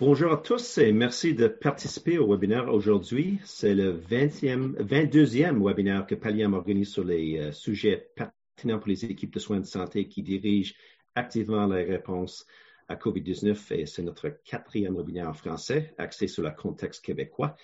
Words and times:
Bonjour 0.00 0.32
à 0.32 0.38
tous 0.38 0.78
et 0.78 0.92
merci 0.92 1.34
de 1.34 1.46
participer 1.46 2.16
au 2.16 2.26
webinaire 2.26 2.72
aujourd'hui. 2.72 3.38
C'est 3.44 3.74
le 3.74 3.92
20e, 3.92 4.74
22e 4.76 5.62
webinaire 5.62 6.06
que 6.06 6.14
Pallium 6.14 6.54
organise 6.54 6.88
sur 6.88 7.04
les 7.04 7.38
euh, 7.38 7.52
sujets 7.52 8.08
pertinents 8.16 8.78
pour 8.78 8.88
les 8.88 9.04
équipes 9.04 9.34
de 9.34 9.38
soins 9.38 9.60
de 9.60 9.66
santé 9.66 10.08
qui 10.08 10.22
dirigent 10.22 10.72
activement 11.16 11.66
les 11.66 11.84
réponses 11.84 12.46
à 12.88 12.94
COVID-19 12.94 13.74
et 13.74 13.84
c'est 13.84 14.02
notre 14.02 14.30
quatrième 14.42 14.96
webinaire 14.96 15.28
en 15.28 15.34
français 15.34 15.92
axé 15.98 16.28
sur 16.28 16.44
le 16.44 16.50
contexte 16.52 17.04
québécois. 17.04 17.54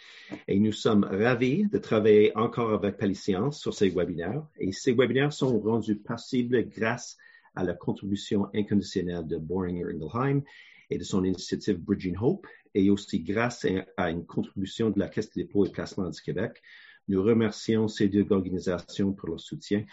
Et 0.47 0.61
nous 0.61 0.73
sommes 0.73 1.05
ravis 1.05 1.67
de 1.71 1.79
travailler 1.79 2.37
encore 2.37 2.75
avec 2.75 2.99
Paliscience 2.99 3.59
sur 3.59 3.73
ces 3.73 3.89
webinaires 3.89 4.47
et 4.61 4.73
ces 4.73 4.93
webinaires 4.93 5.33
sont 5.33 5.59
rendus 5.59 5.97
possibles 5.97 6.69
grâce 6.69 7.17
à 7.55 7.65
la 7.65 7.73
contribution 7.73 8.49
inconditionnelle 8.55 9.27
de 9.27 9.39
Boehringer 9.39 9.87
Ingelheim 9.95 10.43
et 10.91 10.99
de 10.99 11.05
son 11.05 11.25
initiative 11.25 11.79
Bridging 11.79 12.17
Hope, 12.21 12.47
et 12.75 12.91
aussi 12.91 13.21
grâce 13.21 13.67
à 13.97 14.11
une 14.11 14.27
contribution 14.27 14.91
de 14.91 14.99
la 14.99 15.09
Caisse 15.09 15.31
de 15.31 15.43
dépôt 15.43 15.65
et 15.65 15.71
placement 15.71 16.11
du 16.11 16.21
Québec. 16.21 16.63
Nous 17.09 17.23
remercions 17.23 17.87
ces 17.87 18.09
deux 18.09 18.27
organisations 18.31 19.13
pour 19.13 19.29
leur 19.29 19.41
soutien. 19.41 19.85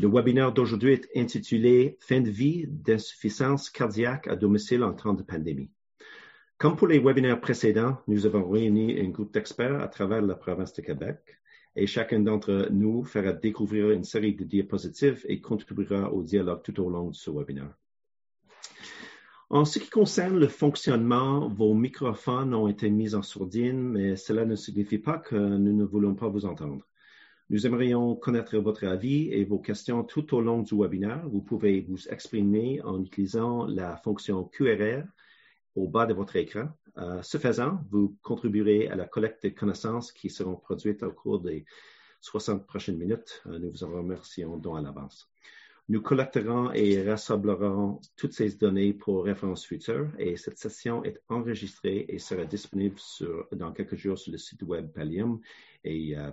Le 0.00 0.08
webinaire 0.08 0.52
d'aujourd'hui 0.52 0.92
est 0.92 1.08
intitulé 1.14 1.98
Fin 2.00 2.20
de 2.20 2.30
vie 2.30 2.66
d'insuffisance 2.66 3.68
cardiaque 3.70 4.28
à 4.28 4.36
domicile 4.36 4.82
en 4.82 4.94
temps 4.94 5.14
de 5.14 5.22
pandémie. 5.22 5.70
Comme 6.56 6.76
pour 6.76 6.86
les 6.86 6.98
webinaires 6.98 7.40
précédents, 7.40 7.98
nous 8.06 8.26
avons 8.26 8.48
réuni 8.48 8.98
un 8.98 9.10
groupe 9.10 9.34
d'experts 9.34 9.80
à 9.80 9.88
travers 9.88 10.22
la 10.22 10.34
province 10.34 10.72
de 10.72 10.82
Québec 10.82 11.18
et 11.76 11.86
chacun 11.86 12.20
d'entre 12.20 12.68
nous 12.70 13.04
fera 13.04 13.32
découvrir 13.32 13.90
une 13.90 14.04
série 14.04 14.34
de 14.34 14.44
diapositives 14.44 15.24
et 15.28 15.40
contribuera 15.40 16.12
au 16.12 16.22
dialogue 16.22 16.62
tout 16.62 16.80
au 16.80 16.88
long 16.88 17.10
de 17.10 17.14
ce 17.14 17.30
webinaire. 17.30 17.74
En 19.50 19.64
ce 19.64 19.78
qui 19.78 19.90
concerne 19.90 20.38
le 20.38 20.48
fonctionnement, 20.48 21.48
vos 21.48 21.74
microphones 21.74 22.54
ont 22.54 22.66
été 22.66 22.88
mis 22.90 23.14
en 23.14 23.22
sourdine, 23.22 23.80
mais 23.80 24.16
cela 24.16 24.44
ne 24.44 24.56
signifie 24.56 24.98
pas 24.98 25.18
que 25.18 25.36
nous 25.36 25.72
ne 25.72 25.84
voulons 25.84 26.14
pas 26.14 26.28
vous 26.28 26.46
entendre. 26.46 26.84
Nous 27.50 27.66
aimerions 27.66 28.16
connaître 28.16 28.56
votre 28.56 28.86
avis 28.86 29.30
et 29.30 29.44
vos 29.44 29.58
questions 29.58 30.02
tout 30.02 30.34
au 30.34 30.40
long 30.40 30.62
du 30.62 30.74
webinaire. 30.74 31.28
Vous 31.28 31.42
pouvez 31.42 31.82
vous 31.82 32.08
exprimer 32.08 32.80
en 32.82 33.02
utilisant 33.02 33.66
la 33.66 33.98
fonction 33.98 34.44
QRR 34.44 35.04
au 35.76 35.88
bas 35.88 36.06
de 36.06 36.14
votre 36.14 36.36
écran. 36.36 36.68
Euh, 36.96 37.20
ce 37.22 37.36
faisant, 37.36 37.80
vous 37.90 38.16
contribuerez 38.22 38.88
à 38.88 38.96
la 38.96 39.06
collecte 39.06 39.44
de 39.44 39.50
connaissances 39.50 40.10
qui 40.10 40.30
seront 40.30 40.56
produites 40.56 41.02
au 41.02 41.12
cours 41.12 41.40
des 41.40 41.66
60 42.22 42.66
prochaines 42.66 42.96
minutes. 42.96 43.42
Euh, 43.46 43.58
nous 43.58 43.70
vous 43.70 43.84
en 43.84 43.92
remercions 43.92 44.56
donc 44.56 44.78
à 44.78 44.80
l'avance. 44.80 45.28
Nous 45.90 46.00
collecterons 46.00 46.72
et 46.72 47.02
rassemblerons 47.02 48.00
toutes 48.16 48.32
ces 48.32 48.56
données 48.56 48.94
pour 48.94 49.24
référence 49.24 49.66
future 49.66 50.10
et 50.18 50.36
cette 50.38 50.58
session 50.58 51.04
est 51.04 51.20
enregistrée 51.28 52.06
et 52.08 52.18
sera 52.18 52.46
disponible 52.46 52.96
dans 53.52 53.70
quelques 53.72 53.96
jours 53.96 54.18
sur 54.18 54.32
le 54.32 54.38
site 54.38 54.62
web 54.62 54.90
Pallium 54.92 55.40
et 55.84 56.16
euh. 56.16 56.30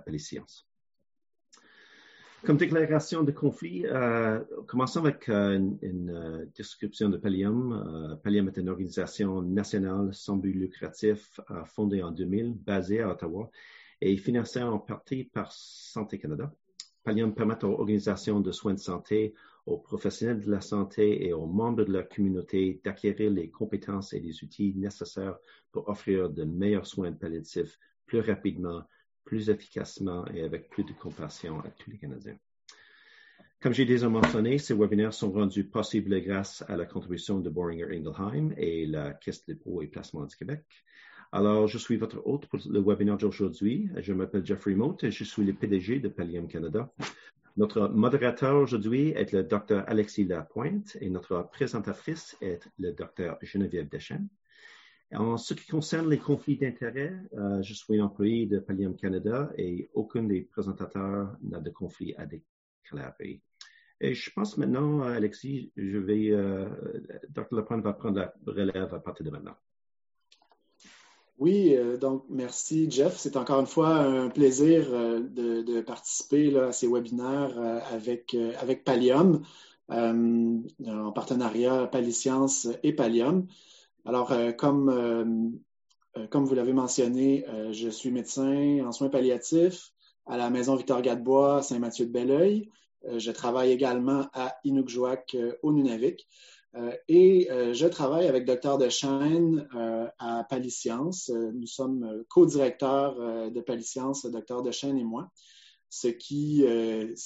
Comme 2.44 2.56
déclaration 2.56 3.22
de 3.22 3.30
conflit, 3.30 3.86
euh, 3.86 4.40
commençons 4.66 5.04
avec 5.04 5.28
euh, 5.28 5.56
une, 5.56 5.78
une 5.82 6.10
euh, 6.10 6.46
description 6.56 7.08
de 7.08 7.16
Pallium. 7.16 8.18
Pallium 8.24 8.48
est 8.48 8.56
une 8.56 8.68
organisation 8.68 9.42
nationale 9.42 10.12
sans 10.12 10.38
but 10.38 10.52
lucratif 10.52 11.40
fondée 11.66 12.02
en 12.02 12.10
2000, 12.10 12.54
basée 12.54 13.00
à 13.00 13.10
Ottawa 13.10 13.48
et 14.00 14.16
financée 14.16 14.60
en 14.60 14.78
partie 14.80 15.22
par 15.24 15.52
Santé 15.52 16.18
Canada. 16.18 16.52
Pallium 17.04 17.34
permet 17.34 17.62
aux 17.64 17.80
organisations 17.80 18.40
de 18.40 18.52
soins 18.52 18.74
de 18.74 18.78
santé, 18.78 19.34
aux 19.66 19.78
professionnels 19.78 20.40
de 20.40 20.50
la 20.50 20.60
santé 20.60 21.26
et 21.26 21.32
aux 21.32 21.46
membres 21.46 21.84
de 21.84 21.92
la 21.92 22.02
communauté 22.02 22.80
d'acquérir 22.84 23.30
les 23.30 23.50
compétences 23.50 24.12
et 24.12 24.20
les 24.20 24.42
outils 24.44 24.74
nécessaires 24.76 25.38
pour 25.70 25.88
offrir 25.88 26.30
de 26.30 26.44
meilleurs 26.44 26.86
soins 26.86 27.12
palliatifs 27.12 27.78
plus 28.06 28.20
rapidement, 28.20 28.84
plus 29.24 29.50
efficacement 29.50 30.26
et 30.28 30.42
avec 30.42 30.68
plus 30.68 30.84
de 30.84 30.92
compassion 30.92 31.60
à 31.60 31.70
tous 31.70 31.90
les 31.90 31.98
Canadiens. 31.98 32.38
Comme 33.60 33.72
j'ai 33.72 33.84
déjà 33.84 34.08
mentionné, 34.08 34.58
ces 34.58 34.74
webinaires 34.74 35.14
sont 35.14 35.30
rendus 35.30 35.64
possibles 35.64 36.20
grâce 36.20 36.64
à 36.68 36.76
la 36.76 36.84
contribution 36.84 37.38
de 37.38 37.48
Boehringer 37.48 37.96
Ingelheim 37.96 38.52
et 38.56 38.86
la 38.86 39.12
Caisse 39.12 39.46
de 39.46 39.52
dépôt 39.52 39.82
et 39.82 39.86
placement 39.86 40.24
du 40.24 40.34
Québec. 40.34 40.64
Alors, 41.34 41.66
je 41.66 41.78
suis 41.78 41.96
votre 41.96 42.20
hôte 42.26 42.44
pour 42.46 42.60
le 42.68 42.78
webinaire 42.82 43.16
d'aujourd'hui. 43.16 43.88
Je 43.96 44.12
m'appelle 44.12 44.44
Jeffrey 44.44 44.74
Mote 44.74 45.02
et 45.02 45.10
je 45.10 45.24
suis 45.24 45.42
le 45.42 45.54
PDG 45.54 45.98
de 45.98 46.08
Pallium 46.08 46.46
Canada. 46.46 46.92
Notre 47.56 47.88
modérateur 47.88 48.60
aujourd'hui 48.60 49.08
est 49.16 49.32
le 49.32 49.42
Dr. 49.42 49.82
Alexis 49.86 50.26
Lapointe 50.26 50.98
et 51.00 51.08
notre 51.08 51.48
présentatrice 51.50 52.36
est 52.42 52.68
le 52.78 52.92
Dr. 52.92 53.38
Geneviève 53.40 53.88
Deschamps. 53.88 54.28
En 55.14 55.38
ce 55.38 55.54
qui 55.54 55.66
concerne 55.66 56.10
les 56.10 56.18
conflits 56.18 56.58
d'intérêts, 56.58 57.16
euh, 57.38 57.62
je 57.62 57.72
suis 57.72 57.98
employé 58.02 58.44
de 58.44 58.58
Pallium 58.58 58.94
Canada 58.94 59.50
et 59.56 59.88
aucun 59.94 60.24
des 60.24 60.42
présentateurs 60.42 61.34
n'a 61.42 61.60
de 61.60 61.70
conflit 61.70 62.14
à 62.16 62.26
déclarer. 62.26 63.40
Et 64.02 64.12
je 64.12 64.30
pense 64.30 64.58
maintenant, 64.58 65.00
Alexis, 65.00 65.72
je 65.76 65.96
vais, 65.96 66.30
euh, 66.30 66.68
Dr. 67.30 67.54
Lapointe 67.56 67.82
va 67.82 67.94
prendre 67.94 68.18
la 68.18 68.34
relève 68.46 68.92
à 68.92 69.00
partir 69.00 69.24
de 69.24 69.30
maintenant. 69.30 69.56
Oui, 71.42 71.74
euh, 71.74 71.96
donc 71.96 72.22
merci 72.28 72.88
Jeff. 72.88 73.16
C'est 73.16 73.36
encore 73.36 73.58
une 73.58 73.66
fois 73.66 73.96
un 73.96 74.28
plaisir 74.28 74.86
euh, 74.92 75.18
de, 75.18 75.80
participer 75.80 76.56
à 76.56 76.70
ces 76.70 76.86
webinaires 76.86 77.58
euh, 77.58 77.80
avec, 77.90 78.36
Pallium, 78.84 79.42
en 79.88 81.12
partenariat 81.12 81.88
Paliscience 81.88 82.68
et 82.84 82.92
Pallium. 82.92 83.48
Alors, 84.04 84.32
comme, 84.56 85.58
comme 86.30 86.44
vous 86.44 86.54
l'avez 86.54 86.72
mentionné, 86.72 87.44
je 87.72 87.88
suis 87.88 88.12
médecin 88.12 88.78
en 88.86 88.92
soins 88.92 89.08
palliatifs 89.08 89.92
à 90.26 90.36
la 90.36 90.48
Maison 90.48 90.76
Victor 90.76 91.02
Gadebois, 91.02 91.62
Saint-Mathieu-de-Belleuil. 91.62 92.70
je 93.16 93.30
travaille 93.32 93.72
également 93.72 94.28
à 94.32 94.54
Inukjuak 94.64 95.36
au 95.62 95.72
Nunavik. 95.72 96.28
Euh, 96.74 96.96
et 97.08 97.50
euh, 97.50 97.74
je 97.74 97.86
travaille 97.86 98.26
avec 98.26 98.46
Dr. 98.46 98.78
Dechaine 98.78 99.68
euh, 99.74 100.08
à 100.18 100.44
Paliscience. 100.44 101.30
nous 101.30 101.66
sommes 101.66 102.24
co-directeurs 102.28 103.50
de 103.50 103.60
Paliscience, 103.60 104.24
Dr. 104.26 104.62
Dechaine 104.62 104.98
et 104.98 105.04
moi, 105.04 105.30
ce 105.88 106.08
qui, 106.08 106.64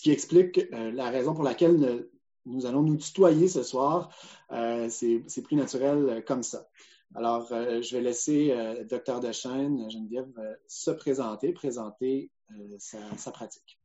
explique 0.06 0.60
la 0.70 1.10
raison 1.10 1.34
pour 1.34 1.44
laquelle 1.44 2.08
nous 2.44 2.66
allons 2.66 2.82
nous 2.82 2.96
tutoyer 2.96 3.48
ce 3.48 3.62
soir. 3.62 4.10
C'est 4.50 5.42
plus 5.44 5.56
naturel 5.56 6.24
comme 6.26 6.42
ça. 6.42 6.66
Alors, 7.14 7.46
je 7.48 7.96
vais 7.96 8.02
laisser 8.02 8.52
Dr. 8.88 9.20
Dechaine, 9.20 9.88
Geneviève, 9.90 10.32
se 10.66 10.90
présenter, 10.90 11.52
présenter 11.52 12.30
sa 12.78 13.30
pratique. 13.30 13.78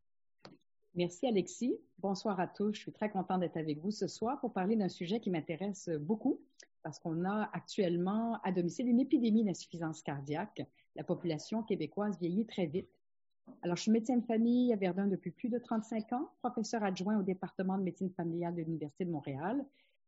Merci 0.94 1.26
Alexis. 1.26 1.78
Bonsoir 2.00 2.40
à 2.40 2.48
tous. 2.48 2.74
Je 2.74 2.82
suis 2.82 2.92
très 2.92 3.10
contente 3.10 3.40
d'être 3.40 3.56
avec 3.56 3.80
vous 3.80 3.92
ce 3.92 4.08
soir 4.08 4.42
pour 4.42 4.52
parler 4.52 4.76
d'un 4.76 4.90
sujet 4.90 5.22
qui 5.22 5.30
m'intéresse 5.30 5.90
beaucoup 6.02 6.42
parce 6.84 7.00
qu'on 7.00 7.24
a 7.24 7.50
actuellement 7.54 8.40
à 8.44 8.52
domicile 8.52 8.90
une 8.90 9.00
épidémie 9.00 9.46
d'insuffisance 9.46 10.02
cardiaque. 10.02 10.62
La 10.98 11.06
population 11.06 11.64
québécoise 11.64 12.20
vieillit 12.20 12.46
très 12.46 12.66
vite. 12.66 12.90
Alors, 13.62 13.78
je 13.78 13.84
suis 13.84 13.92
médecin 13.92 14.18
de 14.18 14.26
famille 14.26 14.74
à 14.74 14.76
Verdun 14.76 15.08
depuis 15.08 15.32
plus 15.32 15.50
de 15.50 15.60
35 15.60 16.12
ans, 16.12 16.30
professeur 16.42 16.84
adjoint 16.84 17.18
au 17.18 17.24
département 17.24 17.78
de 17.78 17.84
médecine 17.84 18.12
familiale 18.12 18.56
de 18.56 18.62
l'Université 18.62 19.06
de 19.06 19.12
Montréal 19.12 19.66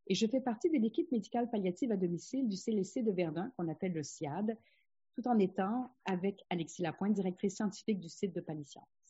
et 0.08 0.16
je 0.16 0.28
fais 0.28 0.42
partie 0.42 0.70
de 0.70 0.78
l'équipe 0.78 1.10
médicale 1.12 1.50
palliative 1.50 1.92
à 1.92 1.98
domicile 1.98 2.50
du 2.50 2.58
CLC 2.58 3.04
de 3.04 3.12
Verdun 3.12 3.52
qu'on 3.56 3.70
appelle 3.70 3.94
le 3.94 4.04
SIAD, 4.04 4.58
tout 5.16 5.28
en 5.28 5.40
étant 5.40 5.96
avec 6.06 6.44
Alexis 6.50 6.82
Lapointe, 6.82 7.14
directrice 7.14 7.56
scientifique 7.56 8.02
du 8.02 8.10
site 8.10 8.36
de 8.36 8.42
Paliscience. 8.42 9.03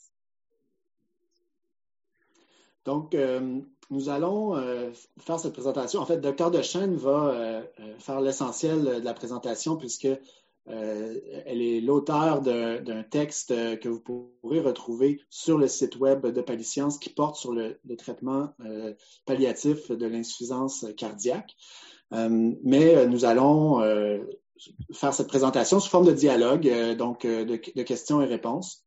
Donc, 2.85 3.15
euh, 3.15 3.59
nous 3.89 4.09
allons 4.09 4.55
euh, 4.55 4.91
faire 5.19 5.39
cette 5.39 5.53
présentation. 5.53 6.01
En 6.01 6.05
fait, 6.05 6.19
Dr. 6.19 6.51
Dechaine 6.51 6.95
va 6.95 7.29
euh, 7.29 7.61
faire 7.99 8.21
l'essentiel 8.21 8.83
de 8.83 9.05
la 9.05 9.13
présentation 9.13 9.77
puisque 9.77 10.07
elle 10.65 11.61
est 11.61 11.81
l'auteur 11.81 12.39
d'un 12.41 13.03
texte 13.03 13.49
que 13.49 13.89
vous 13.89 13.99
pourrez 13.99 14.61
retrouver 14.61 15.19
sur 15.29 15.57
le 15.57 15.67
site 15.67 15.97
web 15.97 16.25
de 16.25 16.39
Paliscience 16.39 16.97
qui 16.99 17.09
porte 17.09 17.35
sur 17.35 17.51
le, 17.51 17.77
traitement 17.97 18.53
palliatif 19.25 19.91
de 19.91 20.05
l'insuffisance 20.05 20.85
cardiaque. 20.95 21.53
mais 22.11 23.05
nous 23.07 23.25
allons 23.25 23.81
faire 24.93 25.13
cette 25.13 25.27
présentation 25.27 25.81
sous 25.81 25.89
forme 25.89 26.05
de 26.05 26.13
dialogue, 26.13 26.95
donc 26.95 27.27
de 27.27 27.81
questions 27.81 28.21
et 28.21 28.25
réponses. 28.25 28.82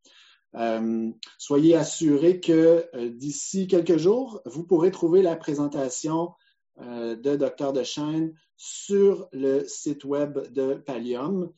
Euh, 0.56 1.10
soyez 1.38 1.76
assurés 1.76 2.40
que 2.40 2.88
euh, 2.94 3.10
d'ici 3.10 3.66
quelques 3.66 3.98
jours, 3.98 4.40
vous 4.46 4.64
pourrez 4.64 4.90
trouver 4.90 5.22
la 5.22 5.36
présentation 5.36 6.32
euh, 6.80 7.14
de 7.14 7.36
Dr. 7.36 7.72
Dechaine 7.72 8.34
sur 8.56 9.28
le 9.32 9.66
site 9.66 10.04
web 10.04 10.38
de 10.52 10.74
Pallium 10.74 11.52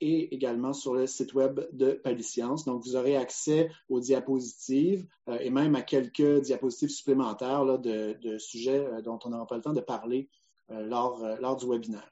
et 0.00 0.34
également 0.34 0.72
sur 0.72 0.94
le 0.94 1.06
site 1.06 1.34
web 1.34 1.60
de 1.72 1.92
Paliscience. 1.92 2.64
Donc, 2.64 2.82
vous 2.84 2.96
aurez 2.96 3.16
accès 3.16 3.70
aux 3.90 4.00
diapositives 4.00 5.06
et 5.40 5.50
même 5.50 5.74
à 5.74 5.82
quelques 5.82 6.40
diapositives 6.40 6.88
supplémentaires 6.88 7.78
de, 7.78 8.38
sujets 8.38 8.88
dont 9.04 9.18
on 9.26 9.28
n'aura 9.28 9.46
pas 9.46 9.56
le 9.56 9.62
temps 9.62 9.74
de 9.74 9.82
parler 9.82 10.30
lors 10.70 11.56
du 11.58 11.66
webinaire. 11.66 12.10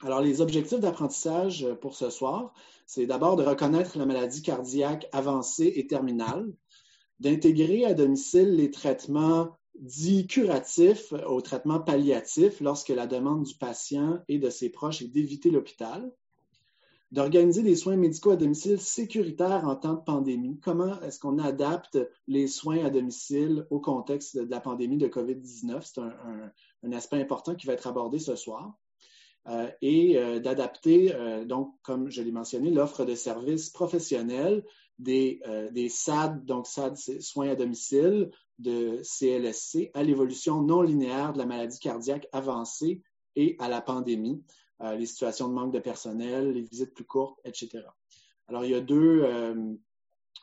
Alors, 0.00 0.20
les 0.20 0.40
objectifs 0.40 0.78
d'apprentissage 0.78 1.66
pour 1.80 1.96
ce 1.96 2.08
soir, 2.08 2.52
c'est 2.86 3.06
d'abord 3.06 3.36
de 3.36 3.42
reconnaître 3.42 3.98
la 3.98 4.06
maladie 4.06 4.42
cardiaque 4.42 5.08
avancée 5.12 5.72
et 5.74 5.86
terminale, 5.86 6.52
d'intégrer 7.18 7.84
à 7.84 7.94
domicile 7.94 8.54
les 8.54 8.70
traitements 8.70 9.58
dits 9.80 10.26
curatifs 10.26 11.12
aux 11.26 11.40
traitements 11.40 11.80
palliatifs 11.80 12.60
lorsque 12.60 12.88
la 12.88 13.06
demande 13.06 13.44
du 13.44 13.54
patient 13.54 14.20
et 14.28 14.38
de 14.38 14.50
ses 14.50 14.70
proches 14.70 15.02
est 15.02 15.08
d'éviter 15.08 15.50
l'hôpital, 15.50 16.12
d'organiser 17.10 17.62
des 17.62 17.76
soins 17.76 17.96
médicaux 17.96 18.32
à 18.32 18.36
domicile 18.36 18.80
sécuritaires 18.80 19.64
en 19.64 19.76
temps 19.76 19.94
de 19.94 20.04
pandémie. 20.04 20.60
Comment 20.60 21.00
est-ce 21.00 21.18
qu'on 21.18 21.38
adapte 21.38 21.98
les 22.26 22.46
soins 22.48 22.84
à 22.84 22.90
domicile 22.90 23.66
au 23.70 23.80
contexte 23.80 24.36
de 24.36 24.50
la 24.50 24.60
pandémie 24.60 24.98
de 24.98 25.08
COVID-19? 25.08 25.80
C'est 25.82 26.00
un, 26.00 26.92
aspect 26.92 27.20
important 27.20 27.54
qui 27.54 27.66
va 27.66 27.72
être 27.72 27.86
abordé 27.86 28.18
ce 28.18 28.36
soir. 28.36 28.78
Euh, 29.46 29.70
et 29.80 30.18
euh, 30.18 30.40
d'adapter, 30.40 31.14
euh, 31.14 31.44
donc, 31.44 31.74
comme 31.82 32.10
je 32.10 32.22
l'ai 32.22 32.32
mentionné, 32.32 32.70
l'offre 32.70 33.04
de 33.04 33.14
services 33.14 33.70
professionnels 33.70 34.64
des, 34.98 35.40
des 35.70 35.88
SAD, 35.88 36.44
donc 36.44 36.66
SAD, 36.66 36.96
soins 36.96 37.50
à 37.50 37.54
domicile, 37.54 38.32
de 38.58 39.00
CLSC, 39.04 39.92
à 39.94 40.02
l'évolution 40.02 40.60
non 40.60 40.82
linéaire 40.82 41.32
de 41.32 41.38
la 41.38 41.46
maladie 41.46 41.78
cardiaque 41.78 42.26
avancée 42.32 43.02
et 43.36 43.54
à 43.60 43.68
la 43.68 43.80
pandémie. 43.80 44.42
Les 44.80 45.06
situations 45.06 45.46
de 45.46 45.54
manque 45.54 45.72
de 45.72 45.78
personnel, 45.78 46.50
les 46.50 46.62
visites 46.62 46.94
plus 46.94 47.04
courtes, 47.04 47.38
etc. 47.44 47.84
Alors, 48.48 48.64
il 48.64 48.72
y 48.72 48.74
a 48.74 48.80
deux, 48.80 49.24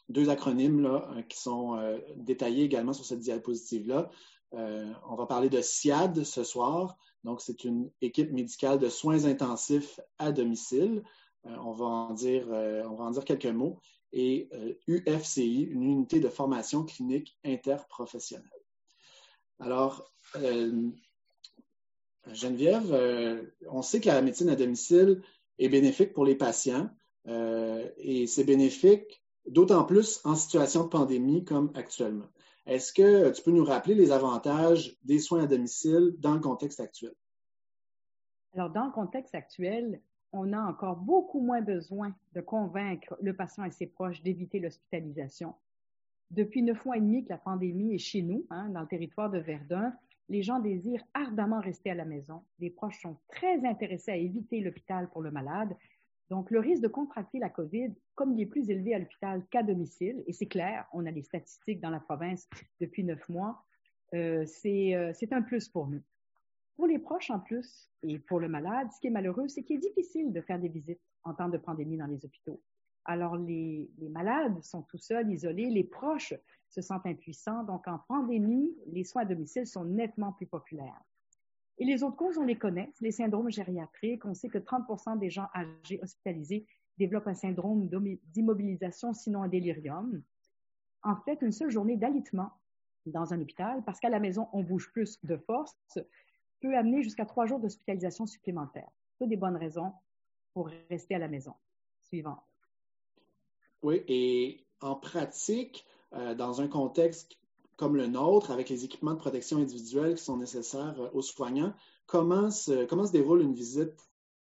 deux 0.08 0.30
acronymes 0.30 0.82
là, 0.82 1.10
qui 1.28 1.38
sont 1.38 1.78
détaillés 2.16 2.64
également 2.64 2.94
sur 2.94 3.04
cette 3.04 3.20
diapositive-là. 3.20 4.10
on 4.54 5.16
va 5.18 5.26
parler 5.26 5.50
de 5.50 5.60
SIAD 5.60 6.24
ce 6.24 6.46
soir. 6.46 6.98
Donc, 7.26 7.42
c'est 7.42 7.66
une 7.66 7.90
équipe 8.02 8.32
médicale 8.32 8.80
de 8.80 8.88
soins 8.88 9.26
intensifs 9.26 10.00
à 10.20 10.32
domicile. 10.32 11.04
on, 11.44 11.72
va 11.72 11.86
en 11.86 12.14
dire, 12.14 12.48
on 12.48 12.96
va 12.96 13.04
en 13.06 13.12
dire 13.12 13.26
quelques 13.26 13.46
mots. 13.46 13.80
Et 14.14 14.48
UFCI, 14.88 15.64
une 15.64 15.84
unité 15.84 16.22
de 16.22 16.30
formation 16.30 16.86
clinique 16.86 17.38
interprofessionnelle. 17.44 18.50
Alors, 19.60 20.10
Geneviève, 22.34 22.92
euh, 22.92 23.44
on 23.70 23.82
sait 23.82 24.00
que 24.00 24.08
la 24.08 24.22
médecine 24.22 24.50
à 24.50 24.56
domicile 24.56 25.22
est 25.60 25.70
bénéfique 25.70 26.14
pour 26.14 26.26
les 26.26 26.36
patients 26.36 26.90
euh, 27.28 27.88
et 27.98 28.28
c'est 28.28 28.44
bénéfique 28.44 29.22
d'autant 29.48 29.84
plus 29.84 30.22
en 30.24 30.36
situation 30.36 30.84
de 30.84 30.90
pandémie 30.90 31.46
comme 31.46 31.72
actuellement. 31.76 32.26
Est-ce 32.66 32.94
que 32.94 33.32
tu 33.32 33.44
peux 33.44 33.52
nous 33.52 33.64
rappeler 33.64 33.94
les 33.94 34.12
avantages 34.12 34.98
des 35.04 35.20
soins 35.20 35.44
à 35.44 35.48
domicile 35.48 36.16
dans 36.20 36.34
le 36.34 36.40
contexte 36.40 36.80
actuel? 36.80 37.14
Alors, 38.54 38.72
dans 38.72 38.86
le 38.86 38.92
contexte 38.92 39.36
actuel, 39.36 40.00
on 40.32 40.52
a 40.54 40.60
encore 40.60 40.96
beaucoup 40.96 41.42
moins 41.42 41.62
besoin 41.62 42.16
de 42.34 42.42
convaincre 42.42 43.16
le 43.22 43.36
patient 43.36 43.66
et 43.66 43.72
ses 43.72 43.88
proches 43.88 44.22
d'éviter 44.24 44.60
l'hospitalisation. 44.60 45.54
Depuis 46.32 46.64
neuf 46.64 46.84
mois 46.86 46.98
et 46.98 47.02
demi 47.02 47.24
que 47.24 47.30
la 47.30 47.38
pandémie 47.38 47.94
est 47.94 48.00
chez 48.00 48.22
nous, 48.22 48.46
hein, 48.50 48.70
dans 48.70 48.82
le 48.82 48.88
territoire 48.88 49.30
de 49.30 49.38
Verdun, 49.38 49.94
les 50.30 50.42
gens 50.42 50.60
désirent 50.60 51.04
ardemment 51.14 51.60
rester 51.60 51.92
à 51.92 51.96
la 51.96 52.06
maison. 52.06 52.42
Les 52.60 52.72
proches 52.72 53.00
sont 53.02 53.18
très 53.30 53.64
intéressés 53.66 54.12
à 54.12 54.18
éviter 54.18 54.60
l'hôpital 54.62 55.08
pour 55.10 55.22
le 55.22 55.32
malade. 55.32 55.76
Donc, 56.30 56.50
le 56.50 56.60
risque 56.60 56.82
de 56.82 56.88
contracter 56.88 57.40
la 57.40 57.50
COVID, 57.50 57.94
comme 58.16 58.34
il 58.34 58.42
est 58.42 58.48
plus 58.48 58.70
élevé 58.70 58.96
à 58.96 59.00
l'hôpital 59.00 59.44
qu'à 59.52 59.62
domicile, 59.62 60.24
et 60.26 60.34
c'est 60.34 60.48
clair, 60.48 60.88
on 60.92 61.06
a 61.06 61.12
les 61.12 61.22
statistiques 61.22 61.82
dans 61.82 61.92
la 61.92 62.00
province 62.00 62.50
depuis 62.82 63.04
neuf 63.04 63.28
mois, 63.30 63.64
euh, 64.14 64.46
euh, 64.66 65.12
c'est 65.14 65.34
un 65.34 65.42
plus 65.42 65.70
pour 65.70 65.88
nous. 65.88 66.02
Pour 66.76 66.88
les 66.88 67.00
proches 67.00 67.30
en 67.30 67.40
plus, 67.40 67.90
et 68.04 68.20
pour 68.20 68.40
le 68.40 68.48
malade, 68.48 68.88
ce 68.94 69.00
qui 69.00 69.08
est 69.08 69.12
malheureux, 69.12 69.48
c'est 69.48 69.64
qu'il 69.64 69.78
est 69.78 69.80
difficile 69.80 70.34
de 70.34 70.42
faire 70.42 70.60
des 70.60 70.68
visites 70.68 71.02
en 71.24 71.34
temps 71.34 71.50
de 71.50 71.58
pandémie 71.58 71.98
dans 71.98 72.08
les 72.08 72.26
hôpitaux. 72.26 72.62
Alors, 73.06 73.38
les, 73.38 73.88
les 74.00 74.10
malades 74.10 74.62
sont 74.64 74.82
tout 74.82 74.98
seuls, 74.98 75.32
isolés, 75.32 75.70
les 75.70 75.84
proches 75.84 76.34
se 76.70 76.82
sentent 76.82 77.06
impuissants. 77.06 77.64
Donc, 77.64 77.88
en 77.88 78.00
pandémie, 78.08 78.76
les 78.88 79.04
soins 79.04 79.22
à 79.22 79.26
domicile 79.26 79.68
sont 79.68 79.86
nettement 79.86 80.34
plus 80.34 80.48
populaires. 80.48 81.02
Et 81.78 81.86
les 81.86 82.04
autres 82.04 82.16
causes, 82.16 82.38
on 82.38 82.44
les 82.44 82.58
connaît, 82.58 82.92
les 83.02 83.12
syndromes 83.12 83.52
gériatriques. 83.52 84.26
On 84.26 84.34
sait 84.34 84.48
que 84.48 84.58
30% 84.58 85.20
des 85.20 85.30
gens 85.30 85.48
âgés 85.54 86.00
hospitalisés 86.02 86.66
développent 86.98 87.28
un 87.28 87.34
syndrome 87.34 87.90
d'immobilisation, 88.34 89.14
sinon 89.14 89.44
un 89.44 89.48
délirium. 89.50 90.22
En 91.04 91.18
fait, 91.18 91.42
une 91.42 91.52
seule 91.52 91.70
journée 91.70 91.98
d'alitement 91.98 92.52
dans 93.06 93.34
un 93.34 93.42
hôpital, 93.42 93.84
parce 93.86 94.00
qu'à 94.00 94.10
la 94.10 94.20
maison, 94.20 94.48
on 94.54 94.64
bouge 94.64 94.92
plus 94.92 95.20
de 95.24 95.38
force, 95.38 95.76
peut 96.62 96.76
amener 96.76 97.04
jusqu'à 97.04 97.26
trois 97.26 97.46
jours 97.46 97.60
d'hospitalisation 97.60 98.26
supplémentaire. 98.26 98.90
C'est 99.20 99.28
des 99.28 99.38
bonnes 99.38 99.58
raisons 99.58 99.94
pour 100.54 100.70
rester 100.90 101.16
à 101.16 101.20
la 101.20 101.28
maison. 101.28 101.54
Suivante. 102.00 102.42
Oui, 103.84 104.02
et 104.08 104.66
en 104.82 104.96
pratique, 104.96 105.86
euh, 106.14 106.34
dans 106.34 106.62
un 106.62 106.68
contexte 106.68 107.38
comme 107.78 107.96
le 107.96 108.08
nôtre, 108.08 108.52
avec 108.52 108.70
les 108.70 108.86
équipements 108.86 109.14
de 109.14 109.20
protection 109.20 109.58
individuelle 109.58 110.16
qui 110.16 110.24
sont 110.24 110.38
nécessaires 110.38 110.96
euh, 111.00 111.10
aux 111.14 111.22
soignants, 111.22 111.74
comment 112.08 112.50
se, 112.52 113.12
déroule 113.12 113.42
une 113.42 113.54
visite 113.54 113.94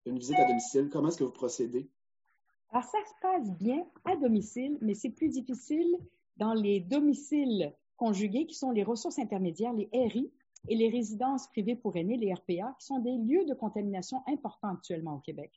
à 0.06 0.44
domicile? 0.46 0.88
Comment 0.90 1.08
est-ce 1.08 1.18
que 1.18 1.24
vous 1.24 1.30
procédez? 1.30 1.88
Alors, 2.70 2.84
ça 2.84 2.98
se 3.06 3.20
passe 3.20 3.50
bien 3.58 3.84
à 4.04 4.16
domicile, 4.16 4.78
mais 4.80 4.94
c'est 4.94 5.10
plus 5.10 5.28
difficile 5.28 5.96
dans 6.38 6.54
les 6.54 6.80
domiciles 6.80 7.74
conjugués, 7.96 8.46
qui 8.46 8.54
sont 8.54 8.70
les 8.70 8.82
ressources 8.82 9.18
intermédiaires, 9.18 9.74
les 9.74 9.88
RI, 9.92 10.32
et 10.68 10.76
les 10.76 10.88
résidences 10.88 11.48
privées 11.48 11.76
pour 11.76 11.96
aînés, 11.96 12.16
les 12.16 12.32
RPA, 12.32 12.74
qui 12.78 12.86
sont 12.86 13.00
des 13.00 13.16
lieux 13.16 13.44
de 13.44 13.54
contamination 13.54 14.22
importants 14.26 14.74
actuellement 14.74 15.16
au 15.16 15.18
Québec. 15.18 15.50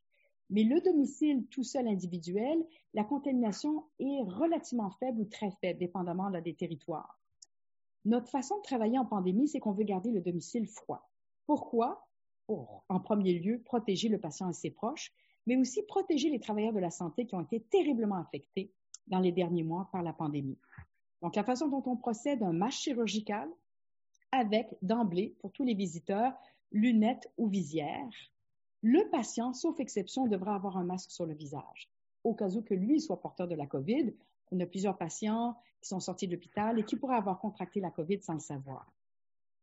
Mais 0.49 0.63
le 0.63 0.81
domicile 0.81 1.45
tout 1.47 1.63
seul 1.63 1.87
individuel, 1.87 2.65
la 2.93 3.03
contamination 3.03 3.85
est 3.99 4.21
relativement 4.23 4.91
faible 4.91 5.21
ou 5.21 5.25
très 5.25 5.51
faible, 5.61 5.79
dépendamment 5.79 6.29
des 6.29 6.53
territoires. 6.53 7.19
Notre 8.05 8.29
façon 8.29 8.57
de 8.57 8.61
travailler 8.61 8.99
en 8.99 9.05
pandémie, 9.05 9.47
c'est 9.47 9.59
qu'on 9.59 9.71
veut 9.71 9.83
garder 9.83 10.11
le 10.11 10.21
domicile 10.21 10.67
froid. 10.67 11.09
Pourquoi? 11.47 12.07
Pour, 12.47 12.83
en 12.89 12.99
premier 12.99 13.39
lieu, 13.39 13.59
protéger 13.63 14.07
le 14.07 14.19
patient 14.19 14.49
et 14.49 14.53
ses 14.53 14.69
proches, 14.69 15.11
mais 15.47 15.57
aussi 15.57 15.81
protéger 15.83 16.29
les 16.29 16.39
travailleurs 16.39 16.73
de 16.73 16.79
la 16.79 16.91
santé 16.91 17.25
qui 17.25 17.35
ont 17.35 17.41
été 17.41 17.59
terriblement 17.59 18.17
affectés 18.17 18.71
dans 19.07 19.19
les 19.19 19.31
derniers 19.31 19.63
mois 19.63 19.89
par 19.91 20.03
la 20.03 20.13
pandémie. 20.13 20.57
Donc, 21.21 21.35
la 21.35 21.43
façon 21.43 21.67
dont 21.67 21.83
on 21.87 21.97
procède 21.97 22.43
un 22.43 22.53
masque 22.53 22.81
chirurgical 22.81 23.49
avec, 24.31 24.75
d'emblée, 24.81 25.35
pour 25.39 25.51
tous 25.51 25.63
les 25.63 25.73
visiteurs, 25.73 26.33
lunettes 26.71 27.31
ou 27.37 27.47
visières, 27.47 28.09
le 28.81 29.09
patient, 29.09 29.53
sauf 29.53 29.79
exception, 29.79 30.27
devra 30.27 30.55
avoir 30.55 30.77
un 30.77 30.83
masque 30.83 31.09
sur 31.09 31.25
le 31.25 31.33
visage, 31.33 31.89
au 32.23 32.35
cas 32.35 32.49
où 32.49 32.61
que 32.61 32.75
lui 32.75 32.99
soit 32.99 33.19
porteur 33.19 33.47
de 33.47 33.55
la 33.55 33.65
COVID. 33.65 34.13
On 34.51 34.59
a 34.59 34.65
plusieurs 34.65 34.97
patients 34.97 35.57
qui 35.81 35.89
sont 35.89 35.99
sortis 35.99 36.27
de 36.27 36.33
l'hôpital 36.33 36.79
et 36.79 36.83
qui 36.83 36.95
pourraient 36.95 37.15
avoir 37.15 37.39
contracté 37.39 37.79
la 37.79 37.91
COVID 37.91 38.21
sans 38.21 38.33
le 38.33 38.39
savoir. 38.39 38.91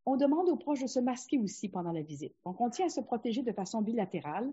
On 0.04 0.16
demande 0.16 0.48
aux 0.48 0.56
proches 0.56 0.82
de 0.82 0.86
se 0.88 0.98
masquer 0.98 1.38
aussi 1.38 1.68
pendant 1.68 1.92
la 1.92 2.02
visite. 2.02 2.34
Donc, 2.44 2.60
on 2.60 2.70
tient 2.70 2.86
à 2.86 2.90
se 2.90 3.00
protéger 3.00 3.42
de 3.42 3.52
façon 3.52 3.82
bilatérale 3.82 4.52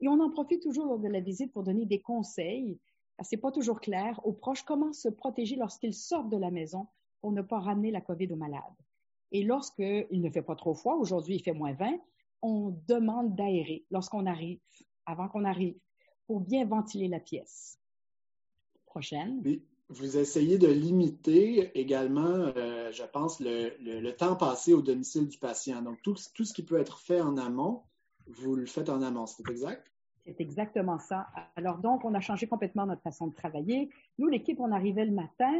et 0.00 0.08
on 0.08 0.18
en 0.20 0.30
profite 0.30 0.62
toujours 0.62 0.86
lors 0.86 0.98
de 0.98 1.08
la 1.08 1.20
visite 1.20 1.52
pour 1.52 1.62
donner 1.62 1.86
des 1.86 2.00
conseils. 2.00 2.78
C'est 3.22 3.36
pas 3.36 3.52
toujours 3.52 3.80
clair 3.80 4.18
aux 4.24 4.32
proches 4.32 4.62
comment 4.62 4.92
se 4.92 5.08
protéger 5.08 5.56
lorsqu'ils 5.56 5.94
sortent 5.94 6.30
de 6.30 6.36
la 6.36 6.50
maison 6.50 6.86
pour 7.20 7.32
ne 7.32 7.42
pas 7.42 7.60
ramener 7.60 7.90
la 7.90 8.00
COVID 8.00 8.32
aux 8.32 8.36
malades. 8.36 8.62
Et 9.32 9.44
lorsqu'il 9.44 10.06
ne 10.10 10.30
fait 10.30 10.42
pas 10.42 10.56
trop 10.56 10.74
froid, 10.74 10.96
aujourd'hui 10.96 11.36
il 11.36 11.42
fait 11.42 11.52
moins 11.52 11.74
20, 11.74 11.98
on 12.42 12.74
demande 12.88 13.36
d'aérer 13.36 13.84
lorsqu'on 13.90 14.26
arrive, 14.26 14.58
avant 15.06 15.28
qu'on 15.28 15.44
arrive, 15.44 15.78
pour 16.26 16.40
bien 16.40 16.64
ventiler 16.64 17.08
la 17.08 17.20
pièce. 17.20 17.79
Prochaine. 18.90 19.40
Oui. 19.44 19.62
Vous 19.88 20.18
essayez 20.18 20.58
de 20.58 20.68
limiter 20.68 21.76
également, 21.78 22.52
euh, 22.56 22.92
je 22.92 23.02
pense, 23.02 23.40
le, 23.40 24.10
temps 24.12 24.36
passé 24.36 24.72
au 24.72 24.82
domicile 24.82 25.28
du 25.28 25.38
patient. 25.38 25.82
Donc, 25.82 26.00
tout, 26.02 26.14
tout, 26.34 26.44
ce 26.44 26.52
qui 26.52 26.64
peut 26.64 26.78
être 26.78 26.98
fait 27.00 27.20
en 27.20 27.36
amont, 27.36 27.82
vous 28.26 28.54
le 28.54 28.66
faites 28.66 28.88
en 28.88 29.02
amont, 29.02 29.26
c'est 29.26 29.48
exact? 29.48 29.90
C'est 30.24 30.40
exactement 30.40 30.98
ça. 30.98 31.26
Alors, 31.56 31.78
donc, 31.78 32.04
on 32.04 32.14
a 32.14 32.20
changé 32.20 32.46
complètement 32.46 32.86
notre 32.86 33.02
façon 33.02 33.28
de 33.28 33.34
travailler. 33.34 33.90
Nous, 34.18 34.28
l'équipe, 34.28 34.60
on 34.60 34.70
arrivait 34.70 35.06
le 35.06 35.12
matin 35.12 35.52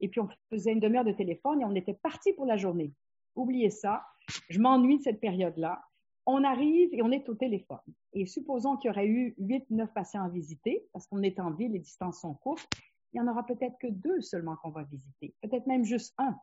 et 0.00 0.08
puis 0.08 0.20
on 0.20 0.28
faisait 0.50 0.72
une 0.72 0.80
demi-heure 0.80 1.04
de 1.04 1.12
téléphone 1.12 1.60
et 1.60 1.64
on 1.64 1.74
était 1.74 1.94
parti 1.94 2.32
pour 2.32 2.46
la 2.46 2.56
journée. 2.56 2.92
Oubliez 3.34 3.70
ça. 3.70 4.04
Je 4.48 4.60
m'ennuie 4.60 4.98
de 4.98 5.02
cette 5.02 5.20
période-là 5.20 5.82
on 6.26 6.44
arrive 6.44 6.90
et 6.92 7.02
on 7.02 7.10
est 7.10 7.28
au 7.28 7.34
téléphone. 7.34 7.78
Et 8.12 8.26
supposons 8.26 8.76
qu'il 8.76 8.88
y 8.88 8.90
aurait 8.90 9.08
eu 9.08 9.34
huit, 9.38 9.64
neuf 9.70 9.92
patients 9.92 10.24
à 10.24 10.28
visiter, 10.28 10.86
parce 10.92 11.06
qu'on 11.06 11.22
est 11.22 11.40
en 11.40 11.50
ville, 11.50 11.72
les 11.72 11.80
distances 11.80 12.20
sont 12.20 12.34
courtes, 12.34 12.68
il 13.12 13.18
y 13.18 13.20
en 13.20 13.28
aura 13.28 13.44
peut-être 13.44 13.76
que 13.78 13.88
deux 13.88 14.20
seulement 14.20 14.56
qu'on 14.56 14.70
va 14.70 14.84
visiter, 14.84 15.34
peut-être 15.42 15.66
même 15.66 15.84
juste 15.84 16.14
un. 16.18 16.36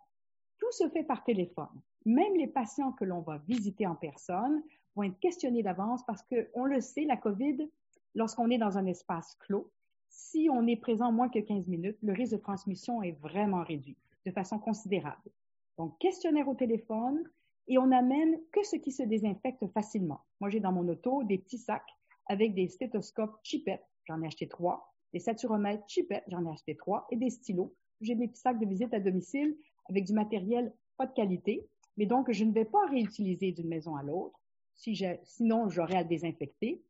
Tout 0.60 0.72
se 0.72 0.90
fait 0.90 1.04
par 1.04 1.24
téléphone. 1.24 1.82
Même 2.06 2.36
les 2.36 2.48
patients 2.48 2.92
que 2.92 3.06
l'on 3.06 3.22
va 3.22 3.38
visiter 3.48 3.88
en 3.88 3.96
personne 3.96 4.62
vont 4.96 5.04
être 5.04 5.20
questionnés 5.20 5.64
d'avance 5.64 6.06
parce 6.06 6.24
qu'on 6.24 6.66
le 6.66 6.82
sait, 6.82 7.06
la 7.06 7.18
COVID, 7.18 7.70
lorsqu'on 8.16 8.50
est 8.50 8.58
dans 8.58 8.78
un 8.78 8.86
espace 8.86 9.36
clos, 9.40 9.72
si 10.10 10.50
on 10.52 10.68
est 10.68 10.76
présent 10.76 11.12
moins 11.12 11.30
que 11.30 11.40
15 11.40 11.68
minutes, 11.68 11.98
le 12.02 12.14
risque 12.14 12.34
de 12.34 12.38
transmission 12.38 13.02
est 13.02 13.18
vraiment 13.22 13.64
réduit 13.64 13.96
de 14.26 14.32
façon 14.32 14.60
considérable. 14.60 15.32
Donc, 15.78 15.98
questionnaire 16.00 16.50
au 16.50 16.56
téléphone, 16.56 17.24
et 17.70 17.78
on 17.78 17.88
n'amène 17.88 18.38
que 18.52 18.64
ce 18.64 18.76
qui 18.76 18.92
se 18.92 19.04
désinfecte 19.04 19.66
facilement. 19.68 20.22
Moi, 20.42 20.50
j'ai 20.50 20.60
dans 20.60 20.72
mon 20.72 20.88
auto 20.90 21.24
des 21.24 21.38
petits 21.38 21.60
sacs 21.60 21.96
avec 22.26 22.54
des 22.56 22.68
stéthoscopes 22.68 23.40
chipettes, 23.44 23.86
j'en 24.06 24.22
ai 24.22 24.28
acheté 24.28 24.48
trois, 24.48 24.94
des 25.14 25.20
saturomètres 25.20 25.84
chipettes, 25.88 26.24
j'en 26.28 26.46
ai 26.46 26.50
acheté 26.50 26.76
trois, 26.76 27.08
et 27.12 27.16
des 27.16 27.30
stylos. 27.30 27.74
J'ai 28.02 28.16
mes 28.16 28.28
petits 28.28 28.42
sacs 28.42 28.60
de 28.60 28.66
visite 28.66 28.94
à 28.94 29.00
domicile 29.00 29.56
avec 29.88 30.06
du 30.06 30.14
matériel 30.14 30.74
pas 30.98 31.06
de 31.06 31.14
qualité, 31.14 31.66
mais 31.98 32.06
donc 32.06 32.32
je 32.32 32.44
ne 32.44 32.52
vais 32.52 32.66
pas 32.66 32.86
réutiliser 32.90 33.52
d'une 33.52 33.70
maison 33.70 33.96
à 33.96 34.04
l'autre. 34.04 34.40
Si 34.76 35.02
sinon, 35.24 35.70
j'aurais 35.70 35.98
à 35.98 36.04
désinfecter. 36.04 36.82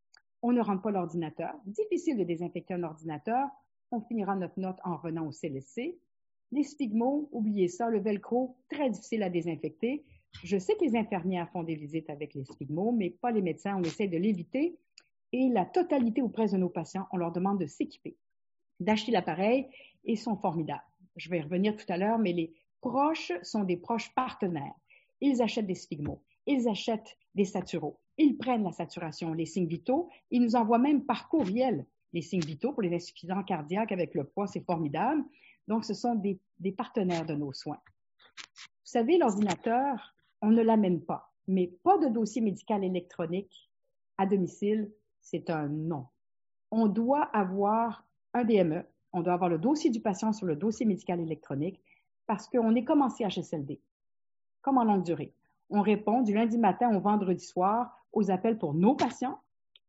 On 0.41 0.51
ne 0.51 0.61
rentre 0.61 0.83
pas 0.83 0.91
l'ordinateur. 0.91 1.53
Difficile 1.65 2.17
de 2.17 2.23
désinfecter 2.23 2.75
un 2.75 2.83
ordinateur. 2.83 3.49
On 3.91 3.99
finira 4.01 4.35
notre 4.35 4.59
note 4.59 4.77
en 4.83 4.95
revenant 4.95 5.25
au 5.25 5.31
CLSC. 5.31 5.97
Les 6.51 6.63
stigmos, 6.63 7.27
oubliez 7.31 7.67
ça. 7.67 7.89
Le 7.89 7.99
velcro, 7.99 8.55
très 8.69 8.89
difficile 8.89 9.23
à 9.23 9.29
désinfecter. 9.29 10.05
Je 10.43 10.57
sais 10.57 10.75
que 10.75 10.85
les 10.85 10.95
infirmières 10.95 11.49
font 11.51 11.63
des 11.63 11.75
visites 11.75 12.09
avec 12.09 12.33
les 12.33 12.45
stigmos, 12.45 12.93
mais 12.95 13.09
pas 13.09 13.31
les 13.31 13.41
médecins. 13.41 13.75
On 13.77 13.83
essaie 13.83 14.07
de 14.07 14.17
l'éviter. 14.17 14.77
Et 15.31 15.49
la 15.49 15.65
totalité 15.65 16.21
ou 16.21 16.29
presque 16.29 16.53
de 16.53 16.59
nos 16.59 16.69
patients, 16.69 17.07
on 17.11 17.17
leur 17.17 17.31
demande 17.31 17.59
de 17.59 17.67
s'équiper, 17.67 18.15
d'acheter 18.79 19.11
l'appareil 19.11 19.67
et 20.05 20.15
sont 20.15 20.35
formidables. 20.35 20.81
Je 21.17 21.29
vais 21.29 21.37
y 21.37 21.41
revenir 21.41 21.75
tout 21.75 21.85
à 21.89 21.97
l'heure, 21.97 22.17
mais 22.17 22.33
les 22.33 22.53
proches 22.81 23.31
sont 23.43 23.63
des 23.63 23.77
proches 23.77 24.13
partenaires. 24.15 24.73
Ils 25.21 25.41
achètent 25.41 25.67
des 25.67 25.75
stigmos, 25.75 26.19
ils 26.47 26.67
achètent 26.67 27.17
des 27.35 27.45
saturaux, 27.45 27.99
ils 28.17 28.37
prennent 28.37 28.63
la 28.63 28.71
saturation, 28.71 29.33
les 29.33 29.45
signes 29.45 29.67
vitaux, 29.67 30.09
ils 30.31 30.41
nous 30.41 30.55
envoient 30.55 30.79
même 30.79 31.05
par 31.05 31.29
courriel 31.29 31.85
les 32.13 32.21
signes 32.21 32.41
vitaux 32.41 32.71
pour 32.71 32.81
les 32.81 32.95
insuffisants 32.95 33.43
cardiaques 33.43 33.91
avec 33.91 34.15
le 34.15 34.23
poids, 34.23 34.47
c'est 34.47 34.65
formidable. 34.65 35.23
Donc, 35.67 35.85
ce 35.85 35.93
sont 35.93 36.15
des 36.15 36.71
partenaires 36.71 37.25
de 37.25 37.35
nos 37.35 37.53
soins. 37.53 37.79
Vous 38.35 38.93
savez, 38.93 39.19
l'ordinateur, 39.19 40.15
on 40.41 40.51
ne 40.51 40.61
l'amène 40.61 41.01
pas, 41.01 41.31
mais 41.47 41.67
pas 41.83 41.97
de 41.97 42.07
dossier 42.07 42.41
médical 42.41 42.83
électronique 42.83 43.69
à 44.17 44.25
domicile, 44.25 44.91
c'est 45.21 45.49
un 45.49 45.67
non. 45.67 46.05
On 46.71 46.87
doit 46.87 47.23
avoir 47.33 48.05
un 48.33 48.43
DME, 48.43 48.83
on 49.13 49.21
doit 49.21 49.33
avoir 49.33 49.49
le 49.49 49.57
dossier 49.57 49.89
du 49.89 50.01
patient 50.01 50.33
sur 50.33 50.45
le 50.45 50.55
dossier 50.55 50.85
médical 50.85 51.19
électronique 51.19 51.81
parce 52.27 52.47
qu'on 52.47 52.75
est 52.75 52.83
comme 52.83 53.01
en 53.01 53.09
CHSLD, 53.09 53.79
comme 54.61 54.77
en 54.77 54.83
longue 54.83 55.03
durée. 55.03 55.33
On 55.69 55.81
répond 55.81 56.21
du 56.21 56.33
lundi 56.33 56.57
matin 56.57 56.95
au 56.95 56.99
vendredi 56.99 57.43
soir 57.43 57.95
aux 58.13 58.31
appels 58.31 58.57
pour 58.57 58.73
nos 58.73 58.95
patients. 58.95 59.39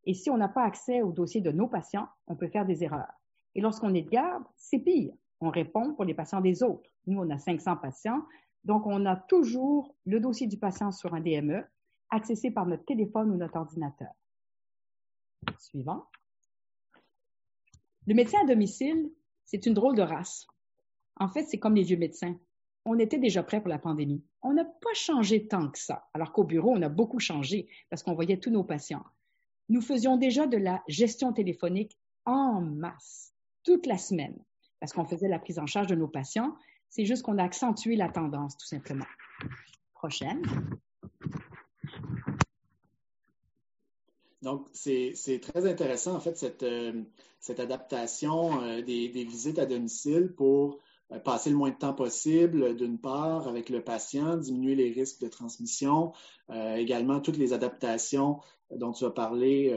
Et 0.05 0.13
si 0.13 0.29
on 0.29 0.37
n'a 0.37 0.47
pas 0.47 0.63
accès 0.63 1.01
au 1.01 1.11
dossier 1.11 1.41
de 1.41 1.51
nos 1.51 1.67
patients, 1.67 2.07
on 2.27 2.35
peut 2.35 2.47
faire 2.47 2.65
des 2.65 2.83
erreurs. 2.83 3.13
Et 3.53 3.61
lorsqu'on 3.61 3.93
est 3.93 4.01
de 4.01 4.09
garde, 4.09 4.43
c'est 4.57 4.79
pire. 4.79 5.13
On 5.39 5.49
répond 5.49 5.93
pour 5.93 6.05
les 6.05 6.13
patients 6.13 6.41
des 6.41 6.63
autres. 6.63 6.89
Nous, 7.07 7.19
on 7.19 7.29
a 7.29 7.37
500 7.37 7.77
patients. 7.77 8.23
Donc, 8.63 8.85
on 8.85 9.05
a 9.05 9.15
toujours 9.15 9.95
le 10.05 10.19
dossier 10.19 10.47
du 10.47 10.57
patient 10.57 10.91
sur 10.91 11.13
un 11.13 11.21
DME, 11.21 11.63
accessé 12.09 12.51
par 12.51 12.65
notre 12.65 12.85
téléphone 12.85 13.31
ou 13.31 13.37
notre 13.37 13.57
ordinateur. 13.57 14.13
Suivant. 15.59 16.05
Le 18.07 18.13
médecin 18.13 18.39
à 18.43 18.45
domicile, 18.45 19.11
c'est 19.45 19.65
une 19.65 19.73
drôle 19.73 19.95
de 19.95 20.01
race. 20.01 20.47
En 21.17 21.29
fait, 21.29 21.43
c'est 21.43 21.59
comme 21.59 21.75
les 21.75 21.83
vieux 21.83 21.97
médecins. 21.97 22.35
On 22.85 22.97
était 22.97 23.19
déjà 23.19 23.43
prêt 23.43 23.59
pour 23.59 23.69
la 23.69 23.77
pandémie. 23.77 24.23
On 24.41 24.53
n'a 24.53 24.65
pas 24.65 24.93
changé 24.93 25.47
tant 25.47 25.69
que 25.69 25.77
ça, 25.77 26.07
alors 26.13 26.31
qu'au 26.31 26.43
bureau, 26.43 26.71
on 26.71 26.81
a 26.81 26.89
beaucoup 26.89 27.19
changé 27.19 27.67
parce 27.89 28.01
qu'on 28.01 28.15
voyait 28.15 28.39
tous 28.39 28.49
nos 28.49 28.63
patients. 28.63 29.03
Nous 29.69 29.81
faisions 29.81 30.17
déjà 30.17 30.47
de 30.47 30.57
la 30.57 30.83
gestion 30.87 31.31
téléphonique 31.31 31.97
en 32.25 32.61
masse, 32.61 33.33
toute 33.63 33.85
la 33.85 33.97
semaine, 33.97 34.37
parce 34.79 34.93
qu'on 34.93 35.05
faisait 35.05 35.27
la 35.27 35.39
prise 35.39 35.59
en 35.59 35.67
charge 35.67 35.87
de 35.87 35.95
nos 35.95 36.07
patients. 36.07 36.55
C'est 36.91 37.05
juste 37.05 37.23
qu'on 37.23 37.37
a 37.37 37.43
accentué 37.43 37.95
la 37.95 38.09
tendance, 38.09 38.57
tout 38.57 38.67
simplement. 38.67 39.05
Prochaine. 39.93 40.43
Donc, 44.41 44.67
c'est 44.73 45.13
très 45.41 45.69
intéressant, 45.69 46.15
en 46.15 46.19
fait, 46.19 46.37
cette, 46.37 46.63
euh, 46.63 47.03
adaptation 47.57 48.61
euh, 48.61 48.81
des, 48.81 49.07
visites 49.07 49.57
à 49.57 49.65
domicile 49.65 50.33
pour 50.35 50.79
euh, 51.13 51.19
passer 51.19 51.49
le 51.49 51.55
moins 51.55 51.69
de 51.69 51.77
temps 51.77 51.93
possible, 51.93 52.75
d'une 52.75 52.99
part, 52.99 53.47
avec 53.47 53.69
le 53.69 53.81
patient, 53.81 54.35
diminuer 54.35 54.75
les 54.75 54.91
risques 54.91 55.21
de 55.21 55.29
transmission, 55.29 56.11
également 56.49 57.21
toutes 57.21 57.37
les 57.37 57.53
adaptations 57.53 58.41
dont 58.69 58.91
tu 58.91 59.05
as 59.05 59.11
parlé 59.11 59.73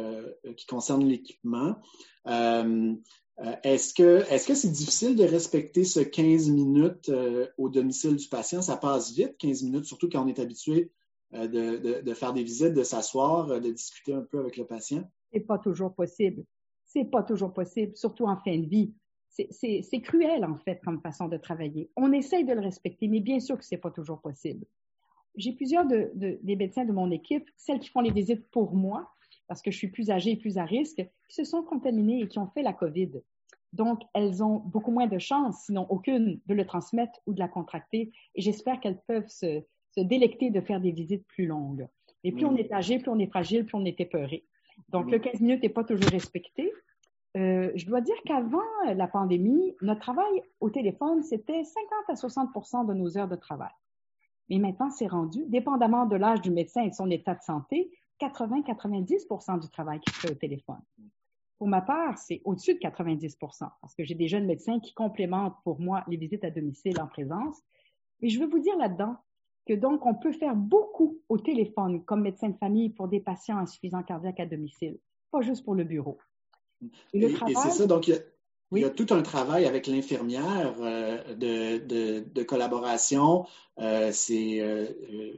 qui 0.56 0.66
concernent 0.66 1.04
l'équipement. 1.04 1.76
Est-ce 3.62 3.93
que 3.95 4.25
est-ce 4.31 4.47
que 4.47 4.55
c'est 4.55 4.71
difficile 4.71 5.17
de 5.17 5.25
respecter 5.25 5.85
ce 5.85 6.00
15 6.00 6.50
minutes 6.50 7.11
au 7.59 7.69
domicile 7.69 8.17
du 8.17 8.29
patient? 8.29 8.62
Ça 8.62 8.76
passe 8.76 9.12
vite, 9.12 9.37
15 9.38 9.62
minutes, 9.64 9.85
surtout 9.87 10.09
quand 10.09 10.25
on 10.25 10.29
est 10.29 10.38
habitué 10.38 10.93
euh, 11.35 12.03
de, 12.03 12.14
faire 12.14 12.33
des 12.33 12.45
visites, 12.45 12.75
de 12.75 12.85
s'asseoir, 12.85 13.50
euh, 13.50 13.59
de 13.59 13.71
discuter 13.71 14.14
un 14.14 14.23
peu 14.23 14.38
avec 14.38 14.57
le 14.57 14.67
patient? 14.67 15.03
C'est 15.33 15.41
pas 15.41 15.59
toujours 15.59 15.93
possible. 15.93 16.45
C'est 16.85 17.07
pas 17.07 17.25
toujours 17.25 17.53
possible, 17.53 17.97
surtout 17.97 18.26
en 18.26 18.37
fin 18.37 18.57
de 18.57 18.67
vie. 18.67 18.93
C'est 19.29 20.00
cruel, 20.00 20.45
en 20.45 20.55
fait, 20.55 20.81
comme 20.85 21.00
façon 21.00 21.26
de 21.26 21.37
travailler. 21.37 21.91
On 21.97 22.12
essaye 22.12 22.45
de 22.45 22.53
le 22.53 22.61
respecter, 22.61 23.09
mais 23.09 23.19
bien 23.19 23.41
sûr 23.41 23.59
que 23.59 23.64
c'est 23.64 23.79
pas 23.79 23.91
toujours 23.91 24.21
possible. 24.21 24.64
J'ai 25.35 25.53
plusieurs 25.53 25.85
des 25.87 26.57
médecins 26.57 26.85
de 26.85 26.93
mon 26.93 27.11
équipe, 27.11 27.50
celles 27.57 27.81
qui 27.81 27.88
font 27.88 28.00
les 28.00 28.12
visites 28.12 28.49
pour 28.53 28.73
moi, 28.76 29.11
parce 29.49 29.63
que 29.63 29.71
je 29.71 29.77
suis 29.77 29.89
plus 29.89 30.11
âgée 30.11 30.33
et 30.33 30.37
plus 30.37 30.59
à 30.59 30.65
risque, 30.65 31.05
qui 31.29 31.35
se 31.35 31.45
sont 31.45 31.63
contaminées 31.63 32.21
et 32.21 32.29
qui 32.29 32.39
ont 32.39 32.49
fait 32.49 32.63
la 32.63 32.73
COVID. 32.73 33.11
Donc, 33.73 34.03
elles 34.15 34.43
ont 34.43 34.59
beaucoup 34.59 34.93
moins 34.93 35.09
de 35.09 35.19
chances, 35.19 35.65
sinon 35.67 35.87
aucune, 35.91 36.41
de 36.47 36.55
le 36.55 36.65
transmettre 36.65 37.21
ou 37.27 37.35
de 37.35 37.41
la 37.41 37.49
contracter. 37.49 38.13
Et 38.35 38.41
j'espère 38.41 38.81
qu'elles 38.81 39.01
peuvent 39.07 39.29
se, 39.29 39.63
se 39.91 40.01
délecter 40.01 40.51
de 40.51 40.61
faire 40.61 40.81
des 40.81 40.93
visites 40.93 41.27
plus 41.27 41.47
longues. 41.47 41.89
Et 42.23 42.33
plus 42.33 42.47
on 42.47 42.57
est 42.57 42.73
âgé, 42.73 42.99
plus 42.99 43.11
on 43.11 43.19
est 43.19 43.27
fragile, 43.27 43.67
plus 43.67 43.77
on 43.77 43.85
est 43.85 44.01
épeuré. 44.01 44.45
Donc, 44.91 45.11
le 45.11 45.19
15 45.19 45.35
mm. 45.35 45.45
minutes 45.45 45.63
n'est 45.63 45.69
pas 45.69 45.85
toujours 45.85 46.11
respecté. 46.11 46.73
Euh, 47.37 47.73
je 47.75 47.85
dois 47.87 48.01
dire 48.01 48.15
qu'avant 48.25 48.63
la 48.95 49.09
pandémie, 49.09 49.75
notre 49.83 50.01
travail 50.01 50.43
au 50.61 50.71
téléphone, 50.71 51.23
c'était 51.23 51.65
50 51.65 51.73
à 52.09 52.15
60% 52.15 52.87
de 52.87 52.95
nos 52.95 53.19
heures 53.19 53.29
de 53.29 53.37
travail. 53.37 53.73
Mais 54.51 54.59
maintenant, 54.59 54.91
c'est 54.91 55.07
rendu, 55.07 55.45
dépendamment 55.49 56.07
de 56.07 56.17
l'âge 56.17 56.41
du 56.43 56.51
médecin 56.51 56.83
et 56.83 56.91
de 56.91 56.95
son 56.95 57.11
état 57.11 57.35
de 57.35 57.43
santé, 57.43 57.91
80-90% 58.21 59.61
du 59.61 59.68
travail 59.68 60.00
qui 60.00 60.12
se 60.14 60.21
fait 60.21 60.30
au 60.30 60.35
téléphone. 60.35 60.80
Pour 61.59 61.68
ma 61.68 61.80
part, 61.80 62.18
c'est 62.18 62.42
au-dessus 62.44 62.75
de 62.75 62.80
90% 62.80 63.37
parce 63.80 63.94
que 63.94 64.04
j'ai 64.04 64.14
des 64.14 64.28
jeunes 64.28 64.47
médecins 64.47 64.80
qui 64.80 64.92
complémentent 64.92 65.56
pour 65.64 65.80
moi 65.80 66.04
les 66.09 66.16
visites 66.16 66.44
à 66.44 66.50
domicile 66.50 67.00
en 67.00 67.06
présence. 67.06 67.56
Mais 68.21 68.28
je 68.28 68.40
veux 68.40 68.47
vous 68.47 68.59
dire 68.59 68.76
là-dedans 68.76 69.16
que 69.66 69.75
donc 69.75 70.04
on 70.04 70.14
peut 70.14 70.33
faire 70.33 70.54
beaucoup 70.54 71.18
au 71.28 71.38
téléphone 71.38 72.04
comme 72.04 72.23
médecin 72.23 72.49
de 72.49 72.56
famille 72.56 72.90
pour 72.90 73.09
des 73.09 73.21
patients 73.21 73.59
insuffisants 73.59 74.02
cardiaques 74.02 74.40
à 74.40 74.47
domicile, 74.47 74.99
pas 75.30 75.40
juste 75.40 75.64
pour 75.64 75.75
le 75.75 75.85
bureau. 75.85 76.18
Et, 77.14 77.35
c'est 77.56 77.71
ça, 77.71 77.87
donc 77.87 78.09
il 78.09 78.21
y, 78.78 78.85
a, 78.85 78.90
tout 78.90 79.06
un 79.11 79.23
travail 79.23 79.64
avec 79.64 79.87
l'infirmière 79.87 80.75
euh, 80.80 81.35
de, 81.35 82.42
collaboration. 82.42 83.47
Euh, 83.78 84.11
c'est 84.12 84.61
euh, 84.61 84.87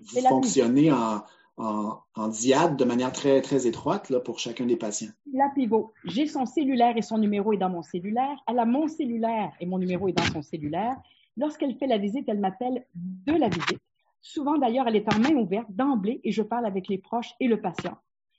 vous 0.02 0.20
fonctionnez 0.22 0.90
en, 0.90 1.22
en, 1.56 2.28
diade 2.28 2.76
de 2.76 2.84
manière 2.84 3.12
très, 3.12 3.40
très 3.40 3.66
étroite 3.66 4.12
pour 4.24 4.38
chacun 4.38 4.66
des 4.66 4.76
patients. 4.76 5.10
La 5.32 5.48
pivot. 5.54 5.92
J'ai 6.04 6.26
son 6.26 6.46
cellulaire 6.46 6.96
et 6.96 7.02
son 7.02 7.18
numéro 7.18 7.52
est 7.52 7.58
dans 7.58 7.70
mon 7.70 7.82
cellulaire. 7.82 8.36
Elle 8.46 8.58
a 8.58 8.66
mon 8.66 8.88
cellulaire 8.88 9.52
et 9.60 9.66
mon 9.66 9.78
numéro 9.78 10.08
est 10.08 10.12
dans 10.12 10.24
son 10.24 10.42
cellulaire. 10.42 10.96
Lorsqu'elle 11.36 11.76
fait 11.76 11.86
la 11.86 11.98
visite, 11.98 12.28
elle 12.28 12.40
m'appelle 12.40 12.86
de 12.94 13.32
la 13.32 13.48
visite. 13.48 13.80
Souvent, 14.20 14.58
d'ailleurs, 14.58 14.88
elle 14.88 14.96
est 14.96 15.14
en 15.14 15.18
main 15.18 15.36
ouverte 15.36 15.70
d'emblée 15.70 16.20
et 16.24 16.32
je 16.32 16.42
parle 16.42 16.66
avec 16.66 16.88
les 16.88 16.98
proches 16.98 17.32
et 17.40 17.46
le 17.46 17.60
patient. 17.60 17.96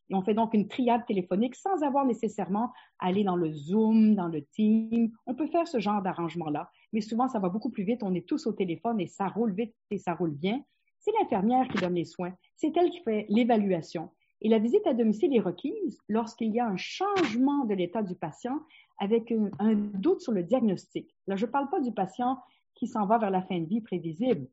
Et 0.09 0.15
on 0.15 0.21
fait 0.21 0.33
donc 0.33 0.53
une 0.53 0.67
triade 0.67 1.05
téléphonique 1.05 1.55
sans 1.55 1.83
avoir 1.83 2.05
nécessairement 2.05 2.71
à 2.99 3.07
aller 3.07 3.23
dans 3.23 3.35
le 3.35 3.51
Zoom, 3.51 4.15
dans 4.15 4.27
le 4.27 4.41
Team. 4.41 5.11
On 5.25 5.35
peut 5.35 5.47
faire 5.47 5.67
ce 5.67 5.79
genre 5.79 6.01
d'arrangement-là, 6.01 6.69
mais 6.93 7.01
souvent, 7.01 7.27
ça 7.27 7.39
va 7.39 7.49
beaucoup 7.49 7.69
plus 7.69 7.83
vite. 7.83 8.03
On 8.03 8.13
est 8.13 8.27
tous 8.27 8.47
au 8.47 8.53
téléphone 8.53 8.99
et 8.99 9.07
ça 9.07 9.27
roule 9.27 9.53
vite 9.53 9.73
et 9.91 9.97
ça 9.97 10.13
roule 10.13 10.33
bien. 10.33 10.61
C'est 11.07 11.13
l'infirmière 11.21 11.67
qui 11.69 11.77
donne 11.77 11.95
les 11.95 12.03
soins. 12.03 12.33
C'est 12.57 12.75
elle 12.75 12.89
qui 12.89 12.99
fait 12.99 13.25
l'évaluation. 13.29 14.09
Et 14.41 14.49
la 14.49 14.59
visite 14.59 14.85
à 14.85 14.93
domicile 14.93 15.33
est 15.33 15.39
requise 15.39 15.97
lorsqu'il 16.09 16.49
y 16.49 16.59
a 16.59 16.67
un 16.67 16.75
changement 16.75 17.63
de 17.63 17.73
l'état 17.73 18.03
du 18.03 18.15
patient 18.15 18.59
avec 18.99 19.33
un, 19.59 19.75
doute 19.75 20.19
sur 20.19 20.33
le 20.33 20.43
diagnostic. 20.43 21.15
Là, 21.27 21.37
je 21.37 21.45
ne 21.45 21.51
parle 21.51 21.69
pas 21.69 21.79
du 21.79 21.93
patient 21.93 22.37
qui 22.75 22.87
s'en 22.87 23.05
va 23.05 23.17
vers 23.19 23.31
la 23.31 23.41
fin 23.41 23.57
de 23.57 23.65
vie 23.65 23.79
prévisible 23.79 24.47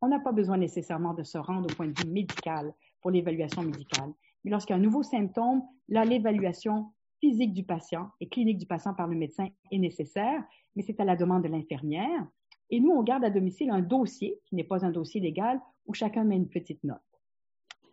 on 0.00 0.08
n'a 0.08 0.20
pas 0.20 0.32
besoin 0.32 0.56
nécessairement 0.56 1.14
de 1.14 1.22
se 1.22 1.38
rendre 1.38 1.68
au 1.70 1.74
point 1.74 1.88
de 1.88 2.00
vue 2.00 2.10
médical 2.10 2.72
pour 3.00 3.10
l'évaluation 3.10 3.62
médicale. 3.62 4.12
Mais 4.44 4.50
lorsqu'il 4.50 4.74
y 4.74 4.76
a 4.76 4.80
un 4.80 4.82
nouveau 4.82 5.02
symptôme, 5.02 5.62
là, 5.88 6.04
l'évaluation 6.04 6.92
physique 7.20 7.52
du 7.52 7.64
patient 7.64 8.10
et 8.20 8.28
clinique 8.28 8.58
du 8.58 8.66
patient 8.66 8.94
par 8.94 9.08
le 9.08 9.16
médecin 9.16 9.48
est 9.72 9.78
nécessaire, 9.78 10.42
mais 10.76 10.82
c'est 10.82 11.00
à 11.00 11.04
la 11.04 11.16
demande 11.16 11.42
de 11.42 11.48
l'infirmière. 11.48 12.26
Et 12.70 12.80
nous, 12.80 12.90
on 12.90 13.02
garde 13.02 13.24
à 13.24 13.30
domicile 13.30 13.70
un 13.70 13.80
dossier, 13.80 14.38
qui 14.46 14.54
n'est 14.54 14.64
pas 14.64 14.84
un 14.84 14.90
dossier 14.90 15.20
légal, 15.20 15.60
où 15.86 15.94
chacun 15.94 16.24
met 16.24 16.36
une 16.36 16.48
petite 16.48 16.84
note. 16.84 16.98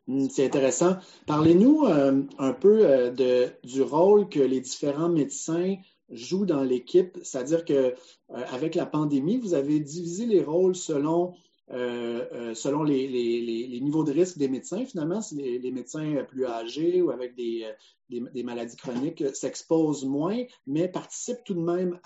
Hmm, 0.08 0.28
c'est 0.30 0.46
intéressant. 0.46 0.98
Parlez-nous 1.26 1.86
euh, 1.86 2.22
un 2.38 2.54
peu 2.54 2.86
euh, 2.86 3.50
du 3.64 3.82
rôle 3.82 4.30
que 4.30 4.40
les 4.40 4.62
différents 4.62 5.10
médecins 5.10 5.76
jouent 6.12 6.46
dans 6.46 6.64
l'équipe, 6.64 7.18
c'est-à-dire 7.24 7.66
que 7.66 7.74
euh, 7.74 7.94
avec 8.30 8.76
la 8.76 8.86
pandémie, 8.86 9.38
vous 9.38 9.56
avez 9.56 9.80
divisé 9.80 10.26
les 10.26 10.44
rôles 10.44 10.76
selon 10.76 11.34
selon 11.70 12.84
les, 12.84 13.80
niveaux 13.82 14.04
de 14.04 14.12
risque 14.12 14.38
des 14.38 14.48
médecins. 14.48 14.86
Finalement, 14.86 15.20
les, 15.34 15.72
médecins 15.72 16.24
plus 16.28 16.46
âgés 16.46 17.02
ou 17.02 17.12
avec 17.12 17.36
des, 17.36 18.44
maladies 18.44 18.78
chroniques 18.78 19.24
s'exposent 19.36 20.06
moins, 20.06 20.44
mais 20.68 20.88
participent 20.88 21.44
tout 21.44 21.56
de 21.56 21.62
même 21.62 22.00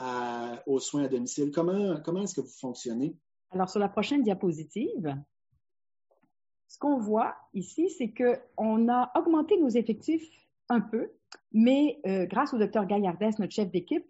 aux 0.66 0.80
soins 0.80 1.04
à 1.04 1.08
domicile. 1.08 1.51
Comment, 1.51 2.22
est-ce 2.22 2.36
que 2.36 2.42
vous 2.42 2.58
fonctionnez? 2.60 3.16
Alors, 3.51 3.70
sur 3.70 3.80
la 3.80 3.89
prochaine 3.89 4.22
diapositive, 4.24 5.16
ce 6.68 6.78
qu'on 6.78 7.00
voit 7.00 7.36
ici, 7.54 7.89
c'est 7.89 8.13
qu'on 8.13 8.89
a 8.89 9.12
augmenté 9.18 9.58
nos 9.58 9.70
effectifs 9.70 10.30
un 10.70 10.82
peu, 10.82 11.10
mais 11.51 12.00
euh, 12.06 12.28
grâce 12.28 12.54
au 12.54 12.60
docteur 12.60 12.86
Gaillardès, 12.86 13.32
notre 13.39 13.54
chef 13.54 13.72
d'équipe, 13.72 14.06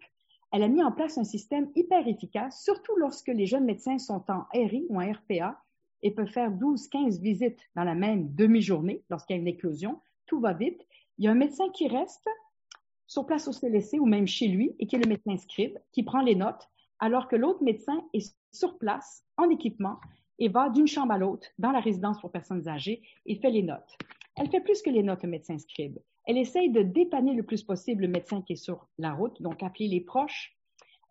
elle 0.52 0.62
a 0.62 0.68
mis 0.68 0.82
en 0.82 0.92
place 0.92 1.16
un 1.18 1.24
système 1.24 1.70
hyper 1.76 2.06
efficace, 2.08 2.62
surtout 2.64 2.96
lorsque 2.96 3.28
les 3.28 3.46
jeunes 3.46 3.64
médecins 3.64 3.98
sont 3.98 4.24
en 4.28 4.44
RI 4.52 4.86
ou 4.88 5.00
en 5.00 5.12
RPA 5.12 5.60
et 6.02 6.10
peuvent 6.10 6.30
faire 6.30 6.50
12-15 6.50 7.20
visites 7.20 7.60
dans 7.76 7.84
la 7.84 7.94
même 7.94 8.34
demi-journée 8.34 9.02
lorsqu'il 9.10 9.36
y 9.36 9.38
a 9.38 9.42
une 9.42 9.48
éclosion. 9.48 10.00
Tout 10.26 10.40
va 10.40 10.52
vite. 10.52 10.80
Il 11.18 11.24
y 11.24 11.28
a 11.28 11.30
un 11.30 11.34
médecin 11.34 11.68
qui 11.70 11.86
reste 11.88 12.28
sur 13.06 13.26
place 13.26 13.48
au 13.48 13.52
CLSC 13.52 13.98
ou 14.00 14.06
même 14.06 14.26
chez 14.26 14.48
lui 14.48 14.74
et 14.78 14.86
qui 14.86 14.96
est 14.96 15.00
le 15.00 15.08
médecin 15.08 15.36
scribe, 15.36 15.78
qui 15.92 16.02
prend 16.02 16.20
les 16.20 16.34
notes, 16.34 16.68
alors 16.98 17.28
que 17.28 17.36
l'autre 17.36 17.62
médecin 17.62 18.02
est 18.12 18.34
sur 18.52 18.78
place 18.78 19.24
en 19.36 19.50
équipement 19.50 20.00
et 20.38 20.48
va 20.48 20.68
d'une 20.70 20.86
chambre 20.86 21.12
à 21.12 21.18
l'autre 21.18 21.48
dans 21.58 21.70
la 21.70 21.80
résidence 21.80 22.20
pour 22.20 22.32
personnes 22.32 22.66
âgées 22.66 23.02
et 23.26 23.36
fait 23.36 23.50
les 23.50 23.62
notes. 23.62 23.98
Elle 24.36 24.50
fait 24.50 24.60
plus 24.60 24.82
que 24.82 24.90
les 24.90 25.02
notes, 25.02 25.22
le 25.22 25.28
médecin 25.28 25.58
scribe. 25.58 25.98
Elle 26.26 26.38
essaye 26.38 26.70
de 26.70 26.82
dépanner 26.82 27.34
le 27.34 27.42
plus 27.42 27.62
possible 27.62 28.02
le 28.02 28.08
médecin 28.08 28.42
qui 28.42 28.54
est 28.54 28.56
sur 28.56 28.86
la 28.98 29.12
route, 29.12 29.40
donc 29.42 29.62
appeler 29.62 29.88
les 29.88 30.00
proches, 30.00 30.56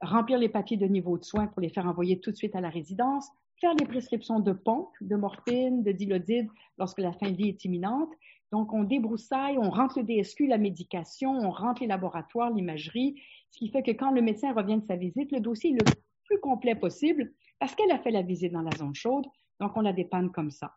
remplir 0.02 0.38
les 0.38 0.50
papiers 0.50 0.78
de 0.78 0.86
niveau 0.86 1.18
de 1.18 1.24
soins 1.24 1.48
pour 1.48 1.62
les 1.62 1.70
faire 1.70 1.86
envoyer 1.86 2.20
tout 2.20 2.32
de 2.32 2.36
suite 2.36 2.56
à 2.56 2.62
la 2.62 2.70
résidence, 2.70 3.28
faire 3.60 3.74
les 3.76 3.86
prescriptions 3.86 4.40
de 4.40 4.54
pompes, 4.54 4.94
de 5.02 5.16
morphine, 5.16 5.84
de 5.84 5.92
dilodide 5.92 6.48
lorsque 6.78 7.00
la 7.00 7.12
fin 7.14 7.32
de 7.32 7.36
vie 7.36 7.50
est 7.50 7.66
imminente. 7.66 8.10
Donc, 8.52 8.74
on 8.74 8.84
débroussaille, 8.84 9.58
on 9.58 9.70
rentre 9.70 10.00
le 10.00 10.06
DSQ, 10.06 10.48
la 10.48 10.58
médication, 10.58 11.32
on 11.32 11.52
rentre 11.52 11.82
les 11.82 11.88
laboratoires, 11.88 12.52
l'imagerie, 12.52 13.22
ce 13.52 13.60
qui 13.60 13.70
fait 13.70 13.84
que 13.84 13.92
quand 13.92 14.12
le 14.12 14.22
médecin 14.22 14.54
revient 14.54 14.78
de 14.78 14.86
sa 14.86 14.96
visite, 14.96 15.32
le 15.32 15.40
dossier 15.40 15.72
est 15.72 15.86
le 15.86 15.92
plus 16.24 16.40
complet 16.40 16.76
possible 16.76 17.34
parce 17.60 17.76
qu'elle 17.76 17.92
a 17.92 18.00
fait 18.00 18.12
la 18.12 18.22
visite 18.22 18.54
dans 18.54 18.62
la 18.62 18.76
zone 18.78 18.96
chaude, 18.96 19.26
donc 19.60 19.76
on 19.76 19.82
la 19.82 19.94
dépanne 19.94 20.32
comme 20.32 20.52
ça. 20.52 20.72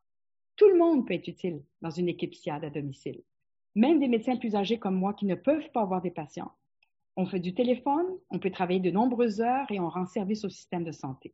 Tout 0.57 0.69
le 0.69 0.79
monde 0.79 1.07
peut 1.07 1.15
être 1.15 1.29
utile 1.29 1.63
dans 1.81 1.91
une 1.91 2.09
équipe 2.09 2.35
SIAD 2.35 2.65
à 2.65 2.71
domicile, 2.71 3.23
même 3.75 3.99
des 4.01 4.09
médecins 4.09 4.37
plus 4.37 4.55
âgés 4.55 4.79
comme 4.79 4.95
moi 4.95 5.15
qui 5.15 5.27
ne 5.27 5.35
peuvent 5.35 5.71
pas 5.73 5.83
avoir 5.83 6.03
des 6.03 6.11
patients. 6.11 6.53
On 7.17 7.27
fait 7.27 7.41
du 7.41 7.55
téléphone, 7.55 8.07
on 8.31 8.39
peut 8.39 8.51
travailler 8.51 8.81
de 8.81 8.91
nombreuses 8.91 9.41
heures 9.41 9.71
et 9.71 9.81
on 9.81 9.89
rend 9.89 10.07
service 10.07 10.45
au 10.45 10.49
système 10.49 10.85
de 10.85 10.93
santé. 10.93 11.33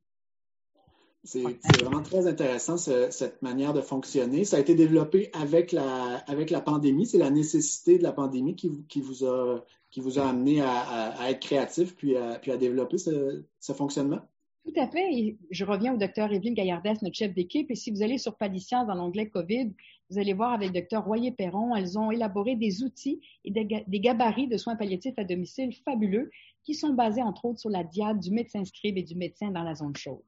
C'est 1.25 1.43
vraiment 1.83 2.03
très 2.03 2.27
intéressant 2.27 2.79
cette 2.79 3.43
manière 3.43 3.75
de 3.75 3.81
fonctionner. 3.81 4.45
Ça 4.45 4.57
a 4.57 4.61
été 4.61 4.75
développé 4.75 5.31
avec 5.33 5.73
la, 5.73 6.17
avec 6.27 6.49
la 6.51 6.61
pandémie. 6.61 7.07
C'est 7.07 7.19
la 7.19 7.31
nécessité 7.31 7.99
de 7.99 8.03
la 8.03 8.13
pandémie 8.13 8.55
qui, 8.55 8.85
qui, 8.89 9.01
vous, 9.01 9.25
a, 9.27 9.65
qui 9.91 10.01
vous 10.01 10.19
a 10.19 10.29
amené 10.29 10.63
à, 10.63 11.29
être 11.29 11.41
créatif 11.41 11.97
puis 11.97 12.17
à, 12.17 12.39
puis 12.39 12.53
à 12.53 12.57
développer 12.57 12.99
ce, 12.99 13.43
ce 13.61 13.73
fonctionnement? 13.73 14.21
Tout 14.69 14.81
à 14.81 14.87
fait. 14.87 15.37
je 15.51 15.65
reviens 15.65 15.95
au 15.95 15.97
docteur 15.97 16.31
Evelyne 16.31 16.55
Gaillardès, 16.55 16.95
notre 17.01 17.17
chef 17.17 17.33
d'équipe. 17.33 17.71
Et 17.71 17.75
si 17.75 17.91
vous 17.91 18.03
allez 18.03 18.19
sur 18.19 18.37
Padicience 18.37 18.87
dans 18.87 18.95
l'onglet 18.95 19.29
COVID, 19.29 19.73
vous 20.11 20.19
allez 20.19 20.35
voir 20.35 20.53
avec 20.53 20.69
le 20.69 20.81
docteur 20.81 21.05
Royer-Perron, 21.05 21.75
elles 21.75 21.99
ont 21.99 22.11
élaboré 22.11 22.55
des 22.55 22.83
outils 22.83 23.21
et 23.45 23.51
des, 23.51 24.01
gabarits 24.01 24.47
de 24.47 24.59
soins 24.59 24.77
palliatifs 24.77 25.19
à 25.19 25.25
domicile 25.25 25.75
fabuleux 25.85 26.31
qui 26.65 26.75
sont 26.75 26.93
basés, 26.93 27.23
entre 27.23 27.47
autres, 27.47 27.61
sur 27.61 27.71
la 27.71 27.83
diade 27.83 28.21
du 28.21 28.31
médecin 28.31 28.63
scribe 28.65 28.99
et 28.99 29.03
du 29.03 29.15
médecin 29.15 29.51
dans 29.51 29.63
la 29.63 29.75
zone 29.75 29.97
chaude. 29.97 30.21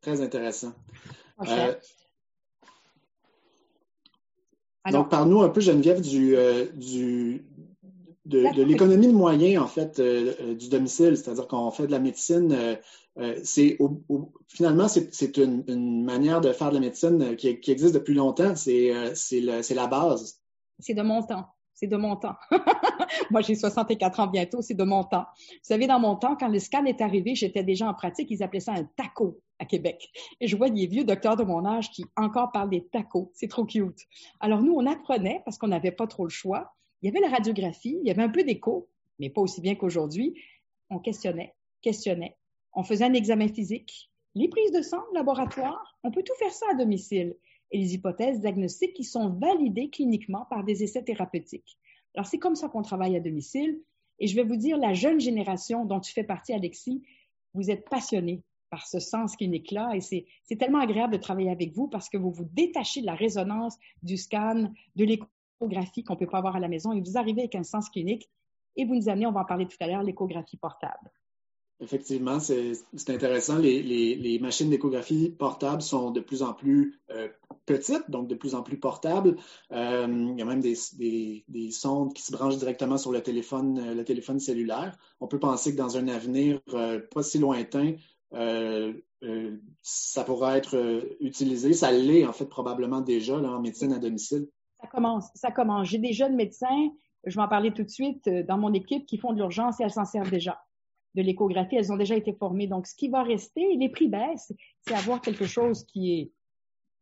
Très 0.00 0.22
intéressant. 0.22 0.72
Euh, 1.46 1.74
donc, 4.90 5.10
parle-nous 5.10 5.42
un 5.42 5.50
peu, 5.50 5.60
Geneviève, 5.60 6.00
du, 6.00 6.36
euh, 6.36 6.66
du, 6.74 7.44
de, 8.24 8.62
l'économie 8.62 9.08
de 9.08 9.12
moyens, 9.12 9.62
en 9.62 9.66
fait, 9.66 9.98
euh, 9.98 10.54
du 10.54 10.68
domicile, 10.68 11.16
c'est-à-dire 11.16 11.46
qu'on 11.46 11.70
fait 11.70 11.86
de 11.86 11.92
la 11.92 11.98
médecine, 11.98 12.56
euh, 13.18 13.38
c'est 13.42 13.78
finalement, 14.48 14.88
c'est 14.88 15.36
une, 15.36 16.04
manière 16.04 16.40
de 16.40 16.52
faire 16.52 16.70
de 16.70 16.74
la 16.74 16.80
médecine 16.80 17.36
qui, 17.36 17.48
existe 17.48 17.94
depuis 17.94 18.14
longtemps, 18.14 18.54
c'est 18.54 18.92
la 19.40 19.86
base. 19.86 20.40
C'est 20.78 20.94
de 20.94 21.02
mon 21.02 21.22
temps. 21.22 21.46
C'est 21.74 21.86
de 21.86 21.96
mon 21.96 22.16
temps. 22.16 22.34
Moi, 23.30 23.40
j'ai 23.40 23.54
64 23.54 24.18
ans 24.18 24.26
bientôt, 24.26 24.62
c'est 24.62 24.74
de 24.74 24.82
mon 24.82 25.04
temps. 25.04 25.26
Vous 25.38 25.58
savez, 25.62 25.86
dans 25.86 26.00
mon 26.00 26.16
temps, 26.16 26.34
quand 26.34 26.48
le 26.48 26.58
scan 26.58 26.84
est 26.86 27.00
arrivé, 27.00 27.36
j'étais 27.36 27.62
déjà 27.62 27.88
en 27.88 27.94
pratique, 27.94 28.28
ils 28.32 28.42
appelaient 28.42 28.58
ça 28.58 28.72
un 28.72 28.82
taco 28.96 29.40
à 29.60 29.64
Québec. 29.64 30.10
Et 30.40 30.48
je 30.48 30.56
vois 30.56 30.70
des 30.70 30.86
vieux 30.88 31.04
docteurs 31.04 31.36
de 31.36 31.44
mon 31.44 31.64
âge 31.64 31.90
qui 31.90 32.04
encore 32.16 32.50
parlent 32.50 32.70
des 32.70 32.84
tacos. 32.84 33.30
C'est 33.32 33.46
trop 33.46 33.64
cute. 33.64 34.00
Alors, 34.40 34.60
nous, 34.60 34.72
on 34.72 34.86
apprenait, 34.86 35.40
parce 35.44 35.56
qu'on 35.56 35.68
n'avait 35.68 35.92
pas 35.92 36.08
trop 36.08 36.24
le 36.24 36.30
choix, 36.30 36.74
il 37.00 37.06
y 37.06 37.16
avait 37.16 37.24
la 37.24 37.32
radiographie, 37.32 37.96
il 38.02 38.08
y 38.08 38.10
avait 38.10 38.24
un 38.24 38.28
peu 38.28 38.42
d'écho, 38.42 38.88
mais 39.20 39.30
pas 39.30 39.40
aussi 39.40 39.60
bien 39.60 39.76
qu'aujourd'hui. 39.76 40.34
On 40.90 40.98
questionnait, 40.98 41.54
questionnait. 41.80 42.36
On 42.78 42.84
faisait 42.84 43.06
un 43.06 43.12
examen 43.12 43.48
physique, 43.48 44.08
les 44.36 44.46
prises 44.46 44.70
de 44.70 44.82
sang, 44.82 45.02
laboratoire. 45.12 45.98
On 46.04 46.12
peut 46.12 46.22
tout 46.22 46.36
faire 46.38 46.52
ça 46.52 46.66
à 46.70 46.74
domicile. 46.74 47.34
Et 47.72 47.78
les 47.78 47.94
hypothèses 47.94 48.38
diagnostiques 48.38 48.94
qui 48.94 49.02
sont 49.02 49.30
validées 49.30 49.90
cliniquement 49.90 50.46
par 50.48 50.62
des 50.62 50.84
essais 50.84 51.02
thérapeutiques. 51.02 51.76
Alors, 52.14 52.26
c'est 52.26 52.38
comme 52.38 52.54
ça 52.54 52.68
qu'on 52.68 52.82
travaille 52.82 53.16
à 53.16 53.20
domicile. 53.20 53.80
Et 54.20 54.28
je 54.28 54.36
vais 54.36 54.44
vous 54.44 54.54
dire, 54.54 54.78
la 54.78 54.94
jeune 54.94 55.18
génération 55.18 55.86
dont 55.86 55.98
tu 55.98 56.12
fais 56.12 56.22
partie, 56.22 56.52
Alexis, 56.52 57.02
vous 57.52 57.68
êtes 57.68 57.84
passionné 57.88 58.44
par 58.70 58.86
ce 58.86 59.00
sens 59.00 59.34
clinique-là. 59.34 59.96
Et 59.96 60.00
c'est 60.00 60.56
tellement 60.56 60.78
agréable 60.78 61.14
de 61.14 61.18
travailler 61.18 61.50
avec 61.50 61.72
vous 61.72 61.88
parce 61.88 62.08
que 62.08 62.16
vous 62.16 62.30
vous 62.30 62.46
détachez 62.52 63.00
de 63.00 63.06
la 63.06 63.16
résonance 63.16 63.76
du 64.04 64.16
scan, 64.16 64.70
de 64.94 65.04
l'écho 65.04 65.26
l'échographie 65.60 66.04
qu'on 66.04 66.14
ne 66.14 66.18
peut 66.20 66.28
pas 66.28 66.38
avoir 66.38 66.54
à 66.54 66.60
la 66.60 66.68
maison 66.68 66.92
et 66.92 67.00
vous 67.00 67.18
arrivez 67.18 67.40
avec 67.40 67.56
un 67.56 67.64
sens 67.64 67.90
clinique 67.90 68.30
et 68.76 68.84
vous 68.84 68.94
nous 68.94 69.08
amenez, 69.08 69.26
on 69.26 69.32
va 69.32 69.40
en 69.40 69.44
parler 69.44 69.66
tout 69.66 69.76
à 69.80 69.88
l'heure, 69.88 70.04
l'échographie 70.04 70.56
portable. 70.56 71.10
Effectivement, 71.80 72.40
c'est 72.40 72.74
intéressant. 73.08 73.56
Les, 73.56 74.38
machines 74.40 74.68
d'échographie 74.68 75.30
portables 75.30 75.82
sont 75.82 76.10
de 76.10 76.20
plus 76.20 76.42
en 76.42 76.52
plus 76.52 76.98
euh, 77.10 77.28
petites, 77.66 78.10
donc 78.10 78.26
de 78.26 78.34
plus 78.34 78.56
en 78.56 78.62
plus 78.62 78.78
portables. 78.78 79.36
Euh, 79.70 80.06
il 80.08 80.38
y 80.38 80.42
a 80.42 80.44
même 80.44 80.60
des, 80.60 81.70
sondes 81.70 82.12
qui 82.14 82.22
se 82.22 82.32
branchent 82.32 82.58
directement 82.58 82.98
sur 82.98 83.12
le 83.12 83.20
téléphone, 83.20 83.78
euh, 83.78 83.94
le 83.94 84.04
téléphone 84.04 84.40
cellulaire. 84.40 84.98
On 85.20 85.28
peut 85.28 85.38
penser 85.38 85.72
que 85.72 85.78
dans 85.78 85.96
un 85.96 86.08
avenir 86.08 86.60
pas 87.14 87.22
si 87.22 87.38
lointain, 87.38 87.94
ça 89.82 90.24
pourra 90.24 90.56
être 90.56 91.06
utilisé. 91.20 91.74
Ça 91.74 91.92
l'est 91.92 92.26
en 92.26 92.32
fait 92.32 92.46
probablement 92.46 93.02
déjà 93.02 93.36
en 93.36 93.60
médecine 93.60 93.92
à 93.92 93.98
domicile. 93.98 94.48
Ça 94.80 94.88
commence, 94.88 95.26
ça 95.34 95.52
commence. 95.52 95.86
J'ai 95.88 95.98
des 95.98 96.12
jeunes 96.12 96.34
médecins, 96.34 96.90
je 97.24 97.36
vais 97.36 97.42
en 97.42 97.48
parler 97.48 97.72
tout 97.72 97.84
de 97.84 97.90
suite, 97.90 98.28
dans 98.28 98.58
mon 98.58 98.72
équipe 98.72 99.06
qui 99.06 99.16
font 99.16 99.32
de 99.32 99.38
l'urgence 99.38 99.78
et 99.78 99.84
elles 99.84 99.92
s'en 99.92 100.04
servent 100.04 100.30
déjà. 100.30 100.58
De 101.18 101.22
l'échographie, 101.24 101.74
elles 101.74 101.90
ont 101.90 101.96
déjà 101.96 102.14
été 102.14 102.32
formées. 102.32 102.68
Donc, 102.68 102.86
ce 102.86 102.94
qui 102.94 103.08
va 103.08 103.24
rester, 103.24 103.74
les 103.74 103.88
prix 103.88 104.06
baissent, 104.06 104.52
c'est 104.82 104.94
avoir 104.94 105.20
quelque 105.20 105.46
chose 105.46 105.82
qui 105.82 106.12
est 106.12 106.30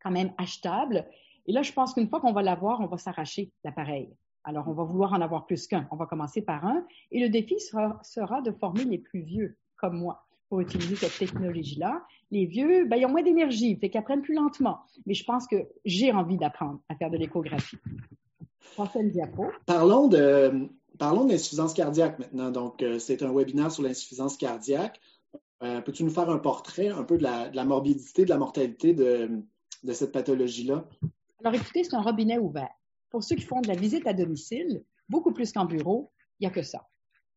quand 0.01 0.09
même 0.09 0.31
achetable. 0.39 1.05
Et 1.45 1.51
là, 1.51 1.61
je 1.61 1.71
pense 1.71 1.93
qu'une 1.93 2.09
fois 2.09 2.19
qu'on 2.19 2.33
va 2.33 2.41
l'avoir, 2.41 2.81
on 2.81 2.87
va 2.87 2.97
s'arracher 2.97 3.51
l'appareil. 3.63 4.09
Alors, 4.43 4.67
on 4.67 4.73
va 4.73 4.85
vouloir 4.85 5.13
en 5.13 5.21
avoir 5.21 5.45
plus 5.45 5.67
qu'un. 5.67 5.87
On 5.91 5.97
va 5.97 6.07
commencer 6.07 6.41
par 6.41 6.65
un. 6.65 6.83
Et 7.11 7.19
le 7.19 7.29
défi 7.29 7.59
sera, 7.59 8.41
de 8.41 8.51
former 8.53 8.85
les 8.85 8.97
plus 8.97 9.21
vieux, 9.21 9.55
comme 9.75 9.99
moi 9.99 10.23
pour 10.49 10.61
utiliser 10.61 10.95
cette 10.95 11.19
technologie-là. 11.19 12.03
Les 12.31 12.47
vieux, 12.47 12.85
ben, 12.85 12.95
ils 12.95 13.05
ont 13.05 13.11
moins 13.11 13.21
d'énergie, 13.21 13.75
fait 13.75 13.91
qu'ils 13.91 13.99
apprennent 13.99 14.23
plus 14.23 14.33
lentement. 14.33 14.79
Mais 15.05 15.13
je 15.13 15.25
pense 15.25 15.45
que 15.45 15.57
j'ai 15.85 16.11
envie 16.11 16.37
d'apprendre 16.37 16.79
à 16.89 16.95
faire 16.95 17.11
de 17.11 17.17
l'échographie. 17.17 17.77
Prochaine 18.73 19.11
diapo. 19.11 19.45
Parlons 19.67 20.07
de, 20.07 20.69
parlons 20.97 21.25
d'insuffisance 21.25 21.73
cardiaque 21.73 22.19
maintenant. 22.19 22.51
Donc, 22.51 22.81
euh, 22.81 22.99
c'est 22.99 23.23
un 23.23 23.33
webinaire 23.33 23.71
sur 23.71 23.83
l'insuffisance 23.83 24.37
cardiaque. 24.37 24.99
Euh, 25.63 25.81
peux-tu 25.81 26.03
nous 26.03 26.11
faire 26.11 26.29
un 26.29 26.37
portrait 26.37 26.89
un 26.89 27.03
peu 27.03 27.17
de 27.17 27.23
la, 27.23 27.65
morbidité, 27.65 28.25
de 28.25 28.29
la 28.29 28.37
mortalité 28.37 28.93
de, 28.93 29.43
de 29.83 29.93
cette 29.93 30.11
pathologie-là? 30.11 30.87
Alors, 31.43 31.53
écoutez, 31.53 31.83
c'est 31.83 31.95
un 31.95 32.01
robinet 32.01 32.37
ouvert. 32.37 32.69
Pour 33.09 33.23
ceux 33.23 33.35
qui 33.35 33.43
font 33.43 33.61
de 33.61 33.67
la 33.67 33.75
visite 33.75 34.05
à 34.05 34.13
domicile, 34.13 34.83
beaucoup 35.09 35.33
plus 35.33 35.51
qu'en 35.51 35.65
bureau, 35.65 36.11
il 36.39 36.43
n'y 36.43 36.47
a 36.47 36.53
que 36.53 36.61
ça 36.61 36.87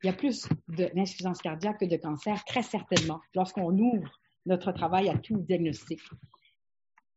il 0.02 0.06
y 0.06 0.10
a 0.10 0.12
plus 0.12 0.48
d'insuffisance 0.68 1.40
cardiaque 1.42 1.80
que 1.80 1.84
de 1.84 1.96
cancer, 1.96 2.42
très 2.44 2.62
certainement, 2.62 3.20
lorsqu'on 3.34 3.76
ouvre 3.78 4.10
notre 4.46 4.72
travail 4.72 5.08
à 5.08 5.18
tout 5.18 5.36
diagnostic. 5.36 6.00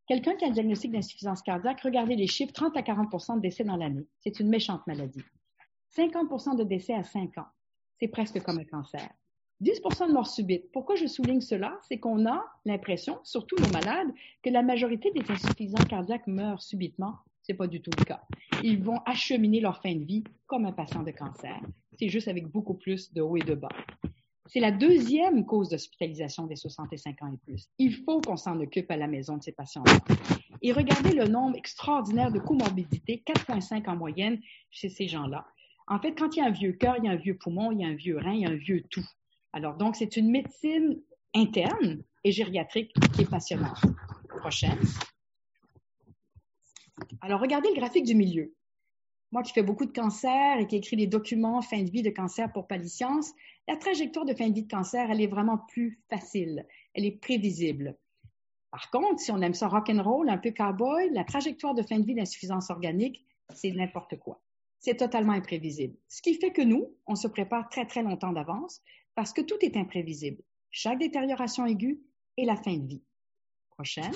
Quelqu'un 0.08 0.36
qui 0.36 0.44
a 0.44 0.50
un 0.50 0.52
diagnostic 0.52 0.92
d'insuffisance 0.92 1.42
cardiaque, 1.42 1.80
regardez 1.82 2.16
les 2.16 2.28
chiffres, 2.28 2.52
30 2.52 2.76
à 2.76 2.84
40 2.84 3.10
de 3.38 3.42
décès 3.42 3.64
dans 3.64 3.78
l'année. 3.78 4.06
C'est 4.20 4.40
une 4.42 4.50
méchante 4.50 4.86
maladie. 4.86 5.24
50% 5.96 6.58
de 6.58 6.64
décès 6.64 6.94
à 6.94 7.04
5 7.04 7.38
ans. 7.38 7.48
C'est 8.00 8.08
presque 8.08 8.42
comme 8.42 8.60
un 8.60 8.66
cancer. 8.66 9.10
10% 9.62 10.08
de 10.08 10.14
mort 10.14 10.28
subite. 10.28 10.72
Pourquoi 10.72 10.96
je 10.96 11.08
souligne 11.08 11.42
cela? 11.42 11.78
C'est 11.88 12.00
qu'on 12.00 12.26
a 12.26 12.44
l'impression, 12.66 13.20
surtout 13.24 13.56
nos 13.58 13.70
malades, 13.70 14.12
que 14.42 14.50
la 14.50 14.62
majorité 14.62 15.12
des 15.12 15.24
insuffisants 15.30 15.86
cardiaques 15.86 16.28
meurent 16.28 16.62
subitement 16.62 17.16
n'est 17.50 17.56
pas 17.56 17.68
du 17.68 17.82
tout 17.82 17.92
le 17.98 18.06
cas. 18.06 18.22
Ils 18.64 18.82
vont 18.82 19.00
acheminer 19.06 19.60
leur 19.60 19.82
fin 19.82 19.94
de 19.96 20.04
vie 20.04 20.24
comme 20.48 20.66
un 20.66 20.72
patient 20.72 21.04
de 21.04 21.12
cancer. 21.12 21.60
C'est 22.00 22.10
juste 22.10 22.28
avec 22.28 22.48
beaucoup 22.48 22.74
plus 22.74 23.14
de 23.14 23.22
haut 23.22 23.38
et 23.38 23.42
de 23.42 23.56
bas. 23.56 23.70
C'est 24.48 24.60
la 24.60 24.72
deuxième 24.72 25.46
cause 25.46 25.70
d'hospitalisation 25.70 26.48
des 26.48 26.56
65 26.56 27.22
ans 27.22 27.34
et 27.34 27.38
plus. 27.38 27.70
Il 27.80 27.94
faut 27.94 28.22
qu'on 28.22 28.38
s'en 28.38 28.60
occupe 28.60 28.92
à 28.92 28.98
la 28.98 29.08
maison 29.08 29.38
de 29.38 29.44
ces 29.44 29.52
patients-là. 29.52 29.98
Et 30.62 30.72
regardez 30.72 31.14
le 31.14 31.28
nombre 31.28 31.58
extraordinaire 31.58 32.32
de 32.32 32.40
comorbidités, 32.40 33.24
4,5 33.26 33.90
en 33.90 33.96
moyenne 33.96 34.40
chez 34.70 34.90
ces 34.90 35.08
gens-là. 35.08 35.46
En 35.88 36.00
fait, 36.00 36.14
quand 36.14 36.36
il 36.36 36.40
y 36.40 36.42
a 36.42 36.46
un 36.46 36.52
vieux 36.52 36.74
cœur, 36.74 36.96
il 36.98 37.06
y 37.06 37.08
a 37.08 37.12
un 37.12 37.18
vieux 37.18 37.38
poumon, 37.38 37.72
il 37.72 37.82
y 37.82 37.86
a 37.86 37.88
un 37.88 37.96
vieux 37.96 38.18
rein, 38.18 38.34
il 38.34 38.42
y 38.42 38.46
a 38.46 38.50
un 38.50 38.56
vieux 38.56 38.84
tout. 38.90 39.06
Alors, 39.52 39.76
donc, 39.76 39.96
c'est 39.96 40.18
une 40.18 40.32
médecine 40.32 41.02
interne 41.36 42.04
et 42.24 42.32
gériatrique 42.32 42.94
qui 43.14 43.22
est 43.22 43.30
passionnante. 43.30 43.82
Prochaine. 44.30 44.80
Alors, 47.22 47.40
regardez 47.40 47.70
le 47.70 47.76
graphique 47.76 48.06
du 48.06 48.16
milieu. 48.16 48.54
Moi 49.32 49.42
qui 49.42 49.52
fais 49.52 49.64
beaucoup 49.64 49.86
de 49.86 49.92
cancer 49.92 50.60
et 50.60 50.68
qui 50.68 50.76
écris 50.76 50.96
des 50.96 51.08
documents 51.08 51.62
fin 51.64 51.82
de 51.82 51.90
vie 51.90 52.04
de 52.04 52.12
cancer 52.12 52.52
pour 52.52 52.68
Paliscience, 52.68 53.32
la 53.68 53.76
trajectoire 53.78 54.26
de 54.26 54.34
fin 54.36 54.48
de 54.48 54.54
vie 54.54 54.64
de 54.64 54.70
cancer, 54.70 55.10
elle 55.10 55.22
est 55.22 55.28
vraiment 55.28 55.58
plus 55.58 56.00
facile. 56.08 56.68
Elle 56.94 57.06
est 57.06 57.20
prévisible. 57.20 57.98
Par 58.70 58.92
contre, 58.92 59.20
si 59.20 59.32
on 59.32 59.42
aime 59.42 59.56
ça 59.56 59.68
rock'n'roll, 59.68 60.30
un 60.30 60.38
peu 60.38 60.52
cowboy, 60.52 61.10
la 61.14 61.24
trajectoire 61.24 61.74
de 61.74 61.82
fin 61.82 61.98
de 61.98 62.06
vie 62.06 62.14
d'insuffisance 62.14 62.70
organique, 62.70 63.26
c'est 63.50 63.72
n'importe 63.72 64.20
quoi. 64.20 64.40
C'est 64.84 64.98
totalement 64.98 65.32
imprévisible. 65.32 65.96
Ce 66.10 66.22
qui 66.22 66.36
fait 66.36 66.52
que 66.52 66.62
nous, 66.62 66.94
on 67.08 67.16
se 67.16 67.30
prépare 67.30 67.70
très, 67.70 67.86
très 67.86 68.04
longtemps 68.04 68.34
d'avance 68.34 68.82
parce 69.16 69.32
que 69.32 69.40
tout 69.40 69.56
est 69.62 69.78
imprévisible. 69.78 70.44
Chaque 70.72 71.00
détérioration 71.00 71.66
aiguë 71.66 72.02
et 72.36 72.44
la 72.44 72.58
fin 72.58 72.76
de 72.76 72.86
vie. 72.86 73.02
Prochaine. 73.70 74.14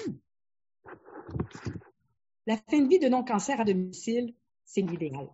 La 2.46 2.58
fin 2.58 2.82
de 2.82 2.90
vie 2.90 3.00
de 3.00 3.08
non-cancer 3.08 3.62
à 3.62 3.64
domicile, 3.64 4.34
c'est 4.66 4.82
l'idéal. 4.82 5.30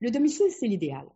Le 0.00 0.10
domicile, 0.10 0.50
c'est 0.50 0.68
l'idéal. 0.68 1.08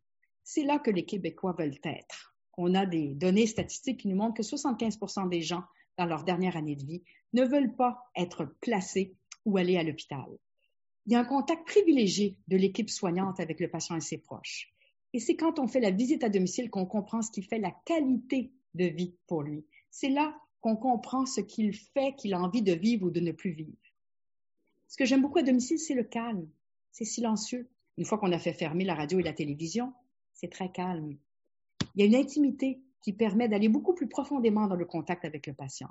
C'est 0.42 0.64
là 0.64 0.78
que 0.78 0.90
les 0.90 1.04
Québécois 1.04 1.54
veulent 1.58 1.78
être. 1.84 2.34
On 2.56 2.74
a 2.74 2.86
des 2.86 3.08
données 3.08 3.46
statistiques 3.46 4.00
qui 4.00 4.08
nous 4.08 4.16
montrent 4.16 4.38
que 4.38 4.42
75% 4.42 5.28
des 5.28 5.42
gens, 5.42 5.64
dans 5.98 6.06
leur 6.06 6.24
dernière 6.24 6.56
année 6.56 6.76
de 6.76 6.86
vie, 6.86 7.02
ne 7.34 7.44
veulent 7.44 7.76
pas 7.76 7.98
être 8.16 8.46
placés 8.62 9.14
ou 9.44 9.58
aller 9.58 9.76
à 9.76 9.82
l'hôpital. 9.82 10.26
Il 11.08 11.12
y 11.12 11.14
a 11.14 11.20
un 11.20 11.24
contact 11.24 11.66
privilégié 11.66 12.36
de 12.48 12.58
l'équipe 12.58 12.90
soignante 12.90 13.40
avec 13.40 13.60
le 13.60 13.70
patient 13.70 13.96
et 13.96 14.00
ses 14.02 14.18
proches. 14.18 14.70
Et 15.14 15.20
c'est 15.20 15.36
quand 15.36 15.58
on 15.58 15.66
fait 15.66 15.80
la 15.80 15.90
visite 15.90 16.22
à 16.22 16.28
domicile 16.28 16.68
qu'on 16.68 16.84
comprend 16.84 17.22
ce 17.22 17.30
qui 17.30 17.40
fait 17.40 17.58
la 17.58 17.70
qualité 17.86 18.52
de 18.74 18.84
vie 18.84 19.14
pour 19.26 19.42
lui. 19.42 19.64
C'est 19.90 20.10
là 20.10 20.38
qu'on 20.60 20.76
comprend 20.76 21.24
ce 21.24 21.40
qu'il 21.40 21.74
fait, 21.74 22.14
qu'il 22.14 22.34
a 22.34 22.38
envie 22.38 22.60
de 22.60 22.74
vivre 22.74 23.06
ou 23.06 23.10
de 23.10 23.20
ne 23.20 23.32
plus 23.32 23.52
vivre. 23.52 23.72
Ce 24.86 24.98
que 24.98 25.06
j'aime 25.06 25.22
beaucoup 25.22 25.38
à 25.38 25.42
domicile, 25.42 25.78
c'est 25.78 25.94
le 25.94 26.04
calme. 26.04 26.46
C'est 26.92 27.06
silencieux. 27.06 27.70
Une 27.96 28.04
fois 28.04 28.18
qu'on 28.18 28.32
a 28.32 28.38
fait 28.38 28.52
fermer 28.52 28.84
la 28.84 28.94
radio 28.94 29.18
et 29.18 29.22
la 29.22 29.32
télévision, 29.32 29.94
c'est 30.34 30.52
très 30.52 30.70
calme. 30.70 31.16
Il 31.94 32.02
y 32.02 32.02
a 32.02 32.06
une 32.06 32.22
intimité 32.22 32.82
qui 33.00 33.14
permet 33.14 33.48
d'aller 33.48 33.70
beaucoup 33.70 33.94
plus 33.94 34.08
profondément 34.08 34.66
dans 34.66 34.76
le 34.76 34.84
contact 34.84 35.24
avec 35.24 35.46
le 35.46 35.54
patient. 35.54 35.88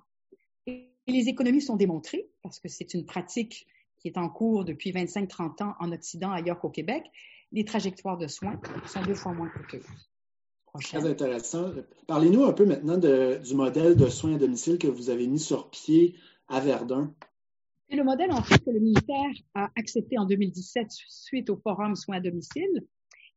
Et 0.67 0.91
les 1.07 1.27
économies 1.27 1.61
sont 1.61 1.75
démontrées 1.75 2.29
parce 2.43 2.59
que 2.59 2.69
c'est 2.69 2.93
une 2.93 3.05
pratique 3.05 3.65
qui 3.99 4.07
est 4.07 4.17
en 4.17 4.29
cours 4.29 4.65
depuis 4.65 4.91
25-30 4.91 5.63
ans 5.63 5.75
en 5.79 5.91
Occident, 5.91 6.31
ailleurs 6.31 6.59
qu'au 6.59 6.69
Québec. 6.69 7.03
Les 7.51 7.63
trajectoires 7.63 8.17
de 8.17 8.27
soins 8.27 8.59
sont 8.85 9.01
deux 9.03 9.15
fois 9.15 9.33
moins 9.33 9.49
coûteuses. 9.49 9.85
Très 10.81 11.05
intéressant. 11.05 11.71
Parlez-nous 12.07 12.43
un 12.43 12.53
peu 12.53 12.65
maintenant 12.65 12.97
du 12.97 13.55
modèle 13.55 13.95
de 13.95 14.07
soins 14.09 14.35
à 14.35 14.37
domicile 14.37 14.77
que 14.77 14.87
vous 14.87 15.09
avez 15.09 15.27
mis 15.27 15.39
sur 15.39 15.69
pied 15.69 16.15
à 16.47 16.59
Verdun. 16.59 17.13
C'est 17.89 17.95
le 17.95 18.03
modèle, 18.03 18.31
en 18.31 18.43
fait, 18.43 18.59
que 18.63 18.69
le 18.69 18.79
ministère 18.79 19.31
a 19.55 19.69
accepté 19.77 20.17
en 20.17 20.25
2017 20.25 20.87
suite 21.07 21.49
au 21.49 21.55
forum 21.55 21.95
soins 21.95 22.17
à 22.17 22.19
domicile 22.19 22.85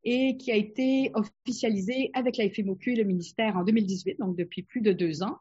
et 0.03 0.37
qui 0.39 0.51
a 0.51 0.57
été 0.57 1.13
officialisé 1.15 2.11
avec 2.15 2.37
la 2.37 2.49
FMOQ 2.49 2.93
et 2.93 2.97
le 2.97 3.05
ministère 3.05 3.57
en 3.57 3.65
2018, 3.65 4.19
donc 4.19 4.37
depuis 4.37 4.63
plus 4.63 4.81
de 4.81 4.93
deux 4.93 5.23
ans. 5.23 5.39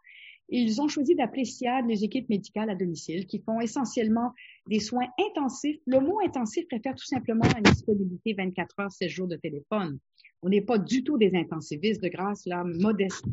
Ils 0.52 0.82
ont 0.82 0.88
choisi 0.88 1.16
d'appeler 1.16 1.46
SIAD 1.46 1.88
les 1.88 2.04
équipes 2.04 2.30
médicales 2.30 2.70
à 2.70 2.76
domicile 2.76 3.28
qui 3.28 3.40
font 3.40 3.62
essentiellement 3.62 4.34
des 4.68 4.80
soins 4.80 5.08
intensifs. 5.20 5.80
Le 5.86 6.00
mot 6.00 6.20
intensif 6.26 6.66
réfère 6.72 6.96
tout 6.96 7.06
simplement 7.06 7.46
à 7.46 7.58
une 7.58 7.64
disponibilité 7.64 8.34
24 8.34 8.80
heures, 8.80 8.92
7 8.92 9.10
jours 9.10 9.28
de 9.28 9.36
téléphone. 9.36 10.00
On 10.42 10.50
n'est 10.50 10.62
pas 10.62 10.78
du 10.78 11.04
tout 11.04 11.18
des 11.18 11.36
intensivistes 11.36 12.02
de 12.02 12.10
grâce, 12.10 12.46
là, 12.46 12.64
modeste 12.64 13.26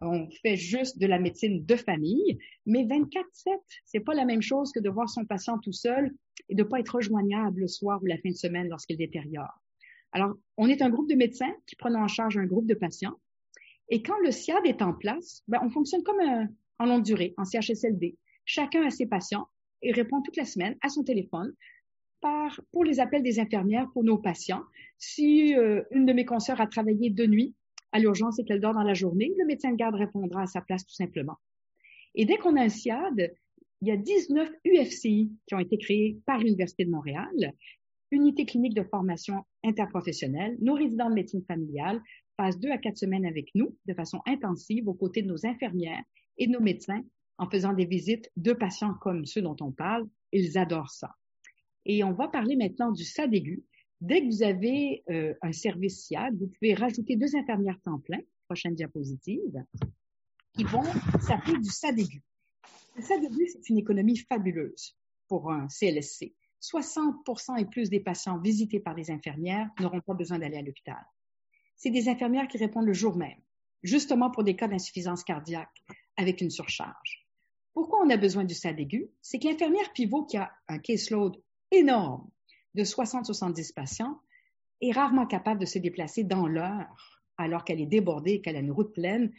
on 0.00 0.28
fait 0.42 0.56
juste 0.56 0.98
de 0.98 1.06
la 1.06 1.18
médecine 1.18 1.64
de 1.64 1.76
famille, 1.76 2.38
mais 2.66 2.84
24-7, 2.84 3.58
c'est 3.84 4.00
pas 4.00 4.14
la 4.14 4.24
même 4.24 4.42
chose 4.42 4.72
que 4.72 4.80
de 4.80 4.90
voir 4.90 5.08
son 5.08 5.24
patient 5.24 5.58
tout 5.58 5.72
seul 5.72 6.12
et 6.48 6.54
de 6.54 6.62
pas 6.62 6.80
être 6.80 6.96
rejoignable 6.96 7.60
le 7.60 7.68
soir 7.68 8.02
ou 8.02 8.06
la 8.06 8.18
fin 8.18 8.30
de 8.30 8.36
semaine 8.36 8.68
lorsqu'il 8.68 8.98
détériore. 8.98 9.62
Alors, 10.12 10.34
on 10.56 10.68
est 10.68 10.82
un 10.82 10.90
groupe 10.90 11.08
de 11.08 11.14
médecins 11.14 11.52
qui 11.66 11.76
prennent 11.76 11.96
en 11.96 12.08
charge 12.08 12.36
un 12.36 12.46
groupe 12.46 12.66
de 12.66 12.74
patients. 12.74 13.18
Et 13.88 14.02
quand 14.02 14.18
le 14.22 14.30
SIAD 14.30 14.66
est 14.66 14.82
en 14.82 14.92
place, 14.92 15.42
ben, 15.48 15.60
on 15.62 15.70
fonctionne 15.70 16.02
comme 16.02 16.20
un, 16.20 16.48
en 16.78 16.86
longue 16.86 17.04
durée, 17.04 17.34
en 17.36 17.44
CHSLD. 17.44 18.16
Chacun 18.44 18.84
a 18.86 18.90
ses 18.90 19.06
patients 19.06 19.48
et 19.82 19.92
répond 19.92 20.22
toute 20.22 20.36
la 20.36 20.44
semaine 20.44 20.76
à 20.80 20.88
son 20.88 21.04
téléphone 21.04 21.54
par, 22.20 22.60
pour 22.72 22.84
les 22.84 23.00
appels 23.00 23.22
des 23.22 23.38
infirmières 23.38 23.88
pour 23.92 24.04
nos 24.04 24.18
patients. 24.18 24.62
Si 24.98 25.54
euh, 25.56 25.82
une 25.90 26.06
de 26.06 26.12
mes 26.12 26.24
consoeurs 26.24 26.60
a 26.60 26.66
travaillé 26.66 27.10
de 27.10 27.26
nuit, 27.26 27.54
à 27.92 27.98
l'urgence 27.98 28.38
et 28.38 28.44
qu'elle 28.44 28.60
dort 28.60 28.74
dans 28.74 28.82
la 28.82 28.94
journée, 28.94 29.32
le 29.38 29.46
médecin 29.46 29.70
de 29.70 29.76
garde 29.76 29.94
répondra 29.94 30.42
à 30.42 30.46
sa 30.46 30.60
place 30.60 30.84
tout 30.84 30.94
simplement. 30.94 31.36
Et 32.14 32.24
dès 32.24 32.36
qu'on 32.36 32.56
a 32.56 32.62
un 32.62 32.68
SIAD, 32.68 33.32
il 33.82 33.88
y 33.88 33.90
a 33.90 33.96
19 33.96 34.50
UFCI 34.64 35.30
qui 35.46 35.54
ont 35.54 35.58
été 35.58 35.78
créés 35.78 36.18
par 36.26 36.38
l'Université 36.38 36.84
de 36.84 36.90
Montréal, 36.90 37.52
unité 38.10 38.44
clinique 38.44 38.74
de 38.74 38.82
formation 38.82 39.44
interprofessionnelle. 39.64 40.56
Nos 40.60 40.74
résidents 40.74 41.10
de 41.10 41.14
médecine 41.14 41.42
familiale 41.46 42.00
passent 42.36 42.58
deux 42.58 42.70
à 42.70 42.78
quatre 42.78 42.98
semaines 42.98 43.26
avec 43.26 43.50
nous 43.54 43.76
de 43.86 43.94
façon 43.94 44.20
intensive 44.26 44.88
aux 44.88 44.94
côtés 44.94 45.22
de 45.22 45.28
nos 45.28 45.46
infirmières 45.46 46.04
et 46.38 46.46
de 46.46 46.52
nos 46.52 46.60
médecins 46.60 47.02
en 47.38 47.48
faisant 47.48 47.72
des 47.72 47.86
visites 47.86 48.30
de 48.36 48.52
patients 48.52 48.94
comme 48.94 49.26
ceux 49.26 49.42
dont 49.42 49.56
on 49.60 49.72
parle. 49.72 50.06
Ils 50.32 50.58
adorent 50.58 50.90
ça. 50.90 51.14
Et 51.84 52.02
on 52.02 52.12
va 52.12 52.28
parler 52.28 52.56
maintenant 52.56 52.92
du 52.92 53.04
SAD 53.04 53.34
aigu, 53.34 53.62
Dès 54.00 54.20
que 54.20 54.26
vous 54.26 54.42
avez 54.42 55.02
euh, 55.08 55.34
un 55.40 55.52
service 55.52 56.04
SIAD, 56.04 56.36
vous 56.38 56.48
pouvez 56.48 56.74
rajouter 56.74 57.16
deux 57.16 57.34
infirmières 57.34 57.80
temps 57.80 57.98
plein, 57.98 58.18
prochaine 58.44 58.74
diapositive, 58.74 59.64
qui 60.52 60.64
vont 60.64 60.84
s'appeler 61.20 61.58
du 61.58 61.70
SADEGU. 61.70 62.22
Le 62.96 63.02
SADEGU, 63.02 63.46
c'est 63.48 63.68
une 63.70 63.78
économie 63.78 64.18
fabuleuse 64.18 64.94
pour 65.28 65.50
un 65.50 65.68
CLSC. 65.68 66.34
60% 66.60 67.58
et 67.58 67.64
plus 67.66 67.88
des 67.88 68.00
patients 68.00 68.38
visités 68.38 68.80
par 68.80 68.94
les 68.94 69.10
infirmières 69.10 69.68
n'auront 69.80 70.00
pas 70.00 70.14
besoin 70.14 70.38
d'aller 70.38 70.58
à 70.58 70.62
l'hôpital. 70.62 71.02
C'est 71.76 71.90
des 71.90 72.08
infirmières 72.08 72.48
qui 72.48 72.58
répondent 72.58 72.86
le 72.86 72.92
jour 72.92 73.16
même, 73.16 73.40
justement 73.82 74.30
pour 74.30 74.44
des 74.44 74.56
cas 74.56 74.68
d'insuffisance 74.68 75.24
cardiaque 75.24 75.84
avec 76.16 76.40
une 76.40 76.50
surcharge. 76.50 77.26
Pourquoi 77.74 78.00
on 78.04 78.10
a 78.10 78.16
besoin 78.16 78.44
du 78.44 78.54
SADEGU? 78.54 79.10
C'est 79.20 79.38
que 79.38 79.48
l'infirmière 79.48 79.92
pivot 79.92 80.24
qui 80.24 80.38
a 80.38 80.50
un 80.68 80.78
caseload 80.78 81.36
énorme, 81.70 82.30
de 82.76 82.84
60-70 82.84 83.72
patients 83.72 84.20
est 84.82 84.92
rarement 84.92 85.26
capable 85.26 85.60
de 85.60 85.66
se 85.66 85.78
déplacer 85.78 86.24
dans 86.24 86.46
l'heure 86.46 87.22
alors 87.38 87.64
qu'elle 87.64 87.80
est 87.80 87.86
débordée 87.86 88.32
et 88.32 88.40
qu'elle 88.40 88.56
a 88.56 88.60
une 88.60 88.70
route 88.70 88.92
pleine 88.92 89.32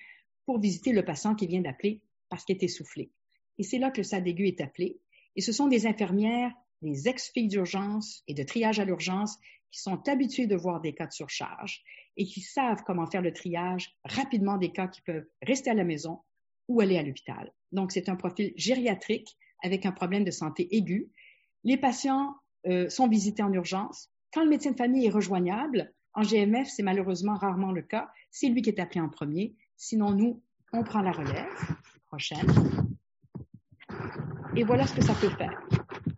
pour 0.46 0.60
visiter 0.60 0.92
le 0.92 1.06
patient 1.06 1.36
qui 1.36 1.48
vient 1.48 1.62
d'appeler 1.62 2.02
parce 2.30 2.44
qu'il 2.44 2.56
est 2.56 2.64
essoufflé. 2.64 3.12
Et 3.58 3.64
c'est 3.64 3.78
là 3.78 3.92
que 3.92 3.98
le 3.98 4.04
SADEGU 4.04 4.48
est 4.48 4.62
appelé. 4.62 5.00
Et 5.36 5.42
ce 5.42 5.52
sont 5.52 5.68
des 5.68 5.86
infirmières, 5.86 6.52
des 6.82 7.08
ex-filles 7.08 7.48
d'urgence 7.48 8.24
et 8.28 8.34
de 8.34 8.44
triage 8.44 8.80
à 8.80 8.86
l'urgence 8.86 9.38
qui 9.72 9.82
sont 9.82 10.08
habituées 10.08 10.48
de 10.48 10.56
voir 10.56 10.82
des 10.82 10.94
cas 10.94 11.08
de 11.08 11.12
surcharge 11.12 11.84
et 12.18 12.26
qui 12.26 12.42
savent 12.42 12.84
comment 12.86 13.08
faire 13.08 13.22
le 13.22 13.32
triage 13.32 13.96
rapidement 14.04 14.58
des 14.58 14.72
cas 14.72 14.88
qui 14.88 15.02
peuvent 15.02 15.28
rester 15.42 15.70
à 15.70 15.74
la 15.74 15.84
maison 15.84 16.20
ou 16.68 16.82
aller 16.82 16.98
à 16.98 17.04
l'hôpital. 17.04 17.54
Donc, 17.72 17.92
c'est 17.92 18.10
un 18.10 18.16
profil 18.16 18.54
gériatrique 18.58 19.38
avec 19.64 19.86
un 19.86 19.92
problème 19.92 20.24
de 20.24 20.32
santé 20.32 20.76
aigu. 20.76 21.10
Les 21.64 21.78
patients 21.78 22.36
euh, 22.66 22.90
sont 22.90 23.08
visités 23.08 23.44
en 23.44 23.54
urgence. 23.54 24.10
Quand 24.34 24.44
le 24.44 24.50
médecin 24.50 24.72
de 24.72 24.78
famille 24.78 25.06
est 25.06 25.12
rejoignable, 25.12 25.94
en 26.14 26.24
GMF, 26.24 26.68
c'est 26.68 26.84
malheureusement 26.84 27.36
rarement 27.36 27.72
le 27.72 27.84
cas. 27.84 28.10
C'est 28.32 28.50
lui 28.50 28.62
qui 28.62 28.70
est 28.70 28.80
appelé 28.80 29.00
en 29.00 29.10
premier. 29.10 29.56
Sinon, 29.76 30.12
nous, 30.12 30.42
on 30.74 30.84
prend 30.84 31.02
la 31.02 31.12
relève. 31.12 31.48
Prochaine. 32.08 32.48
Et 34.56 34.64
voilà 34.64 34.88
ce 34.88 34.96
que 34.96 35.04
ça 35.04 35.14
peut 35.14 35.30
faire. 35.30 35.62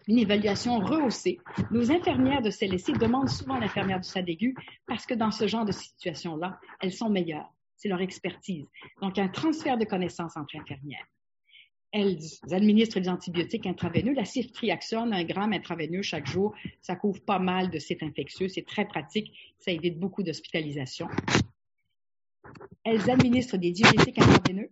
Une 0.10 0.18
évaluation 0.18 0.80
rehaussée. 0.80 1.40
Nos 1.72 1.92
infirmières 1.92 2.42
de 2.42 2.50
CLSC 2.50 2.98
demandent 2.98 3.30
souvent 3.30 3.58
l'infirmière 3.58 4.02
du 4.02 4.10
SADEGU 4.10 4.56
parce 4.88 5.06
que 5.06 5.14
dans 5.14 5.32
ce 5.32 5.48
genre 5.48 5.66
de 5.66 5.72
situation-là, 5.72 6.60
elles 6.82 6.92
sont 6.92 7.10
meilleures. 7.10 7.54
C'est 7.78 7.88
leur 7.88 8.02
expertise. 8.02 8.66
Donc, 9.02 9.18
un 9.18 9.30
transfert 9.30 9.78
de 9.78 9.86
connaissances 9.86 10.36
entre 10.36 10.58
infirmières 10.58 11.06
elles 11.92 12.20
administrent 12.52 13.00
des 13.00 13.10
antibiotiques 13.10 13.66
intraveineux. 13.66 14.14
La 14.14 14.26
ciftriaxone, 14.26 15.14
un 15.14 15.24
gramme 15.24 15.54
intraveineux 15.54 16.02
chaque 16.02 16.28
jour, 16.28 16.54
ça 16.82 16.96
couvre 16.96 17.22
pas 17.22 17.40
mal 17.40 17.70
de 17.70 17.80
sites 17.80 18.04
infectieux. 18.04 18.48
C'est 18.48 18.66
très 18.66 18.86
pratique. 18.86 19.34
Ça 19.58 19.72
évite 19.72 20.00
beaucoup 20.00 20.24
d'hospitalisation. 20.24 21.08
Elles 22.84 23.10
administrent 23.10 23.58
des 23.58 23.72
diurétiques 23.72 24.20
intraveineux, 24.20 24.70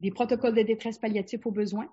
des 0.00 0.10
protocoles 0.10 0.54
de 0.54 0.62
détresse 0.62 0.98
palliatifs 0.98 1.46
aux 1.46 1.52
besoins. 1.52 1.88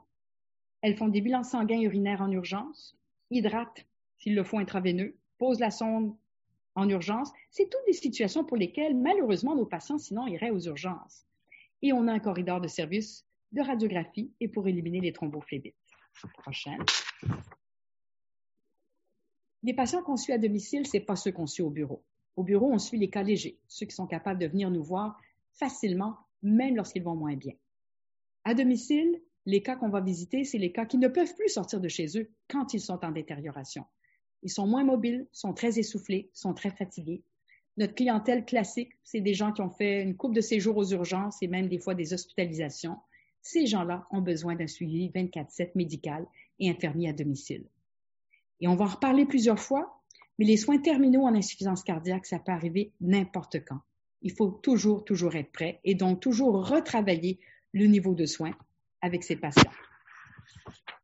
Elles 0.83 0.97
font 0.97 1.07
des 1.07 1.21
bilans 1.21 1.43
sanguins 1.43 1.79
urinaires 1.79 2.21
en 2.21 2.29
urgence, 2.29 2.95
hydratent 3.31 3.87
s'il 4.17 4.35
le 4.35 4.43
faut 4.43 4.57
intraveineux, 4.57 5.15
posent 5.37 5.61
la 5.61 5.71
sonde 5.71 6.13
en 6.75 6.89
urgence. 6.89 7.31
C'est 7.51 7.69
toutes 7.69 7.85
des 7.87 7.93
situations 7.93 8.43
pour 8.43 8.57
lesquelles, 8.57 8.95
malheureusement, 8.95 9.55
nos 9.55 9.65
patients, 9.65 9.97
sinon, 9.97 10.27
iraient 10.27 10.49
aux 10.49 10.59
urgences. 10.59 11.25
Et 11.81 11.93
on 11.93 12.07
a 12.07 12.13
un 12.13 12.19
corridor 12.19 12.59
de 12.59 12.67
service 12.67 13.25
de 13.53 13.61
radiographie 13.61 14.31
et 14.41 14.49
pour 14.49 14.67
éliminer 14.67 14.99
les 14.99 15.13
thrombophlébite. 15.13 15.75
Prochaine. 16.37 16.83
Les 19.63 19.73
patients 19.73 20.03
qu'on 20.03 20.17
suit 20.17 20.33
à 20.33 20.37
domicile, 20.37 20.85
ce 20.85 20.97
n'est 20.97 21.03
pas 21.03 21.15
ceux 21.15 21.31
qu'on 21.31 21.47
suit 21.47 21.63
au 21.63 21.69
bureau. 21.69 22.03
Au 22.35 22.43
bureau, 22.43 22.71
on 22.71 22.79
suit 22.79 22.97
les 22.97 23.09
cas 23.09 23.23
légers, 23.23 23.57
ceux 23.69 23.85
qui 23.85 23.95
sont 23.95 24.07
capables 24.07 24.39
de 24.39 24.47
venir 24.47 24.69
nous 24.69 24.83
voir 24.83 25.19
facilement, 25.53 26.17
même 26.41 26.75
lorsqu'ils 26.75 27.03
vont 27.03 27.15
moins 27.15 27.35
bien. 27.35 27.53
À 28.43 28.53
domicile, 28.53 29.21
les 29.45 29.61
cas 29.61 29.75
qu'on 29.75 29.89
va 29.89 30.01
visiter, 30.01 30.43
c'est 30.43 30.57
les 30.57 30.71
cas 30.71 30.85
qui 30.85 30.97
ne 30.97 31.07
peuvent 31.07 31.35
plus 31.35 31.49
sortir 31.49 31.81
de 31.81 31.87
chez 31.87 32.17
eux 32.17 32.29
quand 32.47 32.73
ils 32.73 32.79
sont 32.79 33.03
en 33.03 33.11
détérioration. 33.11 33.85
Ils 34.41 34.51
sont 34.51 34.67
moins 34.67 34.83
mobiles, 34.83 35.27
sont 35.31 35.53
très 35.53 35.79
essoufflés, 35.79 36.29
sont 36.33 36.53
très 36.53 36.71
fatigués. 36.71 37.23
Notre 37.77 37.95
clientèle 37.95 38.45
classique, 38.45 38.91
c'est 39.03 39.21
des 39.21 39.33
gens 39.33 39.51
qui 39.51 39.61
ont 39.61 39.69
fait 39.69 40.01
une 40.01 40.15
coupe 40.15 40.35
de 40.35 40.41
séjour 40.41 40.77
aux 40.77 40.85
urgences 40.91 41.41
et 41.41 41.47
même 41.47 41.67
des 41.67 41.79
fois 41.79 41.95
des 41.95 42.13
hospitalisations. 42.13 42.97
Ces 43.41 43.65
gens-là 43.65 44.05
ont 44.11 44.21
besoin 44.21 44.55
d'un 44.55 44.67
suivi 44.67 45.09
24-7 45.09 45.71
médical 45.75 46.25
et 46.59 46.69
infirmier 46.69 47.09
à 47.09 47.13
domicile. 47.13 47.65
Et 48.61 48.67
on 48.67 48.75
va 48.75 48.85
en 48.85 48.89
reparler 48.89 49.25
plusieurs 49.25 49.59
fois, 49.59 50.01
mais 50.39 50.45
les 50.45 50.57
soins 50.57 50.77
terminaux 50.77 51.23
en 51.23 51.35
insuffisance 51.35 51.83
cardiaque, 51.83 52.25
ça 52.25 52.39
peut 52.39 52.51
arriver 52.51 52.91
n'importe 53.01 53.65
quand. 53.65 53.79
Il 54.21 54.31
faut 54.31 54.51
toujours, 54.51 55.03
toujours 55.03 55.35
être 55.35 55.51
prêt 55.51 55.79
et 55.83 55.95
donc 55.95 56.21
toujours 56.21 56.69
retravailler 56.69 57.39
le 57.73 57.87
niveau 57.87 58.13
de 58.13 58.25
soins 58.25 58.55
avec 59.03 59.23
ces 59.23 59.35
patients. 59.35 59.69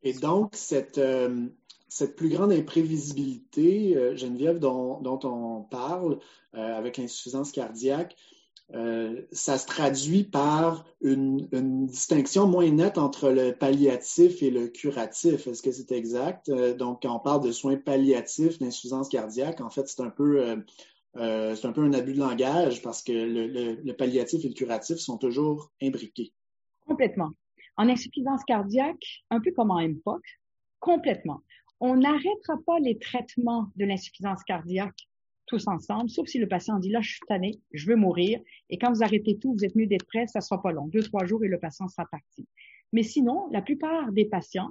Et 0.03 0.13
donc, 0.13 0.51
cette, 0.55 0.97
euh, 0.97 1.47
cette 1.89 2.15
plus 2.15 2.29
grande 2.29 2.53
imprévisibilité, 2.53 3.95
euh, 3.95 4.15
Geneviève, 4.15 4.57
dont, 4.57 5.19
on 5.23 5.62
parle 5.69 6.19
euh, 6.55 6.77
avec 6.77 6.97
l'insuffisance 6.97 7.51
cardiaque, 7.51 8.15
ça 9.31 9.57
se 9.57 9.65
traduit 9.65 10.23
par 10.23 10.85
une, 11.01 11.47
distinction 11.88 12.45
moins 12.45 12.69
nette 12.69 12.99
entre 12.99 13.31
le 13.31 13.51
palliatif 13.51 14.43
et 14.43 14.51
le 14.51 14.67
curatif. 14.67 15.47
Est-ce 15.47 15.63
que 15.63 15.71
c'est 15.71 15.91
exact? 15.91 16.51
donc, 16.77 17.01
quand 17.01 17.15
on 17.15 17.19
parle 17.19 17.43
de 17.43 17.51
soins 17.51 17.77
palliatifs 17.77 18.59
d'insuffisance 18.59 19.09
cardiaque, 19.09 19.59
en 19.59 19.71
fait, 19.71 19.88
c'est 19.88 20.01
un 20.01 20.12
peu 20.12 20.55
c'est 21.15 21.65
un 21.65 21.71
peu 21.71 21.81
un 21.81 21.93
abus 21.93 22.13
de 22.13 22.19
langage 22.19 22.83
parce 22.83 23.01
que 23.01 23.12
le, 23.12 23.91
palliatif 23.93 24.45
et 24.45 24.49
le 24.49 24.53
curatif 24.53 24.97
sont 24.97 25.17
toujours 25.17 25.71
imbriqués. 25.81 26.31
Complètement. 26.85 27.31
En 27.80 27.89
insuffisance 27.89 28.44
cardiaque, 28.44 29.24
un 29.32 29.39
peu 29.39 29.52
comme 29.52 29.72
en 29.72 29.82
MPOC, 29.82 30.22
complètement 30.80 31.42
on 31.80 31.96
n'arrêtera 31.96 32.58
pas 32.65 32.80
les 32.80 32.98
traitements 33.00 33.68
de 33.76 33.86
l'insuffisance 33.86 34.44
cardiaque 34.44 35.08
tous 35.46 35.68
ensemble, 35.68 36.10
sauf 36.10 36.28
si 36.28 36.38
le 36.38 36.48
patient 36.48 36.78
dit 36.78 36.89
là, 36.89 37.02
je 37.02 37.10
suis 37.10 37.22
tanné, 37.28 37.60
je 37.72 37.88
veux 37.88 37.96
mourir. 37.96 38.39
Et 38.70 38.78
quand 38.78 38.94
vous 38.94 39.02
arrêtez 39.02 39.39
tout, 39.39 39.54
vous 39.54 39.65
êtes 39.65 39.76
mieux 39.76 39.88
d'être 39.88 40.06
prêt, 40.06 40.28
ça 40.28 40.42
sera 40.42 40.62
pas 40.62 40.72
long, 40.72 40.88
deux, 40.88 41.02
trois 41.02 41.26
jours 41.26 41.44
et 41.44 41.48
le 41.48 41.60
patient 41.60 41.88
sera 41.88 42.06
parti. 42.06 42.48
Mais 42.94 43.02
sinon, 43.02 43.48
la 43.52 43.63
plupart 43.63 44.12
des 44.12 44.26
patients, 44.26 44.70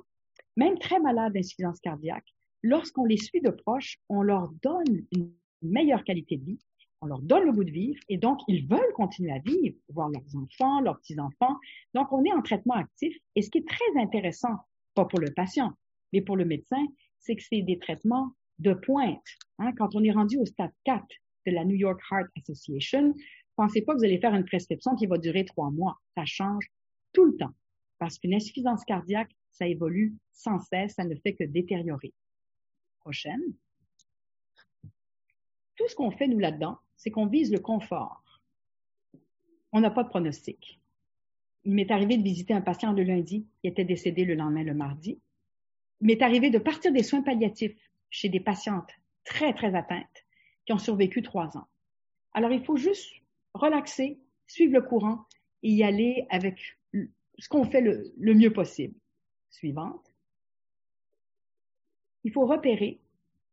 même 0.57 0.79
très 0.79 1.01
malades 1.01 1.33
d'insuffisance 1.33 1.81
cardiaque, 1.81 2.33
lorsqu'on 2.63 3.07
les 3.07 3.17
suit 3.17 3.41
de 3.41 3.51
proche, 3.51 3.99
on 4.09 4.23
leur 4.23 4.51
donne 4.63 5.05
une 5.11 5.33
meilleure 5.63 6.05
qualité 6.05 6.37
de 6.37 6.45
vie, 6.45 6.61
on 7.01 7.07
leur 7.07 7.21
donne 7.21 7.45
le 7.45 7.53
goût 7.53 7.65
de 7.65 7.71
vivre 7.71 8.01
et 8.09 8.17
donc 8.17 8.41
ils 8.49 8.67
veulent 8.67 8.93
continuer 8.95 9.33
à 9.33 9.39
vivre, 9.39 9.77
voir 9.89 10.09
leurs 10.09 10.37
enfants, 10.37 10.81
leurs 10.81 10.99
petits-enfants. 10.99 11.57
Donc 11.95 12.13
on 12.13 12.25
est 12.25 12.33
en 12.33 12.43
traitement 12.43 12.75
actif 12.75 13.17
et 13.37 13.43
ce 13.43 13.51
qui 13.51 13.59
est 13.59 13.69
très 13.69 14.01
intéressant, 14.01 14.57
pas 14.95 15.05
pour 15.05 15.21
le 15.21 15.33
patient, 15.33 15.73
mais 16.13 16.21
pour 16.21 16.37
le 16.37 16.45
médecin, 16.45 16.85
c'est 17.19 17.37
que 17.37 17.43
c'est 17.43 17.63
des 17.63 17.79
traitements 17.79 18.33
de 18.59 18.75
pointe. 18.75 19.23
Hein. 19.59 19.73
Quand 19.77 19.95
on 19.95 20.03
est 20.03 20.11
rendu 20.11 20.39
au 20.39 20.45
stade 20.45 20.73
4 20.85 21.05
de 21.47 21.53
la 21.53 21.65
New 21.65 21.77
York 21.77 22.01
Heart 22.11 22.29
Association, 22.37 23.15
pensez 23.57 23.83
pas 23.83 23.93
que 23.93 23.99
vous 23.99 24.05
allez 24.05 24.21
faire 24.21 24.35
une 24.35 24.45
prescription 24.45 24.95
qui 24.97 25.07
va 25.07 25.19
durer 25.19 25.45
trois 25.45 25.71
mois. 25.71 25.97
Ça 26.17 26.25
change 26.25 26.67
tout 27.13 27.25
le 27.25 27.37
temps. 27.37 27.53
Parce 27.99 28.19
qu'une 28.19 28.35
insuffisance 28.35 28.85
cardiaque, 28.85 29.31
ça 29.51 29.67
évolue 29.67 30.15
sans 30.33 30.61
cesse, 30.61 30.95
ça 30.95 31.05
ne 31.05 31.15
fait 31.17 31.35
que 31.35 31.45
détériorer. 31.45 32.13
Prochaine. 33.01 33.43
Tout 35.77 35.89
ce 35.89 35.95
qu'on 35.95 36.11
fait, 36.11 36.29
nous, 36.29 36.39
là-dedans, 36.39 36.79
c'est 36.99 37.11
qu'on 37.11 37.27
vise 37.27 37.51
le 37.51 37.61
confort. 37.61 38.23
On 39.73 39.81
n'a 39.81 39.91
pas 39.91 40.05
de 40.05 40.09
pronostic. 40.11 40.79
Il 41.65 41.73
m'est 41.73 41.91
arrivé 41.91 42.19
de 42.19 42.23
visiter 42.23 42.53
un 42.53 42.61
patient 42.61 42.93
le 42.93 43.03
lundi 43.03 43.47
qui 43.61 43.69
était 43.69 43.85
décédé 43.85 44.27
le 44.27 44.35
lendemain, 44.35 44.63
le 44.63 44.75
mardi 44.75 45.19
il 46.01 46.07
m'est 46.07 46.23
arrivé 46.23 46.51
de 46.51 46.59
partir 46.59 46.93
des 46.93 47.03
soins 47.03 47.23
palliatifs 47.23 47.77
chez 48.11 48.29
des 48.29 48.41
patientes 48.41 48.91
très, 49.25 49.53
très 49.53 49.75
atteintes 49.75 50.25
qui 50.65 50.73
ont 50.73 50.79
survécu 50.79 51.23
trois 51.23 51.57
ans. 51.57 51.67
Alors, 52.33 52.53
il 52.53 52.65
faut 52.65 52.77
juste 52.77 53.11
relaxer, 53.55 54.19
suivre 54.47 54.75
le 54.75 54.83
courant 54.83 55.25
et 55.63 55.71
y 55.71 55.83
aller 55.83 56.27
avec 56.31 56.79
ce 56.93 57.49
qu'on 57.49 57.65
fait 57.65 57.81
le, 57.81 58.35
mieux 58.35 58.53
possible. 58.53 58.95
Suivante. 59.51 60.05
Il 62.25 62.33
faut 62.33 62.47
repérer 62.47 63.01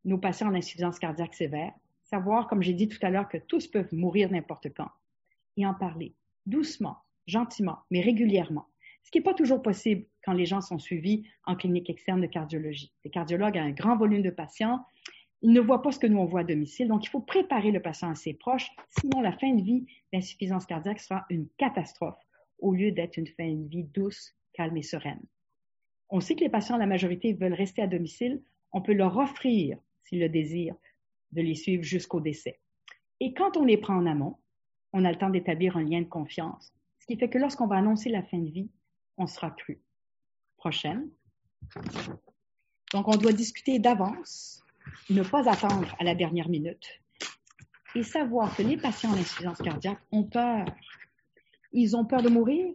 nos 0.04 0.18
patients 0.18 0.48
en 0.48 0.54
insuffisance 0.54 0.98
cardiaque 0.98 1.34
sévère, 1.34 1.72
savoir, 2.06 2.48
comme 2.48 2.62
j'ai 2.62 2.72
dit 2.72 2.88
tout 2.88 2.98
à 3.02 3.10
l'heure, 3.10 3.28
que 3.28 3.38
tous 3.38 3.66
peuvent 3.66 3.94
mourir 3.94 4.30
n'importe 4.30 4.68
quand 4.74 4.90
et 5.56 5.66
en 5.66 5.74
parler 5.74 6.14
doucement, 6.46 6.98
gentiment, 7.26 7.78
mais 7.90 8.00
régulièrement 8.00 8.66
ce 9.06 9.12
qui 9.12 9.18
n'est 9.18 9.24
pas 9.24 9.34
toujours 9.34 9.62
possible 9.62 10.04
quand 10.24 10.32
les 10.32 10.46
gens 10.46 10.60
sont 10.60 10.80
suivis 10.80 11.22
en 11.44 11.54
clinique 11.54 11.88
externe 11.88 12.20
de 12.20 12.26
cardiologie. 12.26 12.92
Les 13.04 13.10
cardiologues 13.10 13.56
ont 13.56 13.60
un 13.60 13.70
grand 13.70 13.96
volume 13.96 14.22
de 14.22 14.30
patients. 14.30 14.80
Ils 15.42 15.52
ne 15.52 15.60
voient 15.60 15.80
pas 15.80 15.92
ce 15.92 16.00
que 16.00 16.08
nous, 16.08 16.18
on 16.18 16.24
voit 16.24 16.40
à 16.40 16.44
domicile. 16.44 16.88
Donc, 16.88 17.04
il 17.04 17.08
faut 17.08 17.20
préparer 17.20 17.70
le 17.70 17.80
patient 17.80 18.10
à 18.10 18.16
ses 18.16 18.34
proches. 18.34 18.68
Sinon, 18.98 19.20
la 19.20 19.30
fin 19.30 19.54
de 19.54 19.62
vie 19.62 19.86
d'insuffisance 20.12 20.66
cardiaque 20.66 20.98
sera 20.98 21.24
une 21.30 21.46
catastrophe 21.56 22.18
au 22.58 22.74
lieu 22.74 22.90
d'être 22.90 23.16
une 23.16 23.28
fin 23.28 23.48
de 23.48 23.68
vie 23.68 23.84
douce, 23.84 24.34
calme 24.54 24.76
et 24.76 24.82
sereine. 24.82 25.22
On 26.10 26.18
sait 26.18 26.34
que 26.34 26.40
les 26.40 26.48
patients, 26.48 26.76
la 26.76 26.86
majorité, 26.86 27.32
veulent 27.32 27.54
rester 27.54 27.82
à 27.82 27.86
domicile. 27.86 28.42
On 28.72 28.82
peut 28.82 28.92
leur 28.92 29.16
offrir, 29.16 29.78
s'ils 30.02 30.18
le 30.18 30.28
désirent, 30.28 30.74
de 31.32 31.42
les 31.42 31.54
suivre 31.54 31.82
jusqu'au 31.82 32.20
décès. 32.20 32.58
Et 33.20 33.34
quand 33.34 33.56
on 33.56 33.64
les 33.64 33.76
prend 33.76 33.96
en 33.96 34.06
amont, 34.06 34.36
on 34.92 35.04
a 35.04 35.10
le 35.10 35.18
temps 35.18 35.30
d'établir 35.30 35.76
un 35.76 35.82
lien 35.82 36.00
de 36.00 36.06
confiance, 36.06 36.72
ce 37.00 37.06
qui 37.06 37.16
fait 37.18 37.28
que 37.28 37.38
lorsqu'on 37.38 37.66
va 37.66 37.76
annoncer 37.76 38.10
la 38.10 38.22
fin 38.22 38.38
de 38.38 38.50
vie, 38.50 38.70
on 39.18 39.26
sera 39.26 39.50
cru. 39.50 39.78
Prochaine. 40.56 41.08
Donc, 42.92 43.08
on 43.08 43.16
doit 43.16 43.32
discuter 43.32 43.78
d'avance, 43.78 44.62
ne 45.10 45.22
pas 45.22 45.48
attendre 45.50 45.94
à 45.98 46.04
la 46.04 46.14
dernière 46.14 46.48
minute 46.48 47.00
et 47.94 48.02
savoir 48.02 48.54
que 48.54 48.62
les 48.62 48.76
patients 48.76 49.10
en 49.10 49.14
insuffisance 49.14 49.58
cardiaque 49.58 50.00
ont 50.12 50.24
peur. 50.24 50.66
Ils 51.72 51.96
ont 51.96 52.04
peur 52.04 52.22
de 52.22 52.28
mourir, 52.28 52.74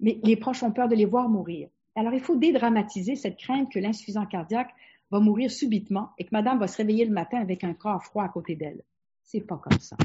mais 0.00 0.18
les 0.24 0.36
proches 0.36 0.62
ont 0.62 0.72
peur 0.72 0.88
de 0.88 0.94
les 0.94 1.04
voir 1.04 1.28
mourir. 1.28 1.68
Alors, 1.94 2.12
il 2.12 2.20
faut 2.20 2.36
dédramatiser 2.36 3.16
cette 3.16 3.38
crainte 3.38 3.70
que 3.72 3.78
l'insuffisant 3.78 4.26
cardiaque 4.26 4.74
va 5.10 5.20
mourir 5.20 5.50
subitement 5.50 6.10
et 6.18 6.24
que 6.24 6.30
madame 6.32 6.58
va 6.58 6.66
se 6.66 6.76
réveiller 6.76 7.04
le 7.04 7.12
matin 7.12 7.38
avec 7.38 7.64
un 7.64 7.74
corps 7.74 8.04
froid 8.04 8.24
à 8.24 8.28
côté 8.28 8.56
d'elle. 8.56 8.82
C'est 9.22 9.40
pas 9.40 9.56
comme 9.56 9.78
ça. 9.80 9.96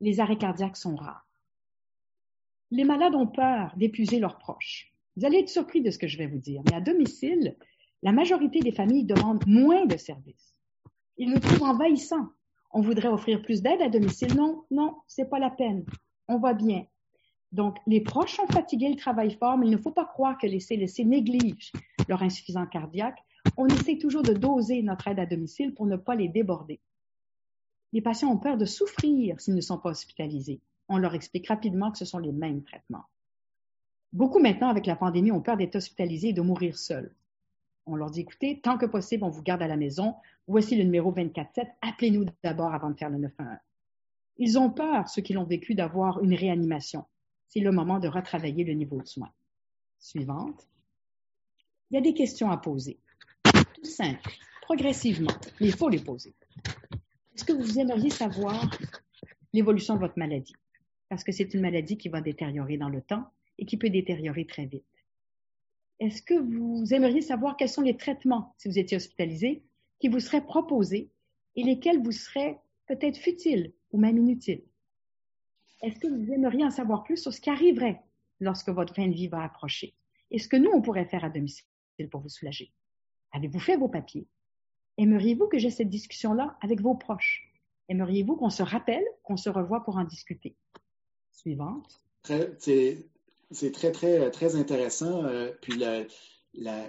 Les 0.00 0.20
arrêts 0.20 0.38
cardiaques 0.38 0.76
sont 0.76 0.96
rares. 0.96 1.26
Les 2.70 2.84
malades 2.84 3.14
ont 3.14 3.26
peur 3.26 3.72
d'épuiser 3.76 4.18
leurs 4.18 4.38
proches. 4.38 4.92
Vous 5.16 5.26
allez 5.26 5.38
être 5.38 5.50
surpris 5.50 5.82
de 5.82 5.90
ce 5.90 5.98
que 5.98 6.06
je 6.06 6.16
vais 6.16 6.26
vous 6.26 6.38
dire, 6.38 6.62
mais 6.66 6.74
à 6.74 6.80
domicile, 6.80 7.56
la 8.02 8.12
majorité 8.12 8.60
des 8.60 8.72
familles 8.72 9.04
demandent 9.04 9.46
moins 9.46 9.84
de 9.84 9.96
services. 9.96 10.54
Ils 11.18 11.30
nous 11.30 11.38
trouvent 11.38 11.64
envahissants. 11.64 12.28
On 12.72 12.80
voudrait 12.80 13.08
offrir 13.08 13.42
plus 13.42 13.62
d'aide 13.62 13.82
à 13.82 13.90
domicile. 13.90 14.34
Non, 14.34 14.64
non, 14.70 14.96
c'est 15.06 15.28
pas 15.28 15.38
la 15.38 15.50
peine. 15.50 15.84
On 16.28 16.38
va 16.38 16.54
bien. 16.54 16.86
Donc, 17.52 17.76
les 17.86 18.00
proches 18.00 18.36
sont 18.36 18.46
fatigués, 18.46 18.88
ils 18.88 18.96
travaillent 18.96 19.36
fort, 19.36 19.58
mais 19.58 19.66
il 19.66 19.72
ne 19.72 19.76
faut 19.76 19.90
pas 19.90 20.06
croire 20.06 20.38
que 20.38 20.46
les 20.46 20.58
CLC 20.58 21.04
négligent 21.04 21.72
leur 22.08 22.22
insuffisance 22.22 22.68
cardiaque. 22.70 23.22
On 23.56 23.66
essaie 23.66 23.98
toujours 23.98 24.22
de 24.22 24.32
doser 24.32 24.82
notre 24.82 25.08
aide 25.08 25.18
à 25.18 25.26
domicile 25.26 25.74
pour 25.74 25.86
ne 25.86 25.96
pas 25.96 26.14
les 26.14 26.28
déborder. 26.28 26.80
Les 27.92 28.00
patients 28.00 28.30
ont 28.30 28.38
peur 28.38 28.56
de 28.56 28.64
souffrir 28.64 29.40
s'ils 29.40 29.54
ne 29.54 29.60
sont 29.60 29.78
pas 29.78 29.90
hospitalisés. 29.90 30.60
On 30.88 30.98
leur 30.98 31.14
explique 31.14 31.48
rapidement 31.48 31.90
que 31.90 31.98
ce 31.98 32.04
sont 32.04 32.18
les 32.18 32.32
mêmes 32.32 32.62
traitements. 32.62 33.04
Beaucoup 34.12 34.38
maintenant, 34.38 34.68
avec 34.68 34.86
la 34.86 34.96
pandémie, 34.96 35.32
ont 35.32 35.40
peur 35.40 35.56
d'être 35.56 35.76
hospitalisés 35.76 36.28
et 36.28 36.32
de 36.32 36.42
mourir 36.42 36.78
seuls. 36.78 37.12
On 37.86 37.96
leur 37.96 38.10
dit, 38.10 38.20
écoutez, 38.20 38.60
tant 38.60 38.78
que 38.78 38.86
possible, 38.86 39.24
on 39.24 39.30
vous 39.30 39.42
garde 39.42 39.62
à 39.62 39.66
la 39.66 39.76
maison. 39.76 40.14
Voici 40.46 40.76
le 40.76 40.84
numéro 40.84 41.12
24-7. 41.12 41.66
Appelez-nous 41.80 42.26
d'abord 42.42 42.74
avant 42.74 42.90
de 42.90 42.96
faire 42.96 43.10
le 43.10 43.18
911. 43.18 43.58
Ils 44.38 44.58
ont 44.58 44.70
peur, 44.70 45.08
ceux 45.08 45.22
qui 45.22 45.32
l'ont 45.32 45.44
vécu, 45.44 45.74
d'avoir 45.74 46.22
une 46.22 46.34
réanimation. 46.34 47.04
C'est 47.48 47.60
le 47.60 47.72
moment 47.72 47.98
de 47.98 48.08
retravailler 48.08 48.64
le 48.64 48.72
niveau 48.72 49.00
de 49.00 49.06
soins. 49.06 49.30
Suivante. 49.98 50.66
Il 51.90 51.94
y 51.94 51.98
a 51.98 52.00
des 52.00 52.14
questions 52.14 52.50
à 52.50 52.56
poser. 52.56 52.98
Simple, 53.82 54.30
progressivement, 54.62 55.32
mais 55.60 55.66
il 55.66 55.74
faut 55.74 55.88
les 55.88 55.98
poser. 55.98 56.32
Est-ce 57.34 57.44
que 57.44 57.52
vous 57.52 57.78
aimeriez 57.78 58.10
savoir 58.10 58.70
l'évolution 59.52 59.94
de 59.94 60.00
votre 60.00 60.18
maladie? 60.18 60.54
Parce 61.08 61.24
que 61.24 61.32
c'est 61.32 61.52
une 61.52 61.60
maladie 61.60 61.98
qui 61.98 62.08
va 62.08 62.20
détériorer 62.20 62.76
dans 62.76 62.88
le 62.88 63.02
temps 63.02 63.24
et 63.58 63.66
qui 63.66 63.76
peut 63.76 63.90
détériorer 63.90 64.46
très 64.46 64.66
vite. 64.66 64.84
Est-ce 65.98 66.22
que 66.22 66.34
vous 66.34 66.94
aimeriez 66.94 67.22
savoir 67.22 67.56
quels 67.56 67.68
sont 67.68 67.82
les 67.82 67.96
traitements, 67.96 68.54
si 68.56 68.68
vous 68.68 68.78
étiez 68.78 68.96
hospitalisé, 68.96 69.62
qui 69.98 70.08
vous 70.08 70.20
seraient 70.20 70.44
proposés 70.44 71.10
et 71.56 71.64
lesquels 71.64 72.02
vous 72.02 72.12
seraient 72.12 72.58
peut-être 72.86 73.16
futiles 73.16 73.72
ou 73.90 73.98
même 73.98 74.18
inutiles? 74.18 74.62
Est-ce 75.82 75.98
que 75.98 76.06
vous 76.06 76.32
aimeriez 76.32 76.64
en 76.64 76.70
savoir 76.70 77.02
plus 77.02 77.16
sur 77.16 77.32
ce 77.32 77.40
qui 77.40 77.50
arriverait 77.50 78.00
lorsque 78.40 78.68
votre 78.68 78.94
fin 78.94 79.08
de 79.08 79.14
vie 79.14 79.28
va 79.28 79.42
approcher? 79.42 79.94
Et 80.30 80.38
ce 80.38 80.48
que 80.48 80.56
nous, 80.56 80.70
on 80.72 80.82
pourrait 80.82 81.06
faire 81.06 81.24
à 81.24 81.30
domicile 81.30 81.66
pour 82.10 82.20
vous 82.20 82.28
soulager? 82.28 82.72
Avez-vous 83.32 83.60
fait 83.60 83.76
vos 83.76 83.88
papiers? 83.88 84.26
Aimeriez-vous 84.98 85.48
que 85.48 85.58
j'ai 85.58 85.70
cette 85.70 85.88
discussion-là 85.88 86.56
avec 86.60 86.80
vos 86.80 86.94
proches? 86.94 87.48
Aimeriez-vous 87.88 88.36
qu'on 88.36 88.50
se 88.50 88.62
rappelle, 88.62 89.04
qu'on 89.22 89.36
se 89.36 89.50
revoie 89.50 89.82
pour 89.82 89.96
en 89.96 90.04
discuter? 90.04 90.54
Suivante. 91.32 92.00
C'est 92.24 93.72
très, 93.72 93.92
très, 93.92 94.30
très 94.30 94.56
intéressant. 94.56 95.24
Euh, 95.24 95.50
puis 95.60 95.82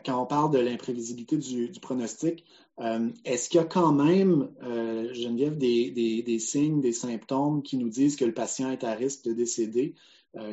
quand 0.06 0.22
on 0.22 0.26
parle 0.26 0.52
de 0.52 0.60
l'imprévisibilité 0.60 1.38
du, 1.38 1.80
pronostic, 1.82 2.46
euh, 2.80 3.10
est-ce 3.26 3.50
qu'il 3.50 3.60
y 3.60 3.64
a 3.64 3.66
quand 3.66 3.92
même, 3.94 4.50
euh, 4.64 5.14
Geneviève, 5.14 5.58
des, 5.58 6.40
signes, 6.40 6.82
des 6.82 6.94
symptômes 6.94 7.64
qui 7.64 7.78
nous 7.78 7.90
disent 7.90 8.16
que 8.16 8.26
le 8.26 8.34
patient 8.34 8.72
est 8.72 8.84
à 8.84 8.94
risque 8.94 9.26
de 9.26 9.34
décéder, 9.34 9.96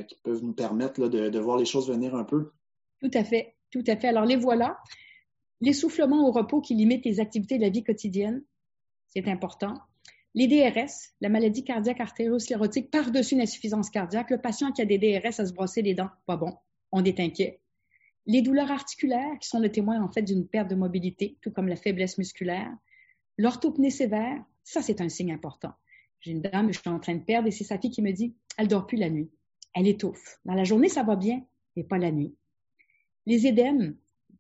qui 0.09 0.15
peuvent 0.23 0.45
nous 0.45 0.53
permettre 0.53 1.09
de, 1.09 1.31
de, 1.31 1.39
voir 1.39 1.57
les 1.57 1.65
choses 1.65 1.89
venir 1.89 2.15
un 2.15 2.25
peu? 2.25 2.51
Tout 3.01 3.11
à 3.15 3.25
fait, 3.25 3.55
tout 3.71 3.85
à 3.87 3.97
fait. 3.97 4.09
Alors 4.09 4.27
les 4.27 4.37
voilà. 4.37 4.79
L'essoufflement 5.61 6.27
au 6.27 6.33
repos 6.33 6.61
qui 6.61 6.75
limite 6.75 7.05
les 7.05 7.21
activités 7.21 7.57
de 7.57 7.63
la 7.63 7.69
vie 7.69 7.85
quotidienne, 7.85 8.43
c'est 9.09 9.29
important. 9.29 9.75
Les 10.35 10.47
DRS, 10.47 11.13
la 11.21 11.29
maladie 11.29 11.65
cardiaque 11.65 12.01
artériosclérotique 12.01 12.91
par-dessus 12.91 13.35
une 13.35 13.41
insuffisance 13.41 13.91
cardiaque, 13.91 14.31
le 14.31 14.41
patient 14.41 14.73
qui 14.73 14.81
a 14.81 14.85
des 14.85 14.99
DRS 14.99 15.41
à 15.41 15.47
se 15.47 15.53
brosser 15.53 15.83
les 15.83 15.95
dents, 15.95 16.11
pas 16.27 16.37
bon, 16.37 16.57
on 16.93 17.05
est 17.05 17.19
inquiet. 17.19 17.61
Les 18.27 18.43
douleurs 18.43 18.71
articulaires, 18.71 19.39
qui 19.41 19.49
sont 19.49 19.59
le 19.59 19.73
témoin 19.73 20.01
en 20.01 20.11
fait 20.11 20.23
d'une 20.23 20.47
perte 20.47 20.69
de 20.69 20.77
mobilité, 20.77 21.37
tout 21.43 21.51
comme 21.51 21.69
la 21.69 21.77
faiblesse 21.77 22.17
musculaire. 22.17 22.71
L'orthopnée 23.39 23.91
sévère, 23.91 24.43
ça 24.63 24.83
c'est 24.83 25.01
un 25.01 25.09
signe 25.09 25.33
important. 25.33 25.73
J'ai 26.21 26.33
une 26.33 26.43
dame 26.43 26.73
je 26.73 26.79
suis 26.79 26.91
en 26.91 27.01
train 27.01 27.15
de 27.15 27.25
perdre 27.25 27.49
et 27.49 27.51
c'est 27.51 27.65
sa 27.65 27.79
fille 27.79 27.91
qui 27.91 28.03
me 28.03 28.13
dit, 28.13 28.35
elle 28.57 28.69
dort 28.69 28.87
plus 28.87 28.99
la 28.99 29.11
nuit. 29.11 29.31
Elle 29.75 29.89
étouffe. 29.89 30.39
Dans 30.45 30.55
la 30.55 30.65
journée, 30.65 30.89
ça 30.89 31.03
va 31.03 31.17
bien, 31.17 31.43
mais 31.77 31.85
pas 31.85 31.99
la 31.99 32.11
nuit. 32.11 32.35
Les 33.27 33.47
édèmes, 33.47 33.97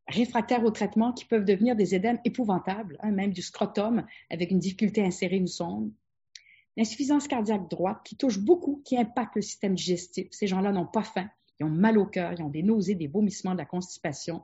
réfractaires 0.08 0.64
au 0.64 0.70
traitement 0.70 1.12
qui 1.12 1.24
peuvent 1.24 1.44
devenir 1.44 1.76
des 1.76 1.94
édèmes 1.94 2.20
épouvantables, 2.24 2.96
hein, 3.00 3.12
même 3.12 3.32
du 3.32 3.42
scrotum 3.42 4.04
avec 4.30 4.50
une 4.50 4.58
difficulté 4.58 5.02
à 5.02 5.06
insérer 5.06 5.36
une 5.36 5.46
sonde. 5.46 5.92
L'insuffisance 6.76 7.28
cardiaque 7.28 7.68
droite 7.68 8.00
qui 8.04 8.16
touche 8.16 8.38
beaucoup, 8.38 8.82
qui 8.84 8.96
impacte 8.96 9.36
le 9.36 9.42
système 9.42 9.74
digestif. 9.74 10.28
Ces 10.30 10.46
gens-là 10.46 10.72
n'ont 10.72 10.86
pas 10.86 11.02
faim, 11.02 11.28
ils 11.58 11.64
ont 11.64 11.70
mal 11.70 11.98
au 11.98 12.06
cœur, 12.06 12.32
ils 12.32 12.42
ont 12.42 12.48
des 12.48 12.62
nausées, 12.62 12.94
des 12.94 13.06
vomissements, 13.06 13.52
de 13.52 13.58
la 13.58 13.66
constipation. 13.66 14.42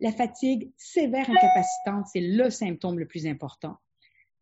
La 0.00 0.12
fatigue 0.12 0.70
sévère 0.76 1.28
incapacitante, 1.28 2.06
c'est 2.12 2.20
le 2.20 2.50
symptôme 2.50 2.98
le 2.98 3.06
plus 3.06 3.26
important. 3.26 3.76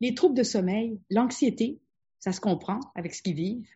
Les 0.01 0.15
troubles 0.15 0.37
de 0.37 0.43
sommeil, 0.43 1.01
l'anxiété, 1.11 1.81
ça 2.19 2.33
se 2.33 2.41
comprend 2.41 2.81
avec 2.95 3.15
ce 3.15 3.23
qu'ils 3.23 3.35
vivent. 3.35 3.69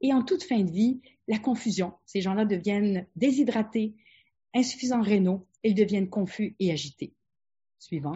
Et 0.00 0.12
en 0.12 0.22
toute 0.22 0.42
fin 0.42 0.60
de 0.60 0.70
vie, 0.70 1.00
la 1.28 1.38
confusion. 1.38 1.92
Ces 2.06 2.20
gens-là 2.20 2.44
deviennent 2.44 3.06
déshydratés, 3.14 3.94
insuffisants 4.54 5.02
rénaux, 5.02 5.46
ils 5.64 5.74
deviennent 5.74 6.08
confus 6.08 6.54
et 6.58 6.72
agités. 6.72 7.12
Suivant. 7.78 8.14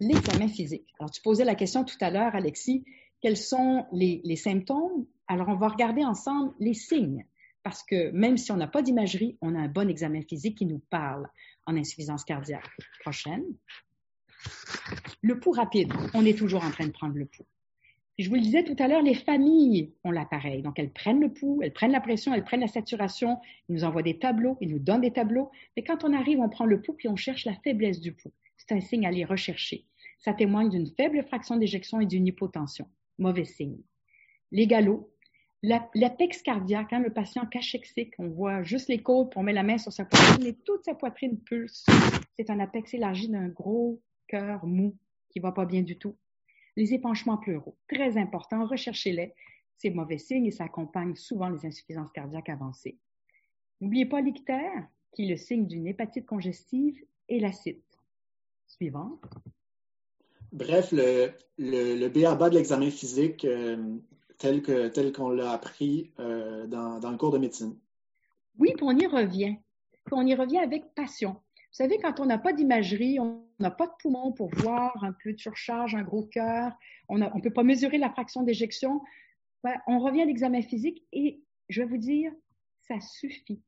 L'examen 0.00 0.48
physique. 0.48 0.94
Alors, 0.98 1.10
tu 1.10 1.20
posais 1.22 1.44
la 1.44 1.54
question 1.54 1.84
tout 1.84 1.96
à 2.00 2.10
l'heure, 2.10 2.34
Alexis, 2.34 2.84
quels 3.20 3.36
sont 3.36 3.86
les, 3.92 4.36
symptômes? 4.36 5.06
Alors, 5.26 5.48
on 5.48 5.56
va 5.56 5.68
regarder 5.68 6.04
ensemble 6.04 6.54
les 6.60 6.74
signes, 6.74 7.26
parce 7.62 7.82
que 7.82 8.10
même 8.10 8.36
si 8.36 8.52
on 8.52 8.56
n'a 8.56 8.68
pas 8.68 8.82
d'imagerie, 8.82 9.36
on 9.40 9.54
a 9.54 9.58
un 9.58 9.68
bon 9.68 9.88
examen 9.88 10.22
physique 10.22 10.58
qui 10.58 10.66
nous 10.66 10.80
parle 10.90 11.28
en 11.66 11.76
insuffisance 11.76 12.24
cardiaque. 12.24 12.68
Prochaine. 13.00 13.44
Le 15.20 15.40
pouls 15.40 15.52
rapide. 15.52 15.92
On 16.14 16.24
est 16.24 16.38
toujours 16.38 16.64
en 16.64 16.70
train 16.70 16.86
de 16.86 16.92
prendre 16.92 17.16
le 17.16 17.26
pouls 17.26 17.46
je 18.24 18.28
vous 18.28 18.34
le 18.34 18.40
disais 18.40 18.64
tout 18.64 18.76
à 18.78 18.88
l'heure, 18.88 19.02
les 19.02 19.14
familles 19.14 19.92
ont 20.02 20.10
l'appareil. 20.10 20.62
Donc, 20.62 20.78
elles 20.78 20.92
prennent 20.92 21.20
le 21.20 21.32
pouls, 21.32 21.60
elles 21.62 21.72
prennent 21.72 21.92
la 21.92 22.00
pression, 22.00 22.34
elles 22.34 22.44
prennent 22.44 22.60
la 22.60 22.66
saturation, 22.66 23.38
ils 23.68 23.76
nous 23.76 23.84
envoient 23.84 24.02
des 24.02 24.18
tableaux, 24.18 24.56
ils 24.60 24.70
nous 24.70 24.80
donnent 24.80 25.02
des 25.02 25.12
tableaux. 25.12 25.50
Mais 25.76 25.84
quand 25.84 26.02
on 26.02 26.12
arrive, 26.12 26.40
on 26.40 26.48
prend 26.48 26.64
le 26.64 26.82
pouls 26.82 26.94
puis 26.94 27.08
on 27.08 27.16
cherche 27.16 27.44
la 27.44 27.54
faiblesse 27.54 28.00
du 28.00 28.12
pouls. 28.12 28.32
C'est 28.56 28.74
un 28.74 28.80
signe 28.80 29.06
à 29.06 29.10
aller 29.10 29.24
rechercher. 29.24 29.86
Ça 30.18 30.34
témoigne 30.34 30.68
d'une 30.68 30.88
faible 30.96 31.22
fraction 31.22 31.56
d'éjection 31.56 32.00
et 32.00 32.06
d'une 32.06 32.26
hypotension. 32.26 32.88
Mauvais 33.18 33.44
signe. 33.44 33.78
Les 34.50 34.66
galops, 34.66 35.08
l'apex 35.62 36.42
cardiaque, 36.42 36.92
hein, 36.92 37.00
le 37.00 37.12
patient 37.12 37.46
cachexique, 37.46 38.14
on 38.18 38.28
voit 38.28 38.64
juste 38.64 38.88
les 38.88 38.98
côtes, 38.98 39.36
on 39.36 39.44
met 39.44 39.52
la 39.52 39.62
main 39.62 39.78
sur 39.78 39.92
sa 39.92 40.04
poitrine 40.04 40.46
et 40.46 40.54
toute 40.54 40.84
sa 40.84 40.94
poitrine 40.94 41.38
pulse. 41.38 41.86
C'est 42.36 42.50
un 42.50 42.58
apex 42.58 42.94
élargi 42.94 43.28
d'un 43.28 43.48
gros 43.48 44.00
cœur 44.26 44.66
mou 44.66 44.96
qui 45.30 45.38
va 45.38 45.52
pas 45.52 45.66
bien 45.66 45.82
du 45.82 45.98
tout. 45.98 46.16
Les 46.78 46.94
épanchements 46.94 47.38
pleuraux, 47.38 47.74
très 47.88 48.16
important, 48.18 48.64
recherchez-les. 48.64 49.34
C'est 49.78 49.90
mauvais 49.90 50.16
signe 50.16 50.46
et 50.46 50.52
ça 50.52 50.62
accompagne 50.62 51.16
souvent 51.16 51.48
les 51.48 51.66
insuffisances 51.66 52.12
cardiaques 52.12 52.50
avancées. 52.50 52.96
N'oubliez 53.80 54.06
pas 54.06 54.20
l'ictère, 54.20 54.86
qui 55.10 55.24
est 55.24 55.28
le 55.28 55.36
signe 55.36 55.66
d'une 55.66 55.88
hépatite 55.88 56.24
congestive, 56.24 57.04
et 57.28 57.40
l'acide. 57.40 57.80
Suivant. 58.68 59.18
Bref, 60.52 60.92
le, 60.92 61.32
le, 61.58 61.96
le 61.96 62.08
BABA 62.08 62.48
de 62.50 62.54
l'examen 62.54 62.90
physique 62.90 63.44
euh, 63.44 63.96
tel 64.38 64.62
qu'on 64.62 64.88
tel 64.90 65.12
l'a 65.34 65.50
appris 65.50 66.12
euh, 66.20 66.68
dans, 66.68 67.00
dans, 67.00 67.10
le 67.10 67.16
cours 67.16 67.32
de 67.32 67.38
médecine. 67.38 67.76
Oui, 68.56 68.70
puis 68.76 68.86
on 68.86 68.96
y 68.96 69.06
revient. 69.08 69.56
on 70.12 70.24
y 70.24 70.34
revient 70.36 70.58
avec 70.58 70.94
passion. 70.94 71.30
Vous 71.32 71.72
savez, 71.72 71.98
quand 71.98 72.20
on 72.20 72.26
n'a 72.26 72.38
pas 72.38 72.52
d'imagerie, 72.52 73.18
on 73.18 73.47
n'a 73.58 73.70
pas 73.70 73.86
de 73.86 73.92
poumon 74.00 74.32
pour 74.32 74.50
voir 74.56 75.02
un 75.02 75.12
peu 75.12 75.32
de 75.32 75.38
surcharge, 75.38 75.94
un 75.94 76.02
gros 76.02 76.24
cœur, 76.24 76.72
on 77.08 77.18
ne 77.18 77.40
peut 77.40 77.52
pas 77.52 77.64
mesurer 77.64 77.98
la 77.98 78.10
fraction 78.10 78.42
d'éjection, 78.42 79.00
ben, 79.64 79.76
on 79.86 79.98
revient 79.98 80.22
à 80.22 80.26
l'examen 80.26 80.62
physique 80.62 81.04
et 81.12 81.40
je 81.68 81.82
vais 81.82 81.88
vous 81.88 81.96
dire, 81.96 82.32
ça 82.86 83.00
suffit. 83.00 83.60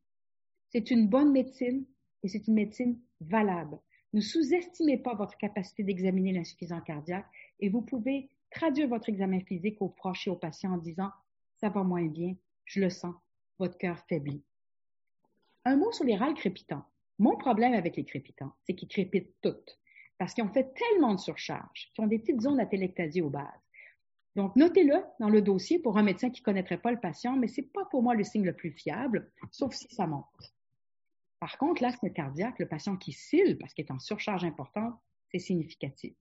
C'est 0.71 0.91
une 0.91 1.09
bonne 1.09 1.33
médecine 1.33 1.85
et 2.23 2.29
c'est 2.29 2.47
une 2.47 2.55
médecine 2.55 2.99
valable. 3.21 3.79
Ne 4.13 4.21
sous-estimez 4.21 4.99
pas 4.99 5.15
votre 5.15 5.37
capacité 5.37 5.83
d'examiner 5.83 6.33
l'insuffisance 6.33 6.83
cardiaque 6.85 7.27
et 7.59 7.69
vous 7.69 7.83
pouvez 7.83 8.29
traduire 8.51 8.89
votre 8.89 9.09
examen 9.09 9.41
physique 9.41 9.81
aux 9.81 9.89
proches 9.89 10.27
et 10.27 10.31
aux 10.31 10.37
patients 10.37 10.75
en 10.75 10.79
disant 10.79 11.11
ça 11.57 11.69
va 11.69 11.83
moins 11.83 12.07
bien, 12.07 12.35
je 12.65 12.81
le 12.81 12.91
sens, 12.91 13.15
votre 13.59 13.79
cœur 13.79 13.99
faiblit. 14.09 14.43
Un 15.65 15.77
mot 15.77 15.93
sur 15.93 16.05
les 16.05 16.17
râles 16.17 16.35
crépitants. 16.35 16.85
Mon 17.19 17.37
problème 17.37 17.75
avec 17.75 17.97
les 17.97 18.05
crépitants, 18.05 18.53
c'est 18.65 18.75
qu'ils 18.75 18.89
crépitent 18.89 19.35
toutes 19.43 19.80
parce 20.21 20.35
qu'ils 20.35 20.45
ont 20.45 20.53
fait 20.53 20.75
tellement 20.75 21.15
de 21.15 21.19
surcharge 21.19 21.91
qu'ils 21.95 22.05
ont 22.05 22.07
des 22.07 22.19
petites 22.19 22.43
zones 22.43 22.61
à 22.61 22.67
télectasie 22.67 23.23
aux 23.23 23.31
bases. 23.31 23.47
Donc, 24.37 24.55
notez-le 24.55 25.03
dans 25.19 25.31
le 25.31 25.41
dossier 25.41 25.79
pour 25.79 25.97
un 25.97 26.03
médecin 26.03 26.29
qui 26.29 26.43
ne 26.43 26.45
connaîtrait 26.45 26.77
pas 26.77 26.91
le 26.91 27.01
patient, 27.01 27.37
mais 27.37 27.49
ce 27.49 27.63
n'est 27.63 27.67
pas 27.69 27.87
pour 27.87 28.03
moi 28.03 28.15
le 28.15 28.23
signe 28.23 28.45
le 28.45 28.53
plus 28.53 28.71
fiable, 28.71 29.33
sauf 29.51 29.73
si 29.73 29.89
ça 29.95 30.07
monte. 30.07 30.27
Par 31.41 31.57
contre, 31.57 31.83
l'asthme 31.83 32.11
cardiaque, 32.11 32.59
le 32.59 32.69
patient 32.69 32.99
qui 32.99 33.13
cille 33.13 33.55
parce 33.55 33.73
qu'il 33.73 33.87
est 33.87 33.91
en 33.91 33.99
surcharge 33.99 34.45
importante, 34.45 34.95
c'est 35.33 35.39
significatif. 35.39 36.13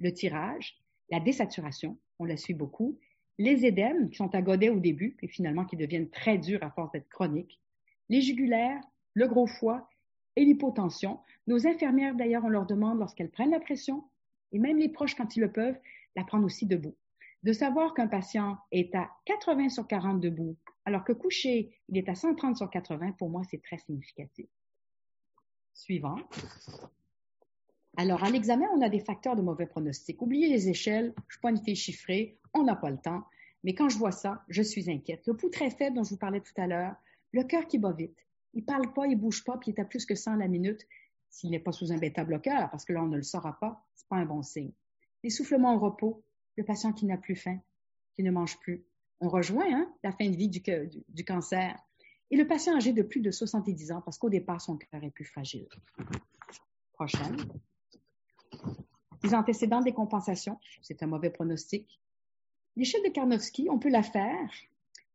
Le 0.00 0.12
tirage, 0.12 0.76
la 1.12 1.20
désaturation, 1.20 1.96
on 2.18 2.24
la 2.24 2.36
suit 2.36 2.52
beaucoup, 2.52 2.98
les 3.38 3.64
édèmes 3.64 4.10
qui 4.10 4.16
sont 4.16 4.34
à 4.34 4.42
godet 4.42 4.70
au 4.70 4.80
début 4.80 5.16
et 5.22 5.28
finalement 5.28 5.64
qui 5.64 5.76
deviennent 5.76 6.10
très 6.10 6.36
durs 6.36 6.64
à 6.64 6.72
force 6.72 6.90
d'être 6.90 7.08
chroniques, 7.08 7.60
les 8.08 8.22
jugulaires, 8.22 8.82
le 9.14 9.28
gros 9.28 9.46
foie 9.46 9.88
et 10.36 10.44
l'hypotension. 10.44 11.18
Nos 11.46 11.66
infirmières, 11.66 12.14
d'ailleurs, 12.14 12.44
on 12.44 12.48
leur 12.48 12.66
demande, 12.66 12.98
lorsqu'elles 12.98 13.30
prennent 13.30 13.50
la 13.50 13.60
pression, 13.60 14.04
et 14.52 14.58
même 14.58 14.78
les 14.78 14.88
proches, 14.88 15.14
quand 15.14 15.36
ils 15.36 15.40
le 15.40 15.50
peuvent, 15.50 15.78
la 16.14 16.24
prendre 16.24 16.44
aussi 16.44 16.66
debout. 16.66 16.94
De 17.42 17.52
savoir 17.52 17.94
qu'un 17.94 18.08
patient 18.08 18.58
est 18.72 18.94
à 18.94 19.10
80 19.24 19.70
sur 19.70 19.86
40 19.86 20.20
debout, 20.20 20.56
alors 20.84 21.04
que 21.04 21.12
couché, 21.12 21.76
il 21.88 21.98
est 21.98 22.08
à 22.08 22.14
130 22.14 22.56
sur 22.56 22.70
80, 22.70 23.12
pour 23.12 23.28
moi, 23.28 23.42
c'est 23.50 23.62
très 23.62 23.78
significatif. 23.78 24.46
Suivant. 25.74 26.16
Alors, 27.96 28.24
à 28.24 28.30
l'examen, 28.30 28.66
on 28.74 28.82
a 28.82 28.88
des 28.88 29.00
facteurs 29.00 29.36
de 29.36 29.42
mauvais 29.42 29.66
pronostic. 29.66 30.20
Oubliez 30.20 30.48
les 30.48 30.68
échelles, 30.68 31.12
je 31.16 31.22
ne 31.22 31.30
suis 31.30 31.40
pas 31.40 31.50
une 31.50 31.76
chiffrée, 31.76 32.36
on 32.54 32.62
n'a 32.62 32.76
pas 32.76 32.90
le 32.90 32.98
temps. 32.98 33.24
Mais 33.64 33.74
quand 33.74 33.88
je 33.88 33.98
vois 33.98 34.12
ça, 34.12 34.44
je 34.48 34.62
suis 34.62 34.90
inquiète. 34.90 35.26
Le 35.26 35.34
pouls 35.34 35.50
très 35.50 35.70
faible 35.70 35.96
dont 35.96 36.04
je 36.04 36.10
vous 36.10 36.18
parlais 36.18 36.40
tout 36.40 36.52
à 36.56 36.66
l'heure, 36.66 36.94
le 37.32 37.42
cœur 37.42 37.66
qui 37.66 37.78
bat 37.78 37.92
vite, 37.92 38.25
il 38.56 38.64
parle 38.64 38.92
pas, 38.94 39.06
il 39.06 39.16
bouge 39.16 39.44
pas, 39.44 39.58
puis 39.58 39.70
il 39.70 39.74
est 39.74 39.80
à 39.80 39.84
plus 39.84 40.06
que 40.06 40.14
100 40.14 40.36
la 40.36 40.48
minute. 40.48 40.86
S'il 41.28 41.50
n'est 41.50 41.60
pas 41.60 41.72
sous 41.72 41.92
un 41.92 41.98
bêta-bloqueur, 41.98 42.70
parce 42.70 42.86
que 42.86 42.94
là, 42.94 43.02
on 43.02 43.06
ne 43.06 43.18
le 43.18 43.22
saura 43.22 43.58
pas, 43.60 43.84
c'est 43.94 44.08
pas 44.08 44.16
un 44.16 44.24
bon 44.24 44.42
signe. 44.42 44.72
L'essoufflement 45.22 45.74
au 45.74 45.78
repos, 45.78 46.22
le 46.56 46.64
patient 46.64 46.94
qui 46.94 47.04
n'a 47.04 47.18
plus 47.18 47.36
faim, 47.36 47.58
qui 48.14 48.22
ne 48.22 48.30
mange 48.30 48.58
plus. 48.60 48.82
On 49.20 49.28
rejoint 49.28 49.66
hein, 49.70 49.92
la 50.02 50.10
fin 50.12 50.30
de 50.30 50.36
vie 50.36 50.48
du, 50.48 50.62
du, 51.08 51.24
cancer. 51.24 51.78
Et 52.30 52.36
le 52.36 52.46
patient 52.46 52.74
âgé 52.74 52.94
de 52.94 53.02
plus 53.02 53.20
de 53.20 53.30
70 53.30 53.92
ans, 53.92 54.00
parce 54.00 54.16
qu'au 54.16 54.30
départ, 54.30 54.62
son 54.62 54.78
cœur 54.78 55.04
est 55.04 55.10
plus 55.10 55.26
fragile. 55.26 55.68
Prochaine. 56.94 57.36
Les 59.22 59.34
antécédents 59.34 59.82
des 59.82 59.92
compensations, 59.92 60.58
c'est 60.80 61.02
un 61.02 61.06
mauvais 61.06 61.30
pronostic. 61.30 62.00
L'échelle 62.74 63.02
de 63.02 63.10
Karnowski, 63.10 63.68
on 63.68 63.78
peut 63.78 63.90
la 63.90 64.02
faire. 64.02 64.50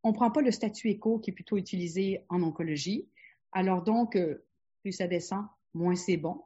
On 0.03 0.09
ne 0.09 0.13
prend 0.13 0.29
pas 0.29 0.41
le 0.41 0.51
statut 0.51 0.89
écho 0.89 1.17
qui 1.17 1.31
est 1.31 1.33
plutôt 1.33 1.57
utilisé 1.57 2.23
en 2.29 2.43
oncologie. 2.43 3.07
Alors 3.51 3.83
donc, 3.83 4.15
euh, 4.15 4.43
plus 4.81 4.91
ça 4.91 5.07
descend, 5.07 5.45
moins 5.73 5.95
c'est 5.95 6.17
bon. 6.17 6.41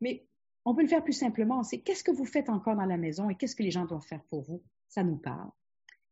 Mais 0.00 0.26
on 0.64 0.74
peut 0.74 0.82
le 0.82 0.88
faire 0.88 1.04
plus 1.04 1.12
simplement. 1.12 1.62
C'est 1.62 1.78
qu'est-ce 1.78 2.04
que 2.04 2.10
vous 2.10 2.24
faites 2.24 2.48
encore 2.48 2.76
dans 2.76 2.84
la 2.84 2.96
maison 2.96 3.30
et 3.30 3.34
qu'est-ce 3.34 3.56
que 3.56 3.62
les 3.62 3.70
gens 3.70 3.86
doivent 3.86 4.06
faire 4.06 4.22
pour 4.24 4.42
vous? 4.42 4.62
Ça 4.88 5.02
nous 5.02 5.16
parle. 5.16 5.50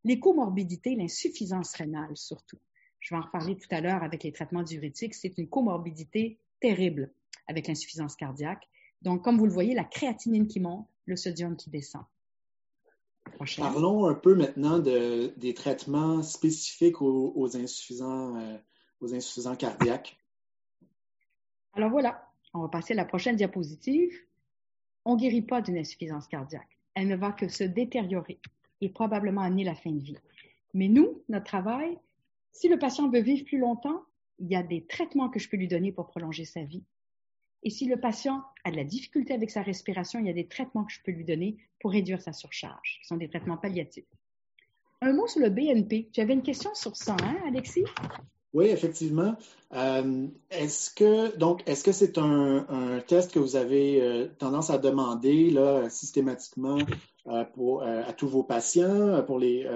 Les 0.04 0.20
comorbidités, 0.20 0.94
l'insuffisance 0.94 1.74
rénale 1.74 2.16
surtout. 2.16 2.58
Je 3.00 3.14
vais 3.14 3.18
en 3.18 3.24
reparler 3.24 3.56
tout 3.56 3.68
à 3.70 3.80
l'heure 3.80 4.02
avec 4.02 4.22
les 4.22 4.32
traitements 4.32 4.62
diurétiques. 4.62 5.14
C'est 5.14 5.36
une 5.38 5.48
comorbidité 5.48 6.38
terrible 6.60 7.12
avec 7.46 7.68
l'insuffisance 7.68 8.16
cardiaque. 8.16 8.68
Donc, 9.02 9.22
comme 9.22 9.38
vous 9.38 9.46
le 9.46 9.52
voyez, 9.52 9.74
la 9.74 9.84
créatinine 9.84 10.46
qui 10.46 10.60
monte, 10.60 10.86
le 11.04 11.16
sodium 11.16 11.56
qui 11.56 11.70
descend. 11.70 12.02
Parlons 13.56 14.06
un 14.06 14.14
peu 14.14 14.34
maintenant 14.34 14.78
de, 14.78 15.32
des 15.36 15.54
traitements 15.54 16.22
spécifiques 16.22 17.02
aux, 17.02 17.32
euh, 17.36 18.58
aux 19.00 19.14
insuffisants 19.14 19.56
cardiaques. 19.56 20.16
Alors 21.76 21.90
voilà, 21.90 22.26
on 22.54 22.60
va 22.60 22.68
passer 22.68 22.94
à 22.94 22.96
la 22.96 23.04
prochaine 23.04 23.36
diapositive. 23.36 24.12
On 25.04 25.14
ne 25.14 25.20
guérit 25.20 25.42
pas 25.42 25.60
d'une 25.60 25.76
insuffisance 25.76 26.26
cardiaque. 26.26 26.78
Elle 26.94 27.06
ne 27.06 27.16
va 27.16 27.32
que 27.32 27.48
se 27.48 27.64
détériorer 27.64 28.38
et 28.80 28.88
probablement 28.88 29.42
amener 29.42 29.62
la 29.62 29.74
fin 29.74 29.92
de 29.92 30.02
vie. 30.02 30.16
Mais 30.72 30.88
nous, 30.88 31.22
notre 31.28 31.44
travail, 31.44 31.98
si 32.52 32.68
le 32.68 32.78
patient 32.78 33.10
veut 33.10 33.20
vivre 33.20 33.44
plus 33.44 33.58
longtemps, 33.58 34.02
il 34.38 34.48
y 34.48 34.56
a 34.56 34.62
des 34.62 34.86
traitements 34.86 35.28
que 35.28 35.38
je 35.38 35.50
peux 35.50 35.58
lui 35.58 35.68
donner 35.68 35.92
pour 35.92 36.06
prolonger 36.06 36.46
sa 36.46 36.62
vie. 36.62 36.82
Et 37.62 37.68
si 37.70 37.86
le 37.86 38.00
patient 38.00 38.42
a 38.64 38.70
de 38.70 38.76
la 38.76 38.84
difficulté 38.84 39.34
avec 39.34 39.50
sa 39.50 39.62
respiration, 39.62 40.18
il 40.18 40.26
y 40.26 40.30
a 40.30 40.34
des 40.34 40.46
traitements 40.46 40.84
que 40.84 40.92
je 40.92 41.00
peux 41.02 41.12
lui 41.12 41.24
donner 41.24 41.58
pour 41.80 41.92
réduire 41.92 42.22
sa 42.22 42.32
surcharge. 42.32 43.00
Ce 43.02 43.08
sont 43.08 43.16
des 43.16 43.28
traitements 43.28 43.58
palliatifs. 43.58 44.04
Un 45.02 45.12
mot 45.12 45.26
sur 45.26 45.40
le 45.40 45.50
BNP. 45.50 46.08
Tu 46.10 46.20
avais 46.22 46.32
une 46.32 46.42
question 46.42 46.74
sur 46.74 46.96
ça, 46.96 47.16
hein, 47.22 47.36
Alexis? 47.46 47.84
Oui, 48.56 48.68
effectivement. 48.68 49.36
Euh, 49.74 50.28
est-ce 50.50 50.88
que 50.88 51.36
donc 51.36 51.62
est-ce 51.68 51.84
que 51.84 51.92
c'est 51.92 52.16
un, 52.16 53.02
test 53.06 53.30
que 53.30 53.38
vous 53.38 53.54
avez 53.54 54.00
euh, 54.00 54.28
tendance 54.38 54.70
à 54.70 54.78
demander 54.78 55.50
là, 55.50 55.90
systématiquement 55.90 56.78
euh, 57.26 58.02
à 58.02 58.12
tous 58.14 58.28
vos 58.28 58.44
patients, 58.44 59.22
pour 59.26 59.38
les 59.38 59.68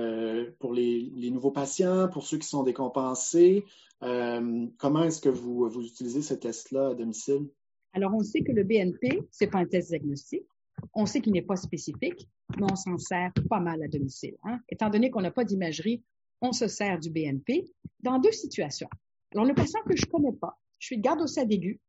pour 0.61 0.73
les, 0.73 1.31
nouveaux 1.31 1.51
patients, 1.51 2.09
pour 2.09 2.25
ceux 2.25 2.39
qui 2.39 2.49
sont 2.49 2.63
décompensés? 2.63 3.67
comment 4.01 5.05
est-ce 5.05 5.21
que 5.21 5.29
vous, 5.29 5.69
vous 5.69 5.85
utilisez 5.85 6.23
ce 6.23 6.33
test-là 6.33 6.89
à 6.89 6.95
domicile? 6.95 7.51
Alors, 7.93 8.15
on 8.15 8.23
sait 8.23 8.41
que 8.41 8.53
le 8.53 8.65
BNP, 8.65 9.29
c'est 9.31 9.49
pas 9.49 9.59
un 9.59 9.67
test 9.67 9.91
diagnostique. 9.91 10.47
On 10.95 11.05
sait 11.05 11.21
qu'il 11.21 11.35
n'est 11.35 11.43
pas 11.43 11.57
spécifique, 11.57 12.27
mais 12.59 12.65
on 12.73 12.77
s'en 12.77 12.97
sert 12.97 13.31
pas 13.51 13.61
mal 13.61 13.83
à 13.83 13.89
domicile. 13.89 14.37
Hein. 14.45 14.59
Étant 14.71 14.89
donné 14.89 15.11
qu'on 15.11 15.21
n'a 15.21 15.31
pas 15.31 15.45
d'imagerie, 15.45 16.03
on 16.41 16.53
se 16.53 16.69
sert 16.69 16.99
du 16.99 17.11
BNP 17.11 17.67
dans 18.03 18.19
deux 18.19 18.33
situations. 18.33 18.89
Alors, 19.35 19.45
le 19.45 19.55
patient 19.55 19.81
que 19.87 19.97
je 19.97 20.07
connais 20.07 20.33
pas, 20.33 20.59
je 20.79 20.87
suis 20.87 20.97
de 20.97 21.03
garde 21.03 21.21
au 21.21 21.27
stade 21.27 21.53
aigu, 21.53 21.81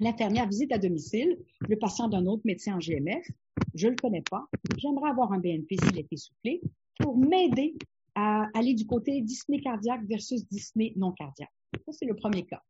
l'infirmière 0.00 0.48
visite 0.48 0.72
à 0.72 0.78
domicile, 0.78 1.38
le 1.60 1.76
patient 1.76 2.08
d'un 2.08 2.26
autre 2.26 2.42
médecin 2.44 2.74
en 2.74 2.78
GMF, 2.78 3.26
je 3.74 3.88
le 3.88 3.96
connais 3.96 4.22
pas, 4.22 4.46
j'aimerais 4.76 5.10
avoir 5.10 5.32
un 5.32 5.38
BNP 5.38 5.76
s'il 5.76 5.98
est 5.98 6.12
essoufflé 6.12 6.60
pour 6.98 7.16
m'aider 7.16 7.74
à 8.14 8.48
aller 8.54 8.74
du 8.74 8.86
côté 8.86 9.20
dyspnée 9.20 9.60
cardiaque 9.60 10.04
versus 10.04 10.46
dyspnée 10.48 10.92
non 10.96 11.12
cardiaque. 11.12 11.52
Ça, 11.86 11.92
c'est 11.92 12.06
le 12.06 12.16
premier 12.16 12.44
cas. 12.44 12.62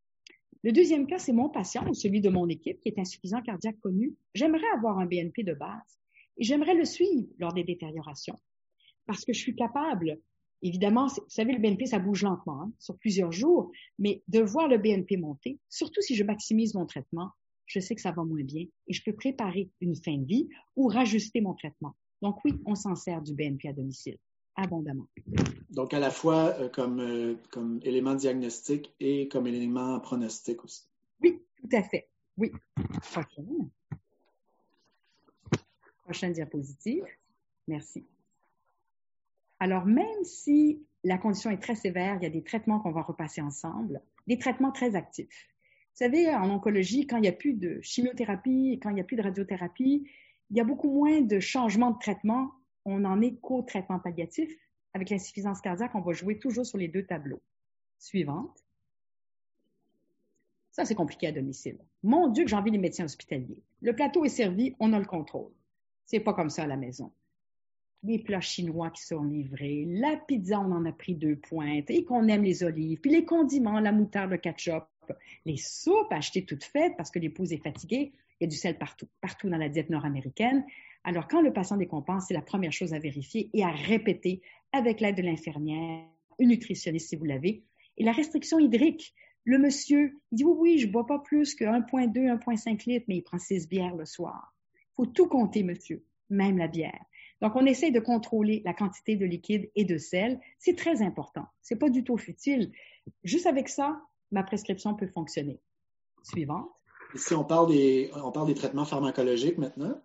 Le 0.62 0.72
deuxième 0.72 1.06
cas, 1.06 1.18
c'est 1.18 1.32
mon 1.32 1.48
patient 1.48 1.86
ou 1.88 1.94
celui 1.94 2.20
de 2.20 2.28
mon 2.28 2.46
équipe 2.48 2.80
qui 2.80 2.90
est 2.90 2.98
insuffisant 2.98 3.40
cardiaque 3.40 3.80
connu. 3.80 4.14
J'aimerais 4.34 4.68
avoir 4.76 4.98
un 4.98 5.06
BNP 5.06 5.42
de 5.42 5.54
base 5.54 5.98
et 6.36 6.44
j'aimerais 6.44 6.74
le 6.74 6.84
suivre 6.84 7.28
lors 7.38 7.54
des 7.54 7.64
détériorations 7.64 8.38
parce 9.06 9.24
que 9.24 9.32
je 9.32 9.40
suis 9.40 9.56
capable, 9.56 10.18
évidemment, 10.62 11.06
vous 11.06 11.24
savez, 11.28 11.52
le 11.52 11.58
BNP, 11.58 11.86
ça 11.86 11.98
bouge 11.98 12.22
lentement 12.22 12.62
hein, 12.62 12.72
sur 12.78 12.96
plusieurs 12.98 13.32
jours, 13.32 13.70
mais 13.98 14.22
de 14.28 14.40
voir 14.40 14.68
le 14.68 14.78
BNP 14.78 15.16
monter, 15.16 15.58
surtout 15.68 16.00
si 16.00 16.14
je 16.14 16.24
maximise 16.24 16.74
mon 16.74 16.86
traitement, 16.86 17.30
je 17.66 17.80
sais 17.80 17.94
que 17.94 18.00
ça 18.00 18.10
va 18.10 18.24
moins 18.24 18.42
bien 18.42 18.66
et 18.88 18.92
je 18.92 19.02
peux 19.04 19.12
préparer 19.12 19.70
une 19.80 19.94
fin 19.94 20.16
de 20.16 20.26
vie 20.26 20.48
ou 20.76 20.88
rajuster 20.88 21.40
mon 21.40 21.54
traitement. 21.54 21.94
Donc 22.20 22.44
oui, 22.44 22.54
on 22.66 22.74
s'en 22.74 22.96
sert 22.96 23.22
du 23.22 23.34
BNP 23.34 23.68
à 23.68 23.72
domicile 23.72 24.18
abondamment. 24.56 25.06
Donc, 25.70 25.94
à 25.94 26.00
la 26.00 26.10
fois 26.10 26.54
euh, 26.58 26.68
comme, 26.68 27.00
euh, 27.00 27.34
comme 27.50 27.80
élément 27.82 28.14
diagnostic 28.14 28.92
et 29.00 29.28
comme 29.28 29.46
élément 29.46 29.98
pronostic 30.00 30.64
aussi. 30.64 30.84
Oui, 31.20 31.40
tout 31.56 31.76
à 31.76 31.82
fait. 31.82 32.08
Oui. 32.36 32.50
Prochaine. 33.02 33.70
Prochaine 36.04 36.32
diapositive. 36.32 37.04
Merci. 37.68 38.04
Alors, 39.60 39.86
même 39.86 40.24
si 40.24 40.82
la 41.04 41.18
condition 41.18 41.50
est 41.50 41.62
très 41.62 41.74
sévère, 41.74 42.16
il 42.16 42.24
y 42.24 42.26
a 42.26 42.30
des 42.30 42.42
traitements 42.42 42.80
qu'on 42.80 42.92
va 42.92 43.02
repasser 43.02 43.40
ensemble, 43.40 44.02
des 44.26 44.38
traitements 44.38 44.72
très 44.72 44.96
actifs. 44.96 45.48
Vous 45.92 46.04
savez, 46.04 46.34
en 46.34 46.50
oncologie, 46.50 47.06
quand 47.06 47.16
il 47.16 47.22
n'y 47.22 47.28
a 47.28 47.32
plus 47.32 47.54
de 47.54 47.78
chimiothérapie, 47.82 48.80
quand 48.82 48.90
il 48.90 48.94
n'y 48.94 49.00
a 49.00 49.04
plus 49.04 49.16
de 49.16 49.22
radiothérapie, 49.22 50.10
il 50.50 50.56
y 50.56 50.60
a 50.60 50.64
beaucoup 50.64 50.90
moins 50.90 51.20
de 51.20 51.38
changements 51.38 51.90
de 51.90 51.98
traitement 51.98 52.52
on 52.84 53.04
en 53.04 53.20
est 53.20 53.36
qu'au 53.36 53.62
traitement 53.62 53.98
palliatif. 53.98 54.50
Avec 54.92 55.10
l'insuffisance 55.10 55.60
cardiaque, 55.60 55.94
on 55.94 56.00
va 56.00 56.12
jouer 56.12 56.38
toujours 56.38 56.66
sur 56.66 56.78
les 56.78 56.88
deux 56.88 57.04
tableaux. 57.04 57.40
Suivante. 57.98 58.64
Ça, 60.72 60.84
c'est 60.84 60.94
compliqué 60.94 61.28
à 61.28 61.32
domicile. 61.32 61.78
Mon 62.02 62.28
Dieu, 62.28 62.44
que 62.44 62.50
j'ai 62.50 62.56
envie 62.56 62.70
les 62.70 62.78
médecins 62.78 63.04
hospitaliers. 63.04 63.62
Le 63.82 63.94
plateau 63.94 64.24
est 64.24 64.30
servi, 64.30 64.74
on 64.80 64.92
a 64.92 64.98
le 64.98 65.04
contrôle. 65.04 65.52
C'est 66.06 66.20
pas 66.20 66.32
comme 66.32 66.50
ça 66.50 66.64
à 66.64 66.66
la 66.66 66.76
maison. 66.76 67.12
Les 68.02 68.18
plats 68.18 68.40
chinois 68.40 68.90
qui 68.90 69.02
sont 69.02 69.24
livrés, 69.24 69.84
la 69.86 70.16
pizza, 70.16 70.58
on 70.58 70.72
en 70.72 70.86
a 70.86 70.92
pris 70.92 71.14
deux 71.14 71.36
pointes, 71.36 71.90
et 71.90 72.04
qu'on 72.04 72.28
aime 72.28 72.44
les 72.44 72.62
olives, 72.64 72.98
puis 73.00 73.10
les 73.10 73.26
condiments, 73.26 73.78
la 73.78 73.92
moutarde, 73.92 74.30
le 74.30 74.38
ketchup, 74.38 74.84
les 75.44 75.56
soupes 75.56 76.10
achetées 76.10 76.44
toutes 76.44 76.64
faites 76.64 76.96
parce 76.96 77.10
que 77.10 77.18
l'épouse 77.18 77.52
est 77.52 77.62
fatiguée. 77.62 78.12
Il 78.40 78.44
y 78.44 78.46
a 78.46 78.48
du 78.48 78.56
sel 78.56 78.78
partout, 78.78 79.06
partout 79.20 79.50
dans 79.50 79.58
la 79.58 79.68
diète 79.68 79.90
nord-américaine. 79.90 80.64
Alors, 81.04 81.28
quand 81.28 81.42
le 81.42 81.52
patient 81.52 81.76
décompense, 81.76 82.26
c'est 82.28 82.34
la 82.34 82.42
première 82.42 82.72
chose 82.72 82.94
à 82.94 82.98
vérifier 82.98 83.50
et 83.52 83.62
à 83.64 83.70
répéter 83.70 84.40
avec 84.72 85.00
l'aide 85.00 85.16
de 85.16 85.22
l'infirmière, 85.22 86.06
une 86.38 86.48
nutritionniste 86.48 87.10
si 87.10 87.16
vous 87.16 87.24
l'avez. 87.24 87.64
Et 87.98 88.04
la 88.04 88.12
restriction 88.12 88.58
hydrique, 88.58 89.14
le 89.44 89.58
monsieur 89.58 90.18
il 90.32 90.36
dit 90.36 90.44
oui, 90.44 90.54
oui, 90.58 90.78
je 90.78 90.86
ne 90.86 90.92
bois 90.92 91.06
pas 91.06 91.18
plus 91.18 91.54
que 91.54 91.64
1,2, 91.64 92.38
1,5 92.38 92.88
litres, 92.88 93.06
mais 93.08 93.16
il 93.16 93.22
prend 93.22 93.38
6 93.38 93.68
bières 93.68 93.96
le 93.96 94.06
soir. 94.06 94.54
Il 94.72 94.94
faut 94.96 95.06
tout 95.06 95.28
compter, 95.28 95.62
monsieur, 95.62 96.04
même 96.28 96.58
la 96.58 96.68
bière. 96.68 97.04
Donc, 97.40 97.56
on 97.56 97.64
essaie 97.64 97.90
de 97.90 98.00
contrôler 98.00 98.62
la 98.64 98.74
quantité 98.74 99.16
de 99.16 99.24
liquide 99.24 99.70
et 99.74 99.84
de 99.84 99.96
sel. 99.96 100.40
C'est 100.58 100.76
très 100.76 101.02
important. 101.02 101.46
C'est 101.62 101.76
pas 101.76 101.88
du 101.88 102.04
tout 102.04 102.18
futile. 102.18 102.72
Juste 103.24 103.46
avec 103.46 103.68
ça, 103.68 104.00
ma 104.30 104.42
prescription 104.42 104.94
peut 104.94 105.06
fonctionner. 105.06 105.58
Suivante. 106.22 106.68
Ici, 107.14 107.34
on 107.34 107.44
parle 107.44 107.68
des, 107.68 108.10
on 108.14 108.30
parle 108.30 108.46
des 108.46 108.54
traitements 108.54 108.84
pharmacologiques 108.84 109.58
maintenant? 109.58 110.00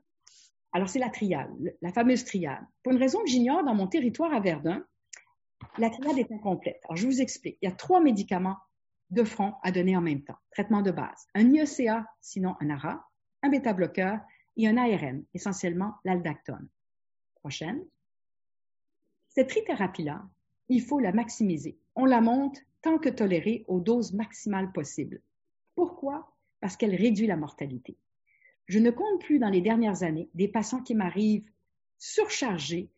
Alors, 0.71 0.89
c'est 0.89 0.99
la 0.99 1.09
triade, 1.09 1.75
la 1.81 1.91
fameuse 1.91 2.25
triade. 2.25 2.63
Pour 2.83 2.93
une 2.93 2.99
raison 2.99 3.19
que 3.19 3.29
j'ignore, 3.29 3.63
dans 3.63 3.75
mon 3.75 3.87
territoire 3.87 4.33
à 4.33 4.39
Verdun, 4.39 4.83
la 5.77 5.89
triade 5.89 6.17
est 6.17 6.31
incomplète. 6.31 6.79
Alors, 6.85 6.95
je 6.95 7.05
vous 7.05 7.21
explique. 7.21 7.57
Il 7.61 7.69
y 7.69 7.71
a 7.71 7.75
trois 7.75 8.01
médicaments 8.01 8.57
de 9.09 9.23
front 9.23 9.53
à 9.61 9.71
donner 9.71 9.95
en 9.95 10.01
même 10.01 10.23
temps. 10.23 10.37
Traitement 10.51 10.81
de 10.81 10.91
base. 10.91 11.27
Un 11.35 11.53
IECA, 11.53 12.05
sinon 12.21 12.55
un 12.59 12.69
ARA, 12.69 13.07
un 13.43 13.49
bêta-bloqueur 13.49 14.19
et 14.57 14.67
un 14.67 14.77
ARN, 14.77 15.23
essentiellement 15.33 15.95
l'aldactone. 16.03 16.67
Prochaine. 17.45 17.85
Cette 19.27 19.49
trithérapie-là, 19.49 20.23
il 20.67 20.81
faut 20.81 20.99
la 20.99 21.11
maximiser. 21.11 21.77
On 21.95 22.05
la 22.05 22.19
monte 22.19 22.57
tant 22.81 22.97
que 22.97 23.07
tolérée 23.07 23.63
aux 23.67 23.79
doses 23.79 24.13
maximales 24.13 24.71
possibles. 24.71 25.21
Pourquoi? 25.75 26.33
Parce 26.59 26.75
qu'elle 26.75 26.95
réduit 26.95 27.27
la 27.27 27.35
mortalité. 27.35 27.97
Je 28.65 28.79
ne 28.79 28.89
compte 28.89 29.21
plus 29.21 29.37
dans 29.37 29.51
les 29.51 29.61
dernières 29.61 30.01
années 30.01 30.27
des 30.33 30.47
patients 30.47 30.81
qui 30.81 30.95
m'arrivent 30.95 31.47
surchargés, 31.99 32.89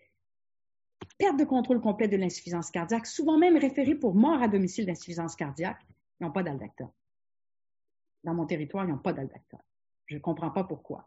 perte 1.18 1.38
de 1.38 1.44
contrôle 1.44 1.82
complet 1.82 2.08
de 2.08 2.16
l'insuffisance 2.16 2.72
cardiaque, 2.72 3.06
souvent 3.06 3.38
même 3.38 3.58
référés 3.58 3.96
pour 3.96 4.16
mort 4.16 4.42
à 4.42 4.48
domicile 4.48 4.86
d'insuffisance 4.86 5.36
cardiaque, 5.36 5.86
ils 6.22 6.24
n'ont 6.24 6.32
pas 6.32 6.44
d'aldactone. 6.44 6.92
Dans 8.24 8.34
mon 8.34 8.46
territoire, 8.46 8.86
ils 8.86 8.92
n'ont 8.92 8.98
pas 8.98 9.12
d'aldactone. 9.12 9.60
Je 10.06 10.16
ne 10.16 10.22
comprends 10.22 10.52
pas 10.52 10.64
pourquoi. 10.64 11.06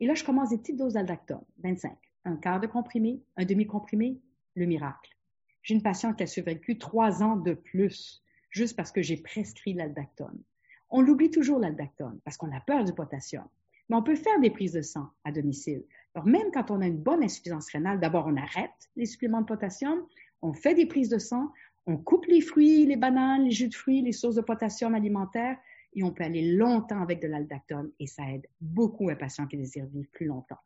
Et 0.00 0.06
là, 0.08 0.14
je 0.14 0.24
commence 0.24 0.50
des 0.50 0.58
petites 0.58 0.76
doses 0.76 0.94
d'aldactone, 0.94 1.44
25. 1.58 1.96
Un 2.26 2.34
quart 2.34 2.58
de 2.58 2.66
comprimé, 2.66 3.22
un 3.36 3.44
demi-comprimé, 3.44 4.18
le 4.56 4.66
miracle. 4.66 5.16
J'ai 5.62 5.74
une 5.74 5.82
patiente 5.82 6.16
qui 6.16 6.24
a 6.24 6.26
survécu 6.26 6.76
trois 6.76 7.22
ans 7.22 7.36
de 7.36 7.54
plus, 7.54 8.20
juste 8.50 8.74
parce 8.74 8.90
que 8.90 9.00
j'ai 9.00 9.16
prescrit 9.16 9.74
l'aldactone. 9.74 10.42
On 10.90 11.02
l'oublie 11.02 11.30
toujours 11.30 11.60
l'aldactone, 11.60 12.18
parce 12.24 12.36
qu'on 12.36 12.50
a 12.50 12.58
peur 12.58 12.82
du 12.82 12.92
potassium. 12.92 13.46
Mais 13.88 13.94
on 13.94 14.02
peut 14.02 14.16
faire 14.16 14.40
des 14.40 14.50
prises 14.50 14.72
de 14.72 14.82
sang 14.82 15.08
à 15.22 15.30
domicile. 15.30 15.84
Alors, 16.16 16.26
même 16.26 16.50
quand 16.52 16.72
on 16.72 16.80
a 16.80 16.88
une 16.88 16.98
bonne 16.98 17.22
insuffisance 17.22 17.70
rénale, 17.70 18.00
d'abord, 18.00 18.26
on 18.26 18.36
arrête 18.36 18.90
les 18.96 19.06
suppléments 19.06 19.42
de 19.42 19.46
potassium, 19.46 20.04
on 20.42 20.52
fait 20.52 20.74
des 20.74 20.86
prises 20.86 21.10
de 21.10 21.18
sang, 21.18 21.52
on 21.86 21.96
coupe 21.96 22.26
les 22.26 22.40
fruits, 22.40 22.86
les 22.86 22.96
bananes, 22.96 23.44
les 23.44 23.52
jus 23.52 23.68
de 23.68 23.74
fruits, 23.74 24.02
les 24.02 24.10
sources 24.10 24.34
de 24.34 24.40
potassium 24.40 24.96
alimentaires, 24.96 25.58
et 25.94 26.02
on 26.02 26.10
peut 26.10 26.24
aller 26.24 26.56
longtemps 26.56 27.02
avec 27.02 27.22
de 27.22 27.28
l'aldactone, 27.28 27.92
et 28.00 28.08
ça 28.08 28.28
aide 28.28 28.48
beaucoup 28.60 29.10
un 29.10 29.14
patient 29.14 29.46
qui 29.46 29.56
désire 29.56 29.86
vivre 29.86 30.10
plus 30.10 30.26
longtemps. 30.26 30.58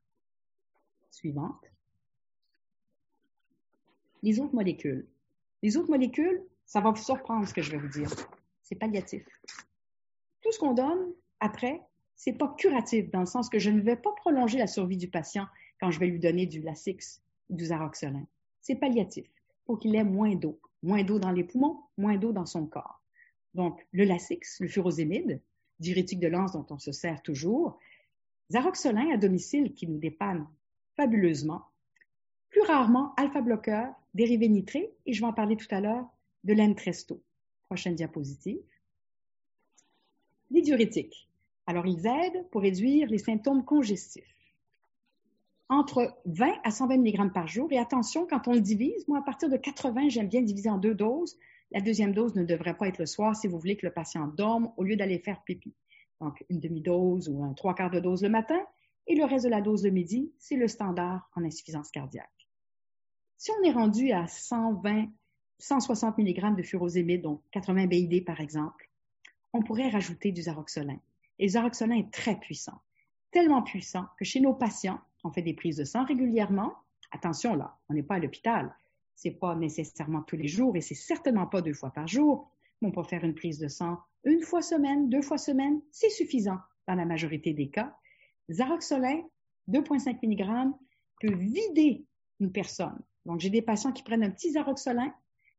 Suivante. 1.11 1.64
Les 4.22 4.38
autres 4.40 4.54
molécules. 4.54 5.06
Les 5.62 5.76
autres 5.76 5.90
molécules, 5.90 6.42
ça 6.66 6.80
va 6.80 6.90
vous 6.90 7.02
surprendre 7.02 7.46
ce 7.46 7.54
que 7.54 7.62
je 7.62 7.72
vais 7.72 7.78
vous 7.78 7.88
dire. 7.88 8.11
C'est 8.62 8.76
palliatif. 8.76 9.24
Tout 10.42 10.52
ce 10.52 10.58
qu'on 10.58 10.74
donne 10.74 11.12
après, 11.40 11.80
c'est 12.16 12.34
pas 12.34 12.54
curatif 12.58 13.11
dans 13.11 13.20
le 13.20 13.26
sens 13.26 13.48
que 13.48 13.58
je 13.58 13.70
ne 13.70 13.80
vais 13.80 13.96
pas 13.96 14.12
prolonger 14.12 14.58
la 14.58 14.66
survie 14.66 14.96
du 14.96 15.08
patient 15.08 15.46
quand 15.80 15.90
je 15.90 15.98
vais 15.98 16.06
lui 16.06 16.20
donner 16.20 16.46
du 16.46 16.61
Lasix 16.61 17.22
ou 17.48 17.56
du 17.56 17.66
Zaroxolin. 17.66 18.26
C'est 18.61 18.76
palliatif 18.76 19.26
pour 19.64 19.78
qu'il 19.78 19.96
ait 19.96 20.04
moins 20.04 20.34
d'eau. 20.34 20.58
moins 20.82 21.02
d'eau 21.02 21.18
dans 21.18 21.32
les 21.32 21.44
poumons, 21.44 21.80
moins 21.96 22.16
d'eau 22.16 22.32
dans 22.32 22.46
son 22.46 22.66
corps. 22.66 23.00
Donc, 23.54 23.84
le 23.92 24.04
Lasix, 24.04 24.61
le 24.61 24.68
furosémide, 24.68 25.40
diurétique 25.78 26.20
de 26.20 26.28
lance 26.28 26.52
dont 26.52 26.66
on 26.70 26.78
se 26.78 26.92
sert 26.92 27.22
toujours, 27.22 27.78
Zaroxolin 28.52 29.11
à 29.12 29.16
domicile 29.16 29.74
qui 29.74 29.86
nous 29.86 29.98
dépanne 29.98 30.46
fabuleusement, 30.97 31.62
plus 32.51 32.62
rarement 32.62 33.14
alpha-bloqueur, 33.16 33.95
dérivé 34.14 34.49
nitré, 34.49 34.93
et 35.07 35.12
je 35.12 35.20
vais 35.20 35.26
en 35.26 35.32
parler 35.32 35.57
tout 35.57 35.72
à 35.72 35.80
l'heure, 35.80 36.07
de 36.45 36.55
l'entresto. 36.55 37.22
Prochaine 37.66 37.95
diapositive. 37.95 38.61
Les 40.51 40.62
diurétiques. 40.62 41.28
Alors, 41.66 41.86
ils 41.86 42.07
aident 42.07 42.45
pour 42.51 42.62
réduire 42.62 43.09
les 43.09 43.18
symptômes 43.18 43.64
congestifs. 43.64 44.34
Entre 45.68 46.16
20 46.26 46.55
à 46.64 46.70
120 46.72 46.97
mg 46.97 47.32
par 47.32 47.47
jour. 47.47 47.68
Et 47.70 47.78
attention, 47.78 48.26
quand 48.28 48.49
on 48.49 48.55
le 48.55 48.61
divise, 48.61 49.07
moi, 49.07 49.18
à 49.18 49.22
partir 49.22 49.49
de 49.49 49.57
80, 49.57 50.09
j'aime 50.09 50.28
bien 50.28 50.43
diviser 50.43 50.68
en 50.68 50.78
deux 50.78 50.95
doses. 50.95 51.38
La 51.70 51.80
deuxième 51.80 52.12
dose 52.12 52.34
ne 52.34 52.43
devrait 52.43 52.76
pas 52.76 52.88
être 52.88 52.99
le 52.99 53.07
soir 53.07 53.36
si 53.36 53.47
vous 53.47 53.59
voulez 53.59 53.76
que 53.76 53.86
le 53.86 53.93
patient 53.93 54.26
dorme 54.26 54.72
au 54.76 54.82
lieu 54.82 54.97
d'aller 54.97 55.20
faire 55.20 55.45
pipi. 55.45 55.72
Donc, 56.20 56.45
une 56.51 56.59
demi-dose 56.59 57.28
ou 57.28 57.45
un 57.45 57.53
trois 57.55 57.76
quarts 57.76 57.91
de 57.91 58.01
dose 58.01 58.22
le 58.22 58.30
matin. 58.30 58.61
Et 59.07 59.14
le 59.14 59.24
reste 59.24 59.44
de 59.44 59.51
la 59.51 59.61
dose 59.61 59.84
le 59.84 59.90
midi, 59.90 60.32
c'est 60.38 60.57
le 60.57 60.68
standard 60.68 61.28
en 61.34 61.44
insuffisance 61.44 61.90
cardiaque. 61.90 62.48
Si 63.36 63.51
on 63.59 63.64
est 63.64 63.72
rendu 63.72 64.12
à 64.12 64.26
120, 64.26 65.07
160 65.59 66.18
mg 66.18 66.57
de 66.57 66.62
furosémide, 66.62 67.22
donc 67.22 67.42
80 67.53 67.86
BID 67.86 68.24
par 68.24 68.40
exemple, 68.40 68.88
on 69.53 69.62
pourrait 69.62 69.88
rajouter 69.88 70.32
du 70.32 70.42
zaroxolin. 70.42 70.98
Et 71.38 71.44
le 71.46 71.51
zaroxolin 71.51 71.96
est 71.96 72.12
très 72.12 72.38
puissant, 72.38 72.80
tellement 73.30 73.62
puissant 73.62 74.07
que 74.18 74.24
chez 74.24 74.40
nos 74.40 74.55
patients, 74.55 75.01
on 75.24 75.32
fait 75.32 75.42
des 75.42 75.55
prises 75.55 75.76
de 75.76 75.84
sang 75.84 76.05
régulièrement. 76.05 76.74
Attention 77.11 77.55
là, 77.55 77.78
on 77.88 77.94
n'est 77.94 78.03
pas 78.03 78.16
à 78.16 78.18
l'hôpital. 78.18 78.74
C'est 79.16 79.32
pas 79.32 79.55
nécessairement 79.55 80.22
tous 80.22 80.36
les 80.36 80.48
jours 80.48 80.76
et 80.76 80.80
c'est 80.80 80.94
certainement 80.94 81.46
pas 81.46 81.62
deux 81.62 81.74
fois 81.74 81.90
par 81.90 82.07
jour. 82.07 82.51
On 82.80 82.90
peut 82.90 83.03
faire 83.03 83.24
une 83.24 83.34
prise 83.34 83.59
de 83.59 83.68
sang 83.68 83.98
une 84.24 84.42
fois 84.42 84.62
semaine, 84.62 85.09
deux 85.09 85.22
fois 85.22 85.38
semaine, 85.38 85.80
c'est 85.90 86.11
suffisant 86.11 86.59
dans 86.86 86.94
la 86.94 87.07
majorité 87.07 87.55
des 87.55 87.70
cas. 87.70 87.96
Zaroxolin, 88.51 89.22
2,5 89.68 90.18
mg, 90.22 90.72
peut 91.20 91.34
vider 91.34 92.05
une 92.40 92.53
personne. 92.53 92.98
Donc, 93.26 93.40
j'ai 93.40 93.51
des 93.51 93.62
patients 93.62 93.92
qui 93.92 94.03
prennent 94.03 94.24
un 94.24 94.30
petit 94.30 94.53
Zaroxolin, 94.53 95.14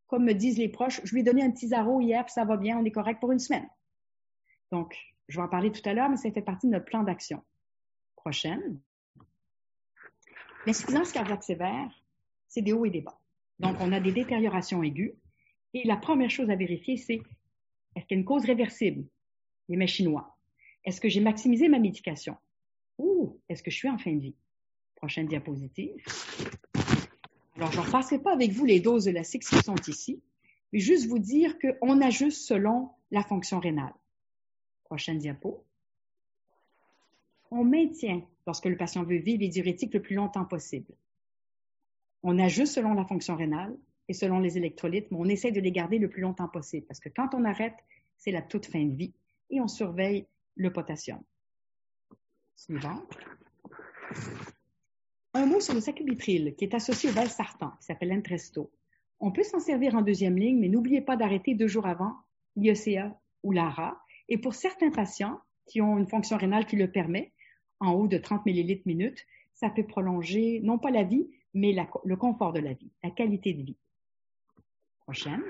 comme 0.07 0.25
me 0.25 0.33
disent 0.33 0.57
les 0.57 0.67
proches, 0.67 0.99
je 1.03 1.13
lui 1.13 1.21
ai 1.21 1.23
donné 1.23 1.41
un 1.43 1.51
petit 1.51 1.69
Zaro 1.69 2.01
hier, 2.01 2.25
puis 2.25 2.33
ça 2.33 2.43
va 2.43 2.57
bien, 2.57 2.77
on 2.77 2.83
est 2.83 2.91
correct 2.91 3.19
pour 3.19 3.31
une 3.31 3.39
semaine. 3.39 3.67
Donc, 4.71 4.97
je 5.29 5.37
vais 5.37 5.43
en 5.43 5.47
parler 5.47 5.71
tout 5.71 5.87
à 5.87 5.93
l'heure, 5.93 6.09
mais 6.09 6.17
ça 6.17 6.29
fait 6.31 6.41
partie 6.41 6.67
de 6.67 6.73
notre 6.73 6.85
plan 6.85 7.03
d'action. 7.03 7.41
Prochaine. 8.17 8.79
L'insuffisance 10.65 11.11
cardiaque 11.11 11.43
sévère, 11.43 11.89
c'est 12.47 12.61
des 12.61 12.73
hauts 12.73 12.85
et 12.85 12.89
des 12.89 13.01
bas. 13.01 13.17
Donc, 13.59 13.77
on 13.79 13.91
a 13.93 13.99
des 13.99 14.11
détériorations 14.11 14.83
aiguës. 14.83 15.13
Et 15.73 15.87
la 15.87 15.95
première 15.95 16.29
chose 16.29 16.49
à 16.49 16.55
vérifier, 16.55 16.97
c'est 16.97 17.21
est-ce 17.95 18.05
qu'il 18.05 18.17
y 18.17 18.19
a 18.19 18.19
une 18.19 18.25
cause 18.25 18.45
réversible? 18.45 19.05
Les 19.69 19.77
mets 19.77 19.87
chinois. 19.87 20.35
Est-ce 20.83 20.99
que 20.99 21.07
j'ai 21.07 21.21
maximisé 21.21 21.69
ma 21.69 21.79
médication? 21.79 22.35
Est-ce 23.51 23.63
que 23.63 23.71
je 23.71 23.75
suis 23.75 23.89
en 23.89 23.97
fin 23.97 24.13
de 24.13 24.21
vie? 24.21 24.35
Prochaine 24.95 25.27
diapositive. 25.27 25.93
Alors, 27.57 27.69
je 27.71 27.79
ne 27.79 27.85
repasserai 27.85 28.19
pas 28.19 28.31
avec 28.31 28.51
vous 28.51 28.63
les 28.63 28.79
doses 28.79 29.05
de 29.05 29.11
la 29.11 29.23
qui 29.23 29.41
sont 29.41 29.75
ici, 29.87 30.21
mais 30.71 30.79
juste 30.79 31.07
vous 31.07 31.19
dire 31.19 31.57
qu'on 31.59 31.99
ajuste 31.99 32.43
selon 32.43 32.91
la 33.11 33.23
fonction 33.23 33.59
rénale. 33.59 33.93
Prochaine 34.85 35.17
diapo. 35.17 35.65
On 37.51 37.65
maintient, 37.65 38.21
lorsque 38.47 38.67
le 38.67 38.77
patient 38.77 39.03
veut 39.03 39.17
vivre, 39.17 39.41
les 39.41 39.49
diurétiques 39.49 39.93
le 39.93 40.01
plus 40.01 40.15
longtemps 40.15 40.45
possible. 40.45 40.93
On 42.23 42.39
ajuste 42.39 42.75
selon 42.75 42.93
la 42.93 43.03
fonction 43.03 43.35
rénale 43.35 43.75
et 44.07 44.13
selon 44.13 44.39
les 44.39 44.57
électrolytes, 44.57 45.11
mais 45.11 45.17
on 45.19 45.25
essaie 45.25 45.51
de 45.51 45.59
les 45.59 45.73
garder 45.73 45.99
le 45.99 46.09
plus 46.09 46.21
longtemps 46.21 46.47
possible 46.47 46.85
parce 46.87 47.01
que 47.01 47.09
quand 47.09 47.33
on 47.33 47.43
arrête, 47.43 47.75
c'est 48.17 48.31
la 48.31 48.41
toute 48.41 48.65
fin 48.65 48.85
de 48.85 48.95
vie 48.95 49.13
et 49.49 49.59
on 49.59 49.67
surveille 49.67 50.25
le 50.55 50.71
potassium. 50.71 51.21
Un 55.33 55.45
mot 55.45 55.59
sur 55.59 55.73
le 55.73 55.81
sacubitril 55.81 56.55
qui 56.55 56.65
est 56.65 56.73
associé 56.73 57.09
au 57.09 57.13
valsartan, 57.13 57.71
qui 57.79 57.85
s'appelle 57.85 58.13
Entresto. 58.13 58.71
On 59.19 59.31
peut 59.31 59.43
s'en 59.43 59.59
servir 59.59 59.95
en 59.95 60.01
deuxième 60.01 60.37
ligne, 60.37 60.59
mais 60.59 60.69
n'oubliez 60.69 61.01
pas 61.01 61.15
d'arrêter 61.15 61.55
deux 61.55 61.67
jours 61.67 61.87
avant 61.87 62.13
l'IECA 62.55 63.17
ou 63.43 63.51
l'ARA. 63.51 64.01
Et 64.29 64.37
pour 64.37 64.53
certains 64.53 64.91
patients 64.91 65.39
qui 65.65 65.81
ont 65.81 65.97
une 65.97 66.07
fonction 66.07 66.37
rénale 66.37 66.65
qui 66.65 66.75
le 66.75 66.91
permet, 66.91 67.31
en 67.79 67.93
haut 67.93 68.07
de 68.07 68.17
30 68.17 68.45
millilitres 68.45 68.83
minute, 68.85 69.25
ça 69.53 69.69
peut 69.69 69.85
prolonger 69.85 70.59
non 70.63 70.77
pas 70.77 70.91
la 70.91 71.03
vie, 71.03 71.29
mais 71.53 71.75
le 72.05 72.15
confort 72.15 72.53
de 72.53 72.59
la 72.59 72.73
vie, 72.73 72.91
la 73.03 73.11
qualité 73.11 73.53
de 73.53 73.63
vie. 73.63 73.77
Prochaine. 75.01 75.43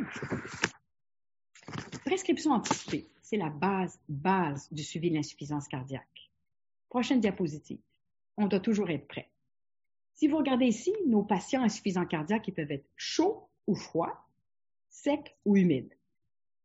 Prescription 2.05 2.51
anticipée, 2.51 3.07
c'est 3.21 3.37
la 3.37 3.49
base, 3.49 3.99
base 4.09 4.71
du 4.71 4.83
suivi 4.83 5.09
de 5.09 5.15
l'insuffisance 5.15 5.67
cardiaque. 5.67 6.20
Prochaine 6.91 7.21
diapositive. 7.21 7.79
On 8.35 8.47
doit 8.47 8.59
toujours 8.59 8.89
être 8.89 9.07
prêt. 9.07 9.29
Si 10.13 10.27
vous 10.27 10.35
regardez 10.35 10.65
ici, 10.65 10.93
nos 11.07 11.23
patients 11.23 11.63
insuffisants 11.63 12.05
cardiaques, 12.05 12.49
ils 12.49 12.53
peuvent 12.53 12.69
être 12.69 12.85
chauds 12.97 13.47
ou 13.65 13.75
froids, 13.75 14.27
secs 14.89 15.33
ou 15.45 15.55
humides. 15.55 15.93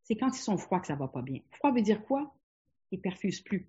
C'est 0.03 0.17
quand 0.17 0.37
ils 0.37 0.43
sont 0.43 0.59
froids 0.59 0.81
que 0.81 0.89
ça 0.89 0.97
va 0.97 1.07
pas 1.07 1.23
bien. 1.23 1.43
Froid 1.53 1.71
veut 1.71 1.81
dire 1.81 2.05
quoi? 2.05 2.35
Ils 2.91 3.01
perfusent 3.01 3.41
plus. 3.41 3.69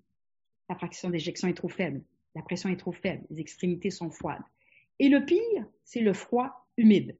La 0.67 0.73
fraction 0.73 1.11
d'éjection 1.11 1.47
est 1.47 1.53
trop 1.53 1.69
faible. 1.69 2.01
La 2.33 2.41
pression 2.41 2.69
est 2.69 2.77
trop 2.77 2.91
faible. 2.91 3.23
Les 3.29 3.39
extrémités 3.39 3.91
sont 3.91 4.09
froides. 4.09 4.41
Et 4.97 5.09
le 5.09 5.23
pire, 5.25 5.67
c'est 5.83 6.01
le 6.01 6.13
froid 6.13 6.65
humide. 6.75 7.19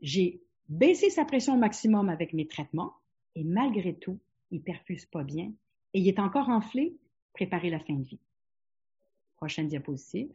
J'ai 0.00 0.40
baissé 0.70 1.10
sa 1.10 1.26
pression 1.26 1.52
au 1.52 1.58
maximum 1.58 2.08
avec 2.08 2.32
mes 2.32 2.46
traitements 2.46 2.94
et 3.34 3.44
malgré 3.44 3.92
tout, 3.92 4.18
il 4.50 4.62
perfuse 4.62 5.04
pas 5.04 5.22
bien 5.22 5.52
et 5.92 6.00
il 6.00 6.08
est 6.08 6.18
encore 6.18 6.48
enflé. 6.48 6.96
Préparez 7.34 7.68
la 7.68 7.80
fin 7.80 7.92
de 7.92 8.04
vie. 8.04 8.20
Prochaine 9.40 9.68
diapositive. 9.68 10.28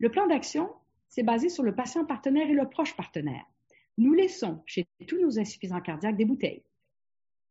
Le 0.00 0.10
plan 0.10 0.26
d'action, 0.26 0.68
c'est 1.08 1.22
basé 1.22 1.48
sur 1.48 1.62
le 1.62 1.76
patient 1.76 2.04
partenaire 2.04 2.50
et 2.50 2.54
le 2.54 2.68
proche 2.68 2.96
partenaire. 2.96 3.44
Nous 3.98 4.14
laissons 4.14 4.62
chez 4.66 4.88
tous 5.06 5.20
nos 5.20 5.38
insuffisants 5.38 5.80
cardiaques 5.80 6.16
des 6.16 6.24
bouteilles, 6.24 6.64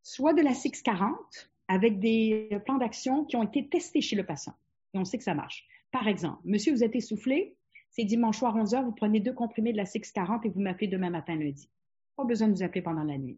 soit 0.04 0.34
de 0.34 0.42
la 0.42 0.54
640 0.54 1.50
avec 1.70 2.00
des 2.00 2.50
plans 2.66 2.78
d'action 2.78 3.24
qui 3.24 3.38
ont 3.38 3.44
été 3.44 3.68
testés 3.70 4.02
chez 4.02 4.18
le 4.18 4.26
patient. 4.26 4.54
Et 4.94 4.98
on 5.00 5.06
sait 5.06 5.18
que 5.18 5.24
ça 5.24 5.34
marche. 5.34 5.66
Par 5.92 6.10
exemple, 6.10 6.42
monsieur, 6.44 6.74
vous 6.74 6.84
êtes 6.84 6.96
essoufflé, 6.96 7.56
c'est 7.90 8.04
dimanche 8.04 8.40
soir 8.40 8.54
11 8.54 8.74
heures, 8.74 8.84
vous 8.84 8.92
prenez 8.92 9.22
deux 9.22 9.34
comprimés 9.34 9.72
de 9.72 9.78
la 9.78 9.86
640 9.86 10.46
et 10.46 10.50
vous 10.50 10.60
m'appelez 10.60 10.88
demain 10.88 11.10
matin 11.10 11.36
lundi. 11.36 11.70
Pas 12.18 12.26
besoin 12.26 12.50
de 12.50 12.54
vous 12.54 12.64
appeler 12.64 12.82
pendant 12.82 13.04
la 13.04 13.18
nuit. 13.18 13.38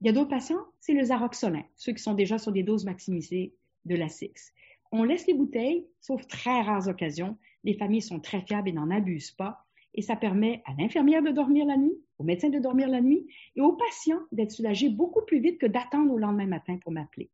Il 0.00 0.06
y 0.06 0.10
a 0.10 0.12
d'autres 0.12 0.30
patients, 0.30 0.64
c'est 0.78 0.94
le 0.94 1.02
Zaroxolin, 1.02 1.64
ceux 1.74 1.92
qui 1.92 2.02
sont 2.02 2.14
déjà 2.14 2.38
sur 2.38 2.52
des 2.52 2.62
doses 2.62 2.84
maximisées 2.84 3.54
de 3.86 3.96
la 3.96 4.08
6. 4.08 4.52
On 4.92 5.02
laisse 5.02 5.26
les 5.26 5.34
bouteilles, 5.34 5.86
sauf 6.00 6.26
très 6.26 6.62
rares 6.62 6.88
occasions. 6.88 7.36
Les 7.64 7.74
familles 7.74 8.02
sont 8.02 8.20
très 8.20 8.40
fiables 8.42 8.68
et 8.68 8.72
n'en 8.72 8.90
abusent 8.90 9.32
pas. 9.32 9.64
Et 9.94 10.02
ça 10.02 10.14
permet 10.14 10.62
à 10.66 10.74
l'infirmière 10.78 11.22
de 11.22 11.30
dormir 11.30 11.66
la 11.66 11.76
nuit, 11.76 11.98
au 12.18 12.24
médecin 12.24 12.50
de 12.50 12.58
dormir 12.58 12.88
la 12.88 13.00
nuit 13.00 13.26
et 13.56 13.60
aux 13.60 13.72
patients 13.72 14.20
d'être 14.30 14.52
soulagés 14.52 14.90
beaucoup 14.90 15.22
plus 15.24 15.40
vite 15.40 15.58
que 15.58 15.66
d'attendre 15.66 16.12
au 16.12 16.18
lendemain 16.18 16.46
matin 16.46 16.78
pour 16.82 16.92
m'appeler. 16.92 17.30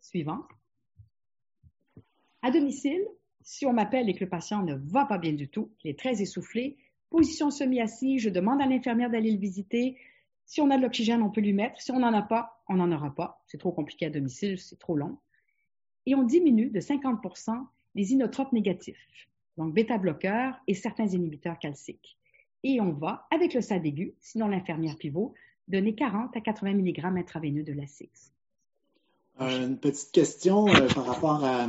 Suivant. 0.00 0.40
À 2.42 2.50
domicile, 2.50 3.06
si 3.42 3.64
on 3.64 3.72
m'appelle 3.72 4.08
et 4.08 4.14
que 4.14 4.24
le 4.24 4.28
patient 4.28 4.62
ne 4.62 4.74
va 4.74 5.04
pas 5.04 5.18
bien 5.18 5.32
du 5.32 5.48
tout, 5.48 5.70
qu'il 5.78 5.90
est 5.90 5.98
très 5.98 6.20
essoufflé, 6.20 6.76
position 7.10 7.50
semi-assise, 7.50 8.22
je 8.22 8.30
demande 8.30 8.60
à 8.60 8.66
l'infirmière 8.66 9.10
d'aller 9.10 9.30
le 9.30 9.38
visiter. 9.38 9.96
Si 10.46 10.60
on 10.60 10.70
a 10.70 10.76
de 10.76 10.82
l'oxygène, 10.82 11.22
on 11.22 11.30
peut 11.30 11.40
lui 11.40 11.52
mettre. 11.52 11.80
Si 11.80 11.92
on 11.92 12.00
n'en 12.00 12.12
a 12.12 12.22
pas, 12.22 12.60
on 12.68 12.74
n'en 12.74 12.90
aura 12.90 13.14
pas. 13.14 13.40
C'est 13.46 13.58
trop 13.58 13.72
compliqué 13.72 14.06
à 14.06 14.10
domicile, 14.10 14.58
c'est 14.58 14.78
trop 14.78 14.96
long 14.96 15.18
et 16.06 16.14
on 16.14 16.22
diminue 16.22 16.70
de 16.70 16.80
50% 16.80 17.66
les 17.94 18.12
inotropes 18.12 18.52
négatifs, 18.52 19.08
donc 19.58 19.74
bêta-bloqueurs 19.74 20.54
et 20.66 20.74
certains 20.74 21.06
inhibiteurs 21.06 21.58
calciques. 21.58 22.16
Et 22.62 22.80
on 22.80 22.92
va, 22.92 23.26
avec 23.30 23.54
le 23.54 23.60
SAD 23.60 23.86
aigu, 23.86 24.14
sinon 24.20 24.48
l'infirmière 24.48 24.96
pivot, 24.96 25.34
donner 25.68 25.94
40 25.94 26.36
à 26.36 26.40
80 26.40 26.74
mg 26.74 27.04
intraveineux 27.18 27.62
de 27.62 27.72
la 27.72 27.84
Euh, 29.40 29.66
une 29.66 29.78
petite 29.78 30.12
question 30.12 30.68
euh, 30.68 30.86
par 30.88 31.06
rapport 31.06 31.44
à 31.44 31.68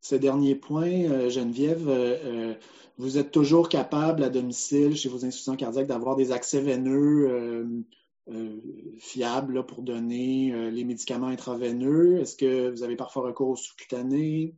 ce 0.00 0.14
dernier 0.14 0.54
point, 0.54 1.04
euh, 1.04 1.28
Geneviève. 1.28 1.88
Euh, 1.88 2.54
vous 2.96 3.18
êtes 3.18 3.30
toujours 3.30 3.68
capable 3.68 4.24
à 4.24 4.28
domicile, 4.28 4.96
chez 4.96 5.08
vos 5.08 5.24
insuffisants 5.24 5.56
cardiaques, 5.56 5.86
d'avoir 5.86 6.16
des 6.16 6.32
accès 6.32 6.60
veineux 6.60 7.84
euh, 8.30 8.60
fiable 8.98 9.64
pour 9.64 9.82
donner 9.82 10.52
euh, 10.52 10.70
les 10.70 10.84
médicaments 10.84 11.28
intraveineux? 11.28 12.20
Est-ce 12.20 12.36
que 12.36 12.70
vous 12.70 12.82
avez 12.82 12.96
parfois 12.96 13.22
recours 13.22 13.48
aux 13.48 13.56
sous-cutanés? 13.56 14.54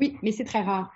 Oui, 0.00 0.16
mais 0.22 0.32
c'est 0.32 0.44
très 0.44 0.62
rare. 0.62 0.94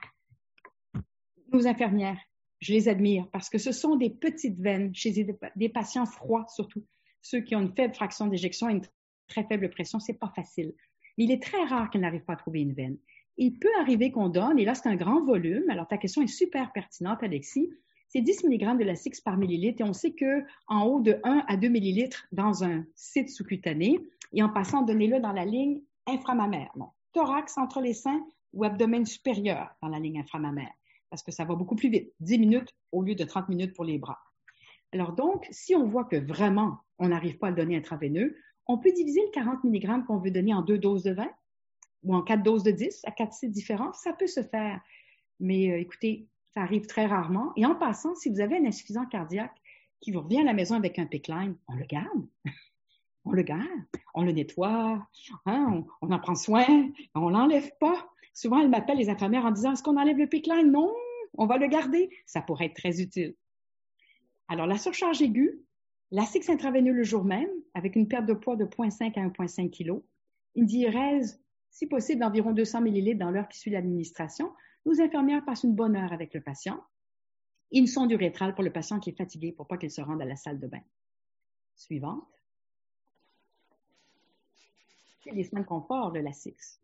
Nos 1.53 1.67
infirmières, 1.67 2.19
je 2.61 2.73
les 2.73 2.89
admire 2.89 3.29
parce 3.33 3.51
que 3.51 3.59
ce 3.59 3.73
sont 3.73 3.97
des 3.97 4.11
petites 4.11 4.59
veines 4.61 4.95
chez 4.95 5.11
des, 5.57 5.69
patients 5.69 6.07
froids 6.07 6.47
surtout, 6.49 6.85
ceux 7.21 7.41
qui 7.41 7.57
ont 7.57 7.61
une 7.61 7.75
faible 7.75 7.95
fraction 7.95 8.27
d'éjection 8.27 8.69
et 8.69 8.73
une 8.73 8.83
très 9.29 9.45
faible 9.45 9.69
pression, 9.69 9.99
c'est 9.99 10.15
pas 10.15 10.33
facile. 10.35 10.73
Il 11.19 11.31
est 11.31 11.43
très 11.43 11.65
rare 11.65 11.91
qu'elles 11.91 12.03
n'arrivent 12.03 12.25
pas 12.25 12.35
à 12.35 12.37
trouver 12.37 12.61
une 12.61 12.73
veine. 12.73 12.97
Il 13.37 13.59
peut 13.59 13.73
arriver 13.81 14.13
qu'on 14.13 14.29
donne, 14.29 14.59
et 14.59 14.65
là 14.65 14.75
c'est 14.75 14.89
un 14.89 14.97
grand 14.97 15.25
volume, 15.25 15.69
alors 15.71 15.89
ta 15.89 15.99
question 15.99 16.23
est 16.23 16.29
super 16.29 16.73
pertinente 16.73 17.23
Alexis, 17.23 17.71
c'est 18.13 18.21
10 18.21 18.45
mg 18.45 18.79
de 18.79 18.85
Lasix 18.85 19.23
par 19.23 19.39
millilitre 19.39 19.81
et 19.81 19.85
on 19.85 19.95
sait 19.95 20.15
qu'en 20.15 20.85
haut 20.85 21.01
de 21.01 21.19
1 21.25 21.45
à 21.49 21.57
2 21.57 21.69
millilitres 21.69 22.27
dans 22.31 22.63
un 22.63 22.85
site 22.95 23.31
sous-cutané 23.31 24.01
et 24.35 24.43
en 24.43 24.51
passant, 24.51 24.83
donnez-le 24.83 25.19
dans 25.19 25.33
la 25.33 25.47
ligne 25.47 25.81
inframammaire. 26.07 26.71
Donc, 26.77 26.91
thorax 27.15 27.57
entre 27.57 27.81
les 27.81 27.95
seins 27.95 28.23
ou 28.53 28.65
abdomen 28.65 29.07
supérieur 29.07 29.75
dans 29.81 29.89
la 29.89 29.99
ligne 29.99 30.21
inframammaire 30.21 30.73
parce 31.09 31.23
que 31.23 31.33
ça 31.33 31.45
va 31.45 31.55
beaucoup 31.55 31.75
plus 31.75 31.89
vite, 31.89 32.13
10 32.21 32.39
minutes 32.39 32.75
au 32.91 33.03
lieu 33.03 33.15
de 33.15 33.25
30 33.25 33.49
minutes 33.49 33.75
pour 33.75 33.87
les 33.87 33.97
bras. 33.97 34.19
Alors 34.93 35.13
donc, 35.13 35.49
si 35.51 35.75
on 35.75 35.87
voit 35.87 36.05
que 36.05 36.17
vraiment 36.17 36.81
on 36.99 37.09
n'arrive 37.09 37.39
pas 37.39 37.47
à 37.47 37.51
le 37.51 37.57
donner 37.57 37.77
intraveineux, 37.77 38.37
on 38.67 38.77
peut 38.77 38.93
diviser 38.93 39.23
le 39.23 39.31
40 39.31 39.65
mg 39.65 40.05
qu'on 40.07 40.19
veut 40.19 40.31
donner 40.31 40.53
en 40.53 40.61
deux 40.61 40.79
doses 40.79 41.05
de 41.05 41.13
20 41.13 41.31
ou 42.05 42.15
en 42.15 42.21
quatre 42.21 42.43
doses 42.43 42.63
de 42.63 42.73
10 42.73 43.03
à 43.07 43.11
quatre 43.11 43.33
sites 43.33 43.53
différents. 43.53 43.95
Ça 43.95 44.13
peut 44.13 44.27
se 44.27 44.43
faire. 44.43 44.81
Mais 45.41 45.73
euh, 45.73 45.79
écoutez, 45.79 46.27
ça 46.55 46.63
arrive 46.63 46.87
très 46.87 47.07
rarement. 47.07 47.53
Et 47.57 47.67
en 47.67 47.75
passant, 47.75 48.15
si 48.15 48.29
vous 48.31 48.41
avez 48.41 48.59
un 48.59 48.67
insuffisant 48.67 49.07
cardiaque 49.07 49.57
qui 50.01 50.11
vous 50.11 50.21
revient 50.21 50.41
à 50.41 50.45
la 50.45 50.53
maison 50.53 50.75
avec 50.75 50.99
un 50.99 51.07
pickline, 51.07 51.57
on 51.69 51.75
le 51.75 51.85
garde. 51.85 52.27
on 53.25 53.33
le 53.33 53.43
garde. 53.43 53.63
On 54.15 54.23
le 54.23 54.33
nettoie. 54.33 55.07
Hein, 55.47 55.85
on, 56.01 56.11
en 56.11 56.19
prend 56.19 56.35
soin. 56.35 56.67
On 57.15 57.31
l'enlève 57.31 57.71
pas. 57.81 58.09
Souvent, 58.35 58.61
elles 58.61 58.71
m'appellent 58.71 58.99
les 58.99 59.11
infirmières 59.11 59.45
en 59.45 59.51
disant 59.51 59.73
Est-ce 59.73 59.83
qu'on 59.83 59.97
enlève 59.97 60.19
le 60.19 60.27
pickline? 60.27 60.71
Non, 60.71 60.93
on 61.35 61.47
va 61.47 61.59
le 61.59 61.67
garder. 61.67 62.11
Ça 62.27 62.43
pourrait 62.43 62.67
être 62.67 62.77
très 62.77 63.01
utile. 63.01 63.35
Alors, 64.49 64.67
la 64.67 64.77
surcharge 64.77 65.23
aiguë, 65.23 65.63
l'acide 66.11 66.49
intraveineux 66.51 66.93
le 66.93 67.05
jour 67.05 67.25
même, 67.25 67.49
avec 67.75 67.97
une 67.97 68.09
perte 68.09 68.27
de 68.27 68.35
poids 68.35 68.57
de 68.57 68.67
0,5 68.67 69.19
à 69.19 69.27
1,5 69.27 69.71
kg, 69.71 70.03
une 70.57 70.67
diurèse, 70.67 71.41
si 71.71 71.87
possible, 71.87 72.21
d'environ 72.21 72.53
200 72.53 72.85
ml 72.85 73.17
dans 73.17 73.31
l'heure 73.31 73.49
qui 73.49 73.59
suit 73.59 73.71
l'administration, 73.71 74.53
nos 74.85 75.01
infirmières 75.01 75.45
passent 75.45 75.65
une 75.65 75.75
bonne 75.75 75.97
heure 75.97 76.13
avec 76.13 76.35
le 76.35 76.41
patient. 76.41 76.83
Une 77.73 77.87
sonde 77.87 78.11
urétrale 78.13 78.55
pour 78.55 78.65
le 78.65 78.73
patient 78.73 79.01
qui 79.01 79.11
est 79.11 79.17
fatigué 79.17 79.53
pour 79.53 79.67
pas 79.67 79.79
qu'il 79.79 79.91
se 79.91 80.01
rende 80.01 80.21
à 80.21 80.25
la 80.25 80.37
salle 80.37 80.59
de 80.59 80.67
bain. 80.67 80.83
Suivante. 81.77 82.27
C'est 85.25 85.31
les 85.31 85.45
soins 85.45 85.61
de 85.61 85.67
confort 85.67 86.13
de 86.13 86.19
la 86.19 86.33
SIX. 86.33 86.81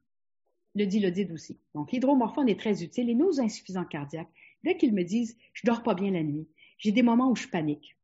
Le 0.75 0.87
dilodide 0.87 1.33
aussi. 1.33 1.59
Donc, 1.75 1.93
l'hydromorphone 1.93 2.49
est 2.49 2.59
très 2.59 2.83
utile 2.83 3.11
et 3.11 3.15
nos 3.15 3.41
insuffisants 3.41 3.85
cardiaques, 3.85 4.33
dès 4.63 4.77
qu'ils 4.77 4.95
me 4.95 5.03
disent 5.03 5.37
je 5.53 5.67
dors 5.67 5.83
pas 5.83 5.95
bien 5.95 6.13
la 6.13 6.23
nuit, 6.23 6.47
j'ai 6.79 6.93
des 6.93 7.03
moments 7.03 7.31
où 7.31 7.37
je 7.37 7.49
panique. 7.49 7.97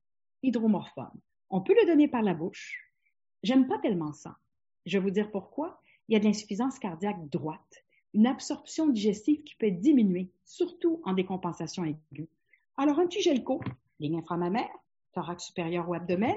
Hydromorphone. 0.43 1.21
On 1.51 1.61
peut 1.61 1.75
le 1.81 1.87
donner 1.87 2.09
par 2.09 2.23
la 2.23 2.35
bouche. 2.35 2.91
J'aime 3.43 3.69
pas 3.69 3.79
tellement 3.79 4.13
ça. 4.13 4.37
Je 4.87 4.99
vais 4.99 5.05
vous 5.05 5.11
dire 5.11 5.31
pourquoi. 5.31 5.81
Il 6.09 6.15
y 6.15 6.17
a 6.17 6.19
de 6.19 6.25
l'insuffisance 6.25 6.79
cardiaque 6.79 7.29
droite 7.31 7.84
une 8.15 8.27
absorption 8.27 8.89
digestive 8.89 9.43
qui 9.43 9.57
peut 9.57 9.67
être 9.67 9.81
diminuée, 9.81 10.31
surtout 10.45 11.01
en 11.05 11.12
décompensation 11.12 11.85
aiguë. 11.85 12.29
Alors, 12.77 12.99
un 12.99 13.07
petit 13.07 13.21
gelco, 13.21 13.61
ligne 14.01 14.19
inframammaire, 14.19 14.71
thorax 15.12 15.45
supérieur 15.45 15.89
ou 15.89 15.95
abdomen, 15.95 16.37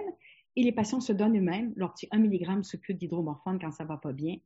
et 0.55 0.63
les 0.63 0.71
patients 0.71 1.01
se 1.01 1.13
donnent 1.13 1.37
eux-mêmes 1.37 1.73
leur 1.75 1.93
petit 1.93 2.07
1 2.11 2.19
mg 2.19 2.63
sous 2.63 2.77
d'hydromorphone 2.89 3.59
quand 3.59 3.71
ça 3.71 3.85
va 3.85 3.97
pas 3.97 4.11
bien, 4.11 4.37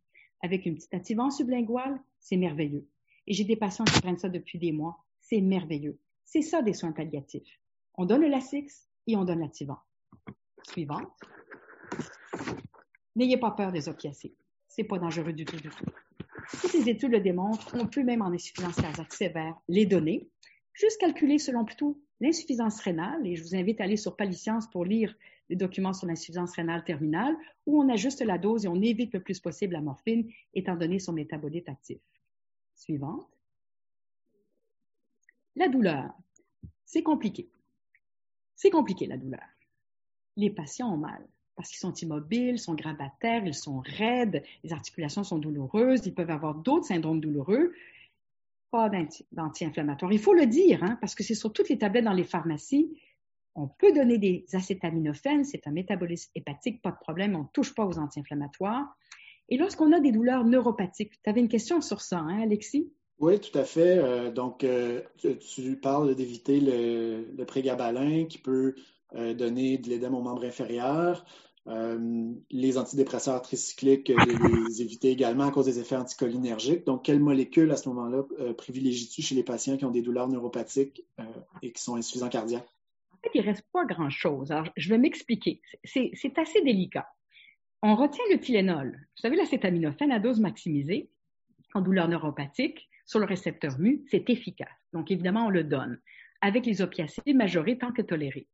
avec 0.41 0.65
une 0.65 0.75
petite 0.75 0.93
activante 0.93 1.32
sublinguale, 1.32 2.01
c'est 2.19 2.38
merveilleux. 2.38 2.86
Et 3.27 3.34
j'ai 3.34 3.45
des 3.45 3.55
patients 3.55 3.86
qui 3.86 4.01
prennent 4.01 4.17
ça 4.17 4.29
depuis 4.29 4.59
des 4.59 4.71
mois, 4.71 4.99
c'est 5.19 5.39
merveilleux. 5.39 5.97
C'est 6.25 6.41
ça 6.41 6.61
des 6.61 6.73
soins 6.73 6.91
palliatifs. 6.91 7.59
On 7.95 8.05
donne 8.05 8.21
le 8.21 8.27
Lasix 8.27 8.88
et 9.07 9.15
on 9.15 9.23
donne 9.23 9.39
l'activant. 9.39 9.79
Suivante. 10.63 11.11
N'ayez 13.15 13.38
pas 13.38 13.51
peur 13.51 13.71
des 13.71 13.88
opiacés. 13.88 14.34
C'est 14.67 14.84
pas 14.84 14.99
dangereux 14.99 15.34
du 15.34 15.45
tout, 15.45 15.57
du 15.57 15.69
tout. 15.69 15.86
Toutes 16.59 16.73
les 16.73 16.89
études 16.89 17.11
le 17.11 17.21
démontrent, 17.21 17.73
on 17.73 17.87
peut 17.87 18.03
même 18.03 18.21
en 18.21 18.31
insuffisance 18.31 18.75
cardiaque 18.75 19.13
sévère 19.13 19.55
les 19.69 19.85
donner, 19.85 20.29
juste 20.73 20.99
calculer 20.99 21.39
selon 21.39 21.63
plutôt 21.63 21.97
l'insuffisance 22.19 22.79
rénale, 22.81 23.25
et 23.25 23.35
je 23.35 23.43
vous 23.43 23.55
invite 23.55 23.79
à 23.79 23.85
aller 23.85 23.97
sur 23.97 24.15
Paliscience 24.15 24.69
pour 24.69 24.85
lire 24.85 25.15
les 25.49 25.55
documents 25.55 25.93
sur 25.93 26.07
l'insuffisance 26.07 26.53
rénale 26.53 26.83
terminale, 26.83 27.35
où 27.65 27.81
on 27.81 27.89
ajuste 27.89 28.21
la 28.21 28.37
dose 28.37 28.65
et 28.65 28.67
on 28.67 28.81
évite 28.81 29.13
le 29.13 29.21
plus 29.21 29.39
possible 29.39 29.73
la 29.73 29.81
morphine, 29.81 30.29
étant 30.53 30.75
donné 30.75 30.99
son 30.99 31.13
métabolite 31.13 31.69
actif. 31.69 31.99
Suivante. 32.75 33.27
La 35.55 35.67
douleur. 35.67 36.13
C'est 36.85 37.03
compliqué. 37.03 37.49
C'est 38.55 38.69
compliqué, 38.69 39.07
la 39.07 39.17
douleur. 39.17 39.43
Les 40.37 40.49
patients 40.49 40.93
ont 40.93 40.97
mal 40.97 41.25
parce 41.55 41.69
qu'ils 41.69 41.79
sont 41.79 41.93
immobiles, 41.93 42.59
sont 42.59 42.73
grabataires, 42.73 43.45
ils 43.45 43.53
sont 43.53 43.81
raides, 43.85 44.43
les 44.63 44.73
articulations 44.73 45.23
sont 45.23 45.37
douloureuses, 45.37 46.05
ils 46.05 46.13
peuvent 46.13 46.29
avoir 46.29 46.55
d'autres 46.55 46.85
syndromes 46.85 47.19
douloureux. 47.19 47.73
Pas 48.71 48.89
d'anti-inflammatoires. 49.31 50.13
Il 50.13 50.19
faut 50.19 50.33
le 50.33 50.45
dire, 50.45 50.83
hein, 50.83 50.97
parce 51.01 51.13
que 51.13 51.23
c'est 51.23 51.35
sur 51.35 51.51
toutes 51.51 51.69
les 51.69 51.77
tablettes 51.77 52.05
dans 52.05 52.13
les 52.13 52.23
pharmacies. 52.23 52.97
On 53.53 53.67
peut 53.67 53.91
donner 53.91 54.17
des 54.17 54.45
acétaminophènes, 54.53 55.43
c'est 55.43 55.67
un 55.67 55.71
métabolisme 55.71 56.31
hépatique, 56.35 56.81
pas 56.81 56.91
de 56.91 56.97
problème, 56.97 57.35
on 57.35 57.43
ne 57.43 57.47
touche 57.51 57.75
pas 57.75 57.85
aux 57.85 57.99
anti-inflammatoires. 57.99 58.95
Et 59.49 59.57
lorsqu'on 59.57 59.91
a 59.91 59.99
des 59.99 60.13
douleurs 60.13 60.45
neuropathiques, 60.45 61.21
tu 61.21 61.29
avais 61.29 61.41
une 61.41 61.49
question 61.49 61.81
sur 61.81 61.99
ça, 61.99 62.19
hein, 62.19 62.41
Alexis? 62.41 62.89
Oui, 63.19 63.39
tout 63.39 63.55
à 63.57 63.65
fait. 63.65 63.97
Euh, 63.97 64.31
donc, 64.31 64.63
euh, 64.63 65.01
tu 65.17 65.75
parles 65.75 66.15
d'éviter 66.15 66.61
le, 66.61 67.27
le 67.37 67.45
prégabalin 67.45 68.25
qui 68.25 68.37
peut 68.37 68.73
donner 69.14 69.78
de 69.78 69.89
l'édème 69.89 70.16
aux 70.16 70.22
membres 70.22 70.45
inférieurs. 70.45 71.26
Euh, 71.68 72.34
les 72.49 72.78
antidépresseurs 72.80 73.39
tricycliques, 73.43 74.09
euh, 74.09 74.16
les 74.68 74.82
éviter 74.82 75.12
également 75.12 75.43
à 75.43 75.51
cause 75.51 75.66
des 75.66 75.80
effets 75.80 75.95
anticholinergiques. 75.95 76.86
Donc, 76.86 77.05
quelle 77.05 77.20
molécule 77.20 77.72
à 77.72 77.78
ce 77.78 77.88
moment-là 77.89 78.24
privilégies-tu 78.57 79.22
chez 79.22 79.36
les 79.36 79.43
patients 79.43 79.78
qui 79.78 79.86
ont 79.86 79.91
des 79.91 80.01
douleurs 80.01 80.28
neuropathiques 80.28 81.05
et 81.62 81.72
qui 81.72 81.82
sont 81.82 81.95
insuffisants 81.95 82.30
cardiaques? 82.30 82.68
En 83.12 83.18
fait, 83.22 83.30
il 83.36 83.41
ne 83.41 83.45
reste 83.45 83.66
pas 83.72 83.86
grand-chose. 83.86 84.51
Alors, 84.51 84.70
je 84.76 84.89
vais 84.89 84.97
m'expliquer. 84.97 85.62
C'est 85.84 86.38
assez 86.38 86.62
délicat. 86.62 87.07
On 87.84 87.95
retient 87.95 88.24
le 88.32 88.39
Tylenol. 88.39 88.91
Vous 88.91 89.22
savez, 89.22 89.36
l'acétaminophène 89.36 90.12
à 90.12 90.20
dose 90.20 90.39
maximisée 90.39 91.09
en 91.74 91.82
douleur 91.82 92.07
neuropathique 92.07 92.89
sur 93.05 93.20
le 93.20 93.26
récepteur 93.26 93.78
mu, 93.80 94.03
c'est 94.09 94.30
efficace. 94.30 94.70
Donc, 94.93 95.12
évidemment, 95.12 95.45
on 95.45 95.49
le 95.49 95.64
donne 95.64 95.99
avec 96.41 96.66
les 96.66 96.82
opiacés 96.82 97.34
majorés 97.34 97.78
tant 97.78 97.91
que 97.91 98.01
tolérés. 98.01 98.47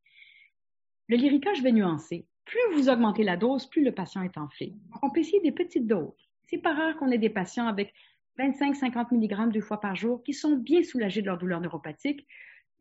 Le 1.09 1.15
Lyrica, 1.15 1.53
je 1.53 1.61
vais 1.61 1.71
nuancer. 1.71 2.25
Plus 2.43 2.59
vous 2.73 2.89
augmentez 2.89 3.23
la 3.23 3.37
dose, 3.37 3.65
plus 3.65 3.83
le 3.83 3.93
patient 3.93 4.23
est 4.23 4.37
enflé. 4.37 4.73
On 5.01 5.09
peut 5.09 5.21
essayer 5.21 5.39
des 5.39 5.53
petites 5.53 5.87
doses. 5.87 6.29
C'est 6.43 6.57
pas 6.57 6.73
rare 6.73 6.97
qu'on 6.97 7.11
ait 7.11 7.17
des 7.17 7.29
patients 7.29 7.67
avec 7.67 7.93
25-50 8.37 9.13
mg 9.13 9.53
deux 9.53 9.61
fois 9.61 9.79
par 9.79 9.95
jour 9.95 10.21
qui 10.23 10.33
sont 10.33 10.57
bien 10.57 10.83
soulagés 10.83 11.21
de 11.21 11.27
leur 11.27 11.37
douleur 11.37 11.61
neuropathique. 11.61 12.27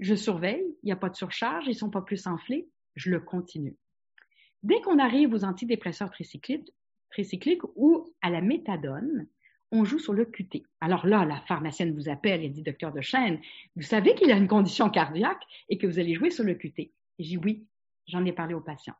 Je 0.00 0.16
surveille, 0.16 0.64
il 0.82 0.86
n'y 0.86 0.92
a 0.92 0.96
pas 0.96 1.08
de 1.08 1.14
surcharge, 1.14 1.66
ils 1.66 1.70
ne 1.70 1.76
sont 1.76 1.90
pas 1.90 2.02
plus 2.02 2.26
enflés, 2.26 2.68
je 2.96 3.10
le 3.10 3.20
continue. 3.20 3.76
Dès 4.64 4.80
qu'on 4.80 4.98
arrive 4.98 5.32
aux 5.32 5.44
antidépresseurs 5.44 6.10
tricycliques, 6.10 7.62
ou 7.76 8.12
à 8.22 8.30
la 8.30 8.40
méthadone, 8.40 9.28
on 9.70 9.84
joue 9.84 10.00
sur 10.00 10.12
le 10.12 10.24
QT. 10.24 10.64
Alors 10.80 11.06
là, 11.06 11.24
la 11.24 11.40
pharmacienne 11.42 11.94
vous 11.94 12.08
appelle 12.08 12.42
et 12.42 12.48
dit, 12.48 12.62
docteur 12.62 12.92
de 12.92 13.00
chaîne, 13.00 13.40
vous 13.76 13.82
savez 13.82 14.16
qu'il 14.16 14.32
a 14.32 14.36
une 14.36 14.48
condition 14.48 14.90
cardiaque 14.90 15.42
et 15.68 15.78
que 15.78 15.86
vous 15.86 16.00
allez 16.00 16.14
jouer 16.14 16.30
sur 16.30 16.44
le 16.44 16.54
QT. 16.54 16.90
J'ai 17.18 17.36
oui, 17.36 17.64
J'en 18.08 18.24
ai 18.24 18.32
parlé 18.32 18.54
aux 18.54 18.60
patients. 18.60 18.96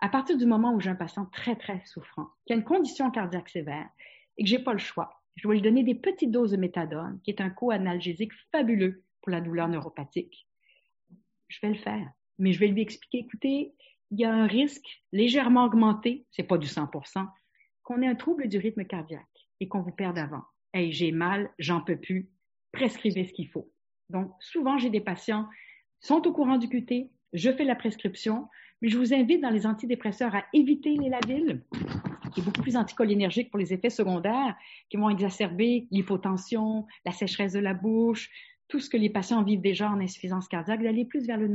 À 0.00 0.08
partir 0.08 0.36
du 0.36 0.46
moment 0.46 0.74
où 0.74 0.80
j'ai 0.80 0.90
un 0.90 0.96
patient 0.96 1.26
très, 1.26 1.56
très 1.56 1.82
souffrant, 1.86 2.28
qui 2.46 2.52
a 2.52 2.56
une 2.56 2.64
condition 2.64 3.10
cardiaque 3.10 3.48
sévère 3.48 3.88
et 4.36 4.44
que 4.44 4.50
j'ai 4.50 4.58
pas 4.58 4.72
le 4.72 4.78
choix, 4.78 5.22
je 5.36 5.48
vais 5.48 5.54
lui 5.54 5.62
donner 5.62 5.82
des 5.82 5.94
petites 5.94 6.30
doses 6.30 6.52
de 6.52 6.56
méthadone, 6.56 7.20
qui 7.24 7.30
est 7.30 7.40
un 7.40 7.50
co-analgésique 7.50 8.32
fabuleux 8.52 9.02
pour 9.22 9.30
la 9.30 9.40
douleur 9.40 9.68
neuropathique. 9.68 10.46
Je 11.48 11.58
vais 11.62 11.72
le 11.72 11.78
faire. 11.78 12.08
Mais 12.38 12.52
je 12.52 12.60
vais 12.60 12.66
lui 12.66 12.82
expliquer, 12.82 13.18
écoutez, 13.18 13.74
il 14.10 14.20
y 14.20 14.24
a 14.24 14.32
un 14.32 14.46
risque 14.46 15.02
légèrement 15.12 15.64
augmenté, 15.64 16.26
c'est 16.30 16.42
pas 16.42 16.58
du 16.58 16.66
100%, 16.66 17.26
qu'on 17.82 18.02
ait 18.02 18.06
un 18.06 18.14
trouble 18.14 18.48
du 18.48 18.58
rythme 18.58 18.84
cardiaque 18.84 19.48
et 19.60 19.68
qu'on 19.68 19.82
vous 19.82 19.92
perde 19.92 20.18
avant. 20.18 20.42
Hey, 20.72 20.92
j'ai 20.92 21.12
mal, 21.12 21.50
j'en 21.58 21.80
peux 21.80 21.96
plus, 21.96 22.30
prescrivez 22.72 23.26
ce 23.26 23.32
qu'il 23.32 23.48
faut. 23.48 23.70
Donc, 24.10 24.32
souvent, 24.40 24.78
j'ai 24.78 24.90
des 24.90 25.00
patients 25.00 25.48
qui 26.00 26.08
sont 26.08 26.26
au 26.26 26.32
courant 26.32 26.58
du 26.58 26.68
QT, 26.68 27.10
je 27.34 27.50
fais 27.50 27.64
la 27.64 27.74
prescription, 27.74 28.48
mais 28.80 28.88
je 28.88 28.96
vous 28.96 29.12
invite 29.12 29.42
dans 29.42 29.50
les 29.50 29.66
antidépresseurs 29.66 30.34
à 30.34 30.44
éviter 30.52 30.96
les 30.96 31.08
Lavil, 31.08 31.62
qui 32.32 32.40
est 32.40 32.42
beaucoup 32.42 32.62
plus 32.62 32.76
anticholinergique 32.76 33.50
pour 33.50 33.58
les 33.58 33.72
effets 33.72 33.90
secondaires, 33.90 34.56
qui 34.88 34.96
vont 34.96 35.10
exacerber 35.10 35.86
l'hypotension, 35.90 36.86
la 37.04 37.12
sécheresse 37.12 37.52
de 37.52 37.58
la 37.58 37.74
bouche, 37.74 38.30
tout 38.68 38.80
ce 38.80 38.88
que 38.88 38.96
les 38.96 39.10
patients 39.10 39.42
vivent 39.42 39.60
déjà 39.60 39.90
en 39.90 40.00
insuffisance 40.00 40.48
cardiaque, 40.48 40.82
d'aller 40.82 41.04
plus 41.04 41.26
vers 41.26 41.36
le, 41.36 41.50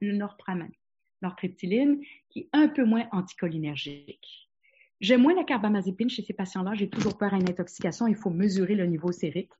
le 0.00 0.12
norpramine, 0.14 0.72
nortriptyline, 1.22 2.00
qui 2.28 2.40
est 2.40 2.48
un 2.52 2.68
peu 2.68 2.84
moins 2.84 3.06
anticholinergique. 3.12 4.48
J'aime 5.00 5.22
moins 5.22 5.34
la 5.34 5.44
carbamazépine 5.44 6.10
chez 6.10 6.22
ces 6.22 6.34
patients-là. 6.34 6.74
J'ai 6.74 6.90
toujours 6.90 7.16
peur 7.16 7.32
à 7.32 7.36
une 7.36 7.48
intoxication. 7.48 8.06
Il 8.06 8.16
faut 8.16 8.28
mesurer 8.30 8.74
le 8.74 8.84
niveau 8.84 9.12
sérique. 9.12 9.50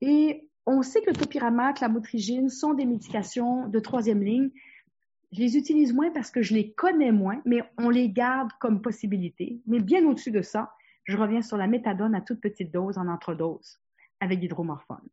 Et 0.00 0.48
on 0.66 0.82
sait 0.82 1.00
que 1.00 1.10
le 1.10 1.16
topiramate, 1.16 1.80
la 1.80 1.88
motrigine 1.88 2.48
sont 2.48 2.74
des 2.74 2.84
médications 2.84 3.66
de 3.66 3.78
troisième 3.80 4.22
ligne 4.22 4.50
je 5.32 5.40
les 5.40 5.56
utilise 5.56 5.92
moins 5.94 6.10
parce 6.10 6.30
que 6.30 6.42
je 6.42 6.54
les 6.54 6.72
connais 6.72 7.10
moins, 7.10 7.40
mais 7.44 7.62
on 7.78 7.88
les 7.88 8.10
garde 8.10 8.50
comme 8.60 8.82
possibilité. 8.82 9.60
Mais 9.66 9.80
bien 9.80 10.06
au-dessus 10.06 10.30
de 10.30 10.42
ça, 10.42 10.74
je 11.04 11.16
reviens 11.16 11.42
sur 11.42 11.56
la 11.56 11.66
méthadone 11.66 12.14
à 12.14 12.20
toute 12.20 12.40
petite 12.40 12.70
dose 12.70 12.98
en 12.98 13.08
entredose 13.08 13.80
avec 14.20 14.40
l'hydromorphone. 14.40 15.08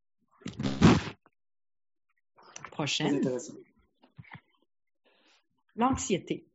Prochaine. 2.72 3.22
l'anxiété. 5.76 6.46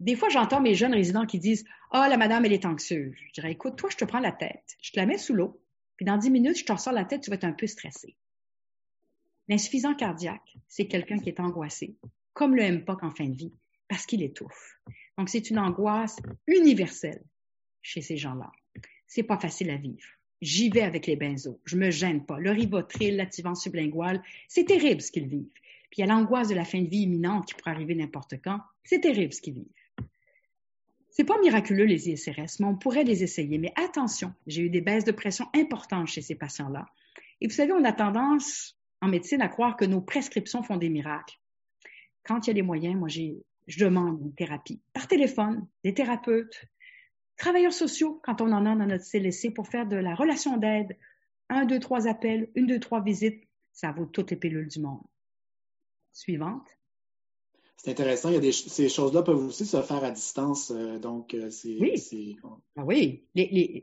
Des 0.00 0.16
fois, 0.16 0.28
j'entends 0.28 0.60
mes 0.60 0.74
jeunes 0.74 0.94
résidents 0.94 1.26
qui 1.26 1.38
disent 1.38 1.64
Ah, 1.90 2.08
la 2.08 2.16
madame, 2.16 2.44
elle 2.44 2.52
est 2.52 2.66
anxieuse. 2.66 3.14
Je 3.28 3.32
dirais 3.32 3.52
Écoute, 3.52 3.76
toi, 3.76 3.88
je 3.90 3.96
te 3.96 4.04
prends 4.04 4.20
la 4.20 4.32
tête, 4.32 4.76
je 4.80 4.92
te 4.92 4.98
la 4.98 5.06
mets 5.06 5.18
sous 5.18 5.34
l'eau, 5.34 5.60
puis 5.96 6.04
dans 6.04 6.18
dix 6.18 6.30
minutes, 6.30 6.58
je 6.58 6.64
te 6.64 6.72
ressors 6.72 6.92
la 6.92 7.04
tête, 7.04 7.22
tu 7.22 7.30
vas 7.30 7.36
être 7.36 7.44
un 7.44 7.52
peu 7.52 7.66
stressé. 7.66 8.16
L'insuffisant 9.48 9.94
cardiaque, 9.94 10.56
c'est 10.68 10.86
quelqu'un 10.86 11.18
qui 11.18 11.28
est 11.28 11.40
angoissé, 11.40 11.96
comme 12.34 12.54
le 12.54 12.70
MPOC 12.70 13.02
en 13.02 13.10
fin 13.10 13.28
de 13.28 13.36
vie, 13.36 13.52
parce 13.88 14.06
qu'il 14.06 14.22
étouffe. 14.22 14.78
Donc, 15.16 15.28
c'est 15.28 15.50
une 15.50 15.58
angoisse 15.58 16.18
universelle 16.46 17.22
chez 17.80 18.02
ces 18.02 18.16
gens-là. 18.16 18.50
C'est 19.06 19.22
pas 19.22 19.38
facile 19.38 19.70
à 19.70 19.76
vivre. 19.76 20.04
J'y 20.42 20.68
vais 20.68 20.82
avec 20.82 21.06
les 21.06 21.16
benzos. 21.16 21.60
Je 21.64 21.76
me 21.76 21.90
gêne 21.90 22.26
pas. 22.26 22.38
Le 22.38 22.50
rivotril, 22.50 23.16
l'activant 23.16 23.54
sublingual, 23.54 24.22
c'est 24.48 24.64
terrible 24.64 25.00
ce 25.00 25.12
qu'ils 25.12 25.28
vivent. 25.28 25.48
Puis 25.90 25.98
il 25.98 26.00
y 26.00 26.02
a 26.02 26.06
l'angoisse 26.12 26.48
de 26.48 26.54
la 26.54 26.64
fin 26.64 26.82
de 26.82 26.88
vie 26.88 27.02
imminente 27.02 27.46
qui 27.46 27.54
pourrait 27.54 27.70
arriver 27.70 27.94
n'importe 27.94 28.34
quand. 28.42 28.60
C'est 28.82 29.00
terrible 29.00 29.32
ce 29.32 29.40
qu'ils 29.40 29.54
vivent. 29.54 30.08
C'est 31.10 31.24
pas 31.24 31.38
miraculeux 31.40 31.84
les 31.84 32.10
ISRS, 32.10 32.58
mais 32.58 32.66
on 32.66 32.74
pourrait 32.74 33.04
les 33.04 33.22
essayer. 33.22 33.56
Mais 33.58 33.72
attention, 33.76 34.34
j'ai 34.48 34.62
eu 34.62 34.70
des 34.70 34.80
baisses 34.80 35.04
de 35.04 35.12
pression 35.12 35.46
importantes 35.54 36.08
chez 36.08 36.22
ces 36.22 36.34
patients-là. 36.34 36.86
Et 37.40 37.46
vous 37.46 37.52
savez, 37.52 37.72
on 37.72 37.84
a 37.84 37.92
tendance 37.92 38.76
en 39.00 39.06
médecine 39.06 39.40
à 39.40 39.48
croire 39.48 39.76
que 39.76 39.84
nos 39.84 40.00
prescriptions 40.00 40.64
font 40.64 40.76
des 40.76 40.88
miracles. 40.88 41.38
Quand 42.24 42.46
il 42.46 42.48
y 42.48 42.50
a 42.50 42.54
les 42.54 42.62
moyens, 42.62 42.96
moi, 42.96 43.08
je 43.08 43.84
demande 43.84 44.20
une 44.20 44.34
thérapie 44.34 44.80
par 44.92 45.08
téléphone, 45.08 45.66
des 45.82 45.94
thérapeutes, 45.94 46.68
Travailleurs 47.36 47.72
sociaux, 47.72 48.20
quand 48.22 48.40
on 48.40 48.52
en 48.52 48.64
a 48.64 48.76
dans 48.76 48.86
notre 48.86 49.04
CLC, 49.04 49.50
pour 49.50 49.66
faire 49.66 49.86
de 49.86 49.96
la 49.96 50.14
relation 50.14 50.56
d'aide, 50.56 50.96
un, 51.48 51.64
deux, 51.64 51.80
trois 51.80 52.06
appels, 52.06 52.48
une, 52.54 52.66
deux, 52.66 52.78
trois 52.78 53.02
visites, 53.02 53.42
ça 53.72 53.92
vaut 53.92 54.06
toutes 54.06 54.30
les 54.30 54.36
pilules 54.36 54.68
du 54.68 54.80
monde. 54.80 55.02
Suivante. 56.12 56.68
C'est 57.76 57.90
intéressant. 57.90 58.28
Il 58.30 58.34
y 58.34 58.38
a 58.38 58.40
des, 58.40 58.52
ces 58.52 58.88
choses-là 58.88 59.22
peuvent 59.22 59.44
aussi 59.44 59.66
se 59.66 59.82
faire 59.82 60.04
à 60.04 60.10
distance. 60.10 60.70
Euh, 60.70 60.98
donc, 60.98 61.34
euh, 61.34 61.50
c'est. 61.50 61.76
Oui. 61.80 62.38
Ah 62.76 62.84
oui. 62.84 63.24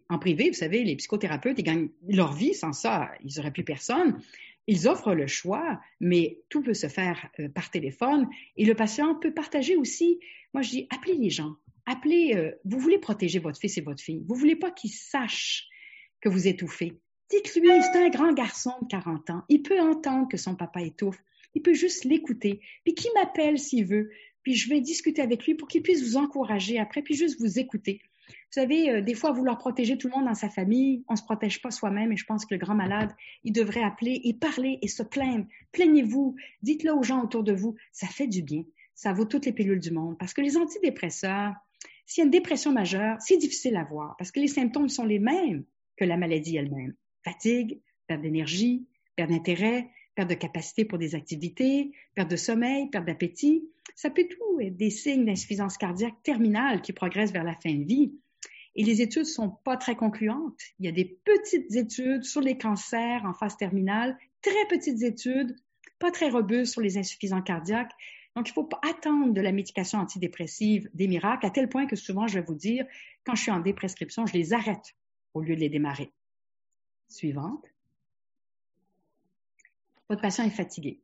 en 0.09 0.17
privé, 0.17 0.49
vous 0.49 0.55
savez, 0.55 0.83
les 0.83 0.95
psychothérapeutes, 0.95 1.59
ils 1.59 1.63
gagnent 1.63 1.89
leur 2.07 2.31
vie. 2.31 2.53
Sans 2.53 2.73
ça, 2.73 3.11
ils 3.23 3.35
n'auraient 3.35 3.51
plus 3.51 3.65
personne. 3.65 4.21
Ils 4.67 4.87
offrent 4.87 5.13
le 5.13 5.27
choix, 5.27 5.79
mais 5.99 6.39
tout 6.49 6.61
peut 6.61 6.73
se 6.73 6.87
faire 6.87 7.29
euh, 7.39 7.49
par 7.49 7.71
téléphone. 7.71 8.29
Et 8.57 8.65
le 8.65 8.75
patient 8.75 9.15
peut 9.15 9.33
partager 9.33 9.75
aussi. 9.75 10.19
Moi, 10.53 10.61
je 10.61 10.69
dis, 10.69 10.87
appelez 10.89 11.15
les 11.15 11.29
gens 11.29 11.55
appelez, 11.85 12.35
euh, 12.35 12.51
vous 12.65 12.79
voulez 12.79 12.97
protéger 12.97 13.39
votre 13.39 13.59
fils 13.59 13.77
et 13.77 13.81
votre 13.81 14.01
fille. 14.01 14.23
Vous 14.27 14.35
voulez 14.35 14.55
pas 14.55 14.71
qu'il 14.71 14.91
sache 14.91 15.67
que 16.21 16.29
vous 16.29 16.47
étouffez. 16.47 16.93
Dites-lui, 17.29 17.69
c'est 17.81 18.03
un 18.03 18.09
grand 18.09 18.33
garçon 18.33 18.73
de 18.81 18.87
40 18.87 19.29
ans. 19.29 19.43
Il 19.49 19.61
peut 19.61 19.79
entendre 19.79 20.27
que 20.27 20.37
son 20.37 20.55
papa 20.55 20.81
étouffe. 20.81 21.21
Il 21.55 21.61
peut 21.61 21.73
juste 21.73 22.03
l'écouter. 22.03 22.61
Puis 22.83 22.93
qui 22.93 23.07
m'appelle 23.15 23.57
s'il 23.57 23.85
veut. 23.85 24.11
Puis 24.43 24.55
je 24.55 24.69
vais 24.69 24.81
discuter 24.81 25.21
avec 25.21 25.45
lui 25.45 25.55
pour 25.55 25.67
qu'il 25.67 25.81
puisse 25.81 26.03
vous 26.03 26.17
encourager 26.17 26.79
après, 26.79 27.01
puis 27.01 27.13
juste 27.13 27.39
vous 27.39 27.59
écouter. 27.59 28.01
Vous 28.53 28.59
savez, 28.59 28.89
euh, 28.89 29.01
des 29.01 29.13
fois, 29.13 29.31
vouloir 29.31 29.57
protéger 29.57 29.97
tout 29.97 30.09
le 30.09 30.13
monde 30.13 30.25
dans 30.25 30.33
sa 30.33 30.49
famille, 30.49 31.05
on 31.07 31.13
ne 31.13 31.17
se 31.17 31.23
protège 31.23 31.61
pas 31.61 31.71
soi-même 31.71 32.11
et 32.11 32.17
je 32.17 32.25
pense 32.25 32.45
que 32.45 32.53
le 32.53 32.59
grand 32.59 32.75
malade, 32.75 33.09
il 33.45 33.53
devrait 33.53 33.81
appeler 33.81 34.19
et 34.25 34.33
parler 34.33 34.77
et 34.81 34.89
se 34.89 35.03
plaindre. 35.03 35.45
Plaignez-vous, 35.71 36.35
dites-le 36.61 36.93
aux 36.93 37.01
gens 37.01 37.23
autour 37.23 37.43
de 37.43 37.53
vous. 37.53 37.75
Ça 37.93 38.07
fait 38.07 38.27
du 38.27 38.41
bien. 38.41 38.65
Ça 38.93 39.13
vaut 39.13 39.23
toutes 39.23 39.45
les 39.45 39.53
pilules 39.53 39.79
du 39.79 39.91
monde 39.91 40.17
parce 40.17 40.33
que 40.33 40.41
les 40.41 40.57
antidépresseurs, 40.57 41.53
s'il 42.05 42.23
y 42.23 42.23
a 42.23 42.25
une 42.25 42.31
dépression 42.31 42.73
majeure, 42.73 43.15
c'est 43.21 43.37
difficile 43.37 43.77
à 43.77 43.85
voir 43.85 44.15
parce 44.17 44.31
que 44.31 44.41
les 44.41 44.49
symptômes 44.49 44.89
sont 44.89 45.05
les 45.05 45.19
mêmes 45.19 45.63
que 45.95 46.03
la 46.03 46.17
maladie 46.17 46.57
elle-même. 46.57 46.93
Fatigue, 47.23 47.79
perte 48.07 48.21
d'énergie, 48.21 48.85
perte 49.15 49.29
d'intérêt, 49.29 49.89
perte 50.13 50.29
de 50.29 50.35
capacité 50.35 50.83
pour 50.83 50.97
des 50.97 51.15
activités, 51.15 51.93
perte 52.15 52.29
de 52.29 52.35
sommeil, 52.35 52.89
perte 52.89 53.05
d'appétit. 53.05 53.63
Ça 53.95 54.09
peut 54.09 54.27
tout 54.29 54.59
être 54.59 54.75
des 54.75 54.89
signes 54.89 55.23
d'insuffisance 55.23 55.77
cardiaque 55.77 56.21
terminale 56.21 56.81
qui 56.81 56.91
progressent 56.91 57.31
vers 57.31 57.45
la 57.45 57.55
fin 57.55 57.73
de 57.73 57.85
vie. 57.85 58.11
Et 58.75 58.83
les 58.83 59.01
études 59.01 59.25
sont 59.25 59.49
pas 59.49 59.77
très 59.77 59.95
concluantes. 59.95 60.59
Il 60.79 60.85
y 60.85 60.89
a 60.89 60.93
des 60.93 61.05
petites 61.05 61.75
études 61.75 62.23
sur 62.23 62.41
les 62.41 62.57
cancers 62.57 63.23
en 63.25 63.33
phase 63.33 63.57
terminale, 63.57 64.17
très 64.41 64.65
petites 64.69 65.01
études, 65.03 65.55
pas 65.99 66.11
très 66.11 66.29
robustes 66.29 66.73
sur 66.73 66.81
les 66.81 66.97
insuffisants 66.97 67.41
cardiaques. 67.41 67.91
Donc, 68.35 68.47
il 68.47 68.51
ne 68.51 68.53
faut 68.53 68.63
pas 68.63 68.79
attendre 68.89 69.33
de 69.33 69.41
la 69.41 69.51
médication 69.51 69.99
antidépressive 69.99 70.89
des 70.93 71.07
miracles, 71.07 71.45
à 71.45 71.49
tel 71.49 71.67
point 71.67 71.85
que 71.85 71.97
souvent, 71.97 72.27
je 72.27 72.39
vais 72.39 72.45
vous 72.45 72.55
dire, 72.55 72.85
quand 73.25 73.35
je 73.35 73.41
suis 73.41 73.51
en 73.51 73.59
déprescription, 73.59 74.25
je 74.25 74.33
les 74.33 74.53
arrête 74.53 74.95
au 75.33 75.41
lieu 75.41 75.55
de 75.55 75.59
les 75.59 75.69
démarrer. 75.69 76.11
Suivante. 77.09 77.65
Votre 80.09 80.21
patient 80.21 80.45
est 80.45 80.49
fatigué. 80.49 80.99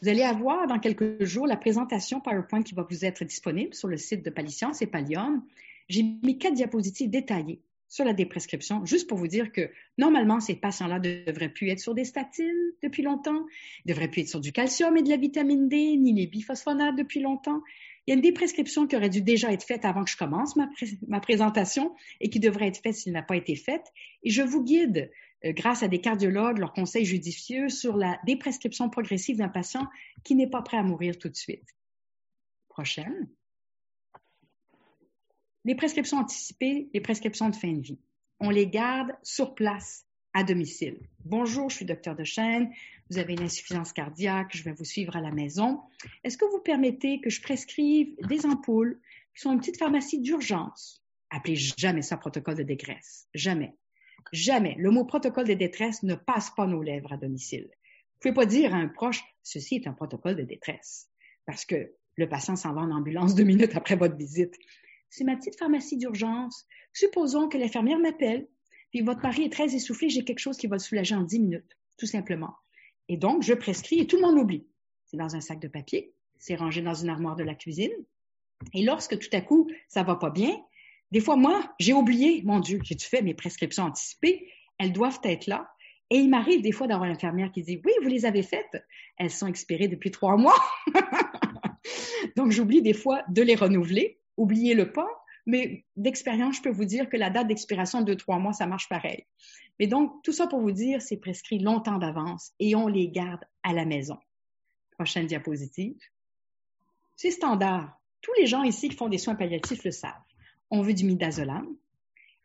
Vous 0.00 0.08
allez 0.08 0.22
avoir 0.22 0.66
dans 0.66 0.78
quelques 0.78 1.24
jours 1.24 1.46
la 1.46 1.56
présentation 1.56 2.20
PowerPoint 2.20 2.62
qui 2.62 2.74
va 2.74 2.86
vous 2.88 3.04
être 3.04 3.24
disponible 3.24 3.74
sur 3.74 3.88
le 3.88 3.96
site 3.96 4.24
de 4.24 4.30
Paliscience 4.30 4.80
et 4.80 4.86
Pallium. 4.86 5.44
J'ai 5.88 6.02
mis 6.02 6.38
quatre 6.38 6.54
diapositives 6.54 7.10
détaillées 7.10 7.62
sur 7.88 8.04
la 8.04 8.12
déprescription, 8.12 8.84
juste 8.84 9.08
pour 9.08 9.16
vous 9.16 9.28
dire 9.28 9.50
que 9.50 9.70
normalement, 9.96 10.40
ces 10.40 10.54
patients-là 10.54 10.98
ne 10.98 11.24
devraient 11.24 11.48
plus 11.48 11.70
être 11.70 11.80
sur 11.80 11.94
des 11.94 12.04
statines 12.04 12.72
depuis 12.82 13.02
longtemps, 13.02 13.46
ne 13.86 13.92
devraient 13.92 14.08
plus 14.08 14.22
être 14.22 14.28
sur 14.28 14.40
du 14.40 14.52
calcium 14.52 14.96
et 14.96 15.02
de 15.02 15.08
la 15.08 15.16
vitamine 15.16 15.68
D, 15.68 15.96
ni 15.96 16.12
les 16.12 16.26
biphosphonates 16.26 16.96
depuis 16.96 17.20
longtemps. 17.20 17.62
Il 18.06 18.10
y 18.10 18.12
a 18.12 18.16
une 18.16 18.22
déprescription 18.22 18.86
qui 18.86 18.96
aurait 18.96 19.08
dû 19.08 19.22
déjà 19.22 19.52
être 19.52 19.64
faite 19.64 19.84
avant 19.84 20.04
que 20.04 20.10
je 20.10 20.16
commence 20.16 20.54
ma, 20.56 21.20
présentation 21.20 21.94
et 22.20 22.28
qui 22.30 22.40
devrait 22.40 22.68
être 22.68 22.80
faite 22.82 22.94
s'il 22.94 23.12
n'a 23.12 23.22
pas 23.22 23.36
été 23.36 23.54
faite. 23.54 23.86
Et 24.22 24.30
je 24.30 24.42
vous 24.42 24.62
guide, 24.62 25.10
euh, 25.44 25.52
grâce 25.52 25.82
à 25.82 25.88
des 25.88 26.00
cardiologues, 26.00 26.58
leurs 26.58 26.72
conseils 26.72 27.04
judicieux, 27.04 27.68
sur 27.70 27.96
la 27.96 28.18
déprescription 28.26 28.90
progressive 28.90 29.38
d'un 29.38 29.48
patient 29.48 29.86
qui 30.24 30.34
n'est 30.34 30.50
pas 30.50 30.62
prêt 30.62 30.76
à 30.76 30.82
mourir 30.82 31.18
tout 31.18 31.28
de 31.28 31.36
suite. 31.36 31.68
Prochaine. 32.68 33.28
Les 35.68 35.74
prescriptions 35.74 36.16
anticipées, 36.16 36.88
les 36.94 37.00
prescriptions 37.02 37.50
de 37.50 37.54
fin 37.54 37.70
de 37.70 37.82
vie, 37.82 37.98
on 38.40 38.48
les 38.48 38.66
garde 38.66 39.12
sur 39.22 39.54
place, 39.54 40.06
à 40.32 40.42
domicile. 40.42 40.96
Bonjour, 41.26 41.68
je 41.68 41.76
suis 41.76 41.84
docteur 41.84 42.16
de 42.16 42.24
chaîne, 42.24 42.72
vous 43.10 43.18
avez 43.18 43.34
une 43.34 43.42
insuffisance 43.42 43.92
cardiaque, 43.92 44.56
je 44.56 44.62
vais 44.62 44.72
vous 44.72 44.86
suivre 44.86 45.14
à 45.14 45.20
la 45.20 45.30
maison. 45.30 45.82
Est-ce 46.24 46.38
que 46.38 46.46
vous 46.46 46.60
permettez 46.60 47.20
que 47.20 47.28
je 47.28 47.42
prescrive 47.42 48.16
des 48.28 48.46
ampoules 48.46 48.98
qui 49.34 49.42
sont 49.42 49.52
une 49.52 49.58
petite 49.58 49.76
pharmacie 49.76 50.20
d'urgence? 50.20 51.04
Appelez 51.28 51.56
jamais 51.56 52.00
ça 52.00 52.16
protocole 52.16 52.56
de 52.56 52.62
détresse. 52.62 53.28
Jamais. 53.34 53.74
Jamais. 54.32 54.74
Le 54.78 54.90
mot 54.90 55.04
protocole 55.04 55.48
de 55.48 55.52
détresse 55.52 56.02
ne 56.02 56.14
passe 56.14 56.48
pas 56.48 56.66
nos 56.66 56.82
lèvres 56.82 57.12
à 57.12 57.18
domicile. 57.18 57.68
Vous 57.68 58.20
pouvez 58.22 58.34
pas 58.34 58.46
dire 58.46 58.74
à 58.74 58.78
un 58.78 58.88
proche, 58.88 59.22
ceci 59.42 59.74
est 59.74 59.86
un 59.86 59.92
protocole 59.92 60.36
de 60.36 60.44
détresse. 60.44 61.10
Parce 61.44 61.66
que 61.66 61.92
le 62.16 62.26
patient 62.26 62.56
s'en 62.56 62.72
va 62.72 62.80
en 62.80 62.90
ambulance 62.90 63.34
deux 63.34 63.44
minutes 63.44 63.76
après 63.76 63.96
votre 63.96 64.16
visite 64.16 64.54
c'est 65.10 65.24
ma 65.24 65.36
petite 65.36 65.58
pharmacie 65.58 65.96
d'urgence. 65.96 66.66
Supposons 66.92 67.48
que 67.48 67.58
l'infirmière 67.58 67.98
m'appelle, 67.98 68.48
puis 68.90 69.02
votre 69.02 69.22
mari 69.22 69.44
est 69.44 69.52
très 69.52 69.74
essoufflé, 69.74 70.08
j'ai 70.08 70.24
quelque 70.24 70.38
chose 70.38 70.56
qui 70.56 70.66
va 70.66 70.76
le 70.76 70.80
soulager 70.80 71.14
en 71.14 71.22
dix 71.22 71.40
minutes, 71.40 71.76
tout 71.98 72.06
simplement. 72.06 72.54
Et 73.08 73.16
donc, 73.16 73.42
je 73.42 73.54
prescris 73.54 74.00
et 74.00 74.06
tout 74.06 74.16
le 74.16 74.22
monde 74.22 74.38
oublie. 74.38 74.66
C'est 75.06 75.16
dans 75.16 75.36
un 75.36 75.40
sac 75.40 75.60
de 75.60 75.68
papier, 75.68 76.12
c'est 76.38 76.54
rangé 76.54 76.82
dans 76.82 76.94
une 76.94 77.08
armoire 77.08 77.36
de 77.36 77.44
la 77.44 77.54
cuisine. 77.54 77.92
Et 78.74 78.82
lorsque 78.82 79.18
tout 79.18 79.28
à 79.32 79.40
coup, 79.40 79.70
ça 79.88 80.02
va 80.02 80.16
pas 80.16 80.30
bien, 80.30 80.54
des 81.10 81.20
fois, 81.20 81.36
moi, 81.36 81.62
j'ai 81.78 81.94
oublié, 81.94 82.42
mon 82.44 82.60
Dieu, 82.60 82.80
j'ai-tu 82.82 83.08
fait 83.08 83.22
mes 83.22 83.34
prescriptions 83.34 83.84
anticipées? 83.84 84.50
Elles 84.78 84.92
doivent 84.92 85.20
être 85.24 85.46
là. 85.46 85.70
Et 86.10 86.16
il 86.16 86.28
m'arrive 86.30 86.62
des 86.62 86.72
fois 86.72 86.86
d'avoir 86.86 87.08
l'infirmière 87.08 87.50
qui 87.52 87.62
dit, 87.62 87.80
oui, 87.84 87.92
vous 88.02 88.08
les 88.08 88.24
avez 88.24 88.42
faites. 88.42 88.84
Elles 89.16 89.30
sont 89.30 89.46
expirées 89.46 89.88
depuis 89.88 90.10
trois 90.10 90.36
mois. 90.36 90.56
Donc, 92.36 92.50
j'oublie 92.50 92.82
des 92.82 92.94
fois 92.94 93.22
de 93.28 93.42
les 93.42 93.54
renouveler 93.54 94.17
oubliez-le 94.38 94.92
pas, 94.92 95.08
mais 95.46 95.84
d'expérience, 95.96 96.56
je 96.56 96.62
peux 96.62 96.70
vous 96.70 96.84
dire 96.84 97.08
que 97.08 97.16
la 97.16 97.30
date 97.30 97.48
d'expiration 97.48 98.02
de 98.02 98.14
trois 98.14 98.38
mois, 98.38 98.52
ça 98.52 98.66
marche 98.66 98.88
pareil. 98.88 99.24
Mais 99.78 99.86
donc, 99.86 100.22
tout 100.22 100.32
ça 100.32 100.46
pour 100.46 100.60
vous 100.60 100.72
dire, 100.72 101.02
c'est 101.02 101.16
prescrit 101.16 101.58
longtemps 101.58 101.98
d'avance 101.98 102.52
et 102.58 102.74
on 102.74 102.88
les 102.88 103.08
garde 103.08 103.44
à 103.62 103.72
la 103.72 103.84
maison. 103.84 104.18
Prochaine 104.92 105.26
diapositive. 105.26 105.98
C'est 107.16 107.30
standard. 107.30 107.98
Tous 108.20 108.32
les 108.38 108.46
gens 108.46 108.62
ici 108.62 108.88
qui 108.88 108.96
font 108.96 109.08
des 109.08 109.18
soins 109.18 109.36
palliatifs 109.36 109.84
le 109.84 109.90
savent. 109.90 110.12
On 110.70 110.82
veut 110.82 110.94
du 110.94 111.04
midazolam 111.04 111.66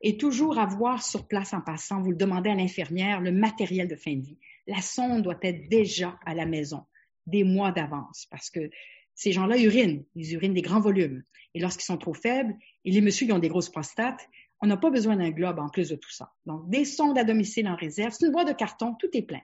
et 0.01 0.17
toujours 0.17 0.59
avoir 0.59 1.03
sur 1.03 1.27
place 1.27 1.53
en 1.53 1.61
passant, 1.61 2.01
vous 2.01 2.11
le 2.11 2.17
demandez 2.17 2.49
à 2.49 2.55
l'infirmière, 2.55 3.21
le 3.21 3.31
matériel 3.31 3.87
de 3.87 3.95
fin 3.95 4.15
de 4.15 4.21
vie. 4.21 4.37
La 4.67 4.81
sonde 4.81 5.23
doit 5.23 5.39
être 5.41 5.69
déjà 5.69 6.19
à 6.25 6.33
la 6.33 6.45
maison, 6.45 6.85
des 7.25 7.43
mois 7.43 7.71
d'avance, 7.71 8.27
parce 8.29 8.49
que 8.49 8.69
ces 9.15 9.31
gens-là 9.31 9.57
urinent, 9.57 10.03
ils 10.15 10.33
urinent 10.33 10.53
des 10.53 10.61
grands 10.61 10.81
volumes. 10.81 11.23
Et 11.53 11.59
lorsqu'ils 11.59 11.85
sont 11.85 11.97
trop 11.97 12.13
faibles, 12.13 12.55
et 12.85 12.91
les 12.91 13.01
messieurs 13.01 13.27
qui 13.27 13.33
ont 13.33 13.39
des 13.39 13.49
grosses 13.49 13.69
prostates, 13.69 14.27
on 14.61 14.67
n'a 14.67 14.77
pas 14.77 14.89
besoin 14.89 15.17
d'un 15.17 15.29
globe 15.29 15.59
en 15.59 15.69
plus 15.69 15.89
de 15.89 15.95
tout 15.95 16.11
ça. 16.11 16.31
Donc, 16.45 16.69
des 16.69 16.85
sondes 16.85 17.17
à 17.17 17.23
domicile 17.23 17.67
en 17.67 17.75
réserve, 17.75 18.13
c'est 18.17 18.25
une 18.25 18.31
boîte 18.31 18.47
de 18.47 18.53
carton, 18.53 18.95
tout 18.97 19.09
est 19.13 19.21
plein. 19.21 19.41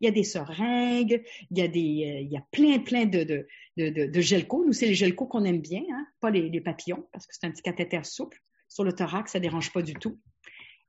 Il 0.00 0.06
y 0.06 0.08
a 0.08 0.10
des 0.10 0.24
seringues, 0.24 1.22
il 1.50 1.58
y 1.58 1.62
a, 1.62 2.40
euh, 2.40 2.42
plein, 2.50 2.78
plein 2.80 3.04
de, 3.04 3.22
de. 3.22 4.64
Nous, 4.66 4.72
c'est 4.72 4.86
les 4.86 4.94
gelco 4.94 5.26
qu'on 5.26 5.44
aime 5.44 5.60
bien, 5.60 5.82
hein, 5.92 6.06
pas 6.20 6.30
les, 6.30 6.60
papillons, 6.60 7.06
parce 7.12 7.26
que 7.26 7.34
c'est 7.38 7.46
un 7.46 7.50
petit 7.50 7.62
cathéter 7.62 8.02
souple. 8.02 8.38
Sur 8.68 8.84
le 8.84 8.94
thorax, 8.94 9.32
ça 9.32 9.38
dérange 9.38 9.72
pas 9.72 9.82
du 9.82 9.92
tout. 9.92 10.18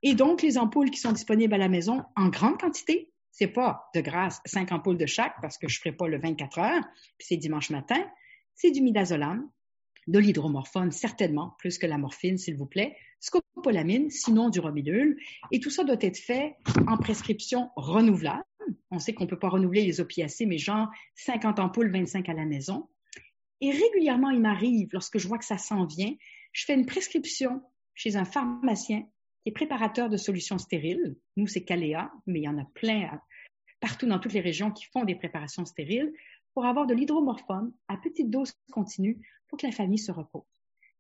Et 0.02 0.16
donc, 0.16 0.42
les 0.42 0.58
ampoules 0.58 0.90
qui 0.90 1.00
sont 1.00 1.12
disponibles 1.12 1.54
à 1.54 1.58
la 1.58 1.70
maison 1.70 2.04
en 2.16 2.30
grande 2.30 2.58
quantité, 2.58 3.12
c'est 3.32 3.48
pas 3.48 3.90
de 3.94 4.00
grâce 4.02 4.40
cinq 4.46 4.72
ampoules 4.72 4.98
de 4.98 5.06
chaque, 5.06 5.36
parce 5.42 5.58
que 5.58 5.68
je 5.68 5.80
ferai 5.80 5.92
pas 5.92 6.08
le 6.08 6.20
24 6.20 6.60
heures, 6.60 6.84
puis 7.18 7.28
c'est 7.28 7.38
dimanche 7.38 7.70
matin, 7.70 8.02
c'est 8.56 8.72
du 8.72 8.82
midazolam, 8.82 9.49
de 10.08 10.20
l'hydromorphone, 10.20 10.91
certainement, 10.91 11.56
plus 11.60 11.78
que 11.78 11.86
la 11.86 11.97
morphine, 11.97 12.38
s'il 12.38 12.56
vous 12.56 12.66
plaît, 12.66 12.95
scopolamine, 13.20 14.10
sinon 14.10 14.49
du 14.49 14.60
romidul. 14.60 15.18
Et 15.51 15.60
tout 15.60 15.70
ça 15.70 15.84
doit 15.84 15.97
être 16.01 16.18
fait 16.18 16.56
en 16.88 16.97
prescription 16.97 17.70
renouvelable. 17.76 18.43
On 18.91 18.99
sait 18.99 19.14
qu'on 19.14 19.24
ne 19.24 19.30
peut 19.30 19.39
pas 19.39 19.49
renouveler 19.49 19.86
les 19.86 20.01
opiacés, 20.01 20.45
mais 20.45 20.58
genre 20.58 20.88
50 21.16 21.60
ampoules, 21.60 21.91
25 21.91 22.28
à 22.30 22.34
la 22.34 22.45
maison. 22.45 22.89
Et 23.62 23.72
régulièrement, 23.72 24.30
il 24.30 24.41
m'arrive, 24.41 24.89
lorsque 24.91 25.18
je 25.18 25.28
vois 25.28 25.38
que 25.38 25.45
ça 25.45 25.58
s'en 25.58 25.86
vient, 25.86 26.14
je 26.51 26.66
fais 26.66 26.74
une 26.74 26.86
prescription 26.86 27.62
chez 27.95 28.16
un 28.16 28.26
pharmacien 28.26 29.01
qui 29.41 29.49
est 29.49 29.54
préparateur 29.54 30.10
de 30.10 30.18
solutions 30.18 30.58
stériles. 30.58 31.16
Nous, 31.38 31.47
c'est 31.47 31.64
Caléa, 31.64 32.12
mais 32.28 32.39
il 32.39 32.43
y 32.43 32.47
en 32.47 32.58
a 32.58 32.66
plein 32.74 33.10
partout 33.80 34.06
dans 34.06 34.18
toutes 34.18 34.32
les 34.32 34.39
régions 34.39 34.72
qui 34.72 34.86
font 34.86 35.04
des 35.04 35.16
préparations 35.16 35.66
stériles 35.66 36.14
pour 36.54 36.66
avoir 36.66 36.86
de 36.86 36.93
l'hydromorphone 36.93 37.72
à 37.88 37.97
petite 37.97 38.30
dose 38.30 38.54
continue 38.72 39.20
pour 39.47 39.58
que 39.58 39.66
la 39.66 39.72
famille 39.72 39.99
se 39.99 40.12
repose. 40.12 40.43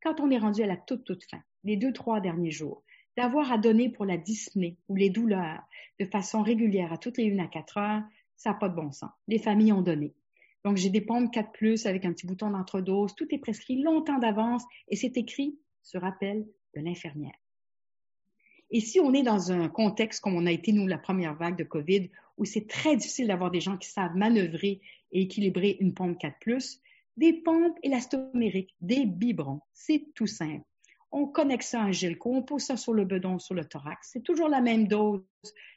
Quand 0.01 0.19
on 0.19 0.31
est 0.31 0.37
rendu 0.37 0.63
à 0.63 0.67
la 0.67 0.77
toute, 0.77 1.03
toute 1.03 1.23
fin, 1.29 1.41
les 1.63 1.77
deux, 1.77 1.93
trois 1.93 2.19
derniers 2.19 2.51
jours, 2.51 2.83
d'avoir 3.15 3.51
à 3.51 3.57
donner 3.57 3.89
pour 3.89 4.05
la 4.05 4.17
dyspnée 4.17 4.77
ou 4.89 4.95
les 4.95 5.09
douleurs 5.09 5.63
de 5.99 6.05
façon 6.05 6.41
régulière 6.41 6.91
à 6.91 6.97
toutes 6.97 7.17
les 7.17 7.25
une 7.25 7.39
à 7.39 7.47
quatre 7.47 7.77
heures, 7.77 8.03
ça 8.35 8.51
n'a 8.51 8.55
pas 8.55 8.69
de 8.69 8.75
bon 8.75 8.91
sens. 8.91 9.11
Les 9.27 9.39
familles 9.39 9.73
ont 9.73 9.81
donné. 9.81 10.13
Donc, 10.65 10.77
j'ai 10.77 10.89
des 10.89 11.01
pompes 11.01 11.31
4 11.31 11.51
plus 11.51 11.85
avec 11.85 12.05
un 12.05 12.13
petit 12.13 12.25
bouton 12.25 12.49
d'entredose. 12.49 13.15
Tout 13.15 13.27
est 13.31 13.37
prescrit 13.37 13.81
longtemps 13.81 14.17
d'avance 14.17 14.63
et 14.87 14.95
c'est 14.95 15.17
écrit 15.17 15.57
sur 15.81 16.01
rappel 16.01 16.45
de 16.75 16.81
l'infirmière. 16.81 17.35
Et 18.71 18.79
si 18.79 18.99
on 18.99 19.13
est 19.13 19.23
dans 19.23 19.51
un 19.51 19.69
contexte 19.69 20.21
comme 20.21 20.35
on 20.35 20.45
a 20.47 20.51
été, 20.51 20.71
nous, 20.71 20.87
la 20.87 20.97
première 20.97 21.35
vague 21.35 21.57
de 21.57 21.63
COVID, 21.63 22.09
où 22.37 22.45
c'est 22.45 22.67
très 22.67 22.95
difficile 22.95 23.27
d'avoir 23.27 23.51
des 23.51 23.61
gens 23.61 23.77
qui 23.77 23.89
savent 23.89 24.15
manœuvrer 24.15 24.81
et 25.11 25.21
équilibrer 25.21 25.77
une 25.79 25.93
pompe 25.93 26.17
4 26.19 26.39
plus, 26.39 26.79
des 27.17 27.33
pompes 27.33 27.77
élastomériques, 27.83 28.75
des 28.81 29.05
biberons, 29.05 29.61
c'est 29.73 30.05
tout 30.15 30.27
simple. 30.27 30.65
On 31.11 31.27
connecte 31.27 31.63
ça 31.63 31.81
à 31.81 31.85
un 31.85 31.91
gilco, 31.91 32.31
on 32.33 32.41
pose 32.41 32.63
ça 32.63 32.75
sur 32.75 32.93
le 32.93 33.05
bedon, 33.05 33.37
sur 33.37 33.53
le 33.53 33.65
thorax. 33.65 34.09
C'est 34.11 34.23
toujours 34.23 34.49
la 34.49 34.61
même 34.61 34.87
dose 34.87 35.21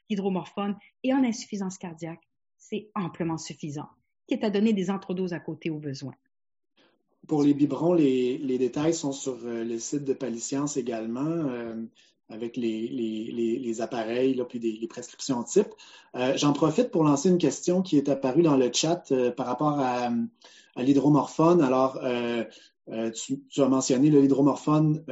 d'hydromorphone 0.09 0.75
et 1.03 1.13
en 1.13 1.23
insuffisance 1.23 1.77
cardiaque, 1.77 2.23
c'est 2.57 2.89
amplement 2.95 3.37
suffisant, 3.37 3.87
qui 4.27 4.33
est 4.33 4.43
à 4.43 4.49
donner 4.49 4.73
des 4.73 4.89
entredoses 4.89 5.33
à 5.33 5.39
côté 5.39 5.69
au 5.69 5.77
besoin. 5.77 6.15
Pour 7.27 7.43
les 7.43 7.53
biberons, 7.53 7.93
les, 7.93 8.57
détails 8.57 8.93
sont 8.93 9.11
sur 9.11 9.37
euh, 9.43 9.63
le 9.63 9.77
site 9.79 10.05
de 10.05 10.13
Paliscience 10.13 10.77
également. 10.77 11.21
Euh, 11.21 11.75
avec 12.29 12.57
les, 12.57 13.81
appareils 13.81 14.39
et 14.39 14.43
puis 14.43 14.59
des, 14.59 14.73
les 14.73 14.87
prescriptions 14.87 15.43
type. 15.43 15.67
Euh, 16.15 16.33
j'en 16.35 16.53
profite 16.53 16.91
pour 16.91 17.03
lancer 17.03 17.29
une 17.29 17.37
question 17.37 17.81
qui 17.81 17.97
est 17.97 18.09
apparue 18.09 18.41
dans 18.41 18.57
le 18.57 18.69
chat 18.73 19.11
euh, 19.11 19.31
par 19.31 19.45
rapport 19.45 19.79
à, 19.79 20.09
l'hydromorphone. 20.77 21.61
Alors, 21.61 21.99
euh, 22.03 22.43
tu, 23.11 23.39
as 23.57 23.67
mentionné 23.67 24.11
l'hydromorphone 24.11 25.03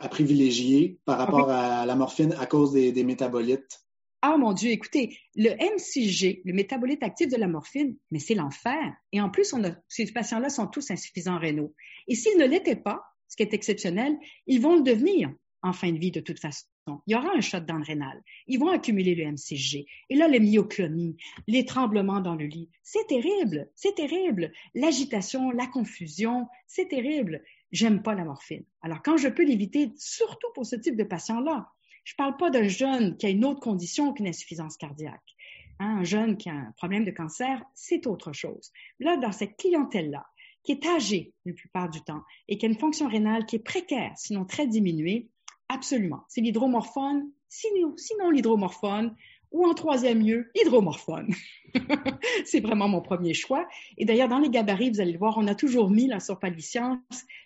à 0.00 0.08
privilégier 0.08 0.98
par 1.04 1.18
rapport 1.18 1.48
à 1.48 1.86
la 1.86 1.94
morphine 1.94 2.34
à 2.40 2.46
cause 2.46 2.72
des, 2.72 3.04
métabolites. 3.04 3.80
Ah 4.20 4.36
mon 4.36 4.52
Dieu, 4.52 4.70
écoutez, 4.70 5.16
le 5.36 5.50
MCG, 5.50 6.42
le 6.44 6.52
métabolite 6.54 7.04
actif 7.04 7.28
de 7.28 7.36
la 7.36 7.46
morphine, 7.46 7.94
mais 8.10 8.18
c'est 8.18 8.34
l'enfer. 8.34 8.96
Et 9.12 9.20
en 9.20 9.30
plus, 9.30 9.52
on 9.52 9.62
a, 9.62 9.70
ces 9.86 10.10
patients-là 10.12 10.48
sont 10.48 10.66
tous 10.66 10.90
insuffisants 10.90 11.38
rénaux. 11.38 11.72
Et 12.08 12.16
s'ils 12.16 12.38
ne 12.38 12.46
l'étaient 12.46 12.74
pas, 12.74 13.02
ce 13.28 13.36
qui 13.36 13.42
est 13.42 13.54
exceptionnel, 13.54 14.16
ils 14.46 14.60
vont 14.60 14.76
le 14.76 14.82
devenir 14.82 15.30
en 15.64 15.72
fin 15.72 15.90
de 15.90 15.98
vie 15.98 16.10
de 16.10 16.20
toute 16.20 16.38
façon. 16.38 16.66
Il 17.06 17.12
y 17.12 17.14
aura 17.14 17.34
un 17.34 17.40
shot 17.40 17.60
dans 17.60 17.78
le 17.78 17.84
rénal. 17.84 18.22
Ils 18.46 18.60
vont 18.60 18.68
accumuler 18.68 19.14
le 19.14 19.24
MCG. 19.24 19.86
Et 20.10 20.14
là, 20.14 20.28
les 20.28 20.38
myoclonies, 20.38 21.16
les 21.48 21.64
tremblements 21.64 22.20
dans 22.20 22.34
le 22.34 22.44
lit, 22.44 22.68
c'est 22.82 23.06
terrible, 23.08 23.70
c'est 23.74 23.94
terrible. 23.94 24.52
L'agitation, 24.74 25.50
la 25.50 25.66
confusion, 25.66 26.46
c'est 26.66 26.88
terrible. 26.88 27.42
J'aime 27.72 28.02
pas 28.02 28.14
la 28.14 28.24
morphine. 28.24 28.64
Alors, 28.82 29.02
quand 29.02 29.16
je 29.16 29.28
peux 29.28 29.44
l'éviter, 29.44 29.90
surtout 29.96 30.48
pour 30.54 30.66
ce 30.66 30.76
type 30.76 30.96
de 30.96 31.04
patient-là, 31.04 31.70
je 32.04 32.14
parle 32.14 32.36
pas 32.36 32.50
d'un 32.50 32.68
jeune 32.68 33.16
qui 33.16 33.24
a 33.24 33.30
une 33.30 33.46
autre 33.46 33.60
condition 33.60 34.12
qu'une 34.12 34.28
insuffisance 34.28 34.76
cardiaque. 34.76 35.34
Hein, 35.80 36.00
un 36.00 36.04
jeune 36.04 36.36
qui 36.36 36.50
a 36.50 36.54
un 36.54 36.72
problème 36.76 37.06
de 37.06 37.10
cancer, 37.10 37.64
c'est 37.74 38.06
autre 38.06 38.34
chose. 38.34 38.70
Là, 39.00 39.16
dans 39.16 39.32
cette 39.32 39.56
clientèle-là, 39.56 40.26
qui 40.62 40.72
est 40.72 40.86
âgée 40.86 41.32
la 41.44 41.52
plupart 41.52 41.90
du 41.90 42.02
temps 42.02 42.22
et 42.48 42.58
qui 42.58 42.66
a 42.66 42.68
une 42.68 42.78
fonction 42.78 43.08
rénale 43.08 43.46
qui 43.46 43.56
est 43.56 43.64
précaire, 43.64 44.12
sinon 44.16 44.44
très 44.44 44.66
diminuée, 44.66 45.28
Absolument. 45.68 46.24
C'est 46.28 46.40
l'hydromorphone, 46.40 47.30
sinon, 47.48 48.30
l'hydromorphone, 48.30 49.14
ou 49.50 49.64
en 49.64 49.74
troisième 49.74 50.20
lieu, 50.20 50.50
l'hydromorphone. 50.56 51.32
c'est 52.44 52.60
vraiment 52.60 52.88
mon 52.88 53.00
premier 53.00 53.34
choix. 53.34 53.68
Et 53.96 54.04
d'ailleurs, 54.04 54.28
dans 54.28 54.40
les 54.40 54.50
gabarits, 54.50 54.90
vous 54.90 55.00
allez 55.00 55.12
le 55.12 55.18
voir, 55.18 55.38
on 55.38 55.46
a 55.46 55.54
toujours 55.54 55.90
mis 55.90 56.08
la 56.08 56.18
sur 56.18 56.40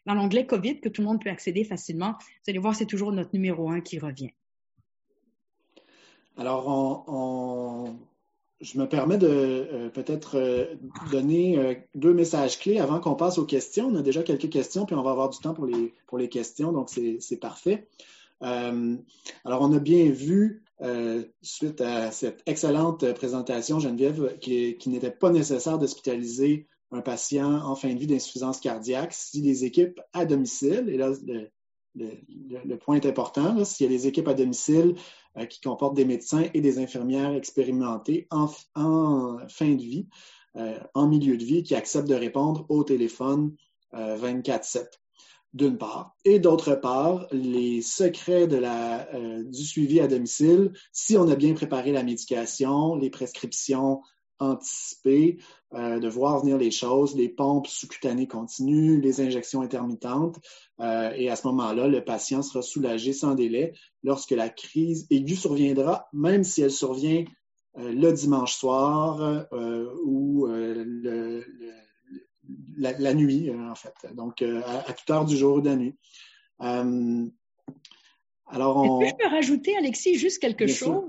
dans 0.06 0.14
l'onglet 0.14 0.46
COVID 0.46 0.80
que 0.80 0.88
tout 0.88 1.02
le 1.02 1.06
monde 1.06 1.22
peut 1.22 1.28
accéder 1.28 1.64
facilement. 1.64 2.14
Vous 2.18 2.50
allez 2.50 2.58
voir, 2.58 2.74
c'est 2.74 2.86
toujours 2.86 3.12
notre 3.12 3.30
numéro 3.34 3.70
un 3.70 3.82
qui 3.82 3.98
revient. 3.98 4.30
Alors, 6.38 7.08
je 8.60 8.78
me 8.78 8.88
permets 8.88 9.18
de 9.18 9.28
euh, 9.28 9.88
peut-être 9.88 10.36
euh, 10.36 10.74
donner 11.12 11.58
euh, 11.58 11.74
deux 11.94 12.12
messages 12.12 12.58
clés 12.58 12.80
avant 12.80 12.98
qu'on 13.00 13.14
passe 13.14 13.38
aux 13.38 13.44
questions. 13.44 13.86
On 13.86 13.94
a 13.96 14.02
déjà 14.02 14.22
quelques 14.22 14.50
questions, 14.50 14.84
puis 14.84 14.96
on 14.96 15.02
va 15.02 15.12
avoir 15.12 15.28
du 15.28 15.38
temps 15.38 15.54
pour 15.54 15.66
les, 15.66 15.94
pour 16.06 16.18
les 16.18 16.28
questions, 16.28 16.72
donc 16.72 16.90
c'est 16.90 17.40
parfait. 17.40 17.88
Alors, 18.40 19.62
on 19.62 19.72
a 19.72 19.78
bien 19.80 20.10
vu, 20.10 20.62
suite 21.42 21.80
à 21.80 22.12
cette 22.12 22.42
excellente 22.46 23.12
présentation, 23.14 23.80
Geneviève, 23.80 24.38
qui, 24.38 24.78
n'était 24.86 25.10
pas 25.10 25.30
nécessaire 25.30 25.78
d'hospitaliser 25.78 26.68
un 26.92 27.00
patient 27.00 27.52
en 27.64 27.74
fin 27.74 27.92
de 27.92 27.98
vie 27.98 28.06
d'insuffisance 28.06 28.60
cardiaque 28.60 29.12
si 29.12 29.42
les 29.42 29.64
équipes 29.64 30.00
à 30.12 30.24
domicile, 30.24 30.88
et 30.88 30.96
là, 30.96 31.12
point 32.80 32.96
est 32.96 33.06
important, 33.06 33.64
s'il 33.64 33.86
y 33.86 33.94
a 33.94 33.96
des 33.96 34.06
équipes 34.06 34.28
à 34.28 34.34
domicile 34.34 34.94
euh, 35.36 35.46
qui 35.46 35.60
comportent 35.60 35.96
des 35.96 36.04
médecins 36.04 36.44
et 36.54 36.60
des 36.60 36.78
infirmières 36.78 37.34
expérimentés 37.34 38.26
en, 38.30 38.46
fin 38.46 39.74
de 39.74 39.82
vie, 39.82 40.06
en 40.94 41.06
milieu 41.06 41.36
de 41.36 41.44
vie, 41.44 41.62
qui 41.62 41.76
acceptent 41.76 42.08
de 42.08 42.14
répondre 42.14 42.66
au 42.68 42.82
téléphone 42.82 43.54
24-7 43.92 44.88
d'une 45.54 45.78
part, 45.78 46.14
et 46.24 46.38
d'autre 46.38 46.74
part, 46.74 47.26
les 47.32 47.80
secrets 47.80 48.46
euh, 48.52 49.42
du 49.44 49.64
suivi 49.64 49.98
à 50.00 50.06
domicile, 50.06 50.72
si 50.92 51.16
on 51.16 51.28
a 51.28 51.36
bien 51.36 51.54
préparé 51.54 51.90
la 51.90 52.02
médication, 52.02 52.94
les 52.96 53.10
prescriptions 53.10 54.02
anticipées, 54.38 55.38
euh, 55.74 55.98
de 55.98 56.08
voir 56.08 56.40
venir 56.40 56.58
les 56.58 56.70
choses, 56.70 57.16
les 57.16 57.28
pompes 57.28 57.66
sous-cutanées 57.66 58.26
continues, 58.26 59.00
les 59.00 59.20
injections 59.20 59.62
intermittentes, 59.62 60.38
euh, 60.80 61.10
et 61.16 61.28
à 61.30 61.36
ce 61.36 61.46
moment-là, 61.48 61.88
le 61.88 62.04
patient 62.04 62.42
sera 62.42 62.62
soulagé 62.62 63.12
sans 63.12 63.34
délai 63.34 63.72
lorsque 64.02 64.30
la 64.32 64.48
crise 64.48 65.06
aiguë 65.10 65.36
surviendra, 65.36 66.08
même 66.12 66.44
si 66.44 66.62
elle 66.62 66.70
survient 66.70 67.24
le 67.76 68.10
dimanche 68.10 68.54
soir 68.56 69.46
ou 70.04 70.46
le 70.46 71.44
la, 72.78 73.14
nuit, 73.14 73.50
euh, 73.50 73.70
en 73.70 73.74
fait. 73.74 73.94
Donc, 74.14 74.42
euh, 74.42 74.62
à, 74.64 74.92
toute 74.92 75.08
heure 75.10 75.24
du 75.24 75.36
jour 75.36 75.56
ou 75.56 75.60
de 75.60 75.68
la 75.68 75.76
nuit. 75.76 75.94
Euh, 76.62 77.26
alors, 78.46 78.76
on... 78.76 79.04
je 79.04 79.14
peux 79.14 79.28
rajouter, 79.28 79.76
Alexis, 79.76 80.16
juste 80.16 80.40
quelque 80.40 80.66
chose 80.66 81.04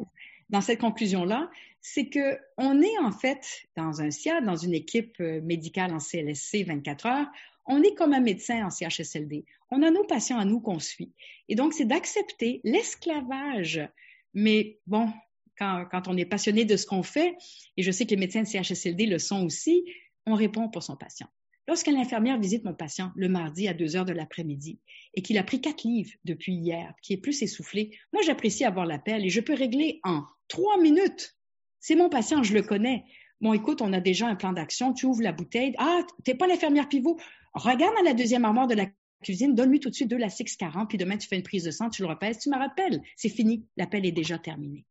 dans 0.50 0.62
cette 0.62 0.80
conclusion-là? 0.80 1.50
C'est 1.82 2.10
qu'on 2.10 2.82
est 2.82 2.98
en 3.00 3.12
fait 3.12 3.46
dans 3.76 4.02
un 4.02 4.12
SIA, 4.12 4.42
dans 4.42 4.56
une 4.56 4.74
équipe 4.74 5.20
médicale 5.20 5.94
en 5.94 6.00
CLSC 6.00 6.66
24 6.66 7.06
heures, 7.06 7.28
on 7.70 7.84
est 7.84 7.94
comme 7.94 8.14
un 8.14 8.20
médecin 8.20 8.66
en 8.66 8.70
CHSLD. 8.70 9.46
On 9.72 9.84
a 9.84 9.92
nos 9.92 10.04
patients 10.04 10.40
à 10.40 10.46
nous 10.46 10.60
qu'on 10.60 10.80
suit. 10.80 11.14
Et 11.48 11.56
donc, 11.56 11.74
c'est 11.74 11.86
d'accepter 11.86 12.62
l'esclavage. 12.64 13.88
Mais 14.34 14.80
bon, 14.88 15.10
quand, 15.58 16.08
on 16.08 16.18
est 16.18 16.26
passionné 16.26 16.66
de 16.66 16.76
ce 16.76 16.86
qu'on 16.86 17.04
fait, 17.04 17.38
et 17.78 17.84
je 17.84 17.92
sais 17.92 18.06
que 18.06 18.12
les 18.12 18.18
médecins 18.18 18.42
de 18.42 18.48
CHSLD 18.48 19.06
le 19.06 19.20
sont 19.20 19.46
aussi, 19.46 19.86
on 20.26 20.34
répond 20.34 20.70
pour 20.70 20.84
son 20.84 20.96
patient. 20.96 21.28
Lorsqu'une 21.68 21.98
infirmière 21.98 22.40
visite 22.40 22.64
mon 22.64 22.74
patient 22.74 23.12
le 23.16 23.30
mardi 23.30 23.68
à 23.68 23.76
2 23.76 23.96
heures 23.96 24.06
de 24.06 24.14
l'après-midi 24.14 24.80
et 25.14 25.22
qu'il 25.22 25.38
a 25.38 25.44
pris 25.44 25.62
quatre 25.62 25.84
livres 25.84 26.12
depuis 26.26 26.54
hier, 26.54 26.96
qui 27.04 27.14
est 27.14 27.18
plus 27.18 27.44
essoufflé, 27.44 27.96
moi 28.12 28.24
j'apprécie 28.24 28.66
avoir 28.66 28.88
l'appel 28.88 29.24
et 29.24 29.30
je 29.30 29.42
peux 29.42 29.54
régler 29.54 30.00
en 30.04 30.24
trois 30.48 30.82
minutes. 30.82 31.36
C'est 31.80 31.96
mon 31.96 32.10
patient, 32.10 32.44
je 32.44 32.54
le 32.54 32.62
connais. 32.62 33.06
Bon, 33.42 33.54
écoute, 33.54 33.82
on 33.82 33.94
a 33.94 34.00
déjà 34.00 34.28
un 34.28 34.36
plan 34.36 34.52
d'action, 34.52 34.94
tu 34.94 35.06
ouvres 35.06 35.22
la 35.22 35.32
bouteille. 35.32 35.74
Ah, 35.78 36.02
t'es 36.24 36.36
pas 36.36 36.48
l'infirmière 36.48 36.90
pivot. 36.90 37.18
Regarde 37.54 37.96
à 38.00 38.04
la 38.04 38.14
deuxième 38.14 38.46
armoire 38.46 38.68
de 38.68 38.76
la 38.76 38.88
cuisine, 39.24 39.56
donne-lui 39.56 39.80
tout 39.80 39.90
de 39.90 39.96
suite 39.96 40.10
de 40.10 40.16
la 40.16 40.30
640, 40.30 40.90
puis 40.90 40.98
demain 40.98 41.18
tu 41.18 41.28
fais 41.28 41.36
une 41.36 41.44
prise 41.44 41.64
de 41.64 41.72
sang, 41.72 41.90
tu 41.90 42.02
le 42.02 42.08
repèses, 42.08 42.40
tu 42.40 42.50
me 42.50 42.58
rappelles. 42.58 43.02
C'est 43.16 43.30
fini, 43.30 43.66
l'appel 43.78 44.06
est 44.06 44.12
déjà 44.12 44.38
terminé. 44.38 44.86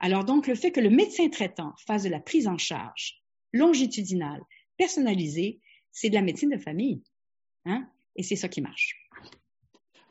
Alors 0.00 0.24
donc, 0.24 0.46
le 0.46 0.54
fait 0.54 0.72
que 0.72 0.80
le 0.80 0.90
médecin 0.90 1.28
traitant 1.28 1.74
fasse 1.86 2.02
de 2.02 2.08
la 2.08 2.20
prise 2.20 2.48
en 2.48 2.58
charge 2.58 3.22
longitudinale 3.52 4.42
personnalisé, 4.76 5.60
c'est 5.90 6.10
de 6.10 6.14
la 6.14 6.22
médecine 6.22 6.50
de 6.50 6.58
famille. 6.58 7.02
Hein? 7.64 7.88
Et 8.14 8.22
c'est 8.22 8.36
ça 8.36 8.48
qui 8.48 8.60
marche. 8.60 9.05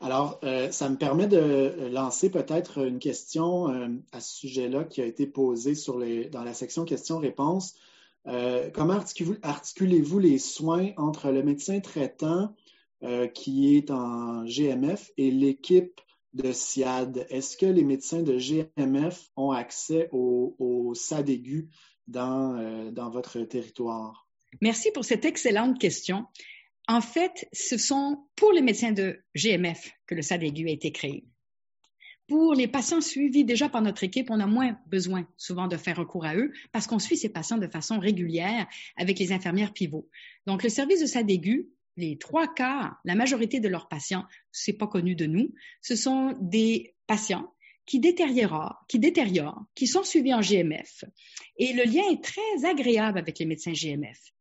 Alors, 0.00 0.38
euh, 0.44 0.70
ça 0.70 0.88
me 0.90 0.96
permet 0.96 1.26
de 1.26 1.88
lancer 1.90 2.30
peut-être 2.30 2.86
une 2.86 2.98
question 2.98 3.70
euh, 3.70 3.88
à 4.12 4.20
ce 4.20 4.36
sujet-là 4.36 4.84
qui 4.84 5.00
a 5.00 5.06
été 5.06 5.26
posée 5.26 5.74
dans 6.30 6.44
la 6.44 6.54
section 6.54 6.84
questions-réponses. 6.84 7.74
comment 8.74 9.00
articulez-vous 9.42 10.18
les 10.18 10.38
soins 10.38 10.90
entre 10.96 11.30
le 11.30 11.42
médecin 11.42 11.80
traitant 11.80 12.52
qui 13.34 13.76
est 13.76 13.90
en 13.90 14.44
GMF 14.44 15.10
et 15.16 15.30
l'équipe 15.30 16.00
de 16.34 16.52
SIAD? 16.52 17.26
Est-ce 17.30 17.56
que 17.56 17.66
les 17.66 17.84
médecins 17.84 18.22
de 18.22 18.36
GMF 18.36 19.30
ont 19.36 19.52
accès 19.52 20.08
au, 20.12 20.92
SAD 20.94 21.30
aigu 21.30 21.68
dans 22.08 23.10
votre 23.10 23.40
territoire? 23.42 24.26
Merci 24.60 24.90
pour 24.90 25.04
cette 25.04 25.24
excellente 25.24 25.78
question. 25.78 26.26
En 26.88 27.00
fait, 27.00 27.48
ce 27.52 27.76
sont 27.76 28.24
pour 28.36 28.52
les 28.52 28.62
médecins 28.62 28.92
de 28.92 29.18
GMF 29.34 29.90
que 30.06 30.14
le 30.14 30.22
SAD 30.22 30.44
a 30.44 30.46
été 30.46 30.92
créé. 30.92 31.24
Pour 32.28 32.54
les 32.54 32.66
patients 32.66 33.00
suivis 33.00 33.44
déjà 33.44 33.68
par 33.68 33.82
notre 33.82 34.02
équipe, 34.02 34.30
on 34.30 34.40
a 34.40 34.46
moins 34.46 34.76
besoin 34.86 35.28
souvent 35.36 35.68
de 35.68 35.76
faire 35.76 35.96
recours 35.96 36.24
à 36.24 36.34
eux 36.34 36.52
parce 36.72 36.86
qu'on 36.86 36.98
suit 36.98 37.16
ces 37.16 37.28
patients 37.28 37.58
de 37.58 37.68
façon 37.68 38.00
régulière 38.00 38.66
avec 38.96 39.18
les 39.18 39.32
infirmières 39.32 39.72
pivots. 39.72 40.08
Donc, 40.46 40.64
le 40.64 40.68
service 40.68 41.00
de 41.00 41.06
SAD 41.06 41.30
aigu, 41.30 41.68
les 41.96 42.18
trois 42.18 42.52
quarts, 42.52 43.00
la 43.04 43.14
majorité 43.14 43.60
de 43.60 43.68
leurs 43.68 43.88
patients, 43.88 44.24
c'est 44.50 44.72
pas 44.72 44.88
connu 44.88 45.14
de 45.14 45.26
nous, 45.26 45.54
ce 45.82 45.96
sont 45.96 46.36
des 46.40 46.94
patients 47.06 47.52
qui 47.86 48.00
détériorent, 48.00 48.84
qui 48.88 48.98
détériorent, 48.98 49.64
qui 49.74 49.86
sont 49.86 50.02
suivis 50.02 50.34
en 50.34 50.40
GMF. 50.40 51.04
Et 51.58 51.72
le 51.72 51.84
lien 51.84 52.02
est 52.10 52.22
très 52.22 52.68
agréable 52.68 53.18
avec 53.18 53.38
les 53.38 53.46
médecins 53.46 53.72
GMF. 53.72 54.32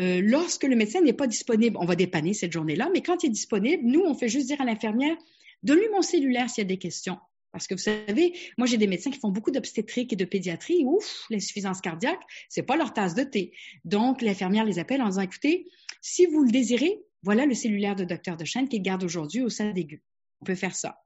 Euh, 0.00 0.20
lorsque 0.22 0.64
le 0.64 0.74
médecin 0.74 1.00
n'est 1.00 1.12
pas 1.12 1.26
disponible, 1.26 1.76
on 1.78 1.86
va 1.86 1.94
dépanner 1.94 2.34
cette 2.34 2.52
journée-là, 2.52 2.90
mais 2.92 3.00
quand 3.00 3.22
il 3.22 3.28
est 3.28 3.30
disponible, 3.30 3.84
nous, 3.84 4.00
on 4.00 4.14
fait 4.14 4.28
juste 4.28 4.46
dire 4.46 4.60
à 4.60 4.64
l'infirmière, 4.64 5.16
donne-lui 5.62 5.88
mon 5.90 6.02
cellulaire 6.02 6.50
s'il 6.50 6.62
y 6.62 6.66
a 6.66 6.68
des 6.68 6.78
questions. 6.78 7.18
Parce 7.52 7.68
que 7.68 7.74
vous 7.74 7.80
savez, 7.80 8.34
moi, 8.58 8.66
j'ai 8.66 8.78
des 8.78 8.88
médecins 8.88 9.12
qui 9.12 9.20
font 9.20 9.28
beaucoup 9.28 9.52
d'obstétrique 9.52 10.12
et 10.12 10.16
de 10.16 10.24
pédiatrie. 10.24 10.84
Ouf, 10.84 11.24
l'insuffisance 11.30 11.80
cardiaque, 11.80 12.20
c'est 12.48 12.64
pas 12.64 12.76
leur 12.76 12.92
tasse 12.92 13.14
de 13.14 13.22
thé. 13.22 13.52
Donc, 13.84 14.22
l'infirmière 14.22 14.64
les 14.64 14.80
appelle 14.80 15.00
en 15.00 15.08
disant, 15.08 15.22
écoutez, 15.22 15.68
si 16.02 16.26
vous 16.26 16.42
le 16.42 16.50
désirez, 16.50 16.98
voilà 17.22 17.46
le 17.46 17.54
cellulaire 17.54 17.94
de 17.94 18.02
docteur 18.02 18.36
de 18.36 18.44
chaîne 18.44 18.68
qu'il 18.68 18.82
garde 18.82 19.04
aujourd'hui 19.04 19.42
au 19.42 19.48
sein 19.48 19.72
aigu. 19.72 20.02
On 20.40 20.44
peut 20.44 20.56
faire 20.56 20.74
ça. 20.74 20.98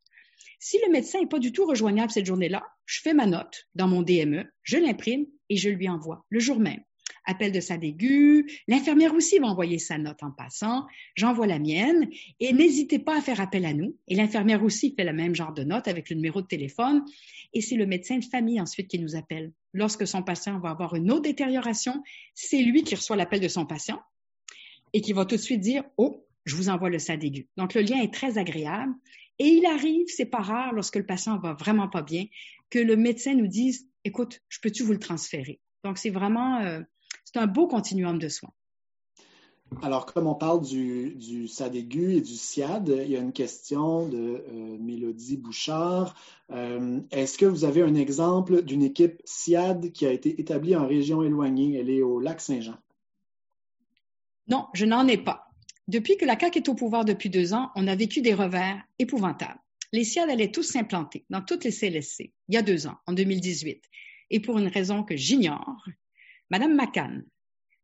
Si 0.59 0.78
le 0.86 0.91
médecin 0.91 1.20
n'est 1.20 1.28
pas 1.28 1.39
du 1.39 1.53
tout 1.53 1.66
rejoignable 1.66 2.11
cette 2.11 2.24
journée-là, 2.24 2.64
je 2.86 3.03
fais 3.03 3.12
ma 3.12 3.26
note 3.26 3.68
dans 3.74 3.86
mon 3.86 4.01
DME, 4.01 4.45
je 4.62 4.78
l'imprime 4.78 5.26
et 5.51 5.57
je 5.57 5.68
lui 5.68 5.89
envoie 5.89 6.24
le 6.30 6.41
jour 6.41 6.59
même 6.59 6.80
appel 7.28 7.52
de 7.52 7.60
sa 7.60 7.74
aigu. 7.74 8.50
L'infirmière 8.66 9.14
aussi 9.14 9.38
va 9.38 9.46
envoyer 9.46 9.78
sa 9.78 9.98
note 9.98 10.22
en 10.22 10.32
passant. 10.32 10.86
J'envoie 11.14 11.46
la 11.46 11.58
mienne. 11.58 12.08
Et 12.40 12.52
n'hésitez 12.52 12.98
pas 12.98 13.18
à 13.18 13.20
faire 13.20 13.40
appel 13.40 13.64
à 13.64 13.72
nous. 13.72 13.96
Et 14.08 14.16
l'infirmière 14.16 14.64
aussi 14.64 14.94
fait 14.96 15.04
le 15.04 15.12
même 15.12 15.34
genre 15.34 15.52
de 15.52 15.62
note 15.62 15.86
avec 15.86 16.10
le 16.10 16.16
numéro 16.16 16.42
de 16.42 16.46
téléphone. 16.46 17.04
Et 17.52 17.60
c'est 17.60 17.76
le 17.76 17.86
médecin 17.86 18.18
de 18.18 18.24
famille 18.24 18.60
ensuite 18.60 18.88
qui 18.88 18.98
nous 18.98 19.14
appelle. 19.14 19.52
Lorsque 19.72 20.06
son 20.06 20.22
patient 20.22 20.58
va 20.58 20.70
avoir 20.70 20.94
une 20.94 21.10
autre 21.10 21.22
détérioration, 21.22 22.02
c'est 22.34 22.62
lui 22.62 22.82
qui 22.82 22.94
reçoit 22.94 23.16
l'appel 23.16 23.40
de 23.40 23.48
son 23.48 23.66
patient 23.66 24.00
et 24.92 25.00
qui 25.00 25.12
va 25.12 25.24
tout 25.24 25.36
de 25.36 25.40
suite 25.40 25.60
dire, 25.60 25.84
oh, 25.98 26.26
je 26.46 26.56
vous 26.56 26.70
envoie 26.70 26.88
le 26.88 26.98
SAD 26.98 27.24
aigu. 27.24 27.48
Donc, 27.56 27.74
le 27.74 27.82
lien 27.82 28.00
est 28.00 28.12
très 28.12 28.38
agréable. 28.38 28.94
Et 29.38 29.46
il 29.46 29.66
arrive, 29.66 30.06
c'est 30.08 30.26
pas 30.26 30.40
rare, 30.40 30.72
lorsque 30.72 30.96
le 30.96 31.06
patient 31.06 31.38
va 31.38 31.52
vraiment 31.52 31.88
pas 31.88 32.02
bien, 32.02 32.24
que 32.70 32.78
le 32.78 32.96
médecin 32.96 33.34
nous 33.34 33.46
dise, 33.46 33.86
écoute, 34.04 34.40
je 34.48 34.58
peux-tu 34.60 34.82
vous 34.82 34.92
le 34.92 34.98
transférer? 34.98 35.60
Donc, 35.84 35.98
c'est 35.98 36.10
vraiment, 36.10 36.58
euh, 36.60 36.80
c'est 37.32 37.38
un 37.38 37.46
beau 37.46 37.66
continuum 37.66 38.18
de 38.18 38.28
soins. 38.28 38.52
Alors, 39.82 40.06
comme 40.06 40.26
on 40.26 40.34
parle 40.34 40.62
du, 40.62 41.14
du 41.16 41.46
SAD 41.46 41.76
aigu 41.76 42.14
et 42.14 42.22
du 42.22 42.34
SIAD, 42.34 42.88
il 43.04 43.10
y 43.10 43.16
a 43.16 43.20
une 43.20 43.34
question 43.34 44.08
de 44.08 44.42
euh, 44.48 44.78
Mélodie 44.80 45.36
Bouchard. 45.36 46.14
Euh, 46.50 47.00
est-ce 47.10 47.36
que 47.36 47.44
vous 47.44 47.64
avez 47.66 47.82
un 47.82 47.94
exemple 47.94 48.62
d'une 48.62 48.82
équipe 48.82 49.20
SIAD 49.26 49.92
qui 49.92 50.06
a 50.06 50.10
été 50.10 50.40
établie 50.40 50.74
en 50.74 50.86
région 50.86 51.22
éloignée? 51.22 51.78
Elle 51.78 51.90
est 51.90 52.00
au 52.00 52.18
lac 52.18 52.40
Saint-Jean. 52.40 52.78
Non, 54.48 54.68
je 54.72 54.86
n'en 54.86 55.06
ai 55.06 55.18
pas. 55.18 55.50
Depuis 55.86 56.16
que 56.16 56.24
la 56.24 56.38
CAQ 56.38 56.60
est 56.60 56.68
au 56.70 56.74
pouvoir 56.74 57.04
depuis 57.04 57.28
deux 57.28 57.52
ans, 57.52 57.70
on 57.76 57.86
a 57.88 57.94
vécu 57.94 58.22
des 58.22 58.32
revers 58.32 58.82
épouvantables. 58.98 59.60
Les 59.92 60.04
SIAD 60.04 60.30
allaient 60.30 60.50
tous 60.50 60.62
s'implanter 60.62 61.26
dans 61.28 61.42
toutes 61.42 61.64
les 61.64 61.72
CLSC 61.72 62.32
il 62.48 62.54
y 62.54 62.56
a 62.56 62.62
deux 62.62 62.86
ans, 62.86 62.96
en 63.06 63.12
2018. 63.12 63.84
Et 64.30 64.40
pour 64.40 64.58
une 64.58 64.68
raison 64.68 65.02
que 65.02 65.16
j'ignore, 65.16 65.84
Madame 66.51 66.74
McCann 66.74 67.26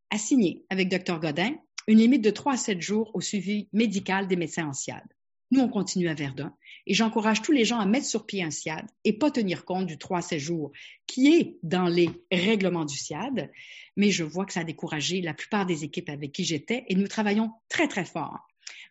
a 0.09 0.17
signé 0.17 0.65
avec 0.71 0.89
Dr 0.89 1.19
Godin 1.19 1.55
une 1.87 1.99
limite 1.99 2.23
de 2.23 2.31
3 2.31 2.53
à 2.53 2.57
7 2.57 2.81
jours 2.81 3.11
au 3.13 3.21
suivi 3.21 3.69
médical 3.73 4.27
des 4.27 4.35
médecins 4.35 4.67
en 4.67 4.73
SIAD. 4.73 5.03
Nous, 5.51 5.61
on 5.61 5.69
continue 5.69 6.09
à 6.09 6.15
Verdun 6.15 6.51
et 6.87 6.95
j'encourage 6.95 7.43
tous 7.43 7.51
les 7.51 7.63
gens 7.63 7.77
à 7.77 7.85
mettre 7.85 8.07
sur 8.07 8.25
pied 8.25 8.41
un 8.41 8.49
SIAD 8.49 8.87
et 9.03 9.13
pas 9.13 9.29
tenir 9.29 9.65
compte 9.65 9.85
du 9.85 9.99
3 9.99 10.17
à 10.17 10.21
7 10.23 10.39
jours 10.39 10.71
qui 11.05 11.27
est 11.35 11.57
dans 11.61 11.85
les 11.85 12.09
règlements 12.31 12.85
du 12.85 12.97
SIAD. 12.97 13.51
Mais 13.97 14.09
je 14.09 14.23
vois 14.23 14.45
que 14.45 14.53
ça 14.53 14.61
a 14.61 14.63
découragé 14.63 15.21
la 15.21 15.35
plupart 15.35 15.67
des 15.67 15.83
équipes 15.83 16.09
avec 16.09 16.31
qui 16.31 16.43
j'étais 16.43 16.85
et 16.87 16.95
nous 16.95 17.07
travaillons 17.07 17.51
très, 17.69 17.87
très 17.87 18.05
fort 18.05 18.47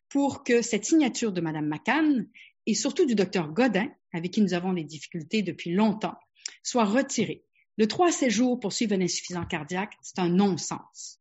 pour 0.08 0.44
que 0.44 0.62
cette 0.62 0.84
signature 0.84 1.32
de 1.32 1.40
Mme 1.40 1.66
McCann 1.66 2.28
et 2.66 2.74
surtout 2.74 3.06
du 3.06 3.16
docteur 3.16 3.48
Godin, 3.48 3.88
avec 4.12 4.30
qui 4.30 4.40
nous 4.40 4.54
avons 4.54 4.72
des 4.72 4.84
difficultés 4.84 5.42
depuis 5.42 5.72
longtemps, 5.72 6.16
soit 6.62 6.84
retirée 6.84 7.42
le 7.76 7.88
3 7.88 8.08
à 8.08 8.12
7 8.12 8.30
jours 8.30 8.60
pour 8.60 8.72
suivre 8.72 8.94
un 8.94 9.00
insuffisant 9.00 9.44
cardiaque, 9.44 9.94
c'est 10.00 10.20
un 10.20 10.28
non-sens. 10.28 11.18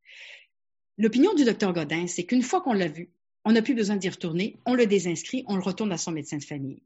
L'opinion 0.97 1.33
du 1.33 1.45
docteur 1.45 1.73
Godin, 1.73 2.05
c'est 2.05 2.25
qu'une 2.25 2.43
fois 2.43 2.61
qu'on 2.61 2.73
l'a 2.73 2.87
vu, 2.87 3.09
on 3.45 3.51
n'a 3.51 3.63
plus 3.63 3.73
besoin 3.73 3.95
d'y 3.95 4.09
retourner, 4.09 4.59
on 4.65 4.75
le 4.75 4.85
désinscrit, 4.85 5.43
on 5.47 5.55
le 5.55 5.63
retourne 5.63 5.91
à 5.91 5.97
son 5.97 6.11
médecin 6.11 6.37
de 6.37 6.43
famille. 6.43 6.83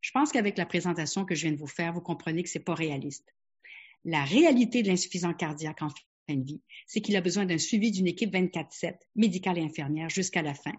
Je 0.00 0.12
pense 0.12 0.30
qu'avec 0.30 0.56
la 0.56 0.66
présentation 0.66 1.24
que 1.24 1.34
je 1.34 1.42
viens 1.42 1.52
de 1.52 1.58
vous 1.58 1.66
faire, 1.66 1.92
vous 1.92 2.00
comprenez 2.00 2.44
que 2.44 2.48
ce 2.48 2.58
n'est 2.58 2.64
pas 2.64 2.74
réaliste. 2.74 3.34
La 4.04 4.24
réalité 4.24 4.82
de 4.82 4.88
l'insuffisant 4.88 5.34
cardiaque 5.34 5.82
en 5.82 5.88
fin 5.88 6.36
de 6.36 6.44
vie, 6.44 6.60
c'est 6.86 7.00
qu'il 7.00 7.16
a 7.16 7.20
besoin 7.20 7.44
d'un 7.44 7.58
suivi 7.58 7.90
d'une 7.90 8.06
équipe 8.06 8.32
24-7, 8.32 8.94
médicale 9.16 9.58
et 9.58 9.62
infirmière, 9.62 10.08
jusqu'à 10.08 10.42
la 10.42 10.54
fin. 10.54 10.74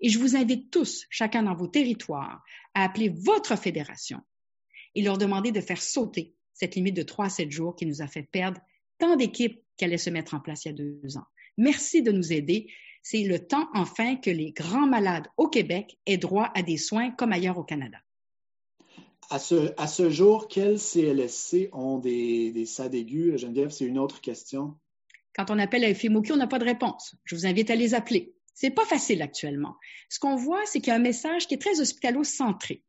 Et 0.00 0.08
je 0.08 0.18
vous 0.18 0.34
invite 0.34 0.72
tous, 0.72 1.06
chacun 1.10 1.44
dans 1.44 1.54
vos 1.54 1.68
territoires, 1.68 2.42
à 2.74 2.82
appeler 2.82 3.10
votre 3.10 3.56
fédération 3.56 4.20
et 4.96 5.02
leur 5.02 5.18
demander 5.18 5.52
de 5.52 5.60
faire 5.60 5.80
sauter 5.80 6.34
cette 6.54 6.76
limite 6.76 6.96
de 6.96 7.02
3 7.02 7.26
à 7.26 7.28
7 7.28 7.50
jours 7.50 7.76
qui 7.76 7.86
nous 7.86 8.00
a 8.00 8.06
fait 8.06 8.22
perdre 8.22 8.60
tant 8.98 9.16
d'équipes 9.16 9.60
qui 9.76 9.84
allaient 9.84 9.98
se 9.98 10.10
mettre 10.10 10.34
en 10.34 10.40
place 10.40 10.64
il 10.64 10.68
y 10.68 10.70
a 10.70 10.74
deux 10.74 11.16
ans. 11.16 11.26
Merci 11.58 12.02
de 12.02 12.12
nous 12.12 12.32
aider. 12.32 12.68
C'est 13.02 13.22
le 13.22 13.38
temps 13.38 13.68
enfin 13.74 14.16
que 14.16 14.30
les 14.30 14.52
grands 14.52 14.86
malades 14.86 15.26
au 15.36 15.48
Québec 15.48 15.98
aient 16.06 16.16
droit 16.16 16.50
à 16.54 16.62
des 16.62 16.78
soins 16.78 17.10
comme 17.10 17.32
ailleurs 17.32 17.58
au 17.58 17.64
Canada. 17.64 17.98
À 19.30 19.38
ce, 19.38 19.72
à 19.76 19.86
ce 19.86 20.10
jour, 20.10 20.48
quels 20.48 20.78
CLSC 20.78 21.70
ont 21.72 21.98
des, 21.98 22.50
des 22.52 22.66
SAD 22.66 22.94
aigus? 22.94 23.36
Geneviève, 23.36 23.70
c'est 23.70 23.84
une 23.84 23.98
autre 23.98 24.20
question. 24.20 24.76
Quand 25.34 25.50
on 25.50 25.58
appelle 25.58 25.84
à 25.84 25.94
FMOQ, 25.94 26.32
on 26.32 26.36
n'a 26.36 26.46
pas 26.46 26.58
de 26.58 26.64
réponse. 26.64 27.16
Je 27.24 27.34
vous 27.34 27.46
invite 27.46 27.70
à 27.70 27.74
les 27.74 27.94
appeler. 27.94 28.34
C'est 28.54 28.70
pas 28.70 28.84
facile 28.84 29.20
actuellement. 29.22 29.76
Ce 30.08 30.20
qu'on 30.20 30.36
voit, 30.36 30.64
c'est 30.66 30.80
qu'il 30.80 30.88
y 30.88 30.92
a 30.92 30.96
un 30.96 31.00
message 31.00 31.48
qui 31.48 31.54
est 31.54 31.58
très 31.58 31.80
hospitalo-centré. 31.80 32.82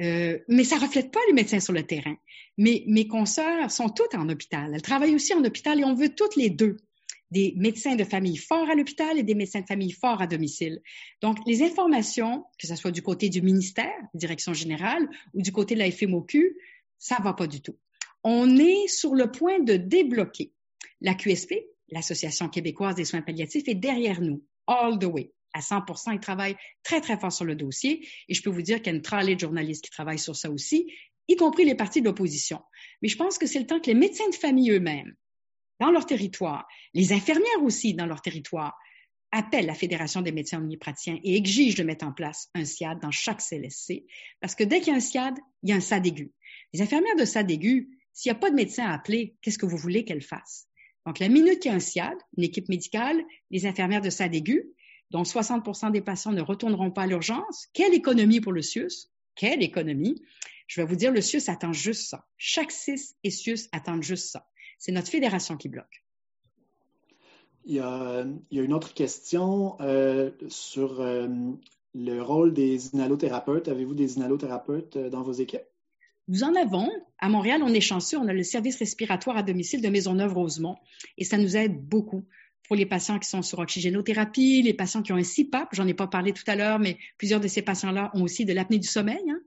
Euh, 0.00 0.38
mais 0.48 0.64
ça 0.64 0.76
reflète 0.76 1.10
pas 1.10 1.20
les 1.28 1.32
médecins 1.32 1.60
sur 1.60 1.72
le 1.72 1.84
terrain. 1.84 2.16
Mais 2.58 2.84
mes 2.86 3.06
consoeurs 3.06 3.70
sont 3.70 3.88
toutes 3.88 4.14
en 4.14 4.28
hôpital. 4.28 4.72
Elles 4.74 4.82
travaillent 4.82 5.14
aussi 5.14 5.34
en 5.34 5.44
hôpital 5.44 5.80
et 5.80 5.84
on 5.84 5.94
veut 5.94 6.14
toutes 6.14 6.36
les 6.36 6.50
deux 6.50 6.76
des 7.30 7.54
médecins 7.56 7.96
de 7.96 8.04
famille 8.04 8.36
forts 8.36 8.70
à 8.70 8.74
l'hôpital 8.74 9.18
et 9.18 9.24
des 9.24 9.34
médecins 9.34 9.60
de 9.60 9.66
famille 9.66 9.90
forts 9.90 10.22
à 10.22 10.26
domicile. 10.26 10.80
Donc, 11.20 11.38
les 11.46 11.62
informations, 11.62 12.44
que 12.60 12.66
ce 12.66 12.76
soit 12.76 12.92
du 12.92 13.02
côté 13.02 13.28
du 13.28 13.42
ministère, 13.42 13.92
direction 14.14 14.52
générale, 14.52 15.08
ou 15.32 15.42
du 15.42 15.50
côté 15.50 15.74
de 15.74 15.80
la 15.80 15.90
FMOQ, 15.90 16.56
ça 16.98 17.16
va 17.22 17.32
pas 17.32 17.48
du 17.48 17.60
tout. 17.60 17.76
On 18.22 18.56
est 18.56 18.86
sur 18.86 19.14
le 19.14 19.32
point 19.32 19.58
de 19.58 19.74
débloquer. 19.74 20.52
La 21.00 21.14
QSP, 21.14 21.54
l'Association 21.88 22.48
québécoise 22.48 22.94
des 22.94 23.04
soins 23.04 23.22
palliatifs, 23.22 23.66
est 23.66 23.74
derrière 23.74 24.20
nous, 24.20 24.44
all 24.66 24.98
the 24.98 25.06
way 25.06 25.32
à 25.54 25.60
100 25.60 25.84
Ils 26.12 26.20
travaillent 26.20 26.56
très, 26.82 27.00
très 27.00 27.18
fort 27.18 27.32
sur 27.32 27.44
le 27.44 27.54
dossier. 27.54 28.06
Et 28.28 28.34
je 28.34 28.42
peux 28.42 28.50
vous 28.50 28.62
dire 28.62 28.78
qu'il 28.78 28.88
y 28.88 28.90
a 28.90 28.96
une 28.96 29.02
tralée 29.02 29.36
de 29.36 29.40
journalistes 29.40 29.84
qui 29.84 29.90
travaillent 29.90 30.18
sur 30.18 30.36
ça 30.36 30.50
aussi, 30.50 30.92
y 31.28 31.36
compris 31.36 31.64
les 31.64 31.74
partis 31.74 32.00
de 32.00 32.06
l'opposition. 32.06 32.60
Mais 33.00 33.08
je 33.08 33.16
pense 33.16 33.38
que 33.38 33.46
c'est 33.46 33.60
le 33.60 33.66
temps 33.66 33.80
que 33.80 33.86
les 33.86 33.94
médecins 33.94 34.28
de 34.28 34.34
famille 34.34 34.70
eux-mêmes, 34.70 35.14
dans 35.80 35.90
leur 35.90 36.06
territoire, 36.06 36.66
les 36.92 37.12
infirmières 37.12 37.62
aussi 37.62 37.94
dans 37.94 38.06
leur 38.06 38.20
territoire, 38.20 38.76
appellent 39.32 39.66
la 39.66 39.74
Fédération 39.74 40.22
des 40.22 40.30
médecins 40.30 40.58
omnipraticiens 40.58 41.18
et 41.24 41.36
exigent 41.36 41.76
de 41.76 41.82
mettre 41.82 42.06
en 42.06 42.12
place 42.12 42.50
un 42.54 42.64
SIAD 42.64 43.00
dans 43.00 43.10
chaque 43.10 43.40
CLSC. 43.40 44.04
Parce 44.40 44.54
que 44.54 44.62
dès 44.62 44.80
qu'il 44.80 44.92
y 44.92 44.92
a 44.92 44.96
un 44.96 45.00
SIAD, 45.00 45.34
il 45.62 45.70
y 45.70 45.72
a 45.72 45.76
un 45.76 45.80
SAD 45.80 46.06
aigu. 46.06 46.32
Les 46.72 46.82
infirmières 46.82 47.16
de 47.16 47.24
SAD 47.24 47.50
aigu, 47.50 47.88
s'il 48.12 48.30
n'y 48.30 48.36
a 48.36 48.38
pas 48.38 48.50
de 48.50 48.54
médecin 48.54 48.86
à 48.86 48.94
appeler, 48.94 49.34
qu'est-ce 49.42 49.58
que 49.58 49.66
vous 49.66 49.76
voulez 49.76 50.04
qu'elles 50.04 50.22
fassent? 50.22 50.68
Donc, 51.04 51.18
la 51.18 51.28
minute 51.28 51.58
qu'il 51.58 51.70
y 51.70 51.74
a 51.74 51.76
un 51.76 51.80
SIAD, 51.80 52.16
une 52.36 52.44
équipe 52.44 52.68
médicale, 52.68 53.22
les 53.50 53.66
infirmières 53.66 54.00
de 54.00 54.08
SAD 54.08 54.36
aigu, 54.36 54.64
dont 55.14 55.22
60% 55.22 55.92
des 55.92 56.00
patients 56.00 56.32
ne 56.32 56.42
retourneront 56.42 56.90
pas 56.90 57.02
à 57.02 57.06
l'urgence. 57.06 57.68
Quelle 57.72 57.94
économie 57.94 58.40
pour 58.40 58.50
le 58.50 58.62
CIUS? 58.62 59.12
Quelle 59.36 59.62
économie? 59.62 60.20
Je 60.66 60.80
vais 60.80 60.86
vous 60.88 60.96
dire, 60.96 61.12
le 61.12 61.20
CIUS 61.20 61.48
attend 61.48 61.72
juste 61.72 62.08
ça. 62.08 62.26
Chaque 62.36 62.72
CIS 62.72 63.14
et 63.22 63.30
CIUS 63.30 63.68
attendent 63.70 64.02
juste 64.02 64.32
ça. 64.32 64.48
C'est 64.76 64.90
notre 64.90 65.06
fédération 65.06 65.56
qui 65.56 65.68
bloque. 65.68 66.02
Il 67.64 67.76
y 67.76 67.78
a, 67.78 68.26
une 68.50 68.72
autre 68.72 68.92
question 68.92 69.76
euh, 69.80 70.32
sur 70.48 71.00
euh, 71.00 71.28
le 71.94 72.20
rôle 72.20 72.52
des 72.52 72.92
inhalothérapeutes. 72.92 73.68
Avez-vous 73.68 73.94
des 73.94 74.16
inhalothérapeutes 74.16 74.96
euh, 74.96 75.10
dans 75.10 75.22
vos 75.22 75.32
équipes? 75.32 75.62
nous 76.26 76.42
en 76.42 76.54
avons. 76.54 76.90
À 77.18 77.28
Montréal, 77.28 77.62
on 77.62 77.72
est 77.72 77.80
chanceux, 77.80 78.18
on 78.18 78.28
a 78.28 78.32
le 78.32 78.42
service 78.42 78.78
respiratoire 78.78 79.36
à 79.36 79.42
domicile 79.42 79.80
de 79.80 79.88
Maisonneuve-Rosemont 79.88 80.76
et 81.18 81.24
ça 81.24 81.38
nous 81.38 81.56
aide 81.56 81.78
beaucoup 81.86 82.24
pour 82.66 82.76
les 82.76 82.86
patients 82.86 83.18
qui 83.18 83.28
sont 83.28 83.42
sur 83.42 83.58
oxygénothérapie, 83.58 84.62
les 84.62 84.74
patients 84.74 85.02
qui 85.02 85.12
ont 85.12 85.16
un 85.16 85.22
CPAP, 85.22 85.68
j'en 85.72 85.86
ai 85.86 85.94
pas 85.94 86.06
parlé 86.06 86.32
tout 86.32 86.44
à 86.46 86.56
l'heure, 86.56 86.78
mais 86.78 86.98
plusieurs 87.18 87.40
de 87.40 87.48
ces 87.48 87.62
patients-là 87.62 88.10
ont 88.14 88.22
aussi 88.22 88.44
de 88.44 88.52
l'apnée 88.52 88.78
du 88.78 88.88
sommeil. 88.88 89.22
Hein. 89.28 89.40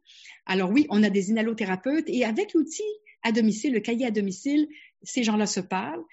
Alors 0.46 0.72
oui, 0.72 0.86
on 0.90 1.04
a 1.04 1.10
des 1.10 1.32
inhalothérapeutes 1.32 2.06
et 2.08 2.26
avec 2.26 2.54
l'outil 2.54 2.84
à 3.24 3.32
domicile, 3.32 3.74
le 3.74 3.80
cahier 3.80 4.06
à 4.06 4.12
domicile, 4.12 4.68
ces 5.04 5.24
gens-là 5.24 5.46
se 5.46 5.60
parlent. 5.60 6.04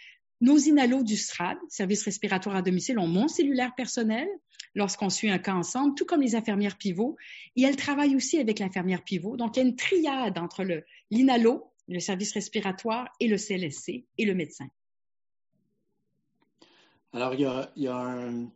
Nos 0.41 0.59
inhalos 0.59 1.05
du 1.05 1.17
SRAD, 1.17 1.59
service 1.69 2.03
respiratoire 2.05 2.57
à 2.57 2.63
domicile, 2.63 2.99
ont 2.99 3.07
mon 3.07 3.29
cellulaire 3.29 3.75
personnel 3.75 4.29
lorsqu'on 4.75 5.11
suit 5.11 5.31
un 5.31 5.39
cas 5.39 5.55
ensemble, 5.55 5.95
tout 5.95 6.05
comme 6.05 6.21
les 6.21 6.35
infirmières 6.35 6.77
pivots. 6.77 7.17
Et 7.57 7.63
elles 7.63 7.77
travaillent 7.77 8.17
aussi 8.17 8.39
avec 8.39 8.59
l'infirmière 8.59 9.05
pivot. 9.05 9.37
Donc, 9.37 9.57
il 9.57 9.61
y 9.61 9.63
a 9.63 9.67
une 9.69 9.77
triade 9.77 10.39
entre 10.39 10.65
l'inhalo, 11.11 11.71
le, 11.89 12.01
service 12.01 12.33
respiratoire, 12.33 13.09
et 13.21 13.29
le 13.29 13.37
CLSC 13.37 14.05
et 14.19 14.25
le 14.25 14.35
médecin. 14.35 14.67
Alors, 17.15 17.33
il 17.35 17.41
y 17.77 17.87
a, 17.87 17.97
un, 17.97 18.51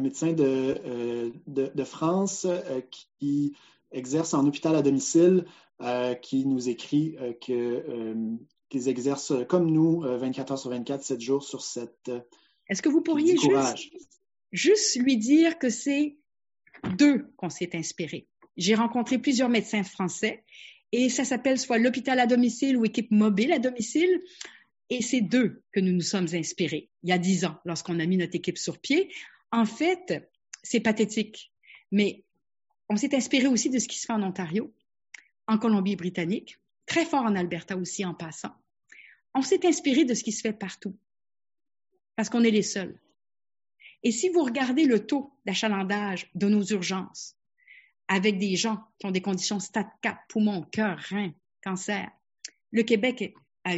médecin 0.00 0.32
de, 0.32 0.80
euh, 0.86 1.84
France 1.84 2.46
euh, 2.48 2.80
qui 3.20 3.54
exerce 3.92 4.32
en 4.32 4.46
hôpital 4.46 4.74
à 4.74 4.80
domicile 4.80 5.44
euh, 5.82 6.14
qui 6.14 6.46
nous 6.46 6.70
écrit 6.70 7.16
que 7.46 8.16
qu'ils 8.70 8.88
exercent 8.88 9.34
comme 9.46 9.70
nous 9.70 10.00
24 10.00 10.52
heures 10.52 10.58
sur 10.58 10.70
24, 10.70 11.02
7 11.02 11.20
jours 11.20 11.44
sur 11.44 11.60
7. 11.62 12.10
Est-ce 12.70 12.80
que 12.80 12.88
vous 12.88 13.02
pourriez 13.02 13.36
juste, 13.36 13.92
juste 14.50 14.96
lui 14.96 15.18
dire 15.18 15.58
que 15.58 15.68
c'est 15.68 16.16
d'eux 16.96 17.26
qu'on 17.36 17.50
s'est 17.50 17.76
inspiré? 17.76 18.26
J'ai 18.56 18.74
rencontré 18.74 19.18
plusieurs 19.18 19.50
médecins 19.50 19.84
français 19.84 20.44
et 20.92 21.10
ça 21.10 21.24
s'appelle 21.24 21.58
soit 21.58 21.76
l'hôpital 21.76 22.18
à 22.20 22.26
domicile 22.26 22.78
ou 22.78 22.86
équipe 22.86 23.10
mobile 23.10 23.52
à 23.52 23.58
domicile. 23.58 24.22
Et 24.94 25.02
c'est 25.02 25.22
d'eux 25.22 25.64
que 25.72 25.80
nous 25.80 25.90
nous 25.90 26.02
sommes 26.02 26.28
inspirés 26.34 26.88
il 27.02 27.08
y 27.08 27.12
a 27.12 27.18
dix 27.18 27.44
ans 27.44 27.58
lorsqu'on 27.64 27.98
a 27.98 28.06
mis 28.06 28.16
notre 28.16 28.36
équipe 28.36 28.56
sur 28.56 28.78
pied. 28.78 29.12
En 29.50 29.64
fait, 29.64 30.30
c'est 30.62 30.78
pathétique, 30.78 31.52
mais 31.90 32.22
on 32.88 32.94
s'est 32.94 33.12
inspiré 33.16 33.48
aussi 33.48 33.70
de 33.70 33.80
ce 33.80 33.88
qui 33.88 33.98
se 33.98 34.06
fait 34.06 34.12
en 34.12 34.22
Ontario, 34.22 34.72
en 35.48 35.58
Colombie-Britannique, 35.58 36.60
très 36.86 37.04
fort 37.04 37.24
en 37.24 37.34
Alberta 37.34 37.76
aussi 37.76 38.04
en 38.04 38.14
passant. 38.14 38.54
On 39.34 39.42
s'est 39.42 39.66
inspiré 39.66 40.04
de 40.04 40.14
ce 40.14 40.22
qui 40.22 40.30
se 40.30 40.42
fait 40.42 40.52
partout, 40.52 40.96
parce 42.14 42.28
qu'on 42.28 42.44
est 42.44 42.52
les 42.52 42.62
seuls. 42.62 42.96
Et 44.04 44.12
si 44.12 44.28
vous 44.28 44.44
regardez 44.44 44.84
le 44.84 45.04
taux 45.04 45.32
d'achalandage 45.44 46.30
de 46.36 46.46
nos 46.46 46.62
urgences, 46.62 47.36
avec 48.06 48.38
des 48.38 48.54
gens 48.54 48.84
qui 49.00 49.06
ont 49.06 49.10
des 49.10 49.22
conditions 49.22 49.58
stade 49.58 49.88
4, 50.02 50.20
poumons, 50.28 50.62
cœur, 50.62 51.00
rein, 51.10 51.32
cancer, 51.64 52.12
le 52.70 52.84
Québec 52.84 53.34
a 53.64 53.74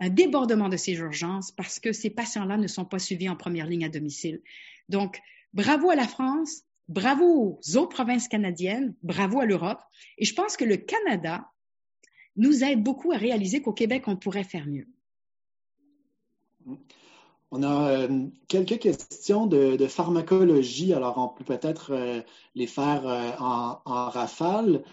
un 0.00 0.08
débordement 0.10 0.68
de 0.68 0.76
ces 0.76 0.92
urgences 0.94 1.50
parce 1.52 1.80
que 1.80 1.92
ces 1.92 2.10
patients-là 2.10 2.56
ne 2.56 2.66
sont 2.66 2.84
pas 2.84 2.98
suivis 2.98 3.28
en 3.28 3.36
première 3.36 3.66
ligne 3.66 3.84
à 3.84 3.88
domicile. 3.88 4.40
Donc, 4.88 5.20
bravo 5.52 5.90
à 5.90 5.96
la 5.96 6.06
France, 6.06 6.62
bravo 6.88 7.60
aux 7.60 7.76
autres 7.76 7.94
provinces 7.94 8.28
canadiennes, 8.28 8.94
bravo 9.02 9.40
à 9.40 9.46
l'Europe. 9.46 9.80
Et 10.18 10.24
je 10.24 10.34
pense 10.34 10.56
que 10.56 10.64
le 10.64 10.76
Canada 10.76 11.48
nous 12.36 12.64
aide 12.64 12.82
beaucoup 12.82 13.12
à 13.12 13.16
réaliser 13.16 13.60
qu'au 13.60 13.72
Québec, 13.72 14.04
on 14.06 14.16
pourrait 14.16 14.44
faire 14.44 14.66
mieux. 14.66 14.86
On 17.50 17.62
a 17.62 17.90
euh, 17.90 18.26
quelques 18.46 18.78
questions 18.78 19.46
de, 19.46 19.86
pharmacologie, 19.86 20.92
alors 20.92 21.16
on 21.16 21.28
peut 21.28 21.44
peut-être 21.44 21.92
euh, 21.94 22.20
les 22.54 22.66
faire 22.66 23.06
euh, 23.06 23.30
en, 23.38 23.80
rafale. 24.10 24.84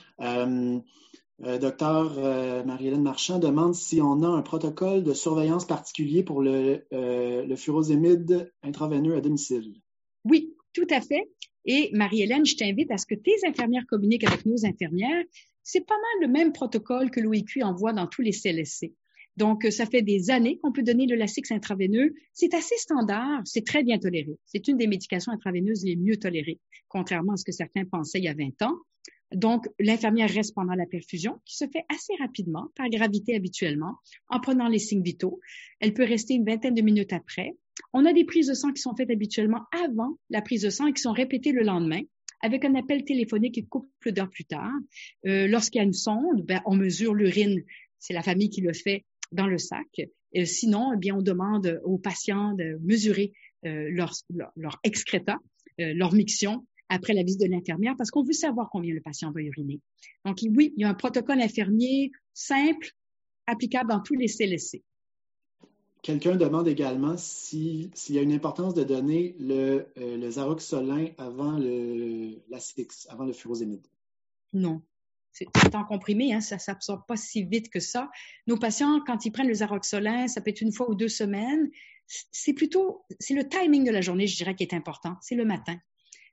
Docteur 1.39 2.65
Marie-Hélène 2.65 3.03
Marchand 3.03 3.39
demande 3.39 3.75
si 3.75 4.01
on 4.01 4.23
a 4.23 4.27
un 4.27 4.41
protocole 4.41 5.03
de 5.03 5.13
surveillance 5.13 5.65
particulier 5.65 6.23
pour 6.23 6.41
le, 6.41 6.85
le 6.91 7.55
furosémide 7.55 8.51
intraveineux 8.63 9.15
à 9.15 9.21
domicile. 9.21 9.81
Oui, 10.23 10.55
tout 10.73 10.87
à 10.89 11.01
fait. 11.01 11.29
Et 11.65 11.89
Marie-Hélène, 11.93 12.45
je 12.45 12.55
t'invite 12.55 12.91
à 12.91 12.97
ce 12.97 13.05
que 13.05 13.15
tes 13.15 13.35
infirmières 13.47 13.85
communiquent 13.87 14.27
avec 14.27 14.45
nos 14.45 14.65
infirmières. 14.65 15.23
C'est 15.63 15.85
pas 15.85 15.95
mal 15.95 16.27
le 16.27 16.31
même 16.31 16.53
protocole 16.53 17.09
que 17.09 17.19
l'OIQ 17.19 17.63
envoie 17.63 17.91
dans 17.91 18.07
tous 18.07 18.21
les 18.21 18.31
CLSC. 18.31 18.93
Donc, 19.35 19.67
ça 19.69 19.85
fait 19.85 20.01
des 20.01 20.29
années 20.29 20.59
qu'on 20.59 20.71
peut 20.71 20.83
donner 20.83 21.07
le 21.07 21.15
Lasix 21.15 21.51
intraveineux. 21.51 22.13
C'est 22.33 22.53
assez 22.53 22.77
standard, 22.77 23.41
c'est 23.43 23.65
très 23.65 23.83
bien 23.83 23.97
toléré. 23.97 24.37
C'est 24.45 24.67
une 24.67 24.77
des 24.77 24.87
médications 24.87 25.33
intraveineuses 25.33 25.83
les 25.83 25.97
mieux 25.97 26.17
tolérées, 26.17 26.59
contrairement 26.87 27.33
à 27.33 27.37
ce 27.37 27.43
que 27.43 27.51
certains 27.51 27.83
pensaient 27.83 28.19
il 28.19 28.25
y 28.25 28.29
a 28.29 28.33
20 28.33 28.61
ans. 28.61 28.77
Donc, 29.33 29.67
l'infirmière 29.79 30.29
reste 30.29 30.53
pendant 30.55 30.75
la 30.75 30.85
perfusion, 30.85 31.39
qui 31.45 31.57
se 31.57 31.65
fait 31.65 31.83
assez 31.89 32.13
rapidement, 32.19 32.67
par 32.75 32.89
gravité 32.89 33.35
habituellement, 33.35 33.95
en 34.29 34.39
prenant 34.39 34.67
les 34.67 34.79
signes 34.79 35.03
vitaux. 35.03 35.39
Elle 35.79 35.93
peut 35.93 36.05
rester 36.05 36.35
une 36.35 36.45
vingtaine 36.45 36.75
de 36.75 36.81
minutes 36.81 37.13
après. 37.13 37.55
On 37.91 38.05
a 38.05 38.13
des 38.13 38.23
prises 38.23 38.47
de 38.47 38.53
sang 38.53 38.71
qui 38.71 38.81
sont 38.81 38.95
faites 38.95 39.09
habituellement 39.09 39.63
avant 39.83 40.17
la 40.29 40.41
prise 40.41 40.61
de 40.61 40.69
sang 40.69 40.87
et 40.87 40.93
qui 40.93 41.01
sont 41.01 41.11
répétées 41.11 41.51
le 41.51 41.63
lendemain 41.63 42.01
avec 42.41 42.63
un 42.63 42.75
appel 42.75 43.03
téléphonique 43.03 43.67
couple 43.69 44.11
d'heures 44.11 44.29
plus 44.29 44.45
tard. 44.45 44.71
Euh, 45.25 45.47
Lorsqu'il 45.47 45.79
y 45.79 45.81
a 45.81 45.85
une 45.85 45.93
sonde, 45.93 46.43
ben, 46.45 46.61
on 46.65 46.75
mesure 46.75 47.13
l'urine. 47.13 47.63
C'est 47.99 48.13
la 48.13 48.21
famille 48.21 48.49
qui 48.49 48.61
le 48.61 48.73
fait 48.73 49.05
dans 49.31 49.47
le 49.47 49.57
sac. 49.57 50.01
Et 50.33 50.45
sinon, 50.45 50.91
eh 50.93 50.97
bien, 50.97 51.15
on 51.15 51.21
demande 51.21 51.81
aux 51.83 51.97
patients 51.97 52.53
de 52.53 52.77
mesurer 52.83 53.33
euh, 53.65 53.89
leur, 53.89 54.11
leur, 54.55 54.79
excréta, 54.83 55.37
euh, 55.79 55.93
leur 55.95 56.13
miction 56.13 56.67
après 56.89 57.13
la 57.13 57.23
visite 57.23 57.41
de 57.41 57.47
l'infirmière 57.47 57.95
parce 57.97 58.11
qu'on 58.11 58.23
veut 58.23 58.33
savoir 58.33 58.69
combien 58.71 58.93
le 58.93 59.01
patient 59.01 59.31
va 59.31 59.41
uriner. 59.41 59.79
Donc, 60.23 60.39
oui, 60.43 60.73
il 60.77 60.81
y 60.81 60.83
a 60.85 60.89
un 60.89 60.93
protocole 60.93 61.41
infirmier 61.41 62.11
simple, 62.33 62.91
applicable 63.47 63.89
dans 63.89 64.01
tous 64.01 64.15
les 64.15 64.27
CLSC. 64.27 64.83
Quelqu'un 66.01 66.35
demande 66.35 66.67
également 66.67 67.15
s'il 67.17 67.89
y 68.09 68.19
a 68.19 68.21
une 68.21 68.31
importance 68.31 68.75
de 68.75 68.83
donner 68.83 69.35
le, 69.39 69.87
euh, 69.97 70.17
le 70.17 70.29
zaroxolin 70.29 71.07
avant 71.17 71.57
le, 71.57 72.43
avant 73.09 73.25
le 73.25 73.33
furosémide. 73.33 73.87
Non. 74.53 74.81
C'est 75.31 75.75
en 75.75 75.83
comprimé, 75.83 76.31
hein, 76.31 76.39
ça 76.39 76.55
ne 76.55 76.61
s'absorbe 76.61 77.01
pas 77.07 77.17
si 77.17 77.43
vite 77.43 77.69
que 77.69 77.81
ça. 77.81 78.09
Nos 78.47 78.55
patients, 78.55 79.01
quand 79.05 79.25
ils 79.25 79.31
prennent 79.31 79.47
le 79.47 79.55
zaroxolin, 79.55 80.27
ça 80.27 80.39
peut 80.39 80.51
être 80.51 80.61
une 80.61 80.71
fois 80.71 80.89
ou 80.89 80.95
deux 80.95 81.09
semaines. 81.09 81.69
C'est 82.05 82.53
plutôt, 82.53 83.03
c'est 83.19 83.33
le 83.33 83.49
timing 83.49 83.83
de 83.83 83.91
la 83.91 84.01
journée, 84.01 84.27
je 84.27 84.37
dirais, 84.37 84.55
qui 84.55 84.63
est 84.63 84.73
important. 84.73 85.17
C'est 85.21 85.35
le 85.35 85.43
matin. 85.43 85.77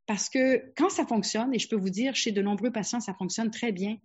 Parce 0.07 0.28
que 0.28 0.72
quand 0.76 0.90
ça 0.90 1.07
fonctionne, 1.07 1.55
et 1.55 1.59
je 1.59 1.68
peux 1.68 1.76
vous 1.76 1.90
dire, 1.90 2.14
chez 2.14 2.32
de 2.32 2.42
nombreux 2.42 2.72
patients, 2.72 3.00
ça 3.00 3.14
fonctionne 3.14 3.50
très 3.50 3.72
bien. 3.72 3.96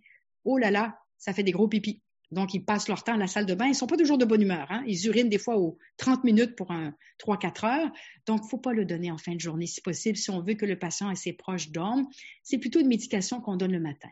Oh 0.44 0.58
là 0.58 0.70
là, 0.70 0.98
ça 1.18 1.32
fait 1.32 1.42
des 1.42 1.52
gros 1.52 1.68
pipis. 1.68 2.02
Donc, 2.30 2.52
ils 2.52 2.64
passent 2.64 2.88
leur 2.88 3.02
temps 3.04 3.14
à 3.14 3.16
la 3.16 3.26
salle 3.26 3.46
de 3.46 3.54
bain. 3.54 3.64
Ils 3.66 3.70
ne 3.70 3.74
sont 3.74 3.86
pas 3.86 3.96
toujours 3.96 4.18
de 4.18 4.26
bonne 4.26 4.42
humeur. 4.42 4.66
Hein. 4.70 4.84
Ils 4.86 5.06
urinent 5.06 5.30
des 5.30 5.38
fois 5.38 5.56
aux 5.56 5.78
30 5.96 6.24
minutes 6.24 6.56
pour 6.56 6.70
un 6.70 6.94
3-4 7.18 7.66
heures. 7.66 7.90
Donc, 8.26 8.40
il 8.42 8.44
ne 8.44 8.48
faut 8.48 8.58
pas 8.58 8.74
le 8.74 8.84
donner 8.84 9.10
en 9.10 9.16
fin 9.16 9.34
de 9.34 9.40
journée 9.40 9.66
si 9.66 9.80
possible, 9.80 10.16
si 10.18 10.30
on 10.30 10.42
veut 10.42 10.54
que 10.54 10.66
le 10.66 10.78
patient 10.78 11.10
et 11.10 11.16
ses 11.16 11.32
proches 11.32 11.70
dorment. 11.70 12.06
C'est 12.42 12.58
plutôt 12.58 12.80
une 12.80 12.88
médication 12.88 13.40
qu'on 13.40 13.56
donne 13.56 13.72
le 13.72 13.80
matin. 13.80 14.10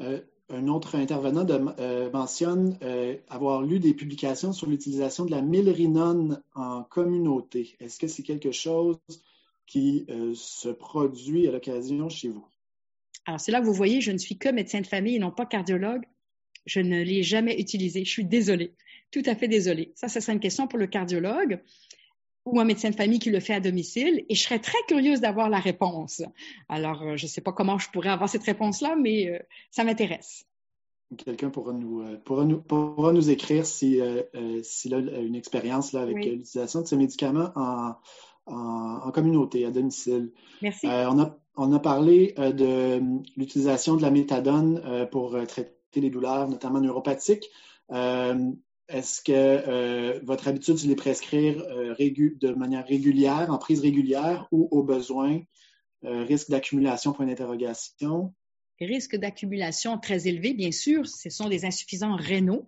Euh, 0.00 0.22
un 0.48 0.68
autre 0.68 0.96
intervenant 0.96 1.46
euh, 1.48 2.10
mentionne 2.10 2.78
euh, 2.82 3.16
avoir 3.28 3.62
lu 3.62 3.78
des 3.78 3.92
publications 3.92 4.52
sur 4.52 4.68
l'utilisation 4.68 5.26
de 5.26 5.30
la 5.30 5.42
milrinone 5.42 6.42
en 6.54 6.82
communauté. 6.82 7.76
Est-ce 7.78 7.98
que 7.98 8.06
c'est 8.06 8.22
quelque 8.22 8.52
chose 8.52 8.98
qui 9.72 10.06
se 10.34 10.68
produit 10.68 11.48
à 11.48 11.52
l'occasion 11.52 12.08
chez 12.08 12.28
vous? 12.28 12.44
Alors, 13.26 13.40
c'est 13.40 13.52
là 13.52 13.60
que 13.60 13.66
vous 13.66 13.72
voyez, 13.72 14.00
je 14.00 14.10
ne 14.10 14.18
suis 14.18 14.36
que 14.36 14.48
médecin 14.48 14.80
de 14.80 14.86
famille 14.86 15.16
et 15.16 15.18
non 15.18 15.30
pas 15.30 15.46
cardiologue. 15.46 16.02
Je 16.66 16.80
ne 16.80 17.02
l'ai 17.02 17.22
jamais 17.22 17.58
utilisé. 17.58 18.04
Je 18.04 18.10
suis 18.10 18.24
désolée. 18.24 18.72
Tout 19.10 19.22
à 19.26 19.34
fait 19.34 19.48
désolée. 19.48 19.92
Ça, 19.94 20.08
ce 20.08 20.20
serait 20.20 20.32
une 20.32 20.40
question 20.40 20.66
pour 20.66 20.78
le 20.78 20.86
cardiologue 20.86 21.60
ou 22.44 22.58
un 22.58 22.64
médecin 22.64 22.90
de 22.90 22.96
famille 22.96 23.20
qui 23.20 23.30
le 23.30 23.40
fait 23.40 23.54
à 23.54 23.60
domicile. 23.60 24.24
Et 24.28 24.34
je 24.34 24.42
serais 24.42 24.58
très 24.58 24.78
curieuse 24.88 25.20
d'avoir 25.20 25.48
la 25.48 25.60
réponse. 25.60 26.22
Alors, 26.68 27.02
euh, 27.02 27.16
je 27.16 27.26
ne 27.26 27.28
sais 27.28 27.40
pas 27.40 27.52
comment 27.52 27.78
je 27.78 27.90
pourrais 27.90 28.10
avoir 28.10 28.28
cette 28.28 28.42
réponse-là, 28.42 28.96
mais 28.96 29.28
euh, 29.28 29.38
ça 29.70 29.84
m'intéresse. 29.84 30.44
Quelqu'un 31.16 31.50
pourra 31.50 31.72
nous, 31.72 32.00
euh, 32.00 32.16
pourra 32.24 32.44
nous, 32.44 32.60
pourra 32.60 33.12
nous 33.12 33.30
écrire 33.30 33.66
s'il 33.66 34.02
si, 34.62 34.94
a 34.94 34.98
une 34.98 35.34
expérience 35.34 35.94
avec 35.94 36.16
l'utilisation 36.16 36.80
de 36.80 36.86
ces 36.86 36.96
médicaments 36.96 37.52
en, 37.54 37.94
en, 38.46 39.10
communauté, 39.12 39.64
à 39.64 39.70
domicile. 39.70 40.32
Merci. 40.62 40.86
on, 40.86 41.20
a, 41.20 41.38
on 41.56 41.72
a 41.72 41.78
parlé 41.78 42.34
euh, 42.38 42.52
de 42.52 43.02
l'utilisation 43.36 43.96
de 43.96 44.02
la 44.02 44.10
méthadone 44.10 44.80
euh, 44.84 45.06
pour 45.06 45.34
euh, 45.34 45.44
traiter 45.44 45.76
les 45.96 46.10
douleurs, 46.10 46.48
notamment 46.48 46.80
neuropathiques. 46.80 47.48
Est-ce 48.88 49.22
que 49.22 50.24
votre 50.24 50.48
habitude, 50.48 50.76
c'est 50.76 50.84
de 50.84 50.90
les 50.90 50.96
prescrire 50.96 51.64
de 51.64 52.52
manière 52.54 52.86
régulière, 52.86 53.48
en 53.50 53.56
prise 53.56 53.80
régulière 53.80 54.48
ou 54.50 54.68
au 54.70 54.82
besoin? 54.82 55.40
risque 56.02 56.50
d'accumulation, 56.50 57.12
point 57.12 57.26
d'interrogation? 57.26 58.34
Risque 58.80 59.16
d'accumulation 59.16 59.98
très 59.98 60.26
élevé, 60.26 60.52
bien 60.52 60.72
sûr. 60.72 61.06
Ce 61.06 61.30
sont 61.30 61.48
des 61.48 61.64
insuffisants 61.64 62.16
rénaux. 62.16 62.66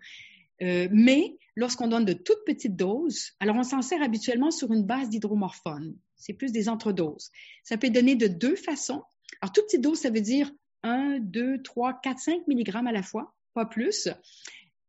mais 0.61 1.37
lorsqu'on 1.57 1.89
donne 1.89 2.05
de 2.05 2.13
toutes 2.13 2.45
petites 2.47 2.77
doses, 2.77 3.33
alors 3.41 3.57
on 3.57 3.63
s'en 3.63 3.83
sert 3.83 4.03
habituellement 4.03 4.51
sur 4.51 4.73
une 4.73 4.85
base 4.85 5.09
d'hydromorphone. 5.09 5.97
C'est 6.17 6.33
plus 6.33 6.53
des 6.53 6.69
entredoses. 6.69 7.31
Ça 7.63 7.77
peut 7.77 7.87
être 7.87 7.93
donné 7.93 8.17
de 8.17 8.27
deux 8.27 8.57
façons. 8.57 9.03
Alors, 9.41 9.53
toute 9.53 9.65
petite 9.67 9.83
dose, 9.83 9.99
ça 9.99 10.11
veut 10.11 10.21
dire 10.21 10.51
1, 10.83 11.19
2, 11.21 11.63
3, 11.63 12.01
4, 12.03 12.19
5 12.19 12.49
mg 12.49 12.77
à 12.89 12.93
la 12.93 13.03
fois, 13.03 13.35
pas 13.55 13.67
plus. 13.67 14.09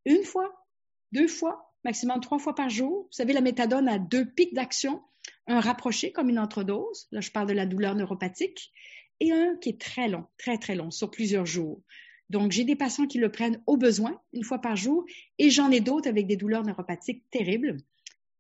Une 0.06 0.24
fois, 0.24 0.66
deux 1.12 1.28
fois, 1.28 1.74
maximum 1.84 2.20
trois 2.20 2.40
fois 2.40 2.56
par 2.56 2.70
jour. 2.70 3.04
Vous 3.04 3.12
savez, 3.12 3.32
la 3.32 3.42
méthadone 3.42 3.88
a 3.88 4.00
deux 4.00 4.26
pics 4.26 4.54
d'action, 4.54 5.02
un 5.48 5.60
rapproché 5.60 6.12
comme 6.12 6.30
une 6.30 6.40
entredose, 6.40 7.08
là 7.12 7.22
je 7.22 7.32
parle 7.32 7.48
de 7.48 7.54
la 7.54 7.66
douleur 7.66 7.96
neuropathique, 7.96 8.72
et 9.20 9.32
un 9.32 9.56
qui 9.58 9.70
est 9.70 9.80
très 9.80 10.10
long, 10.10 10.26
très 10.38 10.58
très 10.58 10.76
long, 10.76 10.92
sur 10.92 11.10
plusieurs 11.10 11.46
jours. 11.46 11.82
Donc, 12.30 12.52
j'ai 12.52 12.64
des 12.64 12.76
patients 12.76 13.08
qui 13.08 13.18
le 13.18 13.32
prennent 13.32 13.62
au 13.68 13.78
besoin, 13.78 14.20
une 14.34 14.44
fois 14.44 14.60
par 14.60 14.76
jour, 14.76 15.06
et 15.38 15.50
j'en 15.50 15.72
ai 15.72 15.80
d'autres 15.80 16.10
avec 16.10 16.28
des 16.28 16.36
douleurs 16.36 16.64
neuropathiques 16.64 17.24
terribles, 17.30 17.78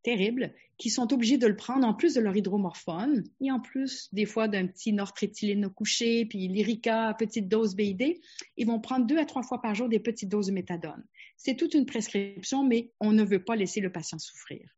terribles, 0.04 0.54
qui 0.78 0.90
sont 0.90 1.14
obligés 1.14 1.38
de 1.38 1.48
le 1.48 1.56
prendre 1.56 1.88
en 1.88 1.94
plus 1.94 2.14
de 2.14 2.22
leur 2.22 2.36
hydromorphone 2.36 3.24
et 3.42 3.52
en 3.52 3.60
plus, 3.60 4.10
des 4.14 4.26
fois, 4.26 4.48
d'un 4.48 4.68
petit 4.68 4.92
nortréptyline 4.92 5.70
couché, 5.70 6.26
puis 6.26 6.48
lyrica, 6.48 7.16
petite 7.18 7.48
dose 7.48 7.76
BID. 7.76 8.20
Ils 8.58 8.68
vont 8.68 8.80
prendre 8.80 9.06
deux 9.06 9.18
à 9.18 9.26
trois 9.26 9.44
fois 9.44 9.62
par 9.62 9.74
jour 9.74 9.90
des 9.90 10.00
petites 10.00 10.30
doses 10.30 10.48
de 10.48 10.52
méthadone. 10.52 11.04
C'est 11.38 11.56
toute 11.56 11.74
une 11.74 11.86
prescription, 11.86 12.64
mais 12.64 12.92
on 13.00 13.14
ne 13.14 13.24
veut 13.24 13.44
pas 13.44 13.56
laisser 13.56 13.82
le 13.82 13.92
patient 13.92 14.20
souffrir. 14.20 14.70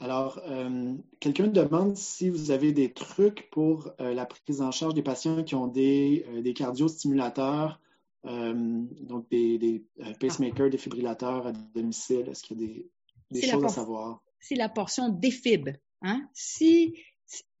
Alors, 0.00 0.40
euh, 0.46 0.94
quelqu'un 1.20 1.48
demande 1.48 1.94
si 1.94 2.30
vous 2.30 2.50
avez 2.50 2.72
des 2.72 2.90
trucs 2.90 3.50
pour 3.50 3.92
euh, 4.00 4.14
la 4.14 4.24
prise 4.24 4.62
en 4.62 4.70
charge 4.70 4.94
des 4.94 5.02
patients 5.02 5.44
qui 5.44 5.54
ont 5.54 5.66
des, 5.66 6.24
euh, 6.28 6.40
des 6.40 6.54
cardiostimulateurs, 6.54 7.80
donc 8.24 9.30
des, 9.30 9.82
pacemakers, 10.20 10.68
défibrillateurs 10.68 11.46
à 11.46 11.52
domicile. 11.52 12.28
Est-ce 12.28 12.42
qu'il 12.42 12.60
y 12.60 12.64
a 12.64 12.82
des, 13.30 13.42
choses 13.46 13.64
à 13.64 13.68
savoir? 13.68 14.22
C'est 14.40 14.56
la 14.56 14.68
portion 14.68 15.08
défib. 15.08 15.70
Hein? 16.02 16.28
S'il 16.34 16.92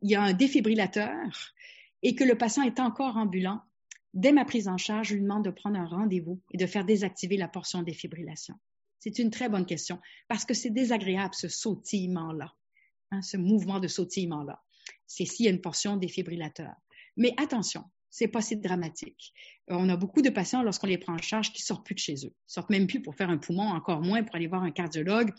y 0.02 0.14
a 0.14 0.22
un 0.22 0.34
défibrillateur 0.34 1.14
et 2.02 2.14
que 2.14 2.24
le 2.24 2.36
patient 2.36 2.62
est 2.62 2.78
encore 2.78 3.16
ambulant, 3.16 3.62
dès 4.12 4.32
ma 4.32 4.44
prise 4.44 4.68
en 4.68 4.76
charge, 4.76 5.08
je 5.08 5.14
lui 5.14 5.22
demande 5.22 5.46
de 5.46 5.50
prendre 5.50 5.78
un 5.78 5.86
rendez-vous 5.86 6.38
et 6.52 6.58
de 6.58 6.66
faire 6.66 6.84
désactiver 6.84 7.38
la 7.38 7.48
portion 7.48 7.82
défibrillation. 7.82 8.54
C'est 9.00 9.18
une 9.18 9.30
très 9.30 9.48
bonne 9.48 9.66
question 9.66 9.98
parce 10.28 10.44
que 10.44 10.54
c'est 10.54 10.70
désagréable 10.70 11.34
ce 11.34 11.48
sautillement-là, 11.48 12.54
hein, 13.10 13.22
ce 13.22 13.36
mouvement 13.36 13.80
de 13.80 13.88
sautillement-là. 13.88 14.62
C'est 15.06 15.24
s'il 15.24 15.46
y 15.46 15.48
a 15.48 15.52
une 15.52 15.60
portion 15.60 15.96
défibrillateur. 15.96 16.74
Mais 17.16 17.34
attention, 17.36 17.84
c'est 18.10 18.28
pas 18.28 18.42
si 18.42 18.56
dramatique. 18.56 19.32
Euh, 19.70 19.76
on 19.78 19.88
a 19.88 19.96
beaucoup 19.96 20.20
de 20.20 20.30
patients, 20.30 20.62
lorsqu'on 20.62 20.88
les 20.88 20.98
prend 20.98 21.14
en 21.14 21.22
charge, 21.22 21.52
qui 21.52 21.62
sortent 21.62 21.86
plus 21.86 21.94
de 21.94 22.00
chez 22.00 22.14
eux. 22.26 22.34
Ils 22.34 22.52
sortent 22.52 22.70
même 22.70 22.86
plus 22.86 23.00
pour 23.00 23.14
faire 23.14 23.30
un 23.30 23.38
poumon, 23.38 23.68
encore 23.68 24.00
moins 24.00 24.22
pour 24.22 24.34
aller 24.34 24.48
voir 24.48 24.62
un 24.62 24.70
cardiologue 24.70 25.32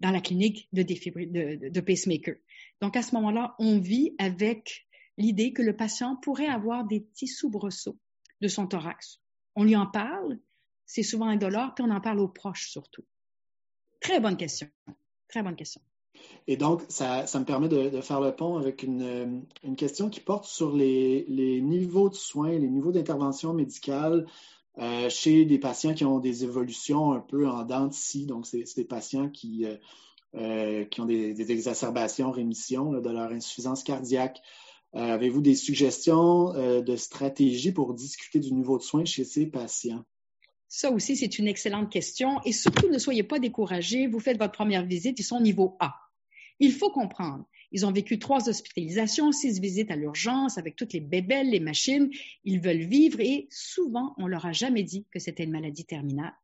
dans 0.00 0.10
la 0.10 0.20
clinique 0.20 0.68
de, 0.72 0.82
de, 0.82 1.68
de 1.68 1.80
pacemaker. 1.80 2.36
Donc, 2.80 2.96
à 2.96 3.02
ce 3.02 3.14
moment-là, 3.14 3.54
on 3.58 3.78
vit 3.78 4.14
avec 4.18 4.86
l'idée 5.16 5.52
que 5.52 5.62
le 5.62 5.76
patient 5.76 6.16
pourrait 6.16 6.48
avoir 6.48 6.84
des 6.84 7.00
petits 7.00 7.28
soubresauts 7.28 7.98
de 8.40 8.48
son 8.48 8.66
thorax. 8.66 9.20
On 9.54 9.64
lui 9.64 9.76
en 9.76 9.86
parle, 9.86 10.38
c'est 10.86 11.02
souvent 11.02 11.26
indolore, 11.26 11.74
puis 11.74 11.84
on 11.86 11.90
en 11.90 12.00
parle 12.00 12.20
aux 12.20 12.28
proches 12.28 12.70
surtout. 12.70 13.04
Très 14.00 14.20
bonne 14.20 14.36
question. 14.36 14.68
Très 15.28 15.42
bonne 15.42 15.56
question. 15.56 15.80
Et 16.46 16.56
donc, 16.56 16.82
ça, 16.88 17.24
me 17.34 17.44
permet 17.44 17.68
de, 17.68 18.00
faire 18.00 18.20
le 18.20 18.34
pont 18.34 18.56
avec 18.56 18.82
une, 18.82 19.44
question 19.76 20.08
qui 20.08 20.20
porte 20.20 20.44
sur 20.44 20.74
les, 20.74 21.26
niveaux 21.62 22.08
de 22.08 22.14
soins, 22.14 22.52
les 22.52 22.68
niveaux 22.68 22.92
d'intervention 22.92 23.52
médicale 23.52 24.26
euh, 24.78 25.08
chez 25.08 25.44
des 25.44 25.58
patients 25.58 25.94
qui 25.94 26.04
ont 26.04 26.18
des 26.18 26.44
évolutions 26.44 27.12
un 27.12 27.20
peu 27.20 27.48
en 27.48 27.64
dents. 27.64 27.90
Donc, 28.26 28.46
c'est 28.46 28.64
des 28.76 28.84
patients 28.84 29.28
qui, 29.28 29.64
euh, 29.64 29.76
euh, 30.36 30.84
qui 30.84 31.00
ont 31.00 31.06
des, 31.06 31.50
exacerbations, 31.50 32.30
rémissions 32.30 32.92
de 32.92 33.10
leur 33.10 33.30
insuffisance 33.32 33.82
cardiaque. 33.82 34.40
Avez-vous 34.92 35.42
des 35.42 35.56
suggestions 35.56 36.54
de 36.54 36.96
stratégies 36.96 37.72
pour 37.72 37.92
discuter 37.92 38.40
du 38.40 38.54
niveau 38.54 38.78
de 38.78 38.82
soins 38.82 39.04
chez 39.04 39.24
ces 39.24 39.44
patients? 39.44 40.04
Ça 40.68 40.90
aussi, 40.90 41.16
c'est 41.16 41.38
une 41.38 41.48
excellente 41.48 41.90
question. 41.90 42.40
Et 42.44 42.52
surtout, 42.52 42.88
ne 42.88 42.98
soyez 42.98 43.22
pas 43.22 43.38
découragés. 43.38 44.06
Vous 44.06 44.20
faites 44.20 44.38
votre 44.38 44.52
première 44.52 44.84
visite, 44.84 45.18
ils 45.18 45.24
sont 45.24 45.40
niveau 45.40 45.76
A. 45.80 45.94
Il 46.58 46.72
faut 46.72 46.90
comprendre. 46.90 47.44
Ils 47.72 47.84
ont 47.84 47.92
vécu 47.92 48.18
trois 48.18 48.48
hospitalisations, 48.48 49.32
six 49.32 49.60
visites 49.60 49.90
à 49.90 49.96
l'urgence 49.96 50.56
avec 50.58 50.76
toutes 50.76 50.92
les 50.92 51.00
bébelles, 51.00 51.50
les 51.50 51.60
machines. 51.60 52.10
Ils 52.44 52.60
veulent 52.60 52.86
vivre 52.86 53.20
et 53.20 53.48
souvent, 53.50 54.14
on 54.18 54.26
leur 54.26 54.46
a 54.46 54.52
jamais 54.52 54.82
dit 54.82 55.04
que 55.10 55.18
c'était 55.18 55.44
une 55.44 55.50
maladie 55.50 55.84
terminale. 55.84 56.34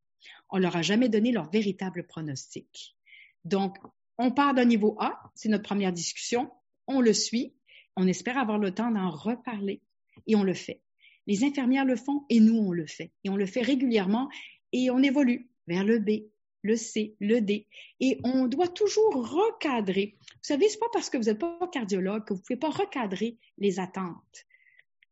On 0.51 0.59
leur 0.59 0.77
a 0.77 0.83
jamais 0.83 1.09
donné 1.09 1.33
leur 1.33 1.51
véritable 1.51 2.07
pronostic. 2.07 2.97
Donc, 3.45 3.79
on 4.19 4.31
part 4.31 4.55
d'un 4.55 4.65
niveau 4.65 4.97
A, 5.01 5.19
c'est 5.35 5.49
notre 5.49 5.65
première 5.65 5.93
discussion. 5.93 6.51
On 6.87 7.01
le 7.01 7.13
suit. 7.13 7.55
On 7.97 8.07
espère 8.07 8.39
avoir 8.39 8.59
le 8.59 8.73
temps 8.73 8.91
d'en 8.91 9.11
reparler 9.11 9.81
et 10.27 10.37
on 10.37 10.43
le 10.43 10.55
fait. 10.55 10.81
Les 11.27 11.45
infirmières 11.45 11.85
le 11.85 11.97
font 11.97 12.25
et 12.29 12.41
nous, 12.41 12.57
on 12.57 12.73
le 12.73 12.87
fait. 12.87 13.13
Et 13.25 13.31
on 13.31 13.37
le 13.37 13.47
fait 13.47 13.63
régulièrement 13.63 14.29
et 14.73 14.91
on 14.91 14.99
évolue 15.03 15.49
vers 15.67 15.85
le 15.85 15.99
B, 15.99 16.25
le 16.63 16.77
C, 16.77 17.15
le 17.21 17.41
D. 17.41 17.67
Et 18.01 18.19
on 18.25 18.47
doit 18.47 18.69
toujours 18.69 19.15
recadrer. 19.15 20.17
Vous 20.21 20.39
savez, 20.43 20.69
ce 20.69 20.75
n'est 20.75 20.81
pas 20.81 20.91
parce 20.93 21.11
que 21.11 21.19
vous 21.19 21.25
n'êtes 21.25 21.39
pas 21.39 21.69
cardiologue 21.73 22.25
que 22.25 22.35
vous 22.35 22.41
ne 22.41 22.45
pouvez 22.45 22.59
pas 22.59 22.71
recadrer 22.71 23.37
les 23.59 23.79
attentes. 23.79 24.47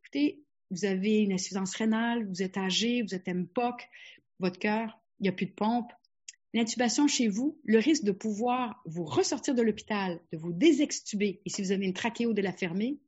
Écoutez, 0.02 0.42
vous 0.70 0.84
avez 0.84 1.18
une 1.18 1.32
insuffisance 1.32 1.74
rénale, 1.74 2.26
vous 2.26 2.42
êtes 2.42 2.56
âgé, 2.56 3.02
vous 3.02 3.14
êtes 3.14 3.28
MPOC, 3.28 3.88
votre 4.38 4.58
cœur, 4.58 4.98
il 5.18 5.24
n'y 5.24 5.28
a 5.28 5.32
plus 5.32 5.46
de 5.46 5.52
pompe. 5.52 5.92
L'intubation 6.52 7.06
chez 7.06 7.28
vous, 7.28 7.60
le 7.64 7.78
risque 7.78 8.02
de 8.02 8.12
pouvoir 8.12 8.82
vous 8.84 9.04
ressortir 9.04 9.54
de 9.54 9.62
l'hôpital, 9.62 10.20
de 10.32 10.38
vous 10.38 10.52
désextuber, 10.52 11.40
et 11.44 11.50
si 11.50 11.62
vous 11.62 11.70
avez 11.70 11.86
une 11.86 11.94
trachéo 11.94 12.32
de 12.32 12.42
la 12.42 12.52
fermer, 12.52 12.98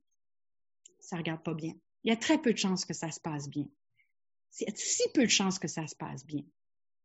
ça 1.01 1.16
ne 1.16 1.23
regarde 1.23 1.43
pas 1.43 1.55
bien 1.55 1.74
il 2.05 2.11
y 2.11 2.12
a 2.12 2.16
très 2.16 2.39
peu 2.39 2.53
de 2.53 2.59
chances 2.59 2.85
que 2.85 2.95
ça 2.95 3.11
se 3.11 3.20
passe 3.20 3.49
bien. 3.49 3.66
C'est 4.51 4.77
si 4.77 5.03
peu 5.15 5.23
de 5.23 5.31
chances 5.31 5.59
que 5.59 5.69
ça 5.69 5.87
se 5.87 5.95
passe 5.95 6.27
bien. 6.27 6.45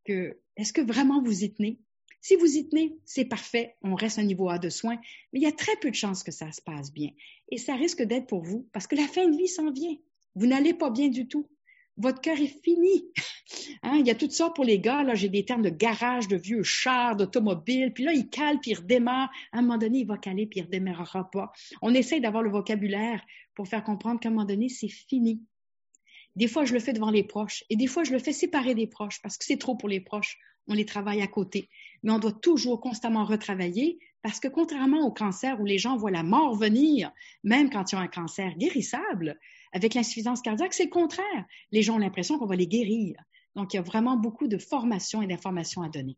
Que, 0.04 0.38
est-ce 0.56 0.72
que 0.72 0.80
vraiment 0.80 1.22
vous 1.22 1.44
y 1.44 1.52
tenez? 1.52 1.78
Si 2.20 2.34
vous 2.36 2.56
y 2.56 2.68
tenez, 2.68 2.98
c'est 3.04 3.24
parfait, 3.24 3.76
on 3.82 3.94
reste 3.94 4.18
un 4.18 4.24
niveau 4.24 4.48
A 4.48 4.58
de 4.58 4.68
soins, 4.68 4.98
mais 5.32 5.40
il 5.40 5.42
y 5.42 5.46
a 5.46 5.52
très 5.52 5.76
peu 5.76 5.90
de 5.90 5.94
chances 5.94 6.22
que 6.22 6.32
ça 6.32 6.50
se 6.52 6.60
passe 6.60 6.92
bien. 6.92 7.10
Et 7.50 7.58
ça 7.58 7.74
risque 7.74 8.02
d'être 8.02 8.26
pour 8.26 8.42
vous 8.42 8.68
parce 8.72 8.86
que 8.86 8.96
la 8.96 9.06
fin 9.06 9.28
de 9.28 9.36
vie 9.36 9.48
s'en 9.48 9.70
vient. 9.70 9.96
Vous 10.34 10.46
n'allez 10.46 10.74
pas 10.74 10.90
bien 10.90 11.08
du 11.08 11.28
tout. 11.28 11.48
Votre 11.96 12.20
cœur 12.20 12.38
est 12.40 12.62
fini. 12.62 13.06
Hein? 13.82 13.96
Il 14.00 14.06
y 14.06 14.10
a 14.10 14.14
tout 14.14 14.28
ça 14.28 14.50
pour 14.50 14.64
les 14.64 14.78
gars. 14.78 15.02
Là, 15.02 15.14
j'ai 15.14 15.30
des 15.30 15.44
termes 15.44 15.62
de 15.62 15.70
garage, 15.70 16.28
de 16.28 16.36
vieux 16.36 16.62
chars, 16.62 17.16
d'automobile. 17.16 17.94
Puis 17.94 18.04
là, 18.04 18.12
il 18.12 18.28
cale, 18.28 18.58
puis 18.60 18.72
il 18.72 18.74
redémarre. 18.74 19.30
À 19.52 19.58
un 19.58 19.62
moment 19.62 19.78
donné, 19.78 20.00
il 20.00 20.06
va 20.06 20.18
caler, 20.18 20.46
puis 20.46 20.60
il 20.60 20.64
redémarrera 20.64 21.30
pas. 21.30 21.50
On 21.80 21.94
essaye 21.94 22.20
d'avoir 22.20 22.42
le 22.42 22.50
vocabulaire 22.50 23.24
pour 23.58 23.66
faire 23.66 23.82
comprendre 23.82 24.20
qu'à 24.20 24.28
un 24.28 24.30
moment 24.30 24.44
donné, 24.44 24.68
c'est 24.68 24.86
fini. 24.86 25.42
Des 26.36 26.46
fois, 26.46 26.64
je 26.64 26.72
le 26.72 26.78
fais 26.78 26.92
devant 26.92 27.10
les 27.10 27.24
proches 27.24 27.64
et 27.70 27.74
des 27.74 27.88
fois, 27.88 28.04
je 28.04 28.12
le 28.12 28.20
fais 28.20 28.32
séparer 28.32 28.76
des 28.76 28.86
proches 28.86 29.20
parce 29.20 29.36
que 29.36 29.44
c'est 29.44 29.56
trop 29.56 29.74
pour 29.74 29.88
les 29.88 29.98
proches. 29.98 30.38
On 30.68 30.74
les 30.74 30.84
travaille 30.84 31.22
à 31.22 31.26
côté. 31.26 31.68
Mais 32.04 32.12
on 32.12 32.20
doit 32.20 32.30
toujours 32.30 32.80
constamment 32.80 33.24
retravailler 33.24 33.98
parce 34.22 34.38
que 34.38 34.46
contrairement 34.46 35.04
au 35.04 35.10
cancer 35.10 35.60
où 35.60 35.64
les 35.64 35.76
gens 35.76 35.96
voient 35.96 36.12
la 36.12 36.22
mort 36.22 36.54
venir, 36.54 37.10
même 37.42 37.68
quand 37.68 37.90
ils 37.90 37.96
ont 37.96 37.98
un 37.98 38.06
cancer 38.06 38.54
guérissable, 38.56 39.36
avec 39.72 39.94
l'insuffisance 39.94 40.40
cardiaque, 40.40 40.72
c'est 40.72 40.84
le 40.84 40.90
contraire. 40.90 41.44
Les 41.72 41.82
gens 41.82 41.96
ont 41.96 41.98
l'impression 41.98 42.38
qu'on 42.38 42.46
va 42.46 42.54
les 42.54 42.68
guérir. 42.68 43.20
Donc, 43.56 43.74
il 43.74 43.78
y 43.78 43.80
a 43.80 43.82
vraiment 43.82 44.16
beaucoup 44.16 44.46
de 44.46 44.58
formation 44.58 45.20
et 45.20 45.26
d'informations 45.26 45.82
à 45.82 45.88
donner. 45.88 46.16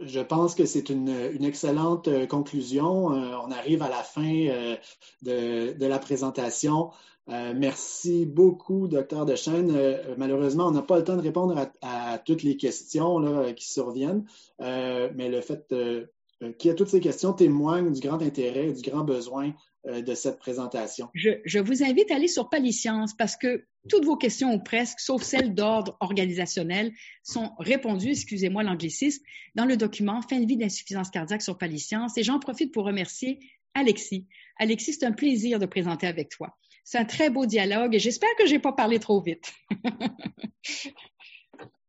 Je 0.00 0.20
pense 0.20 0.54
que 0.54 0.66
c'est 0.66 0.90
une, 0.90 1.08
excellente 1.44 2.08
euh, 2.08 2.26
conclusion. 2.26 3.12
Euh, 3.12 3.36
on 3.44 3.50
arrive 3.50 3.82
à 3.82 3.88
la 3.88 4.02
fin 4.02 4.46
euh, 4.48 4.76
de, 5.22 5.86
la 5.86 5.98
présentation. 5.98 6.90
merci 7.28 8.26
beaucoup, 8.26 8.88
docteur 8.88 9.24
Dechaine. 9.26 9.72
malheureusement, 10.18 10.66
on 10.66 10.72
n'a 10.72 10.82
pas 10.82 10.98
le 10.98 11.04
temps 11.04 11.16
de 11.16 11.22
répondre 11.22 11.70
à, 11.80 12.18
toutes 12.18 12.42
les 12.42 12.56
questions 12.56 13.54
qui 13.54 13.68
surviennent, 13.68 14.24
mais 14.58 15.28
le 15.28 15.40
fait 15.40 15.64
qu'il 15.68 16.68
y 16.68 16.68
ait 16.68 16.74
toutes 16.74 16.88
ces 16.88 17.00
questions 17.00 17.32
témoigne 17.32 17.92
du 17.92 18.00
grand 18.00 18.20
intérêt 18.20 18.68
et 18.68 18.72
du 18.72 18.90
grand 18.90 19.04
besoin 19.04 19.52
de 19.84 20.14
cette 20.14 20.38
présentation. 20.38 21.08
Je, 21.14 21.30
je, 21.44 21.58
vous 21.58 21.82
invite 21.82 22.10
à 22.12 22.14
aller 22.14 22.28
sur 22.28 22.48
Paliscience 22.48 23.14
parce 23.14 23.36
que 23.36 23.64
toutes 23.88 24.04
vos 24.04 24.16
questions, 24.16 24.54
ou 24.54 24.60
presque, 24.60 25.00
sauf 25.00 25.22
celles 25.22 25.54
d'ordre 25.54 25.96
organisationnel, 26.00 26.92
sont 27.24 27.50
répondues, 27.58 28.10
excusez-moi 28.10 28.62
l'anglicisme, 28.62 29.24
dans 29.56 29.64
le 29.64 29.76
document 29.76 30.22
Fin 30.22 30.38
de 30.40 30.46
vie 30.46 30.56
d'insuffisance 30.56 31.10
cardiaque 31.10 31.42
sur 31.42 31.58
Paliscience. 31.58 32.16
Et 32.16 32.22
j'en 32.22 32.38
profite 32.38 32.72
pour 32.72 32.84
remercier 32.84 33.40
Alexis. 33.74 34.28
Alexis, 34.58 34.94
c'est 34.94 35.06
un 35.06 35.12
plaisir 35.12 35.58
de 35.58 35.66
présenter 35.66 36.06
avec 36.06 36.28
toi. 36.28 36.56
C'est 36.84 36.98
un 36.98 37.04
très 37.04 37.30
beau 37.30 37.46
dialogue 37.46 37.94
et 37.94 37.98
j'espère 37.98 38.34
que 38.38 38.46
je 38.46 38.52
n'ai 38.52 38.58
pas 38.58 38.72
parlé 38.72 38.98
trop 38.98 39.20
vite. 39.20 39.52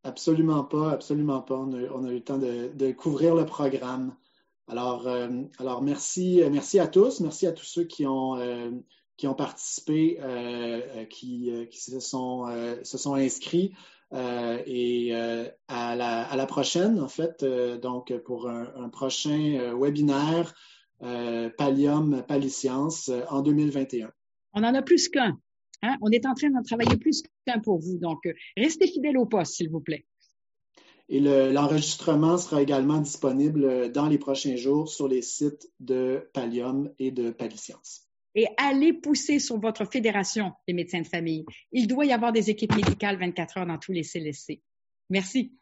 absolument 0.04 0.64
pas, 0.64 0.92
absolument 0.92 1.42
pas. 1.42 1.56
On 1.56 1.74
a, 1.74 2.10
eu 2.10 2.16
le 2.16 2.24
temps 2.24 2.38
de, 2.38 2.92
couvrir 2.92 3.36
le 3.36 3.46
programme. 3.46 4.16
Alors, 4.68 5.08
euh, 5.08 5.30
alors 5.60 5.82
merci, 5.82 6.42
merci 6.52 6.80
à 6.80 6.88
tous, 6.88 7.20
merci 7.20 7.48
à 7.48 7.52
tous 7.52 7.66
ceux 7.66 7.84
qui 7.84 8.06
ont, 8.06 8.38
euh, 8.38 8.72
participé, 9.38 10.18
euh, 10.20 10.82
euh, 10.96 11.06
qui, 11.06 11.50
euh, 11.52 11.66
se, 11.72 12.00
sont, 12.00 13.16
inscrits. 13.16 13.74
et 14.12 15.14
à 15.68 15.96
la, 15.96 16.46
prochaine, 16.46 17.00
en 17.00 17.08
fait, 17.08 17.44
donc 17.82 18.14
pour 18.26 18.50
un, 18.50 18.90
prochain 18.90 19.74
webinaire 19.76 20.54
Pallium 21.00 22.24
Paliscience 22.28 23.12
en 23.30 23.42
2021. 23.42 24.12
On 24.54 24.64
en 24.64 24.74
a 24.74 24.82
plus 24.82 25.10
qu'un. 25.10 25.38
Hein? 25.84 25.98
On 26.02 26.10
est 26.10 26.26
en 26.26 26.34
train 26.34 26.50
d'en 26.50 26.64
travailler 26.64 26.98
plus 26.98 27.24
qu'un 27.46 27.60
pour 27.60 27.80
vous. 27.80 27.98
Donc, 27.98 28.26
euh, 28.26 28.34
restez 28.56 28.88
fidèles 28.88 29.18
au 29.18 29.26
poste, 29.26 29.56
s'il 29.56 29.70
vous 29.70 29.82
plaît. 29.82 30.06
Et 31.10 31.20
l'enregistrement 31.20 32.38
sera 32.38 32.62
également 32.62 33.00
disponible 33.00 33.66
euh, 33.66 33.90
dans 33.90 34.08
les 34.08 34.18
prochains 34.18 34.56
jours 34.56 34.90
sur 34.90 35.08
les 35.08 35.22
sites 35.22 35.70
de 35.80 36.30
Pallium 36.34 36.90
et 36.98 37.12
de 37.12 37.30
Paliscience. 37.30 38.08
Et 38.36 38.48
allez 38.58 38.94
pousser 38.94 39.40
sur 39.40 39.60
votre 39.60 39.86
fédération 39.86 40.54
des 40.68 40.74
médecins 40.74 41.02
de 41.02 41.08
famille. 41.08 41.46
Il 41.72 41.88
doit 41.88 42.06
y 42.06 42.14
avoir 42.14 42.32
des 42.32 42.50
équipes 42.50 42.76
médicales 42.76 43.20
24 43.20 43.58
heures 43.58 43.68
dans 43.68 43.78
tous 43.78 43.92
les 43.92 44.04
CLSC. 44.04 44.62
Merci. 45.10 45.54